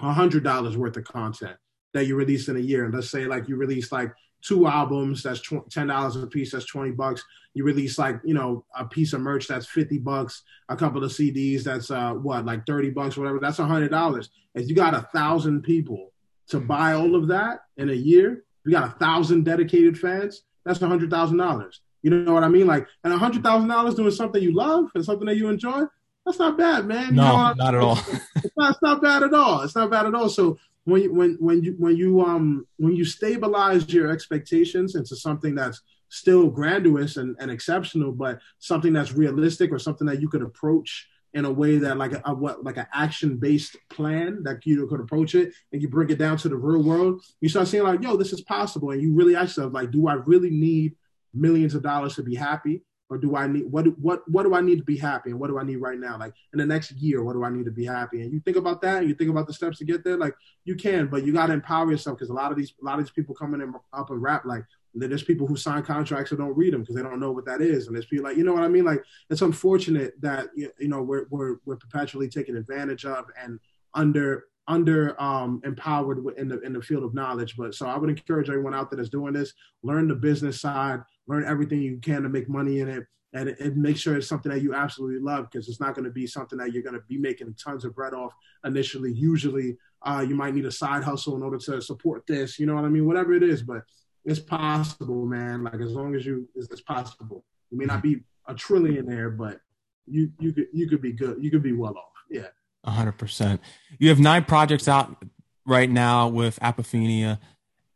$100 0.00 0.76
worth 0.76 0.96
of 0.96 1.04
content 1.04 1.56
that 1.92 2.06
you 2.06 2.16
release 2.16 2.48
in 2.48 2.56
a 2.56 2.60
year 2.60 2.84
and 2.84 2.94
let's 2.94 3.10
say 3.10 3.26
like 3.26 3.48
you 3.48 3.56
release 3.56 3.92
like 3.92 4.12
two 4.42 4.66
albums 4.66 5.22
that's 5.22 5.42
ten 5.70 5.88
dollars 5.88 6.16
a 6.16 6.26
piece 6.26 6.52
that's 6.52 6.66
20 6.66 6.92
bucks. 6.92 7.22
You 7.54 7.64
release 7.64 7.98
like 7.98 8.20
you 8.24 8.34
know 8.34 8.64
a 8.76 8.84
piece 8.84 9.12
of 9.12 9.20
merch 9.20 9.46
that's 9.48 9.66
50 9.66 9.98
bucks 9.98 10.42
a 10.68 10.76
couple 10.76 11.02
of 11.02 11.10
cds 11.10 11.64
that's 11.64 11.90
uh 11.90 12.12
what 12.12 12.46
like 12.46 12.64
30 12.64 12.90
bucks 12.90 13.16
whatever 13.16 13.38
that's 13.40 13.58
a 13.58 13.64
hundred 13.64 13.90
dollars. 13.90 14.30
If 14.54 14.68
you 14.68 14.74
got 14.74 14.94
a 14.94 15.08
thousand 15.12 15.62
people 15.62 16.12
to 16.48 16.60
buy 16.60 16.92
all 16.92 17.14
of 17.14 17.28
that 17.28 17.60
in 17.76 17.90
a 17.90 17.94
year 17.94 18.44
you 18.64 18.72
got 18.72 18.88
a 18.88 18.98
thousand 18.98 19.44
dedicated 19.44 19.98
fans 19.98 20.42
that's 20.64 20.80
a 20.82 20.88
hundred 20.88 21.10
thousand 21.10 21.38
dollars. 21.38 21.80
You 22.02 22.10
know 22.10 22.32
what 22.32 22.44
i 22.44 22.48
mean? 22.48 22.66
Like 22.66 22.86
and 23.04 23.12
a 23.12 23.18
hundred 23.18 23.42
thousand 23.42 23.68
dollars 23.68 23.94
doing 23.94 24.10
something 24.10 24.42
you 24.42 24.54
love 24.54 24.86
and 24.94 25.04
something 25.04 25.26
that 25.26 25.36
you 25.36 25.48
enjoy 25.48 25.82
that's 26.24 26.38
not 26.38 26.58
bad 26.58 26.86
man. 26.86 27.14
No 27.14 27.22
you 27.22 27.28
know, 27.28 27.52
not 27.54 27.74
at 27.74 27.80
all. 27.80 27.98
It's, 28.42 28.56
not, 28.56 28.70
it's 28.70 28.82
not 28.82 29.02
bad 29.02 29.22
at 29.22 29.34
all. 29.34 29.62
It's 29.62 29.74
not 29.74 29.90
bad 29.90 30.06
at 30.06 30.14
all. 30.14 30.28
So 30.28 30.58
when 30.90 31.02
you, 31.02 31.14
when 31.14 31.36
when 31.40 31.62
you 31.62 31.74
when 31.78 31.96
you 31.96 32.20
um 32.20 32.66
when 32.76 32.94
you 32.94 33.04
stabilize 33.04 33.92
your 33.92 34.10
expectations 34.10 34.94
into 34.94 35.16
something 35.16 35.54
that's 35.54 35.80
still 36.08 36.48
grandiose 36.48 37.16
and, 37.16 37.36
and 37.38 37.50
exceptional, 37.50 38.12
but 38.12 38.40
something 38.58 38.92
that's 38.92 39.12
realistic 39.12 39.72
or 39.72 39.78
something 39.78 40.06
that 40.06 40.20
you 40.20 40.28
could 40.28 40.42
approach 40.42 41.08
in 41.32 41.44
a 41.44 41.50
way 41.50 41.78
that 41.78 41.96
like 41.96 42.12
a, 42.12 42.22
a 42.24 42.34
what 42.34 42.64
like 42.64 42.76
an 42.76 42.86
action 42.92 43.36
based 43.36 43.76
plan 43.88 44.42
that 44.42 44.66
you 44.66 44.86
could 44.88 45.00
approach 45.00 45.34
it 45.34 45.54
and 45.72 45.80
you 45.80 45.88
bring 45.88 46.10
it 46.10 46.18
down 46.18 46.36
to 46.36 46.48
the 46.48 46.56
real 46.56 46.82
world, 46.82 47.22
you 47.40 47.48
start 47.48 47.68
seeing 47.68 47.84
like, 47.84 48.02
yo, 48.02 48.16
this 48.16 48.32
is 48.32 48.40
possible, 48.42 48.90
and 48.90 49.00
you 49.00 49.14
really 49.14 49.36
ask 49.36 49.56
yourself 49.56 49.72
like, 49.72 49.90
do 49.90 50.08
I 50.08 50.14
really 50.14 50.50
need 50.50 50.96
millions 51.32 51.74
of 51.74 51.82
dollars 51.82 52.16
to 52.16 52.22
be 52.22 52.34
happy? 52.34 52.82
Or 53.10 53.18
do 53.18 53.34
I 53.34 53.48
need 53.48 53.64
what 53.64 53.86
what 53.98 54.22
what 54.30 54.44
do 54.44 54.54
I 54.54 54.60
need 54.60 54.78
to 54.78 54.84
be 54.84 54.96
happy 54.96 55.30
and 55.30 55.40
what 55.40 55.48
do 55.48 55.58
I 55.58 55.64
need 55.64 55.76
right 55.76 55.98
now? 55.98 56.16
Like 56.16 56.32
in 56.52 56.60
the 56.60 56.64
next 56.64 56.92
year, 56.92 57.24
what 57.24 57.34
do 57.34 57.44
I 57.44 57.50
need 57.50 57.64
to 57.64 57.72
be 57.72 57.84
happy? 57.84 58.22
And 58.22 58.32
you 58.32 58.40
think 58.40 58.56
about 58.56 58.80
that, 58.82 58.98
and 58.98 59.08
you 59.08 59.14
think 59.14 59.30
about 59.30 59.48
the 59.48 59.52
steps 59.52 59.78
to 59.78 59.84
get 59.84 60.04
there. 60.04 60.16
Like 60.16 60.34
you 60.64 60.76
can, 60.76 61.08
but 61.08 61.26
you 61.26 61.32
got 61.32 61.48
to 61.48 61.52
empower 61.52 61.90
yourself 61.90 62.16
because 62.16 62.30
a 62.30 62.34
lot 62.34 62.52
of 62.52 62.56
these 62.56 62.72
a 62.80 62.84
lot 62.84 62.98
of 62.98 63.04
these 63.04 63.12
people 63.12 63.34
coming 63.34 63.60
in 63.60 63.74
up 63.92 64.10
and 64.10 64.22
rap 64.22 64.44
like 64.46 64.64
there's 64.94 65.22
people 65.22 65.46
who 65.46 65.56
sign 65.56 65.82
contracts 65.82 66.32
and 66.32 66.38
don't 66.38 66.56
read 66.56 66.72
them 66.72 66.80
because 66.80 66.96
they 66.96 67.02
don't 67.02 67.20
know 67.20 67.32
what 67.32 67.46
that 67.46 67.60
is, 67.60 67.86
and 67.86 67.96
there's 67.96 68.06
people 68.06 68.24
like 68.24 68.36
you 68.36 68.44
know 68.44 68.52
what 68.52 68.62
I 68.62 68.68
mean. 68.68 68.84
Like 68.84 69.02
it's 69.28 69.42
unfortunate 69.42 70.14
that 70.20 70.48
you 70.54 70.70
know 70.78 71.02
we're 71.02 71.26
we're 71.30 71.56
we're 71.64 71.76
perpetually 71.76 72.28
taken 72.28 72.56
advantage 72.56 73.04
of 73.04 73.26
and 73.40 73.58
under 73.94 74.44
under 74.70 75.20
um, 75.20 75.60
empowered 75.64 76.24
in 76.38 76.46
the 76.46 76.60
in 76.60 76.72
the 76.72 76.80
field 76.80 77.02
of 77.02 77.12
knowledge. 77.12 77.56
But 77.56 77.74
so 77.74 77.86
I 77.86 77.98
would 77.98 78.08
encourage 78.08 78.48
everyone 78.48 78.74
out 78.74 78.88
there 78.88 78.98
that's 78.98 79.08
doing 79.08 79.32
this, 79.32 79.52
learn 79.82 80.06
the 80.06 80.14
business 80.14 80.60
side, 80.60 81.00
learn 81.30 81.44
everything 81.46 81.80
you 81.80 81.98
can 81.98 82.22
to 82.22 82.28
make 82.28 82.48
money 82.48 82.80
in 82.80 82.88
it, 82.88 83.06
and, 83.32 83.48
and 83.48 83.76
make 83.76 83.96
sure 83.96 84.16
it's 84.16 84.26
something 84.26 84.50
that 84.50 84.62
you 84.62 84.74
absolutely 84.74 85.20
love 85.20 85.48
because 85.50 85.68
it's 85.68 85.80
not 85.80 85.94
going 85.94 86.04
to 86.04 86.10
be 86.10 86.26
something 86.26 86.58
that 86.58 86.72
you're 86.72 86.82
going 86.82 86.94
to 86.94 87.02
be 87.08 87.18
making 87.18 87.54
tons 87.54 87.84
of 87.84 87.94
bread 87.94 88.12
off 88.12 88.32
initially. 88.64 89.12
Usually, 89.12 89.76
uh, 90.02 90.24
you 90.26 90.34
might 90.34 90.54
need 90.54 90.66
a 90.66 90.72
side 90.72 91.04
hustle 91.04 91.36
in 91.36 91.42
order 91.42 91.58
to 91.58 91.80
support 91.80 92.26
this. 92.26 92.58
You 92.58 92.66
know 92.66 92.74
what 92.74 92.84
I 92.84 92.88
mean? 92.88 93.06
Whatever 93.06 93.32
it 93.32 93.42
is, 93.42 93.62
but 93.62 93.82
it's 94.24 94.40
possible, 94.40 95.26
man. 95.26 95.64
Like 95.64 95.80
as 95.80 95.92
long 95.92 96.14
as 96.14 96.26
you, 96.26 96.48
it's, 96.56 96.80
possible. 96.82 97.44
You 97.70 97.78
may 97.78 97.84
not 97.84 98.02
be 98.02 98.20
a 98.46 98.54
trillionaire, 98.54 99.36
but 99.36 99.60
you 100.06 100.32
you 100.40 100.52
could 100.52 100.66
you 100.72 100.88
could 100.88 101.00
be 101.00 101.12
good. 101.12 101.36
You 101.40 101.50
could 101.50 101.62
be 101.62 101.72
well 101.72 101.96
off. 101.96 102.12
Yeah 102.28 102.48
hundred 102.88 103.12
percent. 103.12 103.60
You 103.98 104.08
have 104.08 104.18
nine 104.18 104.44
projects 104.44 104.88
out 104.88 105.22
right 105.66 105.90
now 105.90 106.28
with 106.28 106.58
Apophenia, 106.60 107.38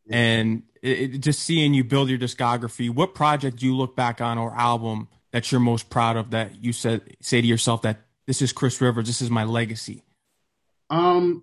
yeah. 0.07 0.17
and 0.17 0.63
it, 0.85 1.15
it, 1.15 1.19
just 1.19 1.41
seeing 1.41 1.73
you 1.73 1.83
build 1.83 2.11
your 2.11 2.19
discography. 2.19 2.91
What 2.91 3.15
project 3.15 3.57
do 3.57 3.67
you 3.67 3.75
look 3.75 3.97
back 3.97 4.21
on 4.21 4.37
or 4.37 4.55
album 4.55 5.09
that 5.33 5.51
you're 5.51 5.61
most 5.61 5.89
proud 5.89 6.17
of 6.17 6.31
that 6.31 6.63
you 6.63 6.73
said 6.73 7.17
say 7.21 7.41
to 7.41 7.47
yourself 7.47 7.83
that 7.83 8.03
this 8.27 8.43
is 8.43 8.53
Chris 8.53 8.81
Rivers, 8.81 9.07
this 9.07 9.23
is 9.23 9.31
my 9.31 9.45
legacy? 9.45 10.03
Um, 10.91 11.43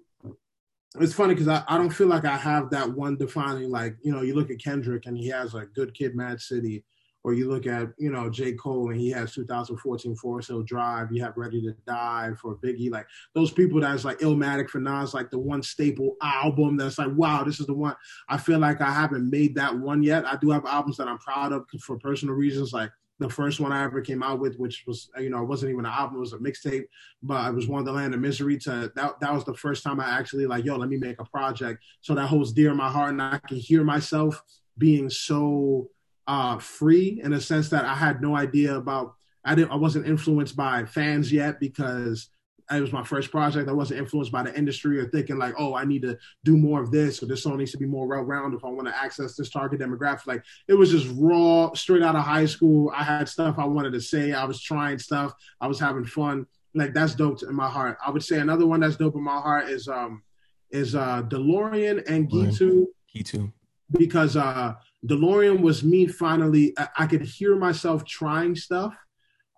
it's 1.00 1.14
funny 1.14 1.34
because 1.34 1.48
I, 1.48 1.64
I 1.68 1.78
don't 1.78 1.90
feel 1.90 2.08
like 2.08 2.24
I 2.24 2.38
have 2.38 2.70
that 2.70 2.92
one 2.92 3.18
defining 3.18 3.72
like 3.72 3.98
you 4.04 4.14
know 4.14 4.22
you 4.22 4.36
look 4.36 4.52
at 4.52 4.60
Kendrick 4.64 5.08
and 5.08 5.18
he 5.18 5.30
has 5.30 5.56
a 5.56 5.66
Good 5.66 5.96
Kid, 5.96 6.16
Mad 6.16 6.40
City 6.40 6.84
or 7.24 7.34
you 7.34 7.50
look 7.50 7.68
at, 7.68 7.90
you 7.98 8.12
know, 8.12 8.30
J. 8.30 8.54
Cole 8.54 8.90
and 8.90 9.00
he 9.00 9.10
has 9.12 9.34
2014 9.34 10.16
Forest 10.16 10.50
Hill 10.50 10.64
Drive, 10.64 11.12
you 11.12 11.24
have 11.24 11.38
Ready 11.38 11.62
to 11.62 11.74
Die 11.86 12.32
for 12.40 12.56
Biggie, 12.58 12.92
like 12.92 13.06
those 13.34 13.52
people 13.52 13.80
that's 13.80 14.06
like 14.06 14.20
Illmatic 14.20 14.70
for 14.70 14.80
Nas, 14.80 15.14
like 15.14 15.30
the 15.30 15.40
one 15.40 15.62
staple 15.64 16.16
album 16.22 16.78
that's 16.78 16.98
like, 16.98 17.12
wow, 17.16 17.44
this 17.44 17.60
is 17.60 17.68
the 17.68 17.74
one. 17.74 17.96
I 18.28 18.38
feel 18.38 18.60
like 18.60 18.82
I 18.82 18.92
haven't 18.92 19.30
made 19.30 19.56
that 19.56 19.78
one 19.78 20.04
yet. 20.04 20.26
I 20.26 20.36
do 20.38 20.50
have 20.50 20.66
albums 20.66 20.98
that 20.98 21.08
I'm 21.08 21.20
proud 21.20 21.52
of 21.52 21.66
for 21.80 21.98
personal 21.98 22.36
reasons, 22.36 22.74
like 22.74 22.92
the 23.22 23.30
first 23.30 23.60
one 23.60 23.72
I 23.72 23.84
ever 23.84 24.02
came 24.02 24.24
out 24.24 24.40
with, 24.40 24.58
which 24.58 24.84
was, 24.88 25.10
you 25.20 25.30
know, 25.30 25.44
it 25.44 25.48
wasn't 25.48 25.72
even 25.72 25.86
an 25.86 25.92
album, 25.92 26.18
it 26.18 26.22
was 26.22 26.34
a 26.34 26.40
mixtape, 26.40 26.86
but 27.22 27.48
it 27.48 27.54
was 27.54 27.68
Wonderland 27.68 28.16
of 28.16 28.20
Misery 28.20 28.58
to 28.60 28.92
that 28.96 29.20
that 29.20 29.34
was 29.34 29.46
the 29.46 29.54
first 29.54 29.84
time 29.84 30.00
I 30.00 30.10
actually 30.10 30.48
like, 30.48 30.66
yo, 30.66 30.76
let 30.76 30.90
me 30.90 30.98
make 30.98 31.20
a 31.20 31.26
project. 31.26 31.84
So 32.02 32.16
that 32.16 32.26
holds 32.26 32.52
dear 32.52 32.72
in 32.72 32.78
my 32.78 32.90
heart 32.90 33.12
and 33.12 33.22
I 33.22 33.40
can 33.48 33.58
hear 33.58 33.84
myself 33.84 34.42
being 34.78 35.08
so 35.08 35.88
uh, 36.32 36.58
free 36.60 37.20
in 37.22 37.34
a 37.34 37.42
sense 37.42 37.68
that 37.68 37.84
I 37.84 37.94
had 37.94 38.22
no 38.22 38.38
idea 38.38 38.76
about. 38.76 39.16
I 39.44 39.54
didn't. 39.54 39.72
I 39.72 39.76
wasn't 39.76 40.08
influenced 40.08 40.56
by 40.56 40.86
fans 40.86 41.30
yet 41.30 41.60
because 41.60 42.30
it 42.72 42.80
was 42.80 42.94
my 42.94 43.04
first 43.04 43.32
project. 43.32 43.68
I 43.68 43.74
wasn't 43.74 44.00
influenced 44.00 44.32
by 44.32 44.44
the 44.44 44.58
industry 44.58 44.98
or 44.98 45.10
thinking 45.10 45.38
like, 45.38 45.56
oh, 45.58 45.76
I 45.76 45.84
need 45.84 46.04
to 46.04 46.18
do 46.46 46.56
more 46.56 46.82
of 46.82 46.90
this 46.90 47.22
or 47.22 47.26
this 47.26 47.44
song 47.44 47.58
needs 47.58 47.74
to 47.74 47.78
be 47.78 47.86
more 47.86 48.08
well-rounded 48.08 48.56
if 48.56 48.64
I 48.64 48.70
want 48.70 48.88
to 48.88 48.98
access 48.98 49.36
this 49.36 49.50
target 49.50 49.82
demographic. 49.82 50.26
Like 50.26 50.46
it 50.70 50.74
was 50.76 50.92
just 50.92 51.10
raw, 51.18 51.74
straight 51.74 52.02
out 52.02 52.16
of 52.16 52.24
high 52.24 52.46
school. 52.46 52.94
I 52.96 53.04
had 53.04 53.28
stuff 53.28 53.60
I 53.60 53.66
wanted 53.66 53.92
to 53.92 54.00
say. 54.00 54.32
I 54.32 54.46
was 54.46 54.62
trying 54.62 55.00
stuff. 55.00 55.34
I 55.60 55.68
was 55.68 55.82
having 55.82 56.06
fun. 56.06 56.48
Like 56.74 56.94
that's 56.94 57.14
dope 57.14 57.44
in 57.44 57.54
my 57.54 57.68
heart. 57.68 57.98
I 58.06 58.10
would 58.10 58.24
say 58.24 58.40
another 58.40 58.66
one 58.66 58.80
that's 58.80 58.96
dope 58.96 59.16
in 59.16 59.24
my 59.24 59.42
heart 59.42 59.68
is 59.68 59.90
um 59.90 60.24
is 60.70 60.96
uh 60.96 61.24
DeLorean 61.24 62.10
and 62.10 62.30
Gitu. 62.30 62.86
Gitu. 63.14 63.52
Because 63.92 64.38
uh 64.38 64.76
DeLorean 65.08 65.62
was 65.62 65.84
me 65.84 66.08
finally. 66.08 66.74
I, 66.78 66.88
I 67.00 67.08
could 67.08 67.22
hear 67.22 67.56
myself 67.56 68.06
trying 68.06 68.56
stuff 68.56 68.96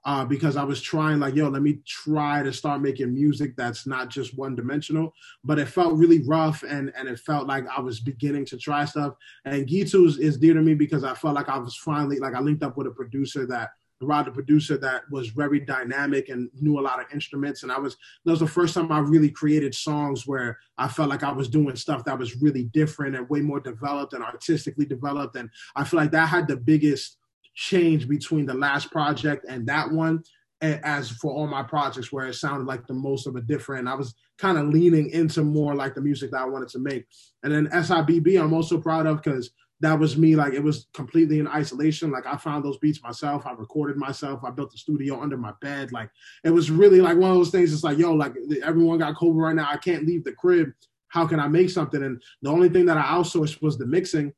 uh, 0.06 0.26
because 0.26 0.58
I 0.58 0.64
was 0.64 0.82
trying, 0.82 1.20
like, 1.20 1.36
yo, 1.36 1.50
let 1.50 1.62
me 1.62 1.80
try 1.88 2.44
to 2.44 2.52
start 2.52 2.82
making 2.82 3.14
music 3.14 3.56
that's 3.56 3.88
not 3.88 4.10
just 4.10 4.38
one 4.38 4.56
dimensional. 4.56 5.14
But 5.44 5.60
it 5.60 5.68
felt 5.68 5.98
really 5.98 6.22
rough, 6.24 6.64
and 6.64 6.92
and 6.98 7.08
it 7.08 7.20
felt 7.20 7.48
like 7.48 7.66
I 7.76 7.82
was 7.82 8.00
beginning 8.00 8.46
to 8.48 8.58
try 8.58 8.86
stuff. 8.86 9.14
And 9.46 9.68
Gitu 9.68 10.06
is, 10.06 10.18
is 10.18 10.38
dear 10.38 10.54
to 10.54 10.62
me 10.62 10.74
because 10.74 11.04
I 11.04 11.14
felt 11.14 11.36
like 11.36 11.50
I 11.50 11.58
was 11.58 11.76
finally 11.76 12.20
like 12.20 12.36
I 12.36 12.40
linked 12.40 12.64
up 12.64 12.78
with 12.78 12.88
a 12.88 12.92
producer 12.92 13.46
that 13.48 13.72
Rod, 14.02 14.26
the 14.26 14.32
producer, 14.32 14.78
that 14.78 15.04
was 15.10 15.30
very 15.30 15.60
dynamic 15.60 16.30
and 16.30 16.50
knew 16.60 16.80
a 16.80 16.82
lot 16.82 17.00
of 17.00 17.06
instruments. 17.14 17.64
And 17.64 17.72
I 17.72 17.80
was 17.80 17.96
that 18.26 18.32
was 18.32 18.40
the 18.40 18.48
first 18.48 18.74
time 18.74 18.92
I 18.92 19.00
really 19.00 19.30
created 19.30 19.74
songs 19.74 20.28
where 20.28 20.60
I 20.78 20.88
felt 20.88 21.10
like 21.10 21.24
I 21.24 21.32
was 21.32 21.48
doing 21.48 21.76
stuff 21.76 22.04
that 22.06 22.20
was 22.20 22.42
really 22.42 22.66
different 22.66 23.16
and 23.16 23.30
way 23.30 23.42
more 23.42 23.60
developed 23.60 24.14
and 24.14 24.24
artistically 24.24 24.86
developed. 24.86 25.36
And 25.36 25.50
I 25.76 25.84
feel 25.84 26.00
like 26.00 26.12
that 26.12 26.30
had 26.30 26.48
the 26.48 26.58
biggest 26.58 27.18
change 27.56 28.08
between 28.08 28.46
the 28.46 28.54
last 28.54 28.92
project 28.92 29.46
and 29.48 29.66
that 29.68 29.92
one. 29.92 30.24
As 30.62 31.10
for 31.10 31.30
all 31.30 31.46
my 31.46 31.62
projects, 31.62 32.14
where 32.14 32.26
it 32.26 32.36
sounded 32.36 32.66
like 32.66 32.88
the 32.88 32.94
most 32.94 33.28
of 33.28 33.36
a 33.36 33.42
different, 33.42 33.86
I 33.86 33.96
was 33.96 34.16
kind 34.38 34.58
of 34.58 34.70
leaning 34.70 35.10
into 35.10 35.44
more 35.44 35.76
like 35.76 35.94
the 35.94 36.00
music 36.00 36.32
that 36.32 36.40
I 36.40 36.46
wanted 36.46 36.70
to 36.70 36.80
make. 36.80 37.06
And 37.44 37.52
then 37.52 37.68
SIBB, 37.68 38.42
I'm 38.42 38.54
also 38.54 38.80
proud 38.80 39.06
of 39.06 39.22
because 39.22 39.52
that 39.84 40.00
was 40.00 40.18
me 40.18 40.34
like 40.34 40.54
it 40.54 40.64
was 40.64 40.88
completely 40.94 41.40
in 41.40 41.48
isolation. 41.48 42.10
Like 42.10 42.26
i 42.26 42.38
found 42.38 42.64
those 42.64 42.78
beats 42.78 43.04
myself. 43.04 43.46
I 43.46 43.52
recorded 43.52 43.98
myself. 43.98 44.42
I 44.46 44.50
built 44.50 44.72
the 44.72 44.78
studio 44.78 45.22
under 45.22 45.36
my 45.36 45.52
bed. 45.62 45.92
Like 45.92 46.10
it 46.46 46.52
was 46.52 46.72
really 46.72 47.02
like 47.02 47.18
one 47.18 47.32
of 47.32 47.36
those 47.36 47.50
things. 47.50 47.74
It's 47.74 47.84
like 47.84 47.98
yo 47.98 48.14
like 48.14 48.34
everyone 48.64 49.00
got 49.00 49.16
covid 49.16 49.42
right 49.42 49.56
now. 49.56 49.68
I 49.70 49.76
can't 49.76 50.06
leave 50.06 50.24
the 50.24 50.32
crib. 50.32 50.72
How 51.10 51.28
can 51.28 51.40
i 51.40 51.50
make 51.50 51.70
something? 51.70 52.02
And 52.02 52.24
the 52.42 52.50
only 52.50 52.70
thing 52.70 52.86
that 52.86 52.98
i 52.98 53.04
outsourced 53.04 53.62
was 53.62 53.78
the 53.78 53.86
mixing. 53.86 54.34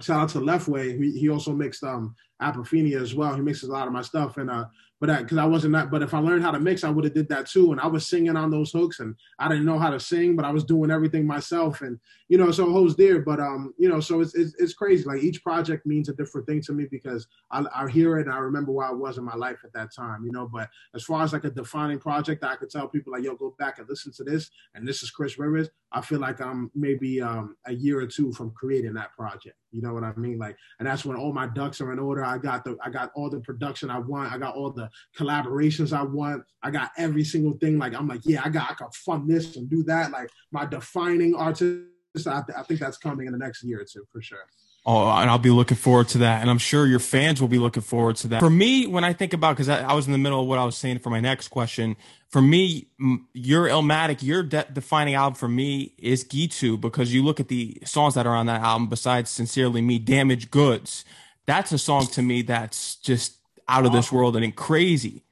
Shout 0.00 0.22
out 0.22 0.28
to 0.30 0.38
leftway 0.38 0.98
he, 0.98 1.20
he 1.20 1.28
also 1.28 1.52
mixed 1.52 1.84
um 1.84 2.14
apophenia 2.40 2.98
as 2.98 3.14
well. 3.14 3.34
He 3.34 3.42
mixes 3.42 3.68
a 3.68 3.72
lot 3.72 3.86
of 3.86 3.92
my 3.92 4.02
stuff. 4.02 4.38
And 4.38 4.50
uh 4.50 4.64
but 5.02 5.18
because 5.18 5.36
I, 5.36 5.42
I, 5.42 5.46
wasn't 5.46 5.72
that. 5.72 5.90
But 5.90 6.02
if 6.02 6.14
I 6.14 6.20
learned 6.20 6.44
how 6.44 6.52
to 6.52 6.60
mix, 6.60 6.84
I 6.84 6.88
would 6.88 7.02
have 7.02 7.12
did 7.12 7.28
that 7.30 7.48
too. 7.48 7.72
And 7.72 7.80
I 7.80 7.88
was 7.88 8.06
singing 8.06 8.36
on 8.36 8.52
those 8.52 8.70
hooks, 8.70 9.00
and 9.00 9.16
I 9.36 9.48
didn't 9.48 9.64
know 9.64 9.76
how 9.76 9.90
to 9.90 9.98
sing, 9.98 10.36
but 10.36 10.44
I 10.44 10.52
was 10.52 10.62
doing 10.62 10.92
everything 10.92 11.26
myself, 11.26 11.80
and 11.80 11.98
you 12.28 12.38
know, 12.38 12.52
so 12.52 12.70
holds 12.70 12.94
there. 12.94 13.20
But 13.20 13.40
um, 13.40 13.74
you 13.76 13.88
know, 13.88 13.98
so 13.98 14.20
it's, 14.20 14.36
it's, 14.36 14.54
it's 14.60 14.74
crazy. 14.74 15.02
Like 15.02 15.24
each 15.24 15.42
project 15.42 15.86
means 15.86 16.08
a 16.08 16.14
different 16.14 16.46
thing 16.46 16.62
to 16.62 16.72
me 16.72 16.86
because 16.88 17.26
I, 17.50 17.64
I 17.74 17.90
hear 17.90 18.16
it 18.18 18.26
and 18.26 18.34
I 18.34 18.38
remember 18.38 18.70
where 18.70 18.86
I 18.86 18.92
was 18.92 19.18
in 19.18 19.24
my 19.24 19.34
life 19.34 19.58
at 19.64 19.72
that 19.72 19.92
time. 19.92 20.24
You 20.24 20.30
know, 20.30 20.46
but 20.46 20.70
as 20.94 21.02
far 21.02 21.24
as 21.24 21.32
like 21.32 21.42
a 21.42 21.50
defining 21.50 21.98
project, 21.98 22.44
I 22.44 22.54
could 22.54 22.70
tell 22.70 22.86
people 22.86 23.12
like, 23.12 23.24
yo, 23.24 23.34
go 23.34 23.56
back 23.58 23.80
and 23.80 23.88
listen 23.88 24.12
to 24.12 24.22
this, 24.22 24.50
and 24.76 24.86
this 24.86 25.02
is 25.02 25.10
Chris 25.10 25.36
Rivers. 25.36 25.68
I 25.90 26.00
feel 26.00 26.20
like 26.20 26.40
I'm 26.40 26.70
maybe 26.76 27.20
um 27.20 27.56
a 27.66 27.74
year 27.74 27.98
or 27.98 28.06
two 28.06 28.32
from 28.32 28.52
creating 28.52 28.94
that 28.94 29.12
project. 29.14 29.56
You 29.72 29.82
know 29.82 29.94
what 29.94 30.04
I 30.04 30.14
mean? 30.16 30.38
Like, 30.38 30.56
and 30.78 30.86
that's 30.86 31.04
when 31.04 31.16
all 31.16 31.32
my 31.32 31.46
ducks 31.46 31.80
are 31.80 31.92
in 31.92 31.98
order. 31.98 32.24
I 32.24 32.38
got 32.38 32.64
the 32.64 32.76
I 32.82 32.90
got 32.90 33.10
all 33.14 33.30
the 33.30 33.40
production 33.40 33.90
I 33.90 33.98
want. 33.98 34.32
I 34.32 34.38
got 34.38 34.54
all 34.54 34.70
the 34.70 34.88
collaborations 35.18 35.96
I 35.96 36.02
want. 36.02 36.44
I 36.62 36.70
got 36.70 36.90
every 36.98 37.24
single 37.24 37.54
thing. 37.54 37.78
Like 37.78 37.94
I'm 37.94 38.06
like, 38.06 38.20
yeah, 38.24 38.42
I 38.44 38.50
got 38.50 38.70
I 38.70 38.74
can 38.74 38.90
fund 38.92 39.28
this 39.28 39.56
and 39.56 39.68
do 39.68 39.82
that. 39.84 40.10
Like 40.10 40.28
my 40.50 40.66
defining 40.66 41.34
artist. 41.34 41.88
I, 42.26 42.42
th- 42.42 42.58
I 42.58 42.62
think 42.64 42.78
that's 42.78 42.98
coming 42.98 43.26
in 43.26 43.32
the 43.32 43.38
next 43.38 43.64
year 43.64 43.80
or 43.80 43.86
two 43.90 44.04
for 44.12 44.20
sure. 44.20 44.46
Oh, 44.84 45.08
and 45.10 45.30
I'll 45.30 45.38
be 45.38 45.50
looking 45.50 45.76
forward 45.76 46.08
to 46.08 46.18
that. 46.18 46.40
And 46.40 46.50
I'm 46.50 46.58
sure 46.58 46.86
your 46.86 46.98
fans 46.98 47.40
will 47.40 47.48
be 47.48 47.60
looking 47.60 47.84
forward 47.84 48.16
to 48.16 48.28
that. 48.28 48.40
For 48.40 48.50
me, 48.50 48.88
when 48.88 49.04
I 49.04 49.12
think 49.12 49.32
about, 49.32 49.54
because 49.54 49.68
I, 49.68 49.82
I, 49.82 49.92
was 49.92 50.06
in 50.06 50.12
the 50.12 50.18
middle 50.18 50.40
of 50.40 50.48
what 50.48 50.58
I 50.58 50.64
was 50.64 50.76
saying 50.76 50.98
for 50.98 51.10
my 51.10 51.20
next 51.20 51.48
question, 51.48 51.94
for 52.30 52.42
me, 52.42 52.88
your 53.32 53.68
Illmatic, 53.68 54.24
your 54.24 54.42
de- 54.42 54.66
defining 54.72 55.14
album 55.14 55.36
for 55.36 55.46
me 55.46 55.94
is 55.98 56.24
Gitu, 56.24 56.80
because 56.80 57.14
you 57.14 57.22
look 57.22 57.38
at 57.38 57.46
the 57.46 57.78
songs 57.84 58.14
that 58.14 58.26
are 58.26 58.34
on 58.34 58.46
that 58.46 58.60
album, 58.60 58.88
besides 58.88 59.30
Sincerely 59.30 59.82
Me, 59.82 60.00
Damaged 60.00 60.50
Goods. 60.50 61.04
That's 61.46 61.70
a 61.70 61.78
song 61.78 62.08
to 62.08 62.22
me 62.22 62.42
that's 62.42 62.96
just 62.96 63.36
out 63.68 63.86
of 63.86 63.92
this 63.92 64.12
oh. 64.12 64.16
world 64.16 64.36
and 64.36 64.56
crazy. 64.56 65.22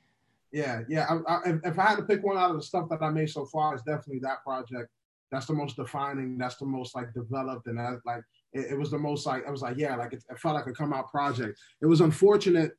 Yeah, 0.53 0.83
yeah. 0.89 1.07
I, 1.27 1.33
I, 1.33 1.55
if 1.65 1.79
I 1.79 1.87
had 1.87 1.97
to 1.97 2.03
pick 2.03 2.23
one 2.23 2.37
out 2.37 2.51
of 2.51 2.57
the 2.57 2.63
stuff 2.63 2.89
that 2.91 3.03
I 3.03 3.11
made 3.11 3.31
so 3.31 3.47
far, 3.47 3.75
it's 3.75 3.83
definitely 3.83 4.21
that 4.21 4.45
project. 4.45 4.91
That's 5.31 5.47
the 5.47 5.55
most 5.55 5.77
defining. 5.77 6.39
That's 6.39 6.57
the 6.57 6.67
most 6.67 6.95
like 6.95 7.13
developed, 7.15 7.67
and 7.69 7.79
that 7.79 8.01
like 8.05 8.23
it, 8.53 8.73
it, 8.73 8.79
was 8.79 8.91
the 8.91 8.99
most 8.99 9.27
like 9.27 9.47
I 9.47 9.51
was 9.51 9.63
like, 9.63 9.77
yeah, 9.77 9.97
like 9.97 10.13
it, 10.13 10.25
it, 10.29 10.39
felt 10.39 10.55
like 10.55 10.67
a 10.67 10.73
come 10.73 10.93
out 10.93 11.11
project. 11.11 11.59
It 11.81 11.87
was 11.87 12.01
unfortunate 12.01 12.73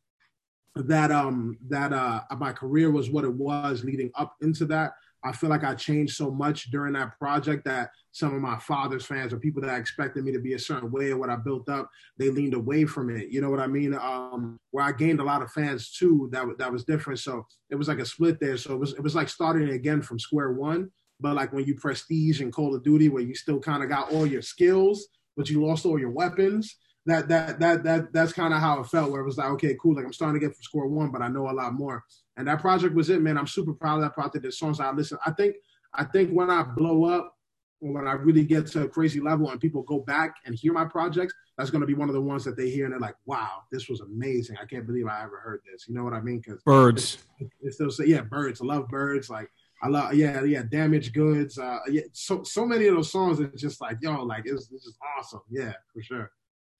that 0.75 1.11
um 1.11 1.57
that 1.67 1.91
uh 1.91 2.21
my 2.37 2.53
career 2.53 2.91
was 2.91 3.09
what 3.09 3.25
it 3.25 3.33
was 3.33 3.83
leading 3.83 4.11
up 4.15 4.35
into 4.41 4.65
that. 4.65 4.93
I 5.23 5.31
feel 5.31 5.49
like 5.49 5.63
I 5.63 5.75
changed 5.75 6.15
so 6.15 6.31
much 6.31 6.71
during 6.71 6.93
that 6.93 7.17
project 7.19 7.65
that 7.65 7.91
some 8.11 8.33
of 8.33 8.41
my 8.41 8.57
father's 8.57 9.05
fans 9.05 9.31
or 9.31 9.37
people 9.37 9.61
that 9.61 9.79
expected 9.79 10.23
me 10.23 10.31
to 10.31 10.39
be 10.39 10.53
a 10.53 10.59
certain 10.59 10.89
way 10.89 11.11
or 11.11 11.17
what 11.17 11.29
I 11.29 11.35
built 11.35 11.69
up, 11.69 11.89
they 12.17 12.31
leaned 12.31 12.55
away 12.55 12.85
from 12.85 13.15
it. 13.15 13.29
You 13.29 13.39
know 13.39 13.51
what 13.51 13.59
I 13.59 13.67
mean? 13.67 13.93
Um, 13.93 14.57
where 14.71 14.83
I 14.83 14.91
gained 14.91 15.19
a 15.19 15.23
lot 15.23 15.43
of 15.43 15.51
fans 15.51 15.91
too, 15.91 16.27
that 16.31 16.47
that 16.57 16.71
was 16.71 16.85
different. 16.85 17.19
So 17.19 17.45
it 17.69 17.75
was 17.75 17.87
like 17.87 17.99
a 17.99 18.05
split 18.05 18.39
there. 18.39 18.57
So 18.57 18.73
it 18.73 18.79
was 18.79 18.93
it 18.93 19.01
was 19.01 19.15
like 19.15 19.29
starting 19.29 19.69
again 19.69 20.01
from 20.01 20.19
square 20.19 20.53
one. 20.53 20.89
But 21.19 21.35
like 21.35 21.53
when 21.53 21.65
you 21.65 21.75
prestige 21.75 22.41
and 22.41 22.51
Call 22.51 22.73
of 22.73 22.83
Duty, 22.83 23.07
where 23.09 23.21
you 23.21 23.35
still 23.35 23.59
kind 23.59 23.83
of 23.83 23.89
got 23.89 24.11
all 24.11 24.25
your 24.25 24.41
skills, 24.41 25.07
but 25.35 25.49
you 25.49 25.65
lost 25.65 25.85
all 25.85 25.99
your 25.99 26.11
weapons. 26.11 26.77
That 27.05 27.27
that 27.29 27.59
that 27.59 27.83
that 27.83 28.13
that's 28.13 28.33
kind 28.33 28.53
of 28.53 28.59
how 28.59 28.79
it 28.79 28.87
felt. 28.87 29.11
Where 29.11 29.21
it 29.21 29.25
was 29.25 29.37
like, 29.37 29.49
okay, 29.51 29.75
cool. 29.81 29.95
Like 29.95 30.05
I'm 30.05 30.13
starting 30.13 30.39
to 30.39 30.45
get 30.45 30.55
from 30.55 30.63
score 30.63 30.87
one, 30.87 31.11
but 31.11 31.21
I 31.21 31.29
know 31.29 31.49
a 31.49 31.51
lot 31.51 31.73
more. 31.73 32.03
And 32.37 32.47
that 32.47 32.61
project 32.61 32.93
was 32.93 33.09
it, 33.09 33.21
man. 33.21 33.37
I'm 33.37 33.47
super 33.47 33.73
proud 33.73 33.95
of 33.95 34.01
that 34.01 34.13
project. 34.13 34.43
The 34.43 34.51
songs 34.51 34.79
I 34.79 34.91
listen. 34.91 35.17
I 35.25 35.31
think 35.31 35.55
I 35.93 36.03
think 36.03 36.31
when 36.31 36.49
I 36.49 36.63
blow 36.63 37.05
up, 37.05 37.35
when 37.79 38.07
I 38.07 38.13
really 38.13 38.45
get 38.45 38.67
to 38.67 38.83
a 38.83 38.87
crazy 38.87 39.19
level, 39.19 39.49
and 39.49 39.59
people 39.59 39.81
go 39.81 39.99
back 39.99 40.35
and 40.45 40.53
hear 40.53 40.73
my 40.73 40.85
projects, 40.85 41.33
that's 41.57 41.71
going 41.71 41.81
to 41.81 41.87
be 41.87 41.95
one 41.95 42.07
of 42.07 42.13
the 42.13 42.21
ones 42.21 42.43
that 42.45 42.55
they 42.55 42.69
hear 42.69 42.85
and 42.85 42.93
they're 42.93 42.99
like, 42.99 43.15
"Wow, 43.25 43.63
this 43.71 43.89
was 43.89 44.01
amazing! 44.01 44.57
I 44.61 44.65
can't 44.65 44.85
believe 44.85 45.07
I 45.07 45.23
ever 45.23 45.39
heard 45.39 45.61
this." 45.71 45.87
You 45.87 45.95
know 45.95 46.03
what 46.03 46.13
I 46.13 46.21
mean? 46.21 46.39
Because 46.39 46.61
birds. 46.63 47.17
It's, 47.39 47.51
it's 47.61 47.75
still 47.75 47.89
say, 47.89 48.05
yeah, 48.05 48.21
birds. 48.21 48.61
I 48.61 48.65
love 48.65 48.87
birds. 48.87 49.29
Like 49.29 49.49
I 49.83 49.87
love, 49.87 50.13
yeah, 50.13 50.43
yeah, 50.43 50.63
damaged 50.69 51.13
goods. 51.13 51.57
Uh, 51.57 51.79
yeah, 51.89 52.03
so 52.13 52.43
so 52.43 52.65
many 52.65 52.87
of 52.87 52.95
those 52.95 53.11
songs 53.11 53.39
are 53.39 53.47
just 53.47 53.81
like, 53.81 53.97
yo, 54.01 54.23
like 54.23 54.43
it's, 54.45 54.71
it's 54.71 54.85
just 54.85 54.97
awesome. 55.17 55.41
Yeah, 55.49 55.73
for 55.93 56.01
sure. 56.03 56.31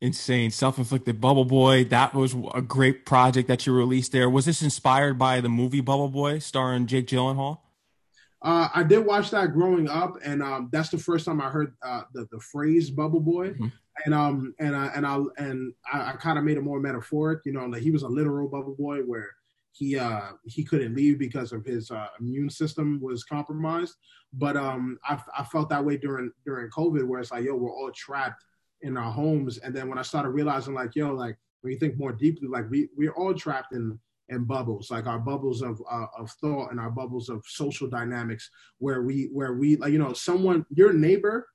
Insane, 0.01 0.49
self-inflicted 0.49 1.21
Bubble 1.21 1.45
Boy. 1.45 1.83
That 1.85 2.13
was 2.13 2.35
a 2.53 2.61
great 2.61 3.05
project 3.05 3.47
that 3.47 3.65
you 3.65 3.73
released 3.73 4.11
there. 4.11 4.29
Was 4.29 4.45
this 4.45 4.61
inspired 4.61 5.19
by 5.19 5.41
the 5.41 5.49
movie 5.49 5.81
Bubble 5.81 6.09
Boy, 6.09 6.39
starring 6.39 6.87
Jake 6.87 7.07
Gyllenhaal? 7.07 7.59
Uh, 8.41 8.67
I 8.73 8.81
did 8.81 9.05
watch 9.05 9.29
that 9.29 9.53
growing 9.53 9.87
up, 9.87 10.17
and 10.23 10.41
um, 10.41 10.69
that's 10.71 10.89
the 10.89 10.97
first 10.97 11.25
time 11.25 11.39
I 11.39 11.49
heard 11.49 11.75
uh, 11.83 12.01
the 12.13 12.27
the 12.31 12.39
phrase 12.39 12.89
"bubble 12.89 13.19
boy," 13.19 13.49
mm-hmm. 13.49 13.67
and 14.05 14.13
um, 14.15 14.55
and 14.59 14.75
I 14.75 14.87
and 14.95 15.05
I 15.05 15.19
and 15.37 15.73
I, 15.91 16.09
I 16.09 16.11
kind 16.13 16.39
of 16.39 16.43
made 16.43 16.57
it 16.57 16.63
more 16.63 16.79
metaphoric. 16.79 17.41
You 17.45 17.53
know, 17.53 17.65
like 17.65 17.83
he 17.83 17.91
was 17.91 18.01
a 18.01 18.07
literal 18.07 18.47
bubble 18.47 18.75
boy, 18.75 19.01
where 19.01 19.29
he 19.71 19.97
uh 19.97 20.31
he 20.45 20.63
couldn't 20.63 20.95
leave 20.95 21.17
because 21.17 21.51
of 21.53 21.65
his 21.65 21.91
uh, 21.91 22.07
immune 22.19 22.49
system 22.49 22.99
was 23.01 23.23
compromised. 23.23 23.95
But 24.33 24.55
um, 24.55 24.97
I, 25.03 25.21
I 25.37 25.43
felt 25.43 25.69
that 25.69 25.83
way 25.83 25.97
during 25.97 26.31
during 26.45 26.69
COVID, 26.69 27.05
where 27.05 27.19
it's 27.19 27.31
like, 27.31 27.45
yo, 27.45 27.55
we're 27.55 27.73
all 27.73 27.91
trapped 27.91 28.43
in 28.81 28.97
our 28.97 29.11
homes. 29.11 29.57
And 29.59 29.75
then 29.75 29.87
when 29.89 29.97
I 29.97 30.03
started 30.03 30.29
realizing, 30.29 30.73
like, 30.73 30.95
yo, 30.95 31.13
like 31.13 31.37
when 31.61 31.73
you 31.73 31.79
think 31.79 31.97
more 31.97 32.11
deeply, 32.11 32.47
like 32.47 32.69
we 32.69 32.89
we're 32.95 33.13
all 33.13 33.33
trapped 33.33 33.73
in 33.73 33.99
in 34.29 34.45
bubbles, 34.45 34.89
like 34.91 35.07
our 35.07 35.19
bubbles 35.19 35.61
of 35.61 35.81
uh, 35.89 36.07
of 36.17 36.31
thought 36.31 36.71
and 36.71 36.79
our 36.79 36.91
bubbles 36.91 37.29
of 37.29 37.43
social 37.47 37.89
dynamics, 37.89 38.49
where 38.79 39.01
we 39.01 39.29
where 39.33 39.53
we 39.53 39.77
like 39.77 39.91
you 39.91 39.99
know 39.99 40.13
someone 40.13 40.65
your 40.69 40.93
neighbor, 40.93 41.47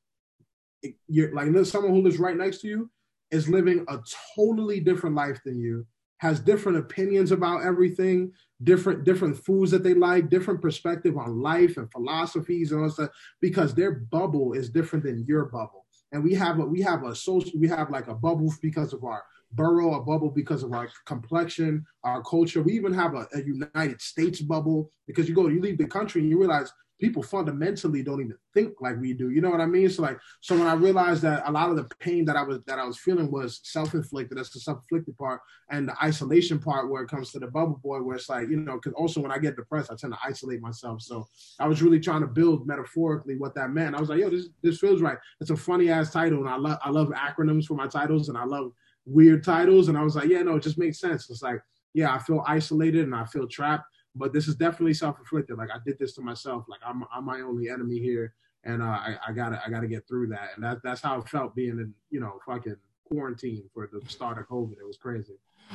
you're 1.07 1.35
like 1.35 1.49
someone 1.67 1.93
who 1.93 2.03
lives 2.03 2.19
right 2.19 2.37
next 2.37 2.61
to 2.62 2.69
you 2.69 2.91
is 3.31 3.49
living 3.49 3.85
a 3.89 3.99
totally 4.37 4.81
different 4.81 5.17
life 5.17 5.41
than 5.45 5.59
you 5.59 5.87
has 6.19 6.41
different 6.41 6.79
opinions 6.79 7.33
about 7.33 7.62
everything, 7.62 8.33
different 8.62 9.05
different 9.05 9.37
foods 9.37 9.71
that 9.71 9.83
they 9.83 9.95
like, 9.95 10.31
different 10.31 10.62
perspective 10.62 11.17
on 11.17 11.41
life 11.41 11.77
and 11.77 11.91
philosophies 11.93 12.73
and 12.73 12.83
all 12.83 12.91
stuff, 12.91 13.11
because 13.41 13.75
their 13.75 13.93
bubble 13.93 14.53
is 14.53 14.71
different 14.71 15.05
than 15.05 15.25
your 15.27 15.47
bubble. 15.47 15.87
And 16.12 16.23
we 16.23 16.35
have 16.35 16.59
a 16.59 16.64
we 16.64 16.81
have 16.83 17.05
a 17.05 17.14
social 17.14 17.53
we 17.59 17.69
have 17.69 17.91
like 17.91 18.09
a 18.09 18.14
bubble 18.14 18.53
because 18.62 18.93
of 18.93 19.05
our 19.05 19.25
borough, 19.53 19.95
a 19.95 20.03
bubble 20.03 20.31
because 20.31 20.62
of 20.62 20.73
our 20.73 20.89
complexion, 21.05 21.85
our 22.05 22.23
culture. 22.23 22.62
We 22.62 22.73
even 22.75 22.95
have 22.95 23.14
a, 23.14 23.29
a 23.35 23.43
United 23.43 24.01
States 24.01 24.41
bubble 24.41 24.91
because 25.07 25.29
you 25.29 25.35
go 25.35 25.49
you 25.49 25.61
leave 25.61 25.79
the 25.79 25.87
country 25.87 26.23
and 26.23 26.31
you 26.31 26.39
realize 26.39 26.73
people 26.99 27.23
fundamentally 27.23 28.03
don't 28.03 28.21
even 28.21 28.37
think 28.55 28.75
like 28.81 28.99
we 29.01 29.13
do. 29.13 29.31
You 29.31 29.41
know 29.41 29.51
what 29.51 29.61
I 29.61 29.67
mean? 29.67 29.89
So 29.91 30.03
like, 30.03 30.19
so 30.41 30.57
when 30.57 30.67
I 30.67 30.75
realized 30.75 31.23
that 31.23 31.43
a 31.47 31.53
lot 31.53 31.71
of 31.71 31.77
the 31.77 31.85
pain 32.01 32.25
that 32.25 32.37
I 32.37 32.43
was 32.43 32.61
that 32.67 32.79
I 32.79 32.85
was 32.85 32.99
feeling 32.99 33.31
was 33.31 33.61
self-inflicted, 33.65 34.37
that's 34.37 34.51
the 34.51 34.61
self-inflicted 34.61 35.17
part, 35.17 35.41
and 35.71 35.89
the 35.89 35.95
isolation 36.03 36.59
part 36.59 36.91
where 36.91 37.03
it 37.03 37.09
comes 37.09 37.31
to 37.33 37.39
the 37.39 37.49
bubble 37.49 37.81
boy, 37.83 38.01
where 38.01 38.17
it's 38.17 38.29
like, 38.29 38.49
you 38.49 38.57
know, 38.57 38.75
because 38.77 38.95
also 38.95 39.21
when 39.21 39.33
I 39.33 39.39
get 39.39 39.57
depressed, 39.57 39.91
I 39.91 39.97
tend 39.97 40.15
to 40.15 40.19
isolate 40.25 40.61
myself. 40.61 41.03
So 41.03 41.27
I 41.61 41.69
was 41.69 41.83
really 41.83 42.01
trying 42.01 42.23
to 42.23 42.27
build 42.27 42.67
metaphorically 42.67 43.37
what 43.37 43.55
that 43.57 43.71
meant. 43.71 43.95
I 43.95 44.01
was 44.01 44.09
like, 44.09 44.21
yo, 44.21 44.31
this 44.31 44.49
this 44.63 44.79
feels 44.79 45.03
right. 45.03 45.19
It's 45.41 45.51
a 45.51 45.57
funny 45.57 45.91
ass 45.91 46.13
title, 46.13 46.41
and 46.41 46.49
I 46.49 46.57
love 46.57 46.79
I 46.83 46.91
love 46.91 47.09
acronyms 47.09 47.67
for 47.67 47.75
my 47.75 47.87
titles, 47.87 48.29
and 48.29 48.39
I 48.39 48.45
love 48.45 48.73
weird 49.05 49.45
titles, 49.45 49.89
and 49.89 49.99
I 49.99 50.03
was 50.03 50.17
like, 50.17 50.29
yeah, 50.29 50.43
no, 50.43 50.57
it 50.57 50.63
just 50.63 50.79
makes 50.79 50.99
sense. 50.99 51.29
It's 51.31 51.43
like, 51.43 51.61
yeah, 51.95 52.15
I 52.15 52.19
feel 52.19 52.45
isolated 52.47 53.05
and 53.05 53.15
I 53.15 53.25
feel 53.25 53.47
trapped 53.49 53.85
but 54.17 54.33
this 54.33 54.49
is 54.49 54.57
definitely 54.57 54.95
self-inflicted. 54.95 55.57
Like 55.57 55.71
I 55.71 55.79
did 55.85 55.99
this 55.99 56.14
to 56.14 56.23
myself. 56.23 56.64
Like 56.69 56.81
I'm 56.85 57.05
I'm 57.12 57.25
my 57.25 57.41
only 57.41 57.69
enemy 57.69 57.99
here, 57.99 58.35
and 58.64 58.83
uh, 58.83 58.87
I, 58.87 59.17
I 59.29 59.33
gotta 59.33 59.62
I 59.64 59.71
gotta 59.71 59.87
get 59.87 60.09
through 60.09 60.29
that. 60.29 60.51
And 60.55 60.64
that 60.64 60.79
that's 60.83 61.01
how 61.01 61.21
it 61.21 61.29
felt 61.29 61.55
being 61.55 61.79
in 61.79 61.95
you 62.11 62.21
know 62.21 62.39
fucking 62.47 62.77
quarantine 63.05 63.64
for 63.73 63.89
the 63.93 64.01
start 64.09 64.39
of 64.39 64.49
COVID. 64.49 64.73
It 64.73 64.87
was 64.87 64.97
crazy. 64.97 65.35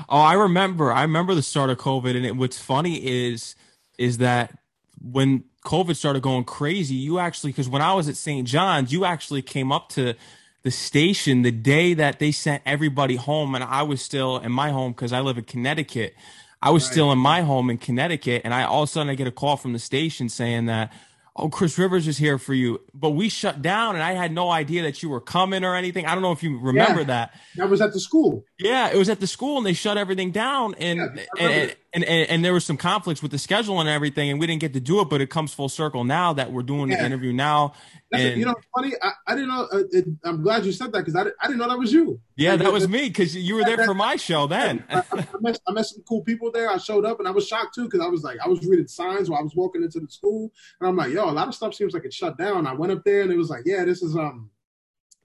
Oh, 0.09 0.19
I 0.19 0.33
remember. 0.33 0.91
I 0.91 1.03
remember 1.03 1.35
the 1.35 1.41
start 1.41 1.69
of 1.69 1.77
COVID, 1.77 2.15
and 2.15 2.25
it, 2.25 2.35
what's 2.35 2.59
funny 2.59 3.05
is 3.05 3.55
is 3.97 4.17
that 4.17 4.57
when 5.01 5.43
COVID 5.65 5.95
started 5.95 6.23
going 6.23 6.43
crazy, 6.43 6.95
you 6.95 7.19
actually 7.19 7.51
because 7.51 7.69
when 7.69 7.81
I 7.81 7.93
was 7.93 8.09
at 8.09 8.17
St. 8.17 8.47
John's, 8.47 8.91
you 8.91 9.05
actually 9.05 9.41
came 9.41 9.71
up 9.71 9.89
to 9.89 10.15
the 10.63 10.71
station 10.71 11.41
the 11.41 11.51
day 11.51 11.93
that 11.95 12.19
they 12.19 12.31
sent 12.31 12.61
everybody 12.65 13.15
home, 13.15 13.55
and 13.55 13.63
I 13.63 13.83
was 13.83 14.01
still 14.01 14.37
in 14.37 14.51
my 14.51 14.69
home 14.69 14.91
because 14.91 15.13
I 15.13 15.21
live 15.21 15.37
in 15.37 15.43
Connecticut. 15.43 16.15
I 16.61 16.69
was 16.69 16.83
right. 16.83 16.91
still 16.91 17.11
in 17.11 17.17
my 17.17 17.41
home 17.41 17.69
in 17.69 17.77
Connecticut, 17.77 18.43
and 18.45 18.53
I 18.53 18.63
all 18.63 18.83
of 18.83 18.89
a 18.89 18.91
sudden 18.91 19.09
I 19.09 19.15
get 19.15 19.27
a 19.27 19.31
call 19.31 19.57
from 19.57 19.73
the 19.73 19.79
station 19.79 20.29
saying 20.29 20.67
that 20.67 20.91
oh, 21.35 21.49
Chris 21.49 21.77
Rivers 21.77 22.07
is 22.07 22.17
here 22.17 22.37
for 22.37 22.53
you. 22.53 22.81
But 22.93 23.11
we 23.11 23.29
shut 23.29 23.61
down 23.61 23.95
and 23.95 24.03
I 24.03 24.13
had 24.13 24.31
no 24.31 24.49
idea 24.49 24.83
that 24.83 25.01
you 25.01 25.09
were 25.09 25.21
coming 25.21 25.63
or 25.63 25.75
anything. 25.75 26.05
I 26.05 26.13
don't 26.13 26.21
know 26.21 26.31
if 26.31 26.43
you 26.43 26.59
remember 26.59 27.01
yeah, 27.01 27.07
that. 27.07 27.33
That 27.55 27.69
was 27.69 27.81
at 27.81 27.93
the 27.93 27.99
school. 27.99 28.45
Yeah, 28.59 28.89
it 28.89 28.97
was 28.97 29.09
at 29.09 29.19
the 29.19 29.27
school 29.27 29.57
and 29.57 29.65
they 29.65 29.73
shut 29.73 29.97
everything 29.97 30.31
down 30.31 30.75
and, 30.75 31.19
yeah, 31.37 31.47
and, 31.47 31.75
and, 31.93 32.03
and, 32.03 32.29
and, 32.29 32.45
there 32.45 32.53
was 32.53 32.65
some 32.65 32.77
conflicts 32.77 33.21
with 33.21 33.31
the 33.31 33.37
schedule 33.37 33.79
and 33.79 33.89
everything 33.89 34.29
and 34.29 34.39
we 34.39 34.47
didn't 34.47 34.61
get 34.61 34.73
to 34.73 34.79
do 34.79 35.01
it, 35.01 35.09
but 35.09 35.19
it 35.19 35.29
comes 35.29 35.53
full 35.53 35.67
circle 35.67 36.03
now 36.03 36.31
that 36.33 36.51
we're 36.51 36.63
doing 36.63 36.89
yeah. 36.89 36.97
the 36.97 37.05
interview 37.05 37.33
now. 37.33 37.73
And, 38.13 38.39
you 38.39 38.45
know, 38.45 38.55
funny. 38.75 38.93
I, 39.01 39.11
I 39.27 39.35
didn't 39.35 39.49
know. 39.49 39.67
Uh, 39.71 39.83
it, 39.91 40.05
I'm 40.23 40.41
glad 40.41 40.65
you 40.65 40.71
said 40.71 40.91
that 40.93 41.05
because 41.05 41.15
I, 41.15 41.23
I 41.41 41.47
didn't 41.47 41.59
know 41.59 41.69
that 41.69 41.77
was 41.77 41.91
you. 41.91 42.19
Yeah, 42.35 42.55
that 42.55 42.71
was 42.71 42.87
me 42.87 43.09
because 43.09 43.35
you 43.35 43.55
were 43.55 43.63
there 43.63 43.83
for 43.85 43.93
my 43.93 44.15
show 44.15 44.47
then. 44.47 44.83
I, 44.89 45.03
I, 45.11 45.25
met, 45.41 45.59
I 45.67 45.71
met 45.73 45.85
some 45.85 46.03
cool 46.07 46.21
people 46.21 46.51
there. 46.51 46.69
I 46.69 46.77
showed 46.77 47.05
up 47.05 47.19
and 47.19 47.27
I 47.27 47.31
was 47.31 47.47
shocked 47.47 47.75
too 47.75 47.85
because 47.85 48.01
I 48.01 48.07
was 48.07 48.23
like, 48.23 48.39
I 48.43 48.47
was 48.47 48.65
reading 48.65 48.87
signs 48.87 49.29
while 49.29 49.39
I 49.39 49.43
was 49.43 49.55
walking 49.55 49.83
into 49.83 49.99
the 49.99 50.07
school 50.07 50.51
and 50.79 50.89
I'm 50.89 50.95
like, 50.95 51.11
yo, 51.11 51.29
a 51.29 51.31
lot 51.31 51.47
of 51.47 51.55
stuff 51.55 51.73
seems 51.73 51.93
like 51.93 52.05
it 52.05 52.13
shut 52.13 52.37
down. 52.37 52.67
I 52.67 52.73
went 52.73 52.91
up 52.91 53.03
there 53.03 53.21
and 53.21 53.31
it 53.31 53.37
was 53.37 53.49
like, 53.49 53.63
yeah, 53.65 53.83
this 53.83 54.01
is 54.01 54.15
um 54.15 54.49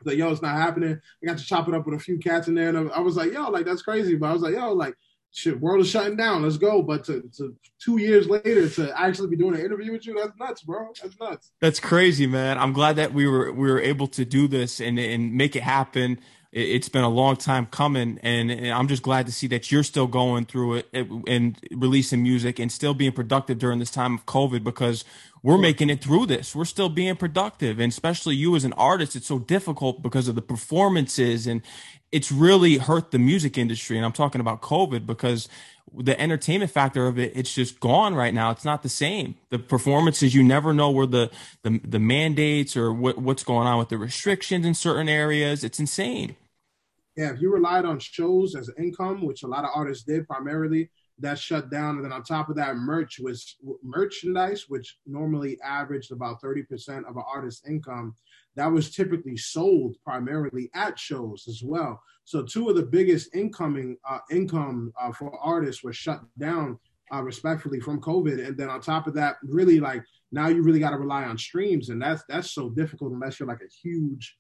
like, 0.05 0.19
yo, 0.19 0.31
it's 0.31 0.43
not 0.43 0.57
happening. 0.57 1.01
I 1.23 1.27
got 1.27 1.39
to 1.39 1.45
chop 1.45 1.69
it 1.69 1.75
up 1.75 1.87
with 1.87 1.95
a 1.95 1.99
few 1.99 2.19
cats 2.19 2.49
in 2.49 2.55
there, 2.55 2.69
and 2.69 2.93
I 2.93 3.01
was 3.01 3.17
like, 3.17 3.33
yo, 3.33 3.49
like 3.51 3.65
that's 3.65 3.83
crazy. 3.83 4.15
But 4.15 4.29
I 4.29 4.33
was 4.33 4.43
like, 4.43 4.55
yo, 4.55 4.73
like 4.73 4.95
shit, 5.37 5.61
world 5.61 5.83
is 5.83 5.89
shutting 5.89 6.17
down. 6.17 6.43
Let's 6.43 6.57
go. 6.57 6.83
But 6.83 7.05
to, 7.05 7.23
to 7.37 7.55
two 7.79 7.99
years 7.99 8.27
later 8.27 8.69
to 8.71 8.99
actually 8.99 9.29
be 9.29 9.37
doing 9.37 9.55
an 9.55 9.61
interview 9.61 9.93
with 9.93 10.07
you, 10.07 10.15
that's 10.15 10.37
nuts, 10.39 10.63
bro. 10.63 10.89
That's 11.01 11.19
nuts. 11.21 11.53
That's 11.61 11.79
crazy, 11.79 12.27
man. 12.27 12.59
I'm 12.59 12.73
glad 12.73 12.97
that 12.97 13.13
we 13.13 13.27
were 13.27 13.53
we 13.53 13.71
were 13.71 13.81
able 13.81 14.09
to 14.09 14.25
do 14.25 14.49
this 14.49 14.81
and 14.81 14.99
and 14.99 15.35
make 15.35 15.55
it 15.55 15.63
happen 15.63 16.19
it's 16.57 16.89
been 16.89 17.05
a 17.05 17.09
long 17.09 17.37
time 17.37 17.67
coming 17.67 18.19
and, 18.23 18.51
i'm 18.69 18.89
just 18.89 19.03
glad 19.03 19.27
to 19.27 19.33
see 19.33 19.47
that 19.47 19.71
you're 19.71 19.83
still 19.83 20.07
going 20.07 20.47
through 20.47 20.75
it 20.75 20.89
and 21.27 21.59
releasing 21.73 22.23
music 22.23 22.59
and 22.59 22.73
still 22.73 22.95
being 22.95 23.13
productive 23.13 23.59
during 23.59 23.79
this 23.79 23.91
time 23.91 24.15
of 24.15 24.25
covid 24.25 24.65
because 24.65 25.05
we're 25.43 25.59
making 25.59 25.91
it 25.91 26.03
through 26.03 26.25
this 26.25 26.55
we're 26.55 26.65
still 26.65 26.89
being 26.89 27.15
productive 27.15 27.79
and 27.79 27.93
especially 27.93 28.35
you 28.35 28.57
as 28.57 28.65
an 28.65 28.73
artist 28.75 29.15
it's 29.15 29.27
so 29.27 29.39
difficult 29.39 30.03
because 30.03 30.29
of 30.29 30.35
the 30.35 30.43
performances 30.43 31.47
and 31.47 31.61
it's 32.13 32.31
really 32.31 32.79
hurt 32.79 33.11
the 33.11 33.19
music 33.19 33.59
industry 33.59 33.97
and 33.97 34.05
i'm 34.05 34.13
talking 34.13 34.41
about 34.41 34.63
covid 34.63 35.07
because 35.07 35.49
the 35.95 36.19
entertainment 36.21 36.71
factor 36.71 37.07
of 37.07 37.19
it 37.19 37.33
it's 37.35 37.55
just 37.55 37.81
gone 37.81 38.15
right 38.15 38.35
now. 38.35 38.51
It's 38.51 38.65
not 38.65 38.83
the 38.83 38.89
same. 38.89 39.37
The 39.51 39.59
performances 39.59 40.35
you 40.35 40.43
never 40.43 40.75
know 40.75 40.91
where 40.91 41.07
the 41.07 41.31
the, 41.63 41.81
the 41.85 41.99
mandates 41.99 42.77
or 42.77 42.93
what, 42.93 43.19
what's 43.19 43.45
going 43.45 43.67
on 43.67 43.79
with 43.79 43.89
the 43.89 43.99
restrictions 43.99 44.67
in 44.67 44.75
certain 44.75 45.09
areas. 45.09 45.65
It's 45.65 45.79
insane. 45.79 46.37
Yeah 47.17 47.33
if 47.33 47.41
you 47.41 47.53
relied 47.53 47.85
on 47.85 47.99
shows 47.99 48.55
as 48.55 48.71
income 48.79 49.25
which 49.25 49.43
a 49.43 49.47
lot 49.47 49.65
of 49.65 49.71
artists 49.75 50.05
did 50.05 50.27
primarily 50.27 50.91
that 51.19 51.39
shut 51.39 51.71
down. 51.71 51.97
And 51.97 52.05
then 52.05 52.13
on 52.13 52.23
top 52.23 52.51
of 52.51 52.57
that 52.57 52.77
merch 52.77 53.19
was 53.19 53.57
merchandise 53.83 54.67
which 54.69 54.99
normally 55.07 55.59
averaged 55.63 56.13
about 56.13 56.43
30% 56.43 57.09
of 57.09 57.17
an 57.17 57.25
artist's 57.27 57.67
income 57.67 58.15
that 58.57 58.73
was 58.73 58.95
typically 58.95 59.37
sold 59.37 59.97
primarily 60.05 60.71
at 60.75 60.99
shows 60.99 61.47
as 61.49 61.63
well. 61.63 62.01
So 62.25 62.43
two 62.43 62.69
of 62.69 62.77
the 62.77 62.83
biggest 62.83 63.35
incoming 63.35 63.97
uh, 64.09 64.19
income 64.31 64.93
uh, 65.01 65.13
for 65.13 65.39
artists 65.39 65.85
were 65.85 65.93
shut 65.93 66.21
down 66.39 66.79
uh, 67.15 67.23
respectfully 67.23 67.79
from 67.79 68.01
COVID, 68.01 68.45
and 68.45 68.57
then 68.57 68.69
on 68.69 68.81
top 68.81 69.07
of 69.07 69.15
that, 69.15 69.37
really 69.45 69.79
like 69.79 70.03
now 70.33 70.49
you 70.49 70.63
really 70.63 70.81
got 70.81 70.91
to 70.91 70.99
rely 70.99 71.23
on 71.25 71.39
streams, 71.39 71.91
and 71.91 72.03
that's 72.03 72.25
that's 72.29 72.51
so 72.51 72.71
difficult 72.71 73.13
unless 73.13 73.39
you're 73.39 73.49
like 73.49 73.61
a 73.61 73.89
huge 73.89 74.37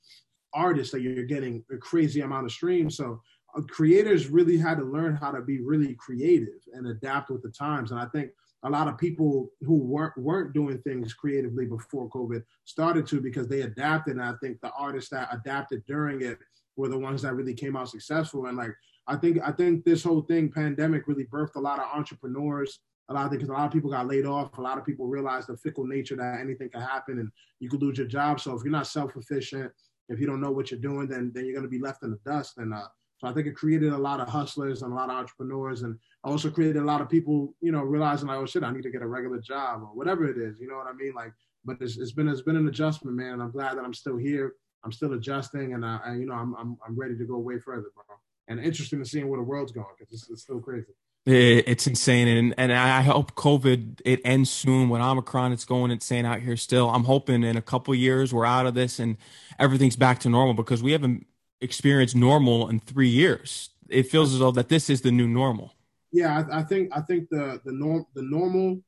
artist 0.52 0.90
that 0.92 1.02
you're 1.02 1.24
getting 1.24 1.62
a 1.70 1.76
crazy 1.76 2.22
amount 2.22 2.46
of 2.46 2.52
streams. 2.52 2.96
So 2.96 3.20
uh, 3.56 3.62
creators 3.68 4.28
really 4.28 4.56
had 4.56 4.78
to 4.78 4.84
learn 4.84 5.14
how 5.14 5.30
to 5.30 5.42
be 5.42 5.60
really 5.60 5.94
creative 5.94 6.60
and 6.72 6.88
adapt 6.88 7.30
with 7.30 7.42
the 7.42 7.50
times, 7.50 7.92
and 7.92 8.00
I 8.00 8.06
think 8.06 8.30
a 8.62 8.70
lot 8.70 8.88
of 8.88 8.98
people 8.98 9.50
who 9.60 9.74
weren't 9.74 10.16
weren't 10.16 10.52
doing 10.52 10.78
things 10.78 11.14
creatively 11.14 11.66
before 11.66 12.08
COVID 12.10 12.42
started 12.64 13.06
to 13.08 13.20
because 13.20 13.48
they 13.48 13.62
adapted. 13.62 14.16
And 14.16 14.24
I 14.24 14.34
think 14.42 14.60
the 14.60 14.72
artists 14.76 15.10
that 15.10 15.28
adapted 15.32 15.84
during 15.86 16.22
it 16.22 16.38
were 16.76 16.88
the 16.88 16.98
ones 16.98 17.22
that 17.22 17.34
really 17.34 17.54
came 17.54 17.76
out 17.76 17.88
successful. 17.88 18.46
And 18.46 18.56
like 18.56 18.72
I 19.06 19.16
think 19.16 19.38
I 19.44 19.52
think 19.52 19.84
this 19.84 20.02
whole 20.02 20.22
thing, 20.22 20.50
pandemic, 20.50 21.06
really 21.06 21.26
birthed 21.26 21.56
a 21.56 21.60
lot 21.60 21.78
of 21.78 21.86
entrepreneurs. 21.94 22.80
A 23.08 23.14
lot 23.14 23.26
of 23.26 23.30
because 23.30 23.48
a 23.48 23.52
lot 23.52 23.66
of 23.66 23.72
people 23.72 23.90
got 23.90 24.08
laid 24.08 24.26
off. 24.26 24.58
A 24.58 24.60
lot 24.60 24.78
of 24.78 24.84
people 24.84 25.06
realized 25.06 25.46
the 25.46 25.56
fickle 25.56 25.86
nature 25.86 26.16
that 26.16 26.40
anything 26.40 26.68
can 26.70 26.80
happen 26.80 27.20
and 27.20 27.30
you 27.60 27.68
could 27.68 27.80
lose 27.80 27.98
your 27.98 28.08
job. 28.08 28.40
So 28.40 28.52
if 28.56 28.64
you're 28.64 28.72
not 28.72 28.88
self 28.88 29.16
efficient, 29.16 29.70
if 30.08 30.18
you 30.18 30.26
don't 30.26 30.40
know 30.40 30.50
what 30.50 30.72
you're 30.72 30.80
doing, 30.80 31.06
then 31.06 31.30
then 31.32 31.46
you're 31.46 31.62
to 31.62 31.68
be 31.68 31.78
left 31.78 32.02
in 32.02 32.10
the 32.10 32.18
dust. 32.24 32.58
And 32.58 32.74
uh, 32.74 32.88
so 33.18 33.26
I 33.26 33.32
think 33.32 33.46
it 33.46 33.56
created 33.56 33.92
a 33.92 33.98
lot 33.98 34.20
of 34.20 34.28
hustlers 34.28 34.82
and 34.82 34.92
a 34.92 34.94
lot 34.94 35.08
of 35.08 35.16
entrepreneurs, 35.16 35.82
and 35.82 35.98
also 36.22 36.50
created 36.50 36.82
a 36.82 36.84
lot 36.84 37.00
of 37.00 37.08
people, 37.08 37.54
you 37.60 37.72
know, 37.72 37.82
realizing 37.82 38.28
like, 38.28 38.38
oh 38.38 38.46
shit, 38.46 38.62
I 38.62 38.72
need 38.72 38.82
to 38.82 38.90
get 38.90 39.02
a 39.02 39.06
regular 39.06 39.38
job 39.38 39.82
or 39.82 39.86
whatever 39.86 40.26
it 40.26 40.36
is. 40.36 40.60
You 40.60 40.68
know 40.68 40.76
what 40.76 40.86
I 40.86 40.92
mean? 40.92 41.14
Like, 41.14 41.32
but 41.64 41.78
it's, 41.80 41.96
it's 41.96 42.12
been 42.12 42.28
it's 42.28 42.42
been 42.42 42.56
an 42.56 42.68
adjustment, 42.68 43.16
man. 43.16 43.34
and 43.34 43.42
I'm 43.42 43.50
glad 43.50 43.78
that 43.78 43.84
I'm 43.84 43.94
still 43.94 44.16
here. 44.16 44.54
I'm 44.84 44.92
still 44.92 45.14
adjusting, 45.14 45.72
and 45.74 45.84
I, 45.84 45.98
I 46.04 46.14
you 46.14 46.26
know, 46.26 46.34
I'm, 46.34 46.54
I'm 46.56 46.76
I'm 46.86 46.98
ready 46.98 47.16
to 47.16 47.24
go 47.24 47.38
way 47.38 47.58
further, 47.58 47.88
bro. 47.94 48.04
And 48.48 48.60
interesting 48.60 49.00
to 49.00 49.04
seeing 49.04 49.28
where 49.28 49.40
the 49.40 49.44
world's 49.44 49.72
going 49.72 49.86
because 49.98 50.12
it's, 50.12 50.30
it's 50.30 50.42
still 50.42 50.60
crazy. 50.60 50.92
It's 51.24 51.88
insane, 51.88 52.28
and 52.28 52.54
and 52.56 52.72
I 52.72 53.00
hope 53.00 53.34
COVID 53.34 54.02
it 54.04 54.20
ends 54.24 54.50
soon. 54.50 54.88
When 54.88 55.00
Omicron, 55.00 55.52
it's 55.52 55.64
going 55.64 55.90
insane 55.90 56.24
out 56.24 56.40
here 56.40 56.56
still. 56.56 56.88
I'm 56.88 57.02
hoping 57.04 57.42
in 57.42 57.56
a 57.56 57.62
couple 57.62 57.94
years 57.94 58.32
we're 58.32 58.46
out 58.46 58.66
of 58.66 58.74
this 58.74 59.00
and 59.00 59.16
everything's 59.58 59.96
back 59.96 60.20
to 60.20 60.28
normal 60.28 60.54
because 60.54 60.84
we 60.84 60.92
haven't 60.92 61.26
experienced 61.60 62.16
normal 62.16 62.68
in 62.68 62.80
three 62.80 63.08
years. 63.08 63.70
It 63.88 64.04
feels 64.04 64.32
as 64.32 64.40
though 64.40 64.50
that 64.52 64.68
this 64.68 64.90
is 64.90 65.00
the 65.00 65.10
new 65.10 65.28
normal. 65.28 65.74
Yeah, 66.12 66.44
I, 66.50 66.60
I 66.60 66.62
think 66.62 66.90
I 66.92 67.00
think 67.00 67.28
the 67.30 67.60
the 67.64 67.72
norm 67.72 68.06
the 68.14 68.22
normal 68.22 68.80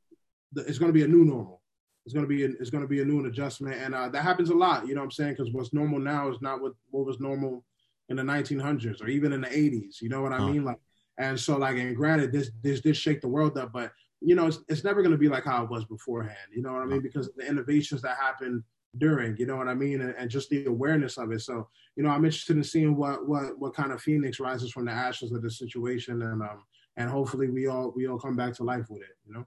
the, 0.53 0.61
it's 0.61 0.77
going 0.77 0.89
to 0.89 0.93
be 0.93 1.03
a 1.03 1.07
new 1.07 1.25
normal. 1.25 1.61
It's 2.05 2.13
going 2.13 2.25
to 2.25 2.29
be 2.29 2.43
a, 2.43 2.49
it's 2.59 2.69
going 2.69 2.83
to 2.83 2.87
be 2.87 3.01
a 3.01 3.05
new 3.05 3.25
adjustment, 3.25 3.75
and 3.75 3.93
uh, 3.93 4.09
that 4.09 4.23
happens 4.23 4.49
a 4.49 4.55
lot. 4.55 4.87
You 4.87 4.95
know 4.95 5.01
what 5.01 5.05
I'm 5.05 5.11
saying? 5.11 5.33
Because 5.33 5.53
what's 5.53 5.73
normal 5.73 5.99
now 5.99 6.29
is 6.29 6.41
not 6.41 6.61
what 6.61 6.73
what 6.89 7.05
was 7.05 7.19
normal 7.19 7.63
in 8.09 8.15
the 8.15 8.23
1900s 8.23 9.01
or 9.03 9.07
even 9.07 9.31
in 9.31 9.41
the 9.41 9.47
80s. 9.47 10.01
You 10.01 10.09
know 10.09 10.21
what 10.21 10.33
I 10.33 10.39
mean? 10.39 10.65
Like, 10.65 10.79
and 11.19 11.39
so 11.39 11.57
like, 11.57 11.77
and 11.77 11.95
granted, 11.95 12.31
this 12.31 12.49
this 12.63 12.81
did 12.81 12.97
shake 12.97 13.21
the 13.21 13.27
world 13.27 13.57
up, 13.57 13.71
but 13.71 13.91
you 14.21 14.35
know, 14.35 14.47
it's, 14.47 14.59
it's 14.67 14.83
never 14.83 15.01
going 15.01 15.11
to 15.11 15.17
be 15.17 15.29
like 15.29 15.45
how 15.45 15.63
it 15.63 15.69
was 15.69 15.85
beforehand. 15.85 16.37
You 16.53 16.61
know 16.61 16.73
what 16.73 16.81
I 16.81 16.85
mean? 16.85 17.01
Because 17.01 17.29
the 17.35 17.47
innovations 17.47 18.01
that 18.01 18.17
happened 18.17 18.63
during, 18.99 19.37
you 19.37 19.45
know 19.45 19.55
what 19.55 19.67
I 19.67 19.73
mean, 19.73 20.01
and, 20.01 20.13
and, 20.17 20.29
just 20.29 20.49
the 20.49 20.65
awareness 20.65 21.17
of 21.17 21.31
it. 21.31 21.41
So, 21.41 21.67
you 21.95 22.03
know, 22.03 22.09
I'm 22.09 22.25
interested 22.25 22.57
in 22.57 22.63
seeing 22.63 22.95
what 22.95 23.27
what 23.27 23.57
what 23.57 23.73
kind 23.73 23.91
of 23.91 24.01
phoenix 24.01 24.39
rises 24.39 24.71
from 24.71 24.85
the 24.85 24.91
ashes 24.91 25.31
of 25.31 25.41
the 25.41 25.49
situation, 25.49 26.21
and 26.21 26.41
um 26.41 26.63
and 26.97 27.09
hopefully 27.09 27.49
we 27.49 27.67
all 27.67 27.91
we 27.95 28.07
all 28.07 28.19
come 28.19 28.35
back 28.35 28.53
to 28.55 28.63
life 28.63 28.85
with 28.89 29.01
it. 29.01 29.17
You 29.25 29.33
know. 29.33 29.45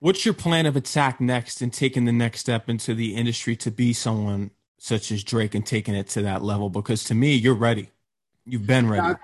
What's 0.00 0.24
your 0.24 0.34
plan 0.34 0.66
of 0.66 0.74
attack 0.74 1.20
next 1.20 1.60
and 1.60 1.72
taking 1.72 2.06
the 2.06 2.12
next 2.12 2.40
step 2.40 2.68
into 2.68 2.92
the 2.92 3.14
industry 3.14 3.54
to 3.56 3.70
be 3.70 3.92
someone 3.92 4.50
such 4.78 5.12
as 5.12 5.22
Drake 5.22 5.54
and 5.54 5.64
taking 5.64 5.94
it 5.94 6.08
to 6.08 6.22
that 6.22 6.42
level? 6.42 6.70
Because 6.70 7.04
to 7.04 7.14
me, 7.14 7.34
you're 7.34 7.54
ready. 7.54 7.88
You've 8.44 8.66
been 8.66 8.88
ready. 8.88 9.06
I, 9.06 9.14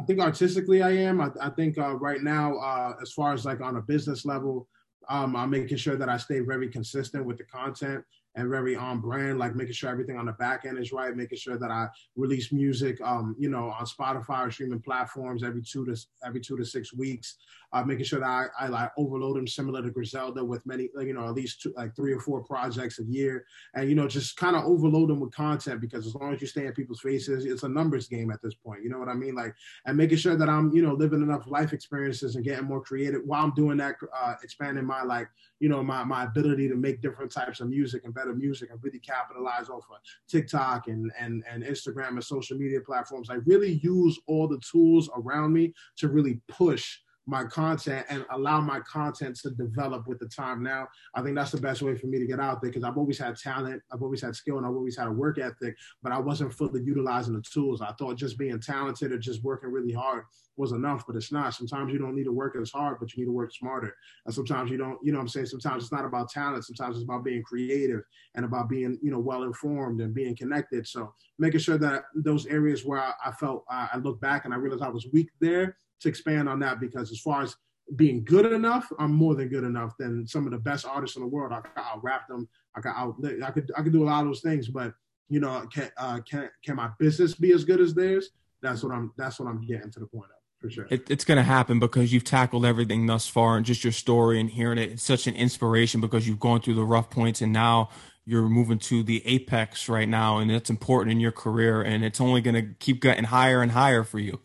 I 0.00 0.04
think 0.04 0.20
artistically, 0.20 0.82
I 0.82 0.92
am. 0.92 1.20
I, 1.20 1.28
I 1.38 1.50
think 1.50 1.76
uh, 1.76 1.96
right 1.96 2.22
now, 2.22 2.56
uh, 2.56 2.94
as 3.02 3.12
far 3.12 3.34
as 3.34 3.44
like 3.44 3.60
on 3.60 3.76
a 3.76 3.82
business 3.82 4.24
level, 4.24 4.68
um, 5.08 5.36
I'm 5.36 5.50
making 5.50 5.76
sure 5.76 5.96
that 5.96 6.08
I 6.08 6.16
stay 6.16 6.40
very 6.40 6.68
consistent 6.68 7.26
with 7.26 7.36
the 7.36 7.44
content 7.44 8.02
and 8.34 8.48
very 8.48 8.74
on 8.74 9.00
brand, 9.00 9.38
like 9.38 9.54
making 9.54 9.74
sure 9.74 9.90
everything 9.90 10.16
on 10.16 10.26
the 10.26 10.32
back 10.32 10.64
end 10.64 10.78
is 10.78 10.92
right, 10.92 11.14
making 11.14 11.38
sure 11.38 11.58
that 11.58 11.70
I 11.70 11.88
release 12.16 12.52
music, 12.52 13.00
um, 13.02 13.36
you 13.38 13.50
know, 13.50 13.70
on 13.70 13.84
Spotify 13.84 14.46
or 14.46 14.50
streaming 14.50 14.80
platforms 14.80 15.42
every 15.42 15.62
two 15.62 15.84
to 15.86 15.96
every 16.24 16.40
two 16.40 16.56
to 16.56 16.64
six 16.64 16.94
weeks, 16.94 17.36
uh, 17.72 17.82
making 17.82 18.04
sure 18.04 18.20
that 18.20 18.26
I, 18.26 18.46
I 18.58 18.68
like 18.68 18.90
overload 18.96 19.36
them 19.36 19.46
similar 19.46 19.82
to 19.82 19.90
Griselda 19.90 20.44
with 20.44 20.64
many, 20.66 20.88
you 21.00 21.14
know, 21.14 21.26
at 21.26 21.34
least 21.34 21.62
two, 21.62 21.72
like 21.76 21.96
three 21.96 22.12
or 22.12 22.20
four 22.20 22.42
projects 22.42 22.98
a 22.98 23.04
year, 23.04 23.46
and 23.74 23.88
you 23.88 23.94
know, 23.94 24.06
just 24.06 24.36
kind 24.36 24.56
of 24.56 24.64
overload 24.64 25.08
them 25.08 25.20
with 25.20 25.32
content 25.32 25.80
because 25.80 26.06
as 26.06 26.14
long 26.14 26.34
as 26.34 26.40
you 26.40 26.46
stay 26.46 26.66
in 26.66 26.72
people's 26.72 27.00
faces, 27.00 27.46
it's 27.46 27.62
a 27.62 27.68
numbers 27.68 28.08
game 28.08 28.30
at 28.30 28.42
this 28.42 28.54
point. 28.54 28.82
You 28.82 28.90
know 28.90 28.98
what 28.98 29.08
I 29.08 29.14
mean? 29.14 29.34
Like, 29.34 29.54
and 29.86 29.96
making 29.96 30.18
sure 30.18 30.36
that 30.36 30.48
I'm, 30.48 30.72
you 30.74 30.82
know, 30.82 30.92
living 30.92 31.22
enough 31.22 31.46
life 31.46 31.72
experiences 31.72 32.36
and 32.36 32.44
getting 32.44 32.66
more 32.66 32.82
creative 32.82 33.22
while 33.24 33.44
I'm 33.44 33.54
doing 33.54 33.78
that, 33.78 33.96
uh, 34.14 34.34
expanding 34.42 34.84
my 34.84 35.02
like, 35.02 35.28
you 35.60 35.68
know, 35.68 35.82
my 35.82 36.04
my 36.04 36.24
ability 36.24 36.68
to 36.68 36.74
make 36.74 37.00
different 37.00 37.32
types 37.32 37.60
of 37.60 37.68
music 37.68 38.04
and 38.04 38.12
better 38.12 38.34
music 38.34 38.70
and 38.70 38.82
really 38.82 38.98
capitalize 38.98 39.68
off 39.70 39.84
of 39.90 39.98
TikTok 40.28 40.88
and 40.88 41.10
and 41.18 41.42
and 41.50 41.62
Instagram 41.62 42.10
and 42.10 42.24
social 42.24 42.58
media 42.58 42.80
platforms. 42.80 43.30
I 43.30 43.36
really 43.46 43.80
use 43.82 44.18
all 44.26 44.46
the 44.46 44.58
tools 44.58 45.08
around 45.16 45.52
me 45.52 45.72
to 45.96 46.08
really 46.08 46.40
push 46.48 46.98
my 47.26 47.44
content 47.44 48.04
and 48.08 48.24
allow 48.32 48.60
my 48.60 48.80
content 48.80 49.36
to 49.42 49.50
develop 49.50 50.06
with 50.08 50.18
the 50.18 50.26
time 50.26 50.62
now. 50.62 50.88
I 51.14 51.22
think 51.22 51.36
that's 51.36 51.52
the 51.52 51.60
best 51.60 51.82
way 51.82 51.94
for 51.94 52.06
me 52.06 52.18
to 52.18 52.26
get 52.26 52.40
out 52.40 52.60
there 52.60 52.70
because 52.70 52.84
I've 52.84 52.98
always 52.98 53.18
had 53.18 53.36
talent, 53.36 53.82
I've 53.92 54.02
always 54.02 54.22
had 54.22 54.34
skill, 54.34 54.58
and 54.58 54.66
I've 54.66 54.74
always 54.74 54.96
had 54.96 55.06
a 55.06 55.12
work 55.12 55.38
ethic, 55.38 55.76
but 56.02 56.12
I 56.12 56.18
wasn't 56.18 56.52
fully 56.52 56.82
utilizing 56.82 57.34
the 57.34 57.42
tools. 57.42 57.80
I 57.80 57.92
thought 57.92 58.16
just 58.16 58.38
being 58.38 58.60
talented 58.60 59.12
or 59.12 59.18
just 59.18 59.44
working 59.44 59.70
really 59.70 59.92
hard 59.92 60.24
was 60.56 60.72
enough, 60.72 61.04
but 61.06 61.16
it's 61.16 61.32
not. 61.32 61.54
Sometimes 61.54 61.92
you 61.92 61.98
don't 61.98 62.14
need 62.14 62.24
to 62.24 62.32
work 62.32 62.56
as 62.60 62.70
hard, 62.70 62.98
but 63.00 63.14
you 63.14 63.22
need 63.22 63.26
to 63.26 63.32
work 63.32 63.52
smarter. 63.54 63.94
And 64.26 64.34
sometimes 64.34 64.70
you 64.70 64.76
don't, 64.76 64.98
you 65.02 65.12
know 65.12 65.20
I'm 65.20 65.28
saying? 65.28 65.46
Sometimes 65.46 65.84
it's 65.84 65.92
not 65.92 66.04
about 66.04 66.28
talent. 66.28 66.64
Sometimes 66.64 66.96
it's 66.96 67.04
about 67.04 67.24
being 67.24 67.42
creative 67.42 68.02
and 68.34 68.44
about 68.44 68.68
being, 68.68 68.98
you 69.02 69.10
know, 69.10 69.18
well 69.18 69.44
informed 69.44 70.00
and 70.00 70.12
being 70.12 70.36
connected. 70.36 70.86
So 70.86 71.14
making 71.38 71.60
sure 71.60 71.78
that 71.78 72.04
those 72.14 72.46
areas 72.46 72.84
where 72.84 73.00
I, 73.00 73.12
I 73.24 73.32
felt 73.32 73.64
I 73.70 73.96
look 73.98 74.20
back 74.20 74.44
and 74.44 74.52
I 74.52 74.58
realized 74.58 74.82
I 74.82 74.88
was 74.88 75.08
weak 75.12 75.30
there, 75.40 75.76
to 76.02 76.08
expand 76.08 76.48
on 76.48 76.60
that 76.60 76.80
because 76.80 77.10
as 77.10 77.20
far 77.20 77.42
as 77.42 77.56
being 77.96 78.24
good 78.24 78.50
enough, 78.52 78.90
I'm 78.98 79.12
more 79.12 79.34
than 79.34 79.48
good 79.48 79.64
enough 79.64 79.96
than 79.98 80.26
some 80.26 80.46
of 80.46 80.52
the 80.52 80.58
best 80.58 80.86
artists 80.86 81.16
in 81.16 81.22
the 81.22 81.28
world. 81.28 81.52
I 81.52 81.60
can 81.60 82.00
rap 82.02 82.28
them. 82.28 82.48
I 82.74 82.80
can 82.80 82.92
out, 82.94 83.16
I 83.44 83.50
could 83.50 83.70
I 83.76 83.82
could 83.82 83.92
do 83.92 84.02
a 84.02 84.06
lot 84.06 84.20
of 84.20 84.26
those 84.26 84.40
things, 84.40 84.68
but 84.68 84.94
you 85.28 85.40
know, 85.40 85.66
can 85.72 85.90
uh, 85.96 86.20
can 86.28 86.50
can 86.64 86.76
my 86.76 86.90
business 86.98 87.34
be 87.34 87.52
as 87.52 87.64
good 87.64 87.80
as 87.80 87.94
theirs? 87.94 88.30
That's 88.60 88.82
what 88.82 88.92
I'm 88.92 89.12
that's 89.16 89.40
what 89.40 89.48
I'm 89.48 89.60
getting 89.66 89.90
to 89.90 90.00
the 90.00 90.06
point 90.06 90.30
of. 90.30 90.36
For 90.60 90.70
sure. 90.70 90.86
It, 90.90 91.10
it's 91.10 91.24
going 91.24 91.38
to 91.38 91.42
happen 91.42 91.80
because 91.80 92.12
you've 92.12 92.22
tackled 92.22 92.64
everything 92.64 93.06
thus 93.06 93.26
far, 93.26 93.56
and 93.56 93.66
just 93.66 93.82
your 93.82 93.92
story 93.92 94.38
and 94.38 94.48
hearing 94.48 94.78
it, 94.78 94.92
it's 94.92 95.02
such 95.02 95.26
an 95.26 95.34
inspiration 95.34 96.00
because 96.00 96.28
you've 96.28 96.38
gone 96.38 96.60
through 96.60 96.74
the 96.74 96.84
rough 96.84 97.10
points, 97.10 97.40
and 97.40 97.52
now 97.52 97.88
you're 98.24 98.48
moving 98.48 98.78
to 98.78 99.02
the 99.02 99.26
apex 99.26 99.88
right 99.88 100.08
now, 100.08 100.38
and 100.38 100.52
it's 100.52 100.70
important 100.70 101.10
in 101.10 101.18
your 101.18 101.32
career, 101.32 101.82
and 101.82 102.04
it's 102.04 102.20
only 102.20 102.40
going 102.40 102.54
to 102.54 102.74
keep 102.78 103.02
getting 103.02 103.24
higher 103.24 103.60
and 103.60 103.72
higher 103.72 104.04
for 104.04 104.20
you. 104.20 104.40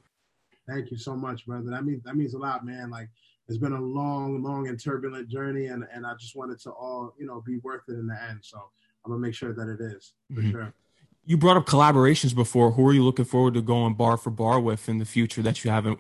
Thank 0.68 0.92
you 0.92 0.98
so 0.98 1.16
much, 1.16 1.46
brother. 1.46 1.70
That 1.70 1.86
means 1.86 2.04
that 2.04 2.16
means 2.16 2.34
a 2.34 2.38
lot, 2.38 2.66
man. 2.66 2.90
Like 2.90 3.10
it's 3.48 3.58
been 3.58 3.74
a 3.74 3.82
long, 3.82 4.44
long 4.44 4.68
and 4.68 4.82
turbulent 4.82 5.30
journey, 5.30 5.68
and 5.68 5.86
and 5.94 6.06
I 6.06 6.14
just 6.20 6.36
wanted 6.36 6.60
to 6.62 6.72
all 6.72 7.14
you 7.18 7.26
know 7.26 7.42
be 7.46 7.58
worth 7.60 7.84
it 7.88 7.94
in 7.94 8.08
the 8.08 8.22
end. 8.30 8.40
So 8.42 8.58
I'm 9.06 9.12
gonna 9.12 9.22
make 9.22 9.34
sure 9.34 9.54
that 9.54 9.68
it 9.68 9.80
is 9.82 10.14
for 10.34 10.42
mm-hmm. 10.42 10.52
sure. 10.52 10.74
You 11.26 11.38
brought 11.38 11.58
up 11.58 11.66
collaborations 11.66 12.34
before. 12.34 12.72
Who 12.72 12.88
are 12.88 12.94
you 12.94 13.04
looking 13.04 13.26
forward 13.26 13.54
to 13.56 13.62
going 13.62 13.96
bar 13.96 14.18
for 14.18 14.30
bar 14.30 14.60
with 14.60 14.88
in 14.88 14.98
the 14.98 15.06
future 15.06 15.42
that 15.42 15.64
you 15.64 15.72
haven't 15.72 16.00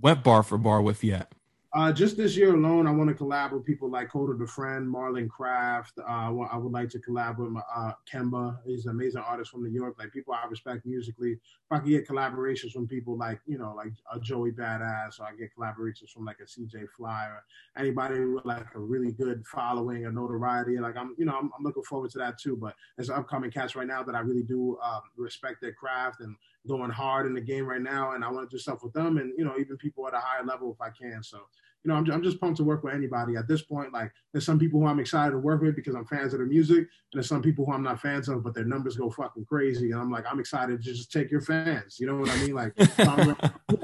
went 0.00 0.22
bar 0.22 0.42
for 0.42 0.58
bar 0.58 0.80
with 0.80 1.02
yet? 1.02 1.32
Uh, 1.72 1.92
just 1.92 2.16
this 2.16 2.36
year 2.36 2.52
alone, 2.52 2.88
I 2.88 2.90
want 2.90 3.16
to 3.16 3.24
collab 3.24 3.52
with 3.52 3.64
people 3.64 3.88
like 3.88 4.10
Kota 4.10 4.34
the 4.36 4.46
Friend, 4.46 4.92
Marlon 4.92 5.28
Craft. 5.28 6.00
Uh, 6.00 6.36
I 6.50 6.56
would 6.56 6.72
like 6.72 6.88
to 6.90 6.98
collab 6.98 7.38
with 7.38 7.50
my, 7.50 7.60
uh, 7.72 7.92
Kemba. 8.12 8.58
He's 8.66 8.86
an 8.86 8.90
amazing 8.90 9.22
artist 9.24 9.52
from 9.52 9.62
New 9.62 9.70
York. 9.70 9.94
Like 9.96 10.12
people 10.12 10.34
I 10.34 10.44
respect 10.48 10.84
musically. 10.84 11.34
If 11.34 11.40
I 11.70 11.78
can 11.78 11.88
get 11.88 12.08
collaborations 12.08 12.72
from 12.72 12.88
people 12.88 13.16
like 13.16 13.40
you 13.46 13.56
know 13.56 13.72
like 13.76 13.92
a 14.12 14.18
Joey 14.18 14.50
Badass, 14.50 15.20
or 15.20 15.26
I 15.26 15.36
get 15.38 15.54
collaborations 15.56 16.10
from 16.12 16.24
like 16.24 16.38
a 16.40 16.44
CJ 16.44 16.88
Fly 16.96 17.26
or 17.26 17.44
anybody 17.76 18.18
with 18.24 18.44
like 18.44 18.66
a 18.74 18.80
really 18.80 19.12
good 19.12 19.46
following 19.46 20.04
or 20.04 20.10
notoriety. 20.10 20.80
Like 20.80 20.96
I'm 20.96 21.14
you 21.18 21.24
know 21.24 21.38
I'm, 21.38 21.52
I'm 21.56 21.62
looking 21.62 21.84
forward 21.84 22.10
to 22.12 22.18
that 22.18 22.36
too. 22.36 22.56
But 22.56 22.74
there's 22.96 23.10
upcoming 23.10 23.52
cats 23.52 23.76
right 23.76 23.86
now 23.86 24.02
that 24.02 24.16
I 24.16 24.20
really 24.20 24.42
do 24.42 24.76
um, 24.82 25.02
respect 25.16 25.60
their 25.60 25.74
craft 25.74 26.18
and 26.18 26.34
going 26.68 26.90
hard 26.90 27.26
in 27.26 27.34
the 27.34 27.40
game 27.40 27.66
right 27.66 27.80
now, 27.80 28.12
and 28.12 28.24
I 28.24 28.30
want 28.30 28.48
to 28.48 28.54
do 28.54 28.60
stuff 28.60 28.82
with 28.82 28.92
them, 28.92 29.18
and 29.18 29.32
you 29.36 29.44
know 29.44 29.54
even 29.58 29.76
people 29.76 30.06
at 30.06 30.14
a 30.14 30.18
higher 30.18 30.44
level 30.44 30.72
if 30.72 30.80
I 30.80 30.90
can. 30.90 31.22
So 31.22 31.40
you 31.84 31.88
know, 31.90 31.94
I'm, 31.94 32.10
I'm 32.10 32.22
just 32.22 32.40
pumped 32.40 32.58
to 32.58 32.64
work 32.64 32.84
with 32.84 32.94
anybody 32.94 33.36
at 33.36 33.48
this 33.48 33.62
point. 33.62 33.92
Like, 33.92 34.12
there's 34.32 34.44
some 34.44 34.58
people 34.58 34.80
who 34.80 34.86
I'm 34.86 35.00
excited 35.00 35.30
to 35.30 35.38
work 35.38 35.62
with 35.62 35.74
because 35.74 35.94
I'm 35.94 36.04
fans 36.04 36.34
of 36.34 36.40
their 36.40 36.46
music, 36.46 36.78
and 36.78 36.86
there's 37.14 37.28
some 37.28 37.40
people 37.40 37.64
who 37.64 37.72
I'm 37.72 37.82
not 37.82 38.00
fans 38.00 38.28
of, 38.28 38.44
but 38.44 38.54
their 38.54 38.64
numbers 38.64 38.96
go 38.96 39.08
fucking 39.10 39.46
crazy, 39.46 39.90
and 39.92 40.00
I'm 40.00 40.10
like, 40.10 40.24
I'm 40.30 40.40
excited 40.40 40.82
to 40.82 40.92
just 40.92 41.10
take 41.10 41.30
your 41.30 41.40
fans. 41.40 41.98
You 41.98 42.06
know 42.06 42.16
what 42.16 42.30
I 42.30 42.36
mean? 42.42 42.54
Like, 42.54 42.74
I'm, 42.98 43.36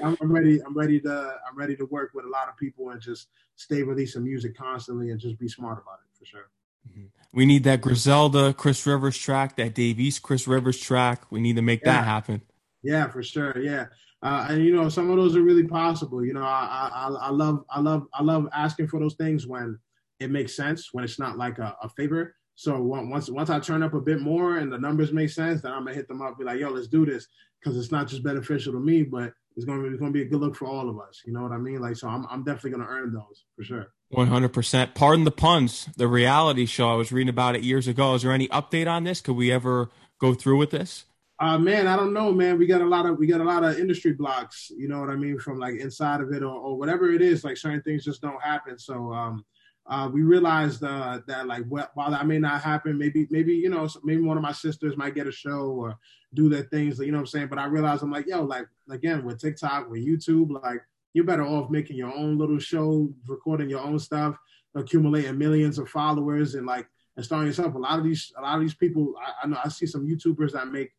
I'm, 0.02 0.32
ready. 0.32 0.60
I'm 0.62 0.76
ready 0.76 1.00
to. 1.00 1.36
I'm 1.48 1.56
ready 1.56 1.74
to 1.76 1.86
work 1.86 2.10
with 2.14 2.26
a 2.26 2.28
lot 2.28 2.48
of 2.48 2.56
people 2.58 2.90
and 2.90 3.00
just 3.00 3.28
stay 3.56 3.82
releasing 3.82 4.24
music 4.24 4.56
constantly 4.56 5.10
and 5.10 5.18
just 5.18 5.38
be 5.38 5.48
smart 5.48 5.78
about 5.82 6.00
it 6.04 6.18
for 6.18 6.26
sure. 6.26 6.50
Mm-hmm. 6.90 7.06
We 7.32 7.46
need 7.46 7.64
that 7.64 7.80
Griselda 7.80 8.52
Chris 8.52 8.86
Rivers 8.86 9.16
track, 9.16 9.56
that 9.56 9.74
Dave 9.74 9.98
East 9.98 10.22
Chris 10.22 10.46
Rivers 10.46 10.78
track. 10.78 11.24
We 11.30 11.40
need 11.40 11.56
to 11.56 11.62
make 11.62 11.80
yeah. 11.80 11.92
that 11.92 12.04
happen. 12.04 12.42
Yeah, 12.86 13.08
for 13.10 13.22
sure. 13.22 13.58
Yeah. 13.58 13.86
Uh, 14.22 14.46
and 14.50 14.64
you 14.64 14.74
know, 14.74 14.88
some 14.88 15.10
of 15.10 15.16
those 15.16 15.36
are 15.36 15.42
really 15.42 15.66
possible. 15.66 16.24
You 16.24 16.32
know, 16.32 16.42
I, 16.42 16.90
I 16.92 17.08
I 17.08 17.30
love 17.30 17.64
I 17.68 17.80
love 17.80 18.06
I 18.14 18.22
love 18.22 18.48
asking 18.54 18.88
for 18.88 19.00
those 19.00 19.14
things 19.14 19.46
when 19.46 19.78
it 20.20 20.30
makes 20.30 20.56
sense, 20.56 20.90
when 20.92 21.04
it's 21.04 21.18
not 21.18 21.36
like 21.36 21.58
a, 21.58 21.76
a 21.82 21.88
favor. 21.90 22.34
So 22.54 22.80
once 22.80 23.28
once 23.28 23.50
I 23.50 23.60
turn 23.60 23.82
up 23.82 23.92
a 23.94 24.00
bit 24.00 24.20
more 24.20 24.56
and 24.56 24.72
the 24.72 24.78
numbers 24.78 25.12
make 25.12 25.30
sense, 25.30 25.60
then 25.60 25.72
I'm 25.72 25.84
gonna 25.84 25.94
hit 25.94 26.08
them 26.08 26.22
up, 26.22 26.38
be 26.38 26.44
like, 26.44 26.58
"Yo, 26.58 26.70
let's 26.70 26.88
do 26.88 27.04
this," 27.04 27.26
because 27.60 27.76
it's 27.76 27.92
not 27.92 28.08
just 28.08 28.22
beneficial 28.22 28.72
to 28.72 28.80
me, 28.80 29.02
but 29.02 29.32
it's 29.56 29.66
gonna 29.66 29.82
be 29.82 29.88
it's 29.88 30.00
gonna 30.00 30.12
be 30.12 30.22
a 30.22 30.28
good 30.28 30.40
look 30.40 30.56
for 30.56 30.66
all 30.66 30.88
of 30.88 30.98
us. 30.98 31.22
You 31.26 31.32
know 31.34 31.42
what 31.42 31.52
I 31.52 31.58
mean? 31.58 31.80
Like, 31.80 31.96
so 31.96 32.08
I'm 32.08 32.26
I'm 32.30 32.44
definitely 32.44 32.70
gonna 32.70 32.88
earn 32.88 33.12
those 33.12 33.44
for 33.56 33.64
sure. 33.64 33.92
One 34.08 34.28
hundred 34.28 34.54
percent. 34.54 34.94
Pardon 34.94 35.24
the 35.24 35.30
puns. 35.30 35.88
The 35.96 36.08
reality 36.08 36.64
show 36.64 36.88
I 36.88 36.94
was 36.94 37.12
reading 37.12 37.28
about 37.28 37.56
it 37.56 37.62
years 37.62 37.86
ago. 37.88 38.14
Is 38.14 38.22
there 38.22 38.32
any 38.32 38.48
update 38.48 38.88
on 38.88 39.04
this? 39.04 39.20
Could 39.20 39.36
we 39.36 39.52
ever 39.52 39.90
go 40.18 40.32
through 40.32 40.56
with 40.56 40.70
this? 40.70 41.04
Uh, 41.38 41.58
man, 41.58 41.86
I 41.86 41.96
don't 41.96 42.14
know, 42.14 42.32
man. 42.32 42.58
We 42.58 42.66
got 42.66 42.80
a 42.80 42.86
lot 42.86 43.04
of 43.04 43.18
we 43.18 43.26
got 43.26 43.42
a 43.42 43.44
lot 43.44 43.62
of 43.62 43.78
industry 43.78 44.12
blocks. 44.12 44.70
You 44.74 44.88
know 44.88 45.00
what 45.00 45.10
I 45.10 45.16
mean? 45.16 45.38
From 45.38 45.58
like 45.58 45.74
inside 45.74 46.22
of 46.22 46.32
it 46.32 46.42
or, 46.42 46.54
or 46.54 46.78
whatever 46.78 47.10
it 47.10 47.20
is. 47.20 47.44
Like 47.44 47.58
certain 47.58 47.82
things 47.82 48.04
just 48.04 48.22
don't 48.22 48.42
happen. 48.42 48.78
So 48.78 49.12
um, 49.12 49.44
uh, 49.86 50.08
we 50.12 50.22
realized 50.22 50.82
uh, 50.82 51.20
that 51.26 51.46
like 51.46 51.64
while 51.68 52.10
that 52.10 52.26
may 52.26 52.38
not 52.38 52.62
happen, 52.62 52.96
maybe 52.96 53.26
maybe 53.30 53.54
you 53.54 53.68
know 53.68 53.86
maybe 54.02 54.22
one 54.22 54.38
of 54.38 54.42
my 54.42 54.52
sisters 54.52 54.96
might 54.96 55.14
get 55.14 55.26
a 55.26 55.32
show 55.32 55.70
or 55.70 55.98
do 56.32 56.48
their 56.48 56.64
things. 56.64 56.98
You 56.98 57.12
know 57.12 57.18
what 57.18 57.22
I'm 57.22 57.26
saying? 57.26 57.48
But 57.48 57.58
I 57.58 57.66
realized 57.66 58.02
I'm 58.02 58.10
like, 58.10 58.26
yo, 58.26 58.42
like 58.42 58.66
again 58.90 59.24
with 59.24 59.38
TikTok, 59.38 59.90
with 59.90 60.06
YouTube, 60.06 60.50
like 60.62 60.80
you're 61.12 61.24
better 61.24 61.44
off 61.44 61.70
making 61.70 61.96
your 61.96 62.14
own 62.14 62.38
little 62.38 62.58
show, 62.58 63.12
recording 63.26 63.68
your 63.68 63.80
own 63.80 63.98
stuff, 63.98 64.36
accumulating 64.74 65.36
millions 65.36 65.78
of 65.78 65.90
followers, 65.90 66.54
and 66.54 66.66
like 66.66 66.88
and 67.16 67.24
starting 67.24 67.46
yourself. 67.46 67.74
A 67.74 67.78
lot 67.78 67.98
of 67.98 68.04
these 68.04 68.32
a 68.38 68.42
lot 68.42 68.56
of 68.56 68.62
these 68.62 68.74
people, 68.74 69.14
I, 69.22 69.44
I 69.44 69.46
know 69.46 69.58
I 69.62 69.68
see 69.68 69.86
some 69.86 70.06
YouTubers 70.08 70.52
that 70.52 70.72
make 70.72 70.92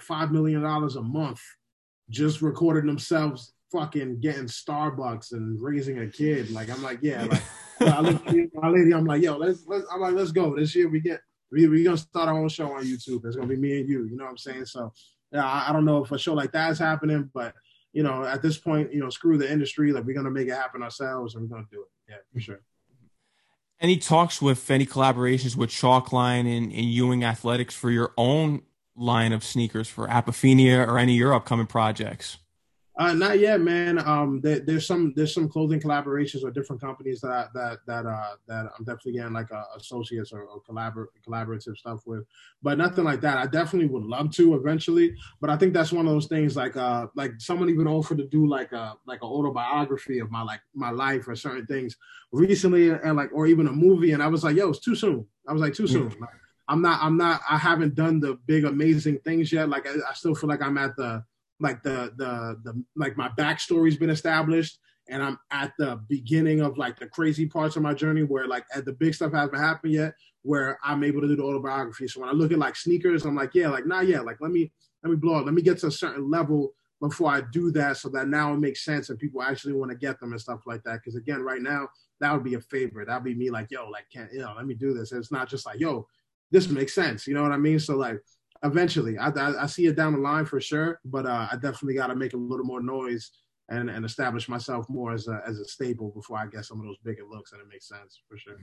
five 0.00 0.32
million 0.32 0.62
dollars 0.62 0.96
a 0.96 1.02
month 1.02 1.40
just 2.10 2.42
recording 2.42 2.86
themselves 2.86 3.52
fucking 3.72 4.20
getting 4.20 4.44
Starbucks 4.44 5.32
and 5.32 5.60
raising 5.60 5.98
a 6.00 6.06
kid. 6.06 6.50
Like 6.50 6.70
I'm 6.70 6.82
like, 6.82 6.98
yeah, 7.02 7.24
like 7.24 7.42
I 7.80 8.00
look 8.00 8.26
at 8.26 8.34
my 8.54 8.68
lady, 8.68 8.94
I'm 8.94 9.04
like, 9.04 9.22
yo, 9.22 9.36
let's 9.36 9.66
let's 9.66 9.84
I'm 9.92 10.00
like, 10.00 10.14
let's 10.14 10.32
go. 10.32 10.54
This 10.54 10.74
year 10.74 10.88
we 10.88 11.00
get 11.00 11.20
we 11.50 11.66
we 11.68 11.84
gonna 11.84 11.96
start 11.96 12.28
our 12.28 12.38
own 12.38 12.48
show 12.48 12.72
on 12.72 12.84
YouTube. 12.84 13.24
It's 13.24 13.36
gonna 13.36 13.48
be 13.48 13.56
me 13.56 13.80
and 13.80 13.88
you, 13.88 14.04
you 14.04 14.16
know 14.16 14.24
what 14.24 14.30
I'm 14.30 14.38
saying? 14.38 14.66
So 14.66 14.92
yeah, 15.32 15.44
I, 15.44 15.70
I 15.70 15.72
don't 15.72 15.84
know 15.84 16.04
if 16.04 16.12
a 16.12 16.18
show 16.18 16.34
like 16.34 16.52
that 16.52 16.70
is 16.70 16.78
happening, 16.78 17.30
but 17.34 17.54
you 17.92 18.02
know, 18.02 18.24
at 18.24 18.42
this 18.42 18.58
point, 18.58 18.92
you 18.92 19.00
know, 19.00 19.10
screw 19.10 19.38
the 19.38 19.50
industry, 19.50 19.92
like 19.92 20.04
we're 20.04 20.14
gonna 20.14 20.30
make 20.30 20.48
it 20.48 20.54
happen 20.54 20.82
ourselves 20.82 21.34
and 21.34 21.42
we're 21.42 21.56
gonna 21.56 21.68
do 21.70 21.82
it. 21.82 21.88
Yeah, 22.08 22.16
for 22.32 22.40
sure. 22.40 22.60
Any 23.80 23.96
talks 23.98 24.40
with 24.40 24.70
any 24.70 24.86
collaborations 24.86 25.56
with 25.56 25.70
Chalkline 25.70 26.46
and, 26.46 26.72
and 26.72 26.84
Ewing 26.84 27.24
Athletics 27.24 27.74
for 27.74 27.90
your 27.90 28.12
own 28.16 28.62
line 28.96 29.32
of 29.32 29.44
sneakers 29.44 29.88
for 29.88 30.06
Apophenia 30.08 30.86
or 30.86 30.98
any 30.98 31.12
of 31.14 31.18
your 31.18 31.34
upcoming 31.34 31.66
projects? 31.66 32.38
Uh, 32.96 33.12
not 33.12 33.40
yet, 33.40 33.60
man. 33.60 33.98
Um, 33.98 34.40
there, 34.40 34.60
there's 34.60 34.86
some 34.86 35.12
there's 35.16 35.34
some 35.34 35.48
clothing 35.48 35.80
collaborations 35.80 36.44
with 36.44 36.54
different 36.54 36.80
companies 36.80 37.20
that 37.22 37.48
that 37.52 37.78
that 37.88 38.06
uh 38.06 38.36
that 38.46 38.66
I'm 38.78 38.84
definitely 38.84 39.14
getting 39.14 39.32
like 39.32 39.50
uh, 39.50 39.64
associates 39.76 40.32
or, 40.32 40.42
or 40.42 40.62
collabor- 40.62 41.08
collaborative 41.26 41.76
stuff 41.76 42.02
with, 42.06 42.24
but 42.62 42.78
nothing 42.78 43.02
like 43.02 43.20
that. 43.22 43.38
I 43.38 43.46
definitely 43.48 43.88
would 43.88 44.04
love 44.04 44.30
to 44.36 44.54
eventually, 44.54 45.16
but 45.40 45.50
I 45.50 45.56
think 45.56 45.74
that's 45.74 45.90
one 45.90 46.06
of 46.06 46.12
those 46.12 46.26
things 46.26 46.56
like 46.56 46.76
uh 46.76 47.08
like 47.16 47.32
someone 47.38 47.68
even 47.68 47.88
offered 47.88 48.18
to 48.18 48.28
do 48.28 48.46
like 48.46 48.70
a 48.70 48.94
like 49.08 49.22
an 49.22 49.28
autobiography 49.28 50.20
of 50.20 50.30
my 50.30 50.42
like 50.42 50.60
my 50.72 50.90
life 50.90 51.26
or 51.26 51.34
certain 51.34 51.66
things 51.66 51.96
recently 52.30 52.90
and 52.90 53.16
like 53.16 53.30
or 53.32 53.48
even 53.48 53.66
a 53.66 53.72
movie, 53.72 54.12
and 54.12 54.22
I 54.22 54.28
was 54.28 54.44
like, 54.44 54.54
yo, 54.54 54.70
it's 54.70 54.78
too 54.78 54.94
soon. 54.94 55.26
I 55.48 55.52
was 55.52 55.60
like, 55.60 55.74
too 55.74 55.88
soon. 55.88 56.10
Mm-hmm. 56.10 56.20
Like, 56.20 56.30
I'm 56.68 56.80
not 56.80 57.02
I'm 57.02 57.16
not 57.16 57.40
I 57.48 57.58
haven't 57.58 57.94
done 57.94 58.20
the 58.20 58.38
big 58.46 58.64
amazing 58.64 59.18
things 59.20 59.52
yet. 59.52 59.68
Like 59.68 59.86
I, 59.86 59.94
I 60.08 60.14
still 60.14 60.34
feel 60.34 60.48
like 60.48 60.62
I'm 60.62 60.78
at 60.78 60.96
the 60.96 61.24
like 61.60 61.82
the 61.82 62.12
the 62.16 62.58
the 62.64 62.84
like 62.96 63.16
my 63.16 63.28
backstory's 63.30 63.96
been 63.96 64.10
established 64.10 64.78
and 65.08 65.22
I'm 65.22 65.38
at 65.50 65.72
the 65.78 66.00
beginning 66.08 66.60
of 66.60 66.78
like 66.78 66.98
the 66.98 67.06
crazy 67.06 67.46
parts 67.46 67.76
of 67.76 67.82
my 67.82 67.92
journey 67.92 68.22
where 68.22 68.46
like 68.46 68.64
at 68.74 68.84
the 68.84 68.92
big 68.92 69.14
stuff 69.14 69.32
hasn't 69.32 69.58
happened 69.58 69.92
yet 69.92 70.14
where 70.42 70.78
I'm 70.82 71.04
able 71.04 71.20
to 71.22 71.28
do 71.28 71.36
the 71.36 71.42
autobiography. 71.42 72.08
So 72.08 72.20
when 72.20 72.28
I 72.28 72.32
look 72.32 72.52
at 72.52 72.58
like 72.58 72.76
sneakers, 72.76 73.24
I'm 73.24 73.34
like, 73.34 73.54
yeah, 73.54 73.68
like 73.68 73.86
not 73.86 74.06
yet. 74.06 74.24
Like 74.24 74.38
let 74.40 74.50
me 74.50 74.72
let 75.02 75.10
me 75.10 75.16
blow 75.16 75.36
up. 75.36 75.44
Let 75.44 75.54
me 75.54 75.62
get 75.62 75.78
to 75.78 75.88
a 75.88 75.90
certain 75.90 76.30
level 76.30 76.72
before 77.00 77.30
I 77.30 77.42
do 77.52 77.70
that 77.72 77.98
so 77.98 78.08
that 78.10 78.28
now 78.28 78.54
it 78.54 78.58
makes 78.58 78.84
sense 78.84 79.10
and 79.10 79.18
people 79.18 79.42
actually 79.42 79.74
want 79.74 79.90
to 79.90 79.96
get 79.96 80.18
them 80.20 80.32
and 80.32 80.40
stuff 80.40 80.60
like 80.66 80.82
that. 80.84 81.02
Cause 81.04 81.16
again, 81.16 81.42
right 81.42 81.60
now, 81.60 81.88
that 82.20 82.32
would 82.32 82.44
be 82.44 82.54
a 82.54 82.60
favorite. 82.60 83.08
That'd 83.08 83.24
be 83.24 83.34
me 83.34 83.50
like, 83.50 83.70
yo, 83.70 83.88
like 83.90 84.06
can't 84.10 84.32
you 84.32 84.38
know, 84.38 84.54
let 84.56 84.66
me 84.66 84.74
do 84.74 84.94
this. 84.94 85.12
And 85.12 85.20
it's 85.20 85.32
not 85.32 85.48
just 85.48 85.66
like, 85.66 85.80
yo, 85.80 86.06
this 86.50 86.68
makes 86.68 86.94
sense. 86.94 87.26
You 87.26 87.34
know 87.34 87.42
what 87.42 87.52
I 87.52 87.56
mean? 87.56 87.78
So 87.78 87.96
like 87.96 88.18
eventually, 88.62 89.18
I, 89.18 89.28
I, 89.28 89.64
I 89.64 89.66
see 89.66 89.86
it 89.86 89.96
down 89.96 90.12
the 90.12 90.18
line 90.18 90.46
for 90.46 90.60
sure, 90.60 91.00
but 91.04 91.26
uh, 91.26 91.48
I 91.50 91.54
definitely 91.54 91.94
got 91.94 92.08
to 92.08 92.16
make 92.16 92.34
a 92.34 92.38
little 92.38 92.66
more 92.66 92.82
noise 92.82 93.30
and, 93.68 93.88
and 93.88 94.04
establish 94.04 94.48
myself 94.48 94.88
more 94.88 95.12
as 95.12 95.28
a, 95.28 95.42
as 95.46 95.58
a 95.58 95.64
staple 95.64 96.10
before 96.10 96.38
I 96.38 96.46
get 96.46 96.64
some 96.64 96.80
of 96.80 96.86
those 96.86 96.98
bigger 97.04 97.24
looks, 97.24 97.52
and 97.52 97.60
it 97.60 97.68
makes 97.68 97.88
sense 97.88 98.20
for 98.28 98.36
sure. 98.36 98.56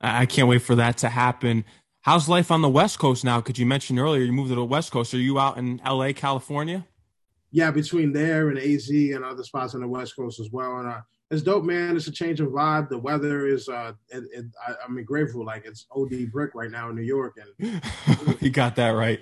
I 0.00 0.26
can't 0.26 0.48
wait 0.48 0.62
for 0.62 0.74
that 0.74 0.98
to 0.98 1.08
happen. 1.08 1.64
How's 2.00 2.28
life 2.28 2.50
on 2.50 2.62
the 2.62 2.68
West 2.68 2.98
Coast 2.98 3.24
now? 3.24 3.40
Could 3.40 3.58
you 3.58 3.66
mention 3.66 3.98
earlier 3.98 4.22
you 4.22 4.32
moved 4.32 4.50
to 4.50 4.56
the 4.56 4.64
West 4.64 4.90
Coast? 4.90 5.14
Are 5.14 5.18
you 5.18 5.38
out 5.38 5.58
in 5.58 5.80
LA, 5.86 6.12
California? 6.12 6.84
Yeah, 7.52 7.70
between 7.70 8.12
there 8.12 8.48
and 8.48 8.58
AZ 8.58 8.88
and 8.88 9.24
other 9.24 9.44
spots 9.44 9.74
on 9.74 9.82
the 9.82 9.88
West 9.88 10.16
Coast 10.16 10.40
as 10.40 10.50
well. 10.50 10.78
And 10.78 10.88
uh, 10.88 11.00
it's 11.32 11.42
dope, 11.42 11.64
man. 11.64 11.96
It's 11.96 12.06
a 12.08 12.12
change 12.12 12.40
of 12.40 12.48
vibe. 12.48 12.90
The 12.90 12.98
weather 12.98 13.46
is, 13.46 13.66
uh, 13.66 13.94
it, 14.10 14.24
it, 14.32 14.44
I, 14.68 14.74
I 14.84 14.90
mean, 14.90 15.06
grateful. 15.06 15.44
Like 15.46 15.64
it's 15.64 15.86
OD 15.90 16.30
brick 16.30 16.54
right 16.54 16.70
now 16.70 16.90
in 16.90 16.94
New 16.94 17.02
York, 17.02 17.38
and 17.58 17.82
you 18.40 18.50
got 18.50 18.76
that 18.76 18.90
right. 18.90 19.20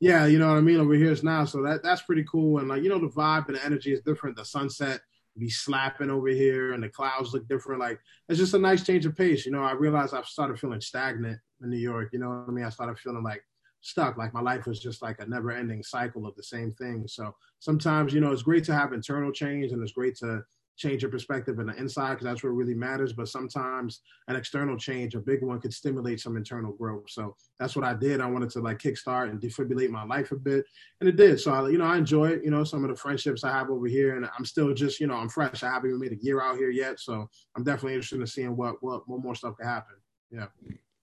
Yeah, 0.00 0.26
you 0.26 0.40
know 0.40 0.48
what 0.48 0.58
I 0.58 0.62
mean. 0.62 0.80
Over 0.80 0.94
here 0.94 1.12
it's 1.12 1.22
now, 1.22 1.44
so 1.44 1.62
that 1.62 1.84
that's 1.84 2.02
pretty 2.02 2.24
cool. 2.24 2.58
And 2.58 2.68
like 2.68 2.82
you 2.82 2.88
know, 2.88 2.98
the 2.98 3.06
vibe 3.06 3.46
and 3.46 3.56
the 3.56 3.64
energy 3.64 3.92
is 3.92 4.00
different. 4.00 4.36
The 4.36 4.44
sunset 4.44 5.00
be 5.38 5.48
slapping 5.48 6.10
over 6.10 6.26
here, 6.26 6.72
and 6.72 6.82
the 6.82 6.88
clouds 6.88 7.32
look 7.32 7.46
different. 7.46 7.80
Like 7.80 8.00
it's 8.28 8.40
just 8.40 8.54
a 8.54 8.58
nice 8.58 8.84
change 8.84 9.06
of 9.06 9.16
pace. 9.16 9.46
You 9.46 9.52
know, 9.52 9.62
I 9.62 9.72
realized 9.72 10.12
I've 10.12 10.26
started 10.26 10.58
feeling 10.58 10.80
stagnant 10.80 11.38
in 11.62 11.70
New 11.70 11.78
York. 11.78 12.10
You 12.12 12.18
know 12.18 12.30
what 12.30 12.48
I 12.48 12.50
mean? 12.50 12.64
I 12.64 12.70
started 12.70 12.98
feeling 12.98 13.22
like 13.22 13.44
stuck. 13.80 14.16
Like 14.16 14.34
my 14.34 14.40
life 14.40 14.66
was 14.66 14.80
just 14.80 15.02
like 15.02 15.20
a 15.20 15.26
never 15.26 15.52
ending 15.52 15.84
cycle 15.84 16.26
of 16.26 16.34
the 16.34 16.42
same 16.42 16.72
thing. 16.72 17.06
So 17.06 17.36
sometimes, 17.60 18.12
you 18.12 18.20
know, 18.20 18.32
it's 18.32 18.42
great 18.42 18.64
to 18.64 18.74
have 18.74 18.92
internal 18.92 19.30
change 19.30 19.70
and 19.70 19.80
it's 19.82 19.92
great 19.92 20.16
to 20.16 20.42
change 20.76 21.02
your 21.02 21.10
perspective 21.10 21.58
in 21.58 21.66
the 21.66 21.74
inside 21.74 22.10
because 22.10 22.24
that's 22.24 22.42
what 22.42 22.50
really 22.50 22.74
matters. 22.74 23.12
But 23.12 23.28
sometimes 23.28 24.00
an 24.28 24.36
external 24.36 24.76
change, 24.76 25.14
a 25.14 25.20
big 25.20 25.42
one, 25.42 25.60
could 25.60 25.72
stimulate 25.72 26.20
some 26.20 26.36
internal 26.36 26.72
growth. 26.72 27.04
So 27.08 27.36
that's 27.58 27.76
what 27.76 27.84
I 27.84 27.94
did. 27.94 28.20
I 28.20 28.26
wanted 28.26 28.50
to 28.50 28.60
like 28.60 28.78
kickstart 28.78 29.30
and 29.30 29.40
defibrillate 29.40 29.90
my 29.90 30.04
life 30.04 30.32
a 30.32 30.36
bit, 30.36 30.64
and 31.00 31.08
it 31.08 31.16
did. 31.16 31.40
So 31.40 31.52
I, 31.52 31.68
you 31.68 31.78
know, 31.78 31.84
I 31.84 31.96
enjoy 31.96 32.30
it. 32.30 32.44
You 32.44 32.50
know, 32.50 32.64
some 32.64 32.84
of 32.84 32.90
the 32.90 32.96
friendships 32.96 33.44
I 33.44 33.52
have 33.52 33.70
over 33.70 33.86
here, 33.86 34.16
and 34.16 34.28
I'm 34.36 34.44
still 34.44 34.72
just, 34.74 35.00
you 35.00 35.06
know, 35.06 35.14
I'm 35.14 35.28
fresh. 35.28 35.62
I 35.62 35.70
haven't 35.70 35.90
even 35.90 36.00
made 36.00 36.12
a 36.12 36.22
year 36.22 36.42
out 36.42 36.56
here 36.56 36.70
yet, 36.70 37.00
so 37.00 37.28
I'm 37.56 37.64
definitely 37.64 37.94
interested 37.94 38.20
in 38.20 38.26
seeing 38.26 38.56
what 38.56 38.76
what 38.82 39.08
what 39.08 39.22
more 39.22 39.34
stuff 39.34 39.56
can 39.58 39.68
happen. 39.68 39.96
Yeah 40.30 40.46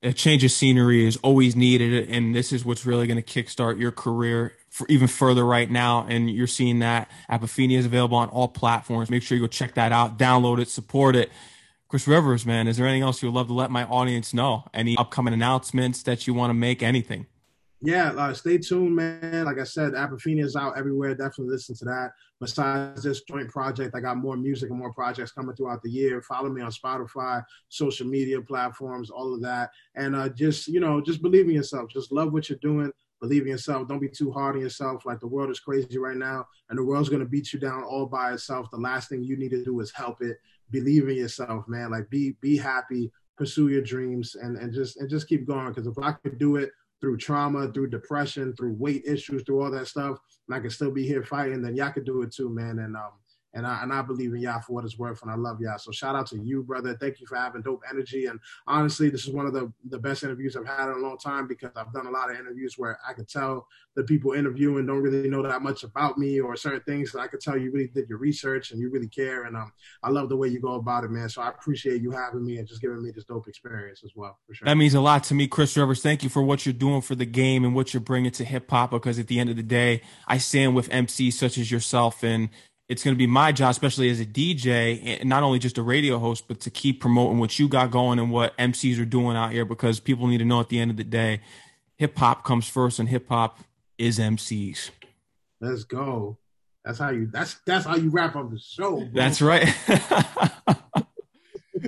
a 0.03 0.11
change 0.11 0.43
of 0.43 0.51
scenery 0.51 1.05
is 1.05 1.17
always 1.17 1.55
needed, 1.55 2.09
and 2.09 2.33
this 2.33 2.51
is 2.51 2.65
what's 2.65 2.85
really 2.85 3.05
going 3.05 3.21
to 3.21 3.43
kickstart 3.43 3.79
your 3.79 3.91
career 3.91 4.53
even 4.89 5.07
further 5.07 5.45
right 5.45 5.69
now. 5.69 6.05
And 6.07 6.29
you're 6.29 6.47
seeing 6.47 6.79
that 6.79 7.09
Apophenia 7.29 7.77
is 7.77 7.85
available 7.85 8.17
on 8.17 8.29
all 8.29 8.47
platforms. 8.47 9.09
Make 9.09 9.23
sure 9.23 9.37
you 9.37 9.43
go 9.43 9.47
check 9.47 9.75
that 9.75 9.91
out, 9.91 10.17
download 10.17 10.59
it, 10.59 10.69
support 10.69 11.15
it. 11.15 11.31
Chris 11.87 12.07
Rivers, 12.07 12.45
man, 12.45 12.69
is 12.69 12.77
there 12.77 12.87
anything 12.87 13.03
else 13.03 13.21
you 13.21 13.29
would 13.29 13.35
love 13.35 13.47
to 13.47 13.53
let 13.53 13.69
my 13.69 13.83
audience 13.83 14.33
know? 14.33 14.63
Any 14.73 14.95
upcoming 14.97 15.33
announcements 15.33 16.03
that 16.03 16.25
you 16.25 16.33
want 16.33 16.49
to 16.51 16.53
make? 16.53 16.81
Anything? 16.81 17.27
Yeah, 17.83 18.11
uh, 18.11 18.33
stay 18.33 18.59
tuned, 18.59 18.95
man. 18.95 19.45
Like 19.45 19.57
I 19.57 19.63
said, 19.63 19.93
Apophenia 19.93 20.45
is 20.45 20.55
out 20.55 20.77
everywhere. 20.77 21.15
Definitely 21.15 21.53
listen 21.53 21.75
to 21.77 21.85
that. 21.85 22.11
Besides 22.39 23.03
this 23.03 23.23
joint 23.23 23.49
project, 23.49 23.95
I 23.95 23.99
got 23.99 24.17
more 24.17 24.37
music 24.37 24.69
and 24.69 24.77
more 24.77 24.93
projects 24.93 25.31
coming 25.31 25.55
throughout 25.55 25.81
the 25.81 25.89
year. 25.89 26.21
Follow 26.21 26.49
me 26.49 26.61
on 26.61 26.71
Spotify, 26.71 27.43
social 27.69 28.05
media 28.07 28.39
platforms, 28.39 29.09
all 29.09 29.33
of 29.33 29.41
that. 29.41 29.71
And 29.95 30.15
uh, 30.15 30.29
just, 30.29 30.67
you 30.67 30.79
know, 30.79 31.01
just 31.01 31.21
believe 31.23 31.45
in 31.45 31.55
yourself. 31.55 31.89
Just 31.89 32.11
love 32.11 32.31
what 32.33 32.49
you're 32.49 32.59
doing. 32.61 32.91
Believe 33.21 33.43
in 33.43 33.49
yourself. 33.49 33.87
Don't 33.87 33.99
be 33.99 34.09
too 34.09 34.31
hard 34.31 34.55
on 34.55 34.61
yourself. 34.61 35.05
Like 35.05 35.19
the 35.19 35.27
world 35.27 35.51
is 35.51 35.59
crazy 35.59 35.99
right 35.99 36.17
now, 36.17 36.47
and 36.69 36.77
the 36.77 36.83
world's 36.83 37.09
to 37.09 37.23
beat 37.23 37.53
you 37.53 37.59
down 37.59 37.83
all 37.83 38.07
by 38.07 38.33
itself. 38.33 38.69
The 38.71 38.77
last 38.77 39.09
thing 39.09 39.23
you 39.23 39.37
need 39.37 39.51
to 39.51 39.63
do 39.63 39.79
is 39.79 39.91
help 39.91 40.21
it. 40.21 40.37
Believe 40.71 41.07
in 41.07 41.15
yourself, 41.15 41.67
man. 41.67 41.91
Like 41.91 42.09
be 42.09 42.35
be 42.41 42.57
happy, 42.57 43.11
pursue 43.37 43.67
your 43.67 43.83
dreams, 43.83 44.35
and 44.35 44.57
and 44.57 44.73
just 44.73 44.97
and 44.97 45.09
just 45.09 45.27
keep 45.27 45.45
going. 45.45 45.69
Because 45.69 45.85
if 45.85 45.99
I 46.03 46.13
could 46.13 46.39
do 46.39 46.55
it 46.55 46.71
through 46.99 47.17
trauma, 47.17 47.71
through 47.71 47.89
depression, 47.89 48.55
through 48.55 48.73
weight 48.73 49.03
issues, 49.05 49.43
through 49.43 49.61
all 49.61 49.71
that 49.71 49.87
stuff, 49.87 50.17
and 50.47 50.55
I 50.55 50.59
can 50.59 50.71
still 50.71 50.91
be 50.91 51.05
here 51.05 51.23
fighting, 51.23 51.61
then 51.61 51.75
y'all 51.75 51.91
could 51.91 52.05
do 52.05 52.23
it 52.23 52.33
too, 52.33 52.49
man. 52.49 52.79
And 52.79 52.95
um, 52.95 53.11
and 53.53 53.67
I 53.67 53.81
and 53.83 53.91
I 53.91 54.01
believe 54.01 54.33
in 54.33 54.41
y'all 54.41 54.61
for 54.61 54.73
what 54.73 54.85
it's 54.85 54.97
worth, 54.97 55.21
and 55.21 55.31
I 55.31 55.35
love 55.35 55.59
y'all. 55.59 55.77
So 55.77 55.91
shout 55.91 56.15
out 56.15 56.27
to 56.27 56.37
you, 56.37 56.63
brother. 56.63 56.95
Thank 56.99 57.19
you 57.19 57.27
for 57.27 57.35
having 57.35 57.61
dope 57.61 57.83
energy. 57.89 58.25
And 58.25 58.39
honestly, 58.67 59.09
this 59.09 59.27
is 59.27 59.33
one 59.33 59.45
of 59.45 59.53
the 59.53 59.71
the 59.89 59.99
best 59.99 60.23
interviews 60.23 60.55
I've 60.55 60.67
had 60.67 60.89
in 60.89 60.97
a 60.97 60.99
long 60.99 61.17
time 61.17 61.47
because 61.47 61.71
I've 61.75 61.93
done 61.93 62.07
a 62.07 62.11
lot 62.11 62.31
of 62.31 62.37
interviews 62.37 62.75
where 62.77 62.99
I 63.07 63.13
could 63.13 63.27
tell 63.27 63.67
the 63.95 64.03
people 64.03 64.31
interviewing 64.33 64.85
don't 64.85 65.01
really 65.01 65.29
know 65.29 65.43
that 65.43 65.61
much 65.61 65.83
about 65.83 66.17
me 66.17 66.39
or 66.39 66.55
certain 66.55 66.81
things. 66.81 67.11
So 67.11 67.19
I 67.19 67.27
could 67.27 67.41
tell 67.41 67.57
you 67.57 67.71
really 67.71 67.87
did 67.87 68.07
your 68.07 68.19
research 68.19 68.71
and 68.71 68.79
you 68.79 68.89
really 68.89 69.09
care. 69.09 69.43
And 69.43 69.57
um, 69.57 69.73
I 70.01 70.09
love 70.09 70.29
the 70.29 70.37
way 70.37 70.47
you 70.47 70.61
go 70.61 70.75
about 70.75 71.03
it, 71.03 71.11
man. 71.11 71.27
So 71.27 71.41
I 71.41 71.49
appreciate 71.49 72.01
you 72.01 72.11
having 72.11 72.45
me 72.45 72.57
and 72.57 72.67
just 72.67 72.81
giving 72.81 73.03
me 73.03 73.11
this 73.11 73.25
dope 73.25 73.47
experience 73.47 74.01
as 74.05 74.11
well. 74.15 74.39
For 74.47 74.53
sure. 74.53 74.65
That 74.65 74.75
means 74.75 74.93
a 74.93 75.01
lot 75.01 75.25
to 75.25 75.33
me, 75.33 75.47
Chris 75.47 75.75
Rivers. 75.75 76.01
Thank 76.01 76.23
you 76.23 76.29
for 76.29 76.41
what 76.41 76.65
you're 76.65 76.73
doing 76.73 77.01
for 77.01 77.15
the 77.15 77.25
game 77.25 77.65
and 77.65 77.75
what 77.75 77.93
you're 77.93 78.01
bringing 78.01 78.31
to 78.31 78.45
hip 78.45 78.69
hop. 78.69 78.91
Because 78.91 79.19
at 79.19 79.27
the 79.27 79.39
end 79.39 79.49
of 79.49 79.57
the 79.57 79.63
day, 79.63 80.01
I 80.25 80.37
stand 80.37 80.73
with 80.73 80.89
MCs 80.89 81.33
such 81.33 81.57
as 81.57 81.69
yourself 81.69 82.23
and 82.23 82.49
it's 82.91 83.05
going 83.05 83.15
to 83.15 83.17
be 83.17 83.25
my 83.25 83.53
job, 83.53 83.71
especially 83.71 84.09
as 84.09 84.19
a 84.19 84.25
DJ, 84.25 85.21
and 85.21 85.29
not 85.29 85.43
only 85.43 85.59
just 85.59 85.77
a 85.77 85.81
radio 85.81 86.19
host, 86.19 86.43
but 86.49 86.59
to 86.59 86.69
keep 86.69 86.99
promoting 86.99 87.39
what 87.39 87.57
you 87.57 87.69
got 87.69 87.89
going 87.89 88.19
and 88.19 88.29
what 88.29 88.55
MCs 88.57 88.99
are 89.01 89.05
doing 89.05 89.37
out 89.37 89.53
here 89.53 89.63
because 89.63 90.01
people 90.01 90.27
need 90.27 90.39
to 90.39 90.45
know 90.45 90.59
at 90.59 90.67
the 90.67 90.77
end 90.77 90.91
of 90.91 90.97
the 90.97 91.05
day, 91.05 91.39
hip 91.95 92.17
hop 92.17 92.43
comes 92.43 92.67
first 92.67 92.99
and 92.99 93.07
hip 93.07 93.29
hop 93.29 93.59
is 93.97 94.19
MCs. 94.19 94.89
Let's 95.61 95.85
go. 95.85 96.37
That's 96.83 96.99
how 96.99 97.11
you 97.11 97.29
that's 97.31 97.61
that's 97.65 97.85
how 97.85 97.95
you 97.95 98.09
wrap 98.09 98.35
up 98.35 98.51
the 98.51 98.59
show. 98.59 98.97
Bro. 98.97 99.09
That's 99.13 99.41
right. 99.41 99.73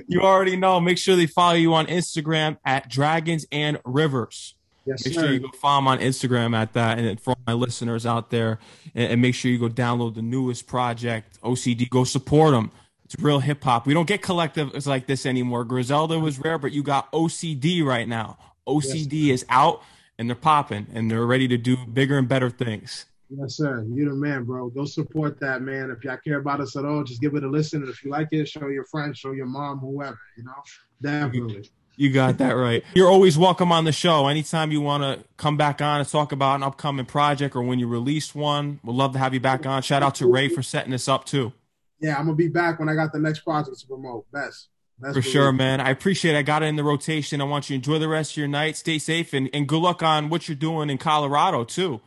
you 0.08 0.22
already 0.22 0.56
know. 0.56 0.80
Make 0.80 0.96
sure 0.96 1.16
they 1.16 1.26
follow 1.26 1.56
you 1.56 1.74
on 1.74 1.86
Instagram 1.86 2.56
at 2.64 2.88
Dragons 2.88 3.44
and 3.52 3.78
Rivers. 3.84 4.54
Yes, 4.86 5.04
make 5.04 5.14
sir. 5.14 5.20
sure 5.22 5.32
you 5.32 5.40
go 5.40 5.48
follow 5.48 5.78
them 5.78 5.88
on 5.88 5.98
Instagram 5.98 6.54
at 6.54 6.72
that. 6.74 6.98
And 6.98 7.20
for 7.20 7.30
all 7.30 7.38
my 7.46 7.52
listeners 7.54 8.04
out 8.04 8.30
there, 8.30 8.58
and, 8.94 9.12
and, 9.12 9.22
make 9.22 9.34
sure 9.34 9.50
you 9.50 9.58
go 9.58 9.68
download 9.68 10.14
the 10.14 10.22
newest 10.22 10.66
project, 10.66 11.40
OCD. 11.42 11.88
Go 11.88 12.04
support 12.04 12.52
them. 12.52 12.70
It's 13.04 13.16
real 13.18 13.40
hip 13.40 13.62
hop. 13.62 13.86
We 13.86 13.94
don't 13.94 14.06
get 14.06 14.22
collectives 14.22 14.86
like 14.86 15.06
this 15.06 15.26
anymore. 15.26 15.64
Griselda 15.64 16.18
was 16.18 16.38
rare, 16.38 16.58
but 16.58 16.72
you 16.72 16.82
got 16.82 17.10
OCD 17.12 17.84
right 17.84 18.08
now. 18.08 18.38
OCD 18.66 19.26
yes, 19.26 19.42
is 19.42 19.46
out 19.48 19.82
and 20.18 20.28
they're 20.28 20.36
popping 20.36 20.86
and 20.94 21.10
they're 21.10 21.26
ready 21.26 21.48
to 21.48 21.56
do 21.56 21.76
bigger 21.76 22.18
and 22.18 22.28
better 22.28 22.50
things. 22.50 23.06
Yes, 23.30 23.56
sir. 23.56 23.84
You 23.88 24.08
the 24.08 24.14
man, 24.14 24.44
bro. 24.44 24.68
Go 24.68 24.84
support 24.84 25.40
that, 25.40 25.62
man. 25.62 25.90
If 25.90 26.04
y'all 26.04 26.18
care 26.18 26.38
about 26.38 26.60
us 26.60 26.76
at 26.76 26.84
all, 26.84 27.02
just 27.04 27.20
give 27.20 27.34
it 27.34 27.42
a 27.42 27.48
listen. 27.48 27.82
And 27.82 27.90
if 27.90 28.04
you 28.04 28.10
like 28.10 28.28
it, 28.32 28.48
show 28.48 28.68
your 28.68 28.84
friends, 28.84 29.18
show 29.18 29.32
your 29.32 29.46
mom, 29.46 29.78
whoever, 29.78 30.18
you 30.36 30.44
know? 30.44 30.52
Definitely. 31.00 31.70
You 31.96 32.12
got 32.12 32.38
that 32.38 32.52
right. 32.52 32.82
You're 32.94 33.08
always 33.08 33.38
welcome 33.38 33.70
on 33.70 33.84
the 33.84 33.92
show. 33.92 34.26
Anytime 34.26 34.72
you 34.72 34.80
want 34.80 35.02
to 35.02 35.24
come 35.36 35.56
back 35.56 35.80
on 35.80 36.00
and 36.00 36.08
talk 36.08 36.32
about 36.32 36.56
an 36.56 36.62
upcoming 36.62 37.06
project 37.06 37.54
or 37.54 37.62
when 37.62 37.78
you 37.78 37.86
release 37.86 38.34
one, 38.34 38.80
we'd 38.82 38.94
love 38.94 39.12
to 39.12 39.18
have 39.18 39.32
you 39.32 39.40
back 39.40 39.64
on. 39.66 39.82
Shout 39.82 40.02
out 40.02 40.16
to 40.16 40.26
Ray 40.30 40.48
for 40.48 40.62
setting 40.62 40.90
this 40.90 41.08
up 41.08 41.24
too. 41.24 41.52
Yeah, 42.00 42.16
I'm 42.18 42.24
gonna 42.24 42.36
be 42.36 42.48
back 42.48 42.80
when 42.80 42.88
I 42.88 42.94
got 42.94 43.12
the 43.12 43.18
next 43.20 43.40
project 43.40 43.78
to 43.80 43.86
promote. 43.86 44.30
Best. 44.32 44.68
Best 44.98 45.14
for 45.14 45.22
sure, 45.22 45.52
man. 45.52 45.80
I 45.80 45.90
appreciate 45.90 46.34
it. 46.34 46.38
I 46.38 46.42
got 46.42 46.62
it 46.62 46.66
in 46.66 46.76
the 46.76 46.84
rotation. 46.84 47.40
I 47.40 47.44
want 47.44 47.70
you 47.70 47.74
to 47.74 47.76
enjoy 47.76 47.98
the 47.98 48.08
rest 48.08 48.32
of 48.32 48.36
your 48.38 48.48
night. 48.48 48.76
Stay 48.76 48.98
safe 48.98 49.32
and, 49.32 49.48
and 49.52 49.66
good 49.66 49.80
luck 49.80 50.02
on 50.02 50.28
what 50.28 50.48
you're 50.48 50.56
doing 50.56 50.90
in 50.90 50.98
Colorado 50.98 51.64
too. 51.64 52.00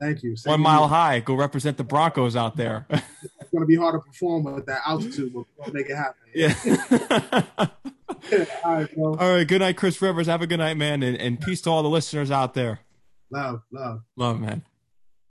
Thank 0.00 0.22
you. 0.22 0.36
Same 0.36 0.52
One 0.52 0.60
mile 0.60 0.82
you. 0.82 0.88
high. 0.88 1.20
Go 1.20 1.34
represent 1.34 1.76
the 1.76 1.84
Broncos 1.84 2.36
out 2.36 2.56
there. 2.56 2.86
it's 2.90 3.50
gonna 3.52 3.66
be 3.66 3.76
hard 3.76 3.94
to 3.94 4.00
perform 4.00 4.46
at 4.58 4.66
that 4.66 4.82
altitude, 4.86 5.32
but 5.34 5.44
we'll 5.58 5.72
make 5.72 5.88
it 5.90 5.96
happen. 5.96 6.14
Yeah. 6.34 7.68
all 8.64 8.72
right, 8.74 8.94
bro. 8.94 9.16
All 9.16 9.30
right. 9.30 9.46
Good 9.46 9.60
night, 9.60 9.76
Chris 9.76 10.00
Rivers. 10.00 10.26
Have 10.26 10.42
a 10.42 10.46
good 10.46 10.58
night, 10.58 10.76
man. 10.76 11.02
And, 11.02 11.16
and 11.16 11.40
peace 11.40 11.60
to 11.62 11.70
all 11.70 11.82
the 11.82 11.88
listeners 11.88 12.30
out 12.30 12.54
there. 12.54 12.80
Love, 13.30 13.62
love. 13.72 14.02
Love, 14.16 14.40
man. 14.40 14.62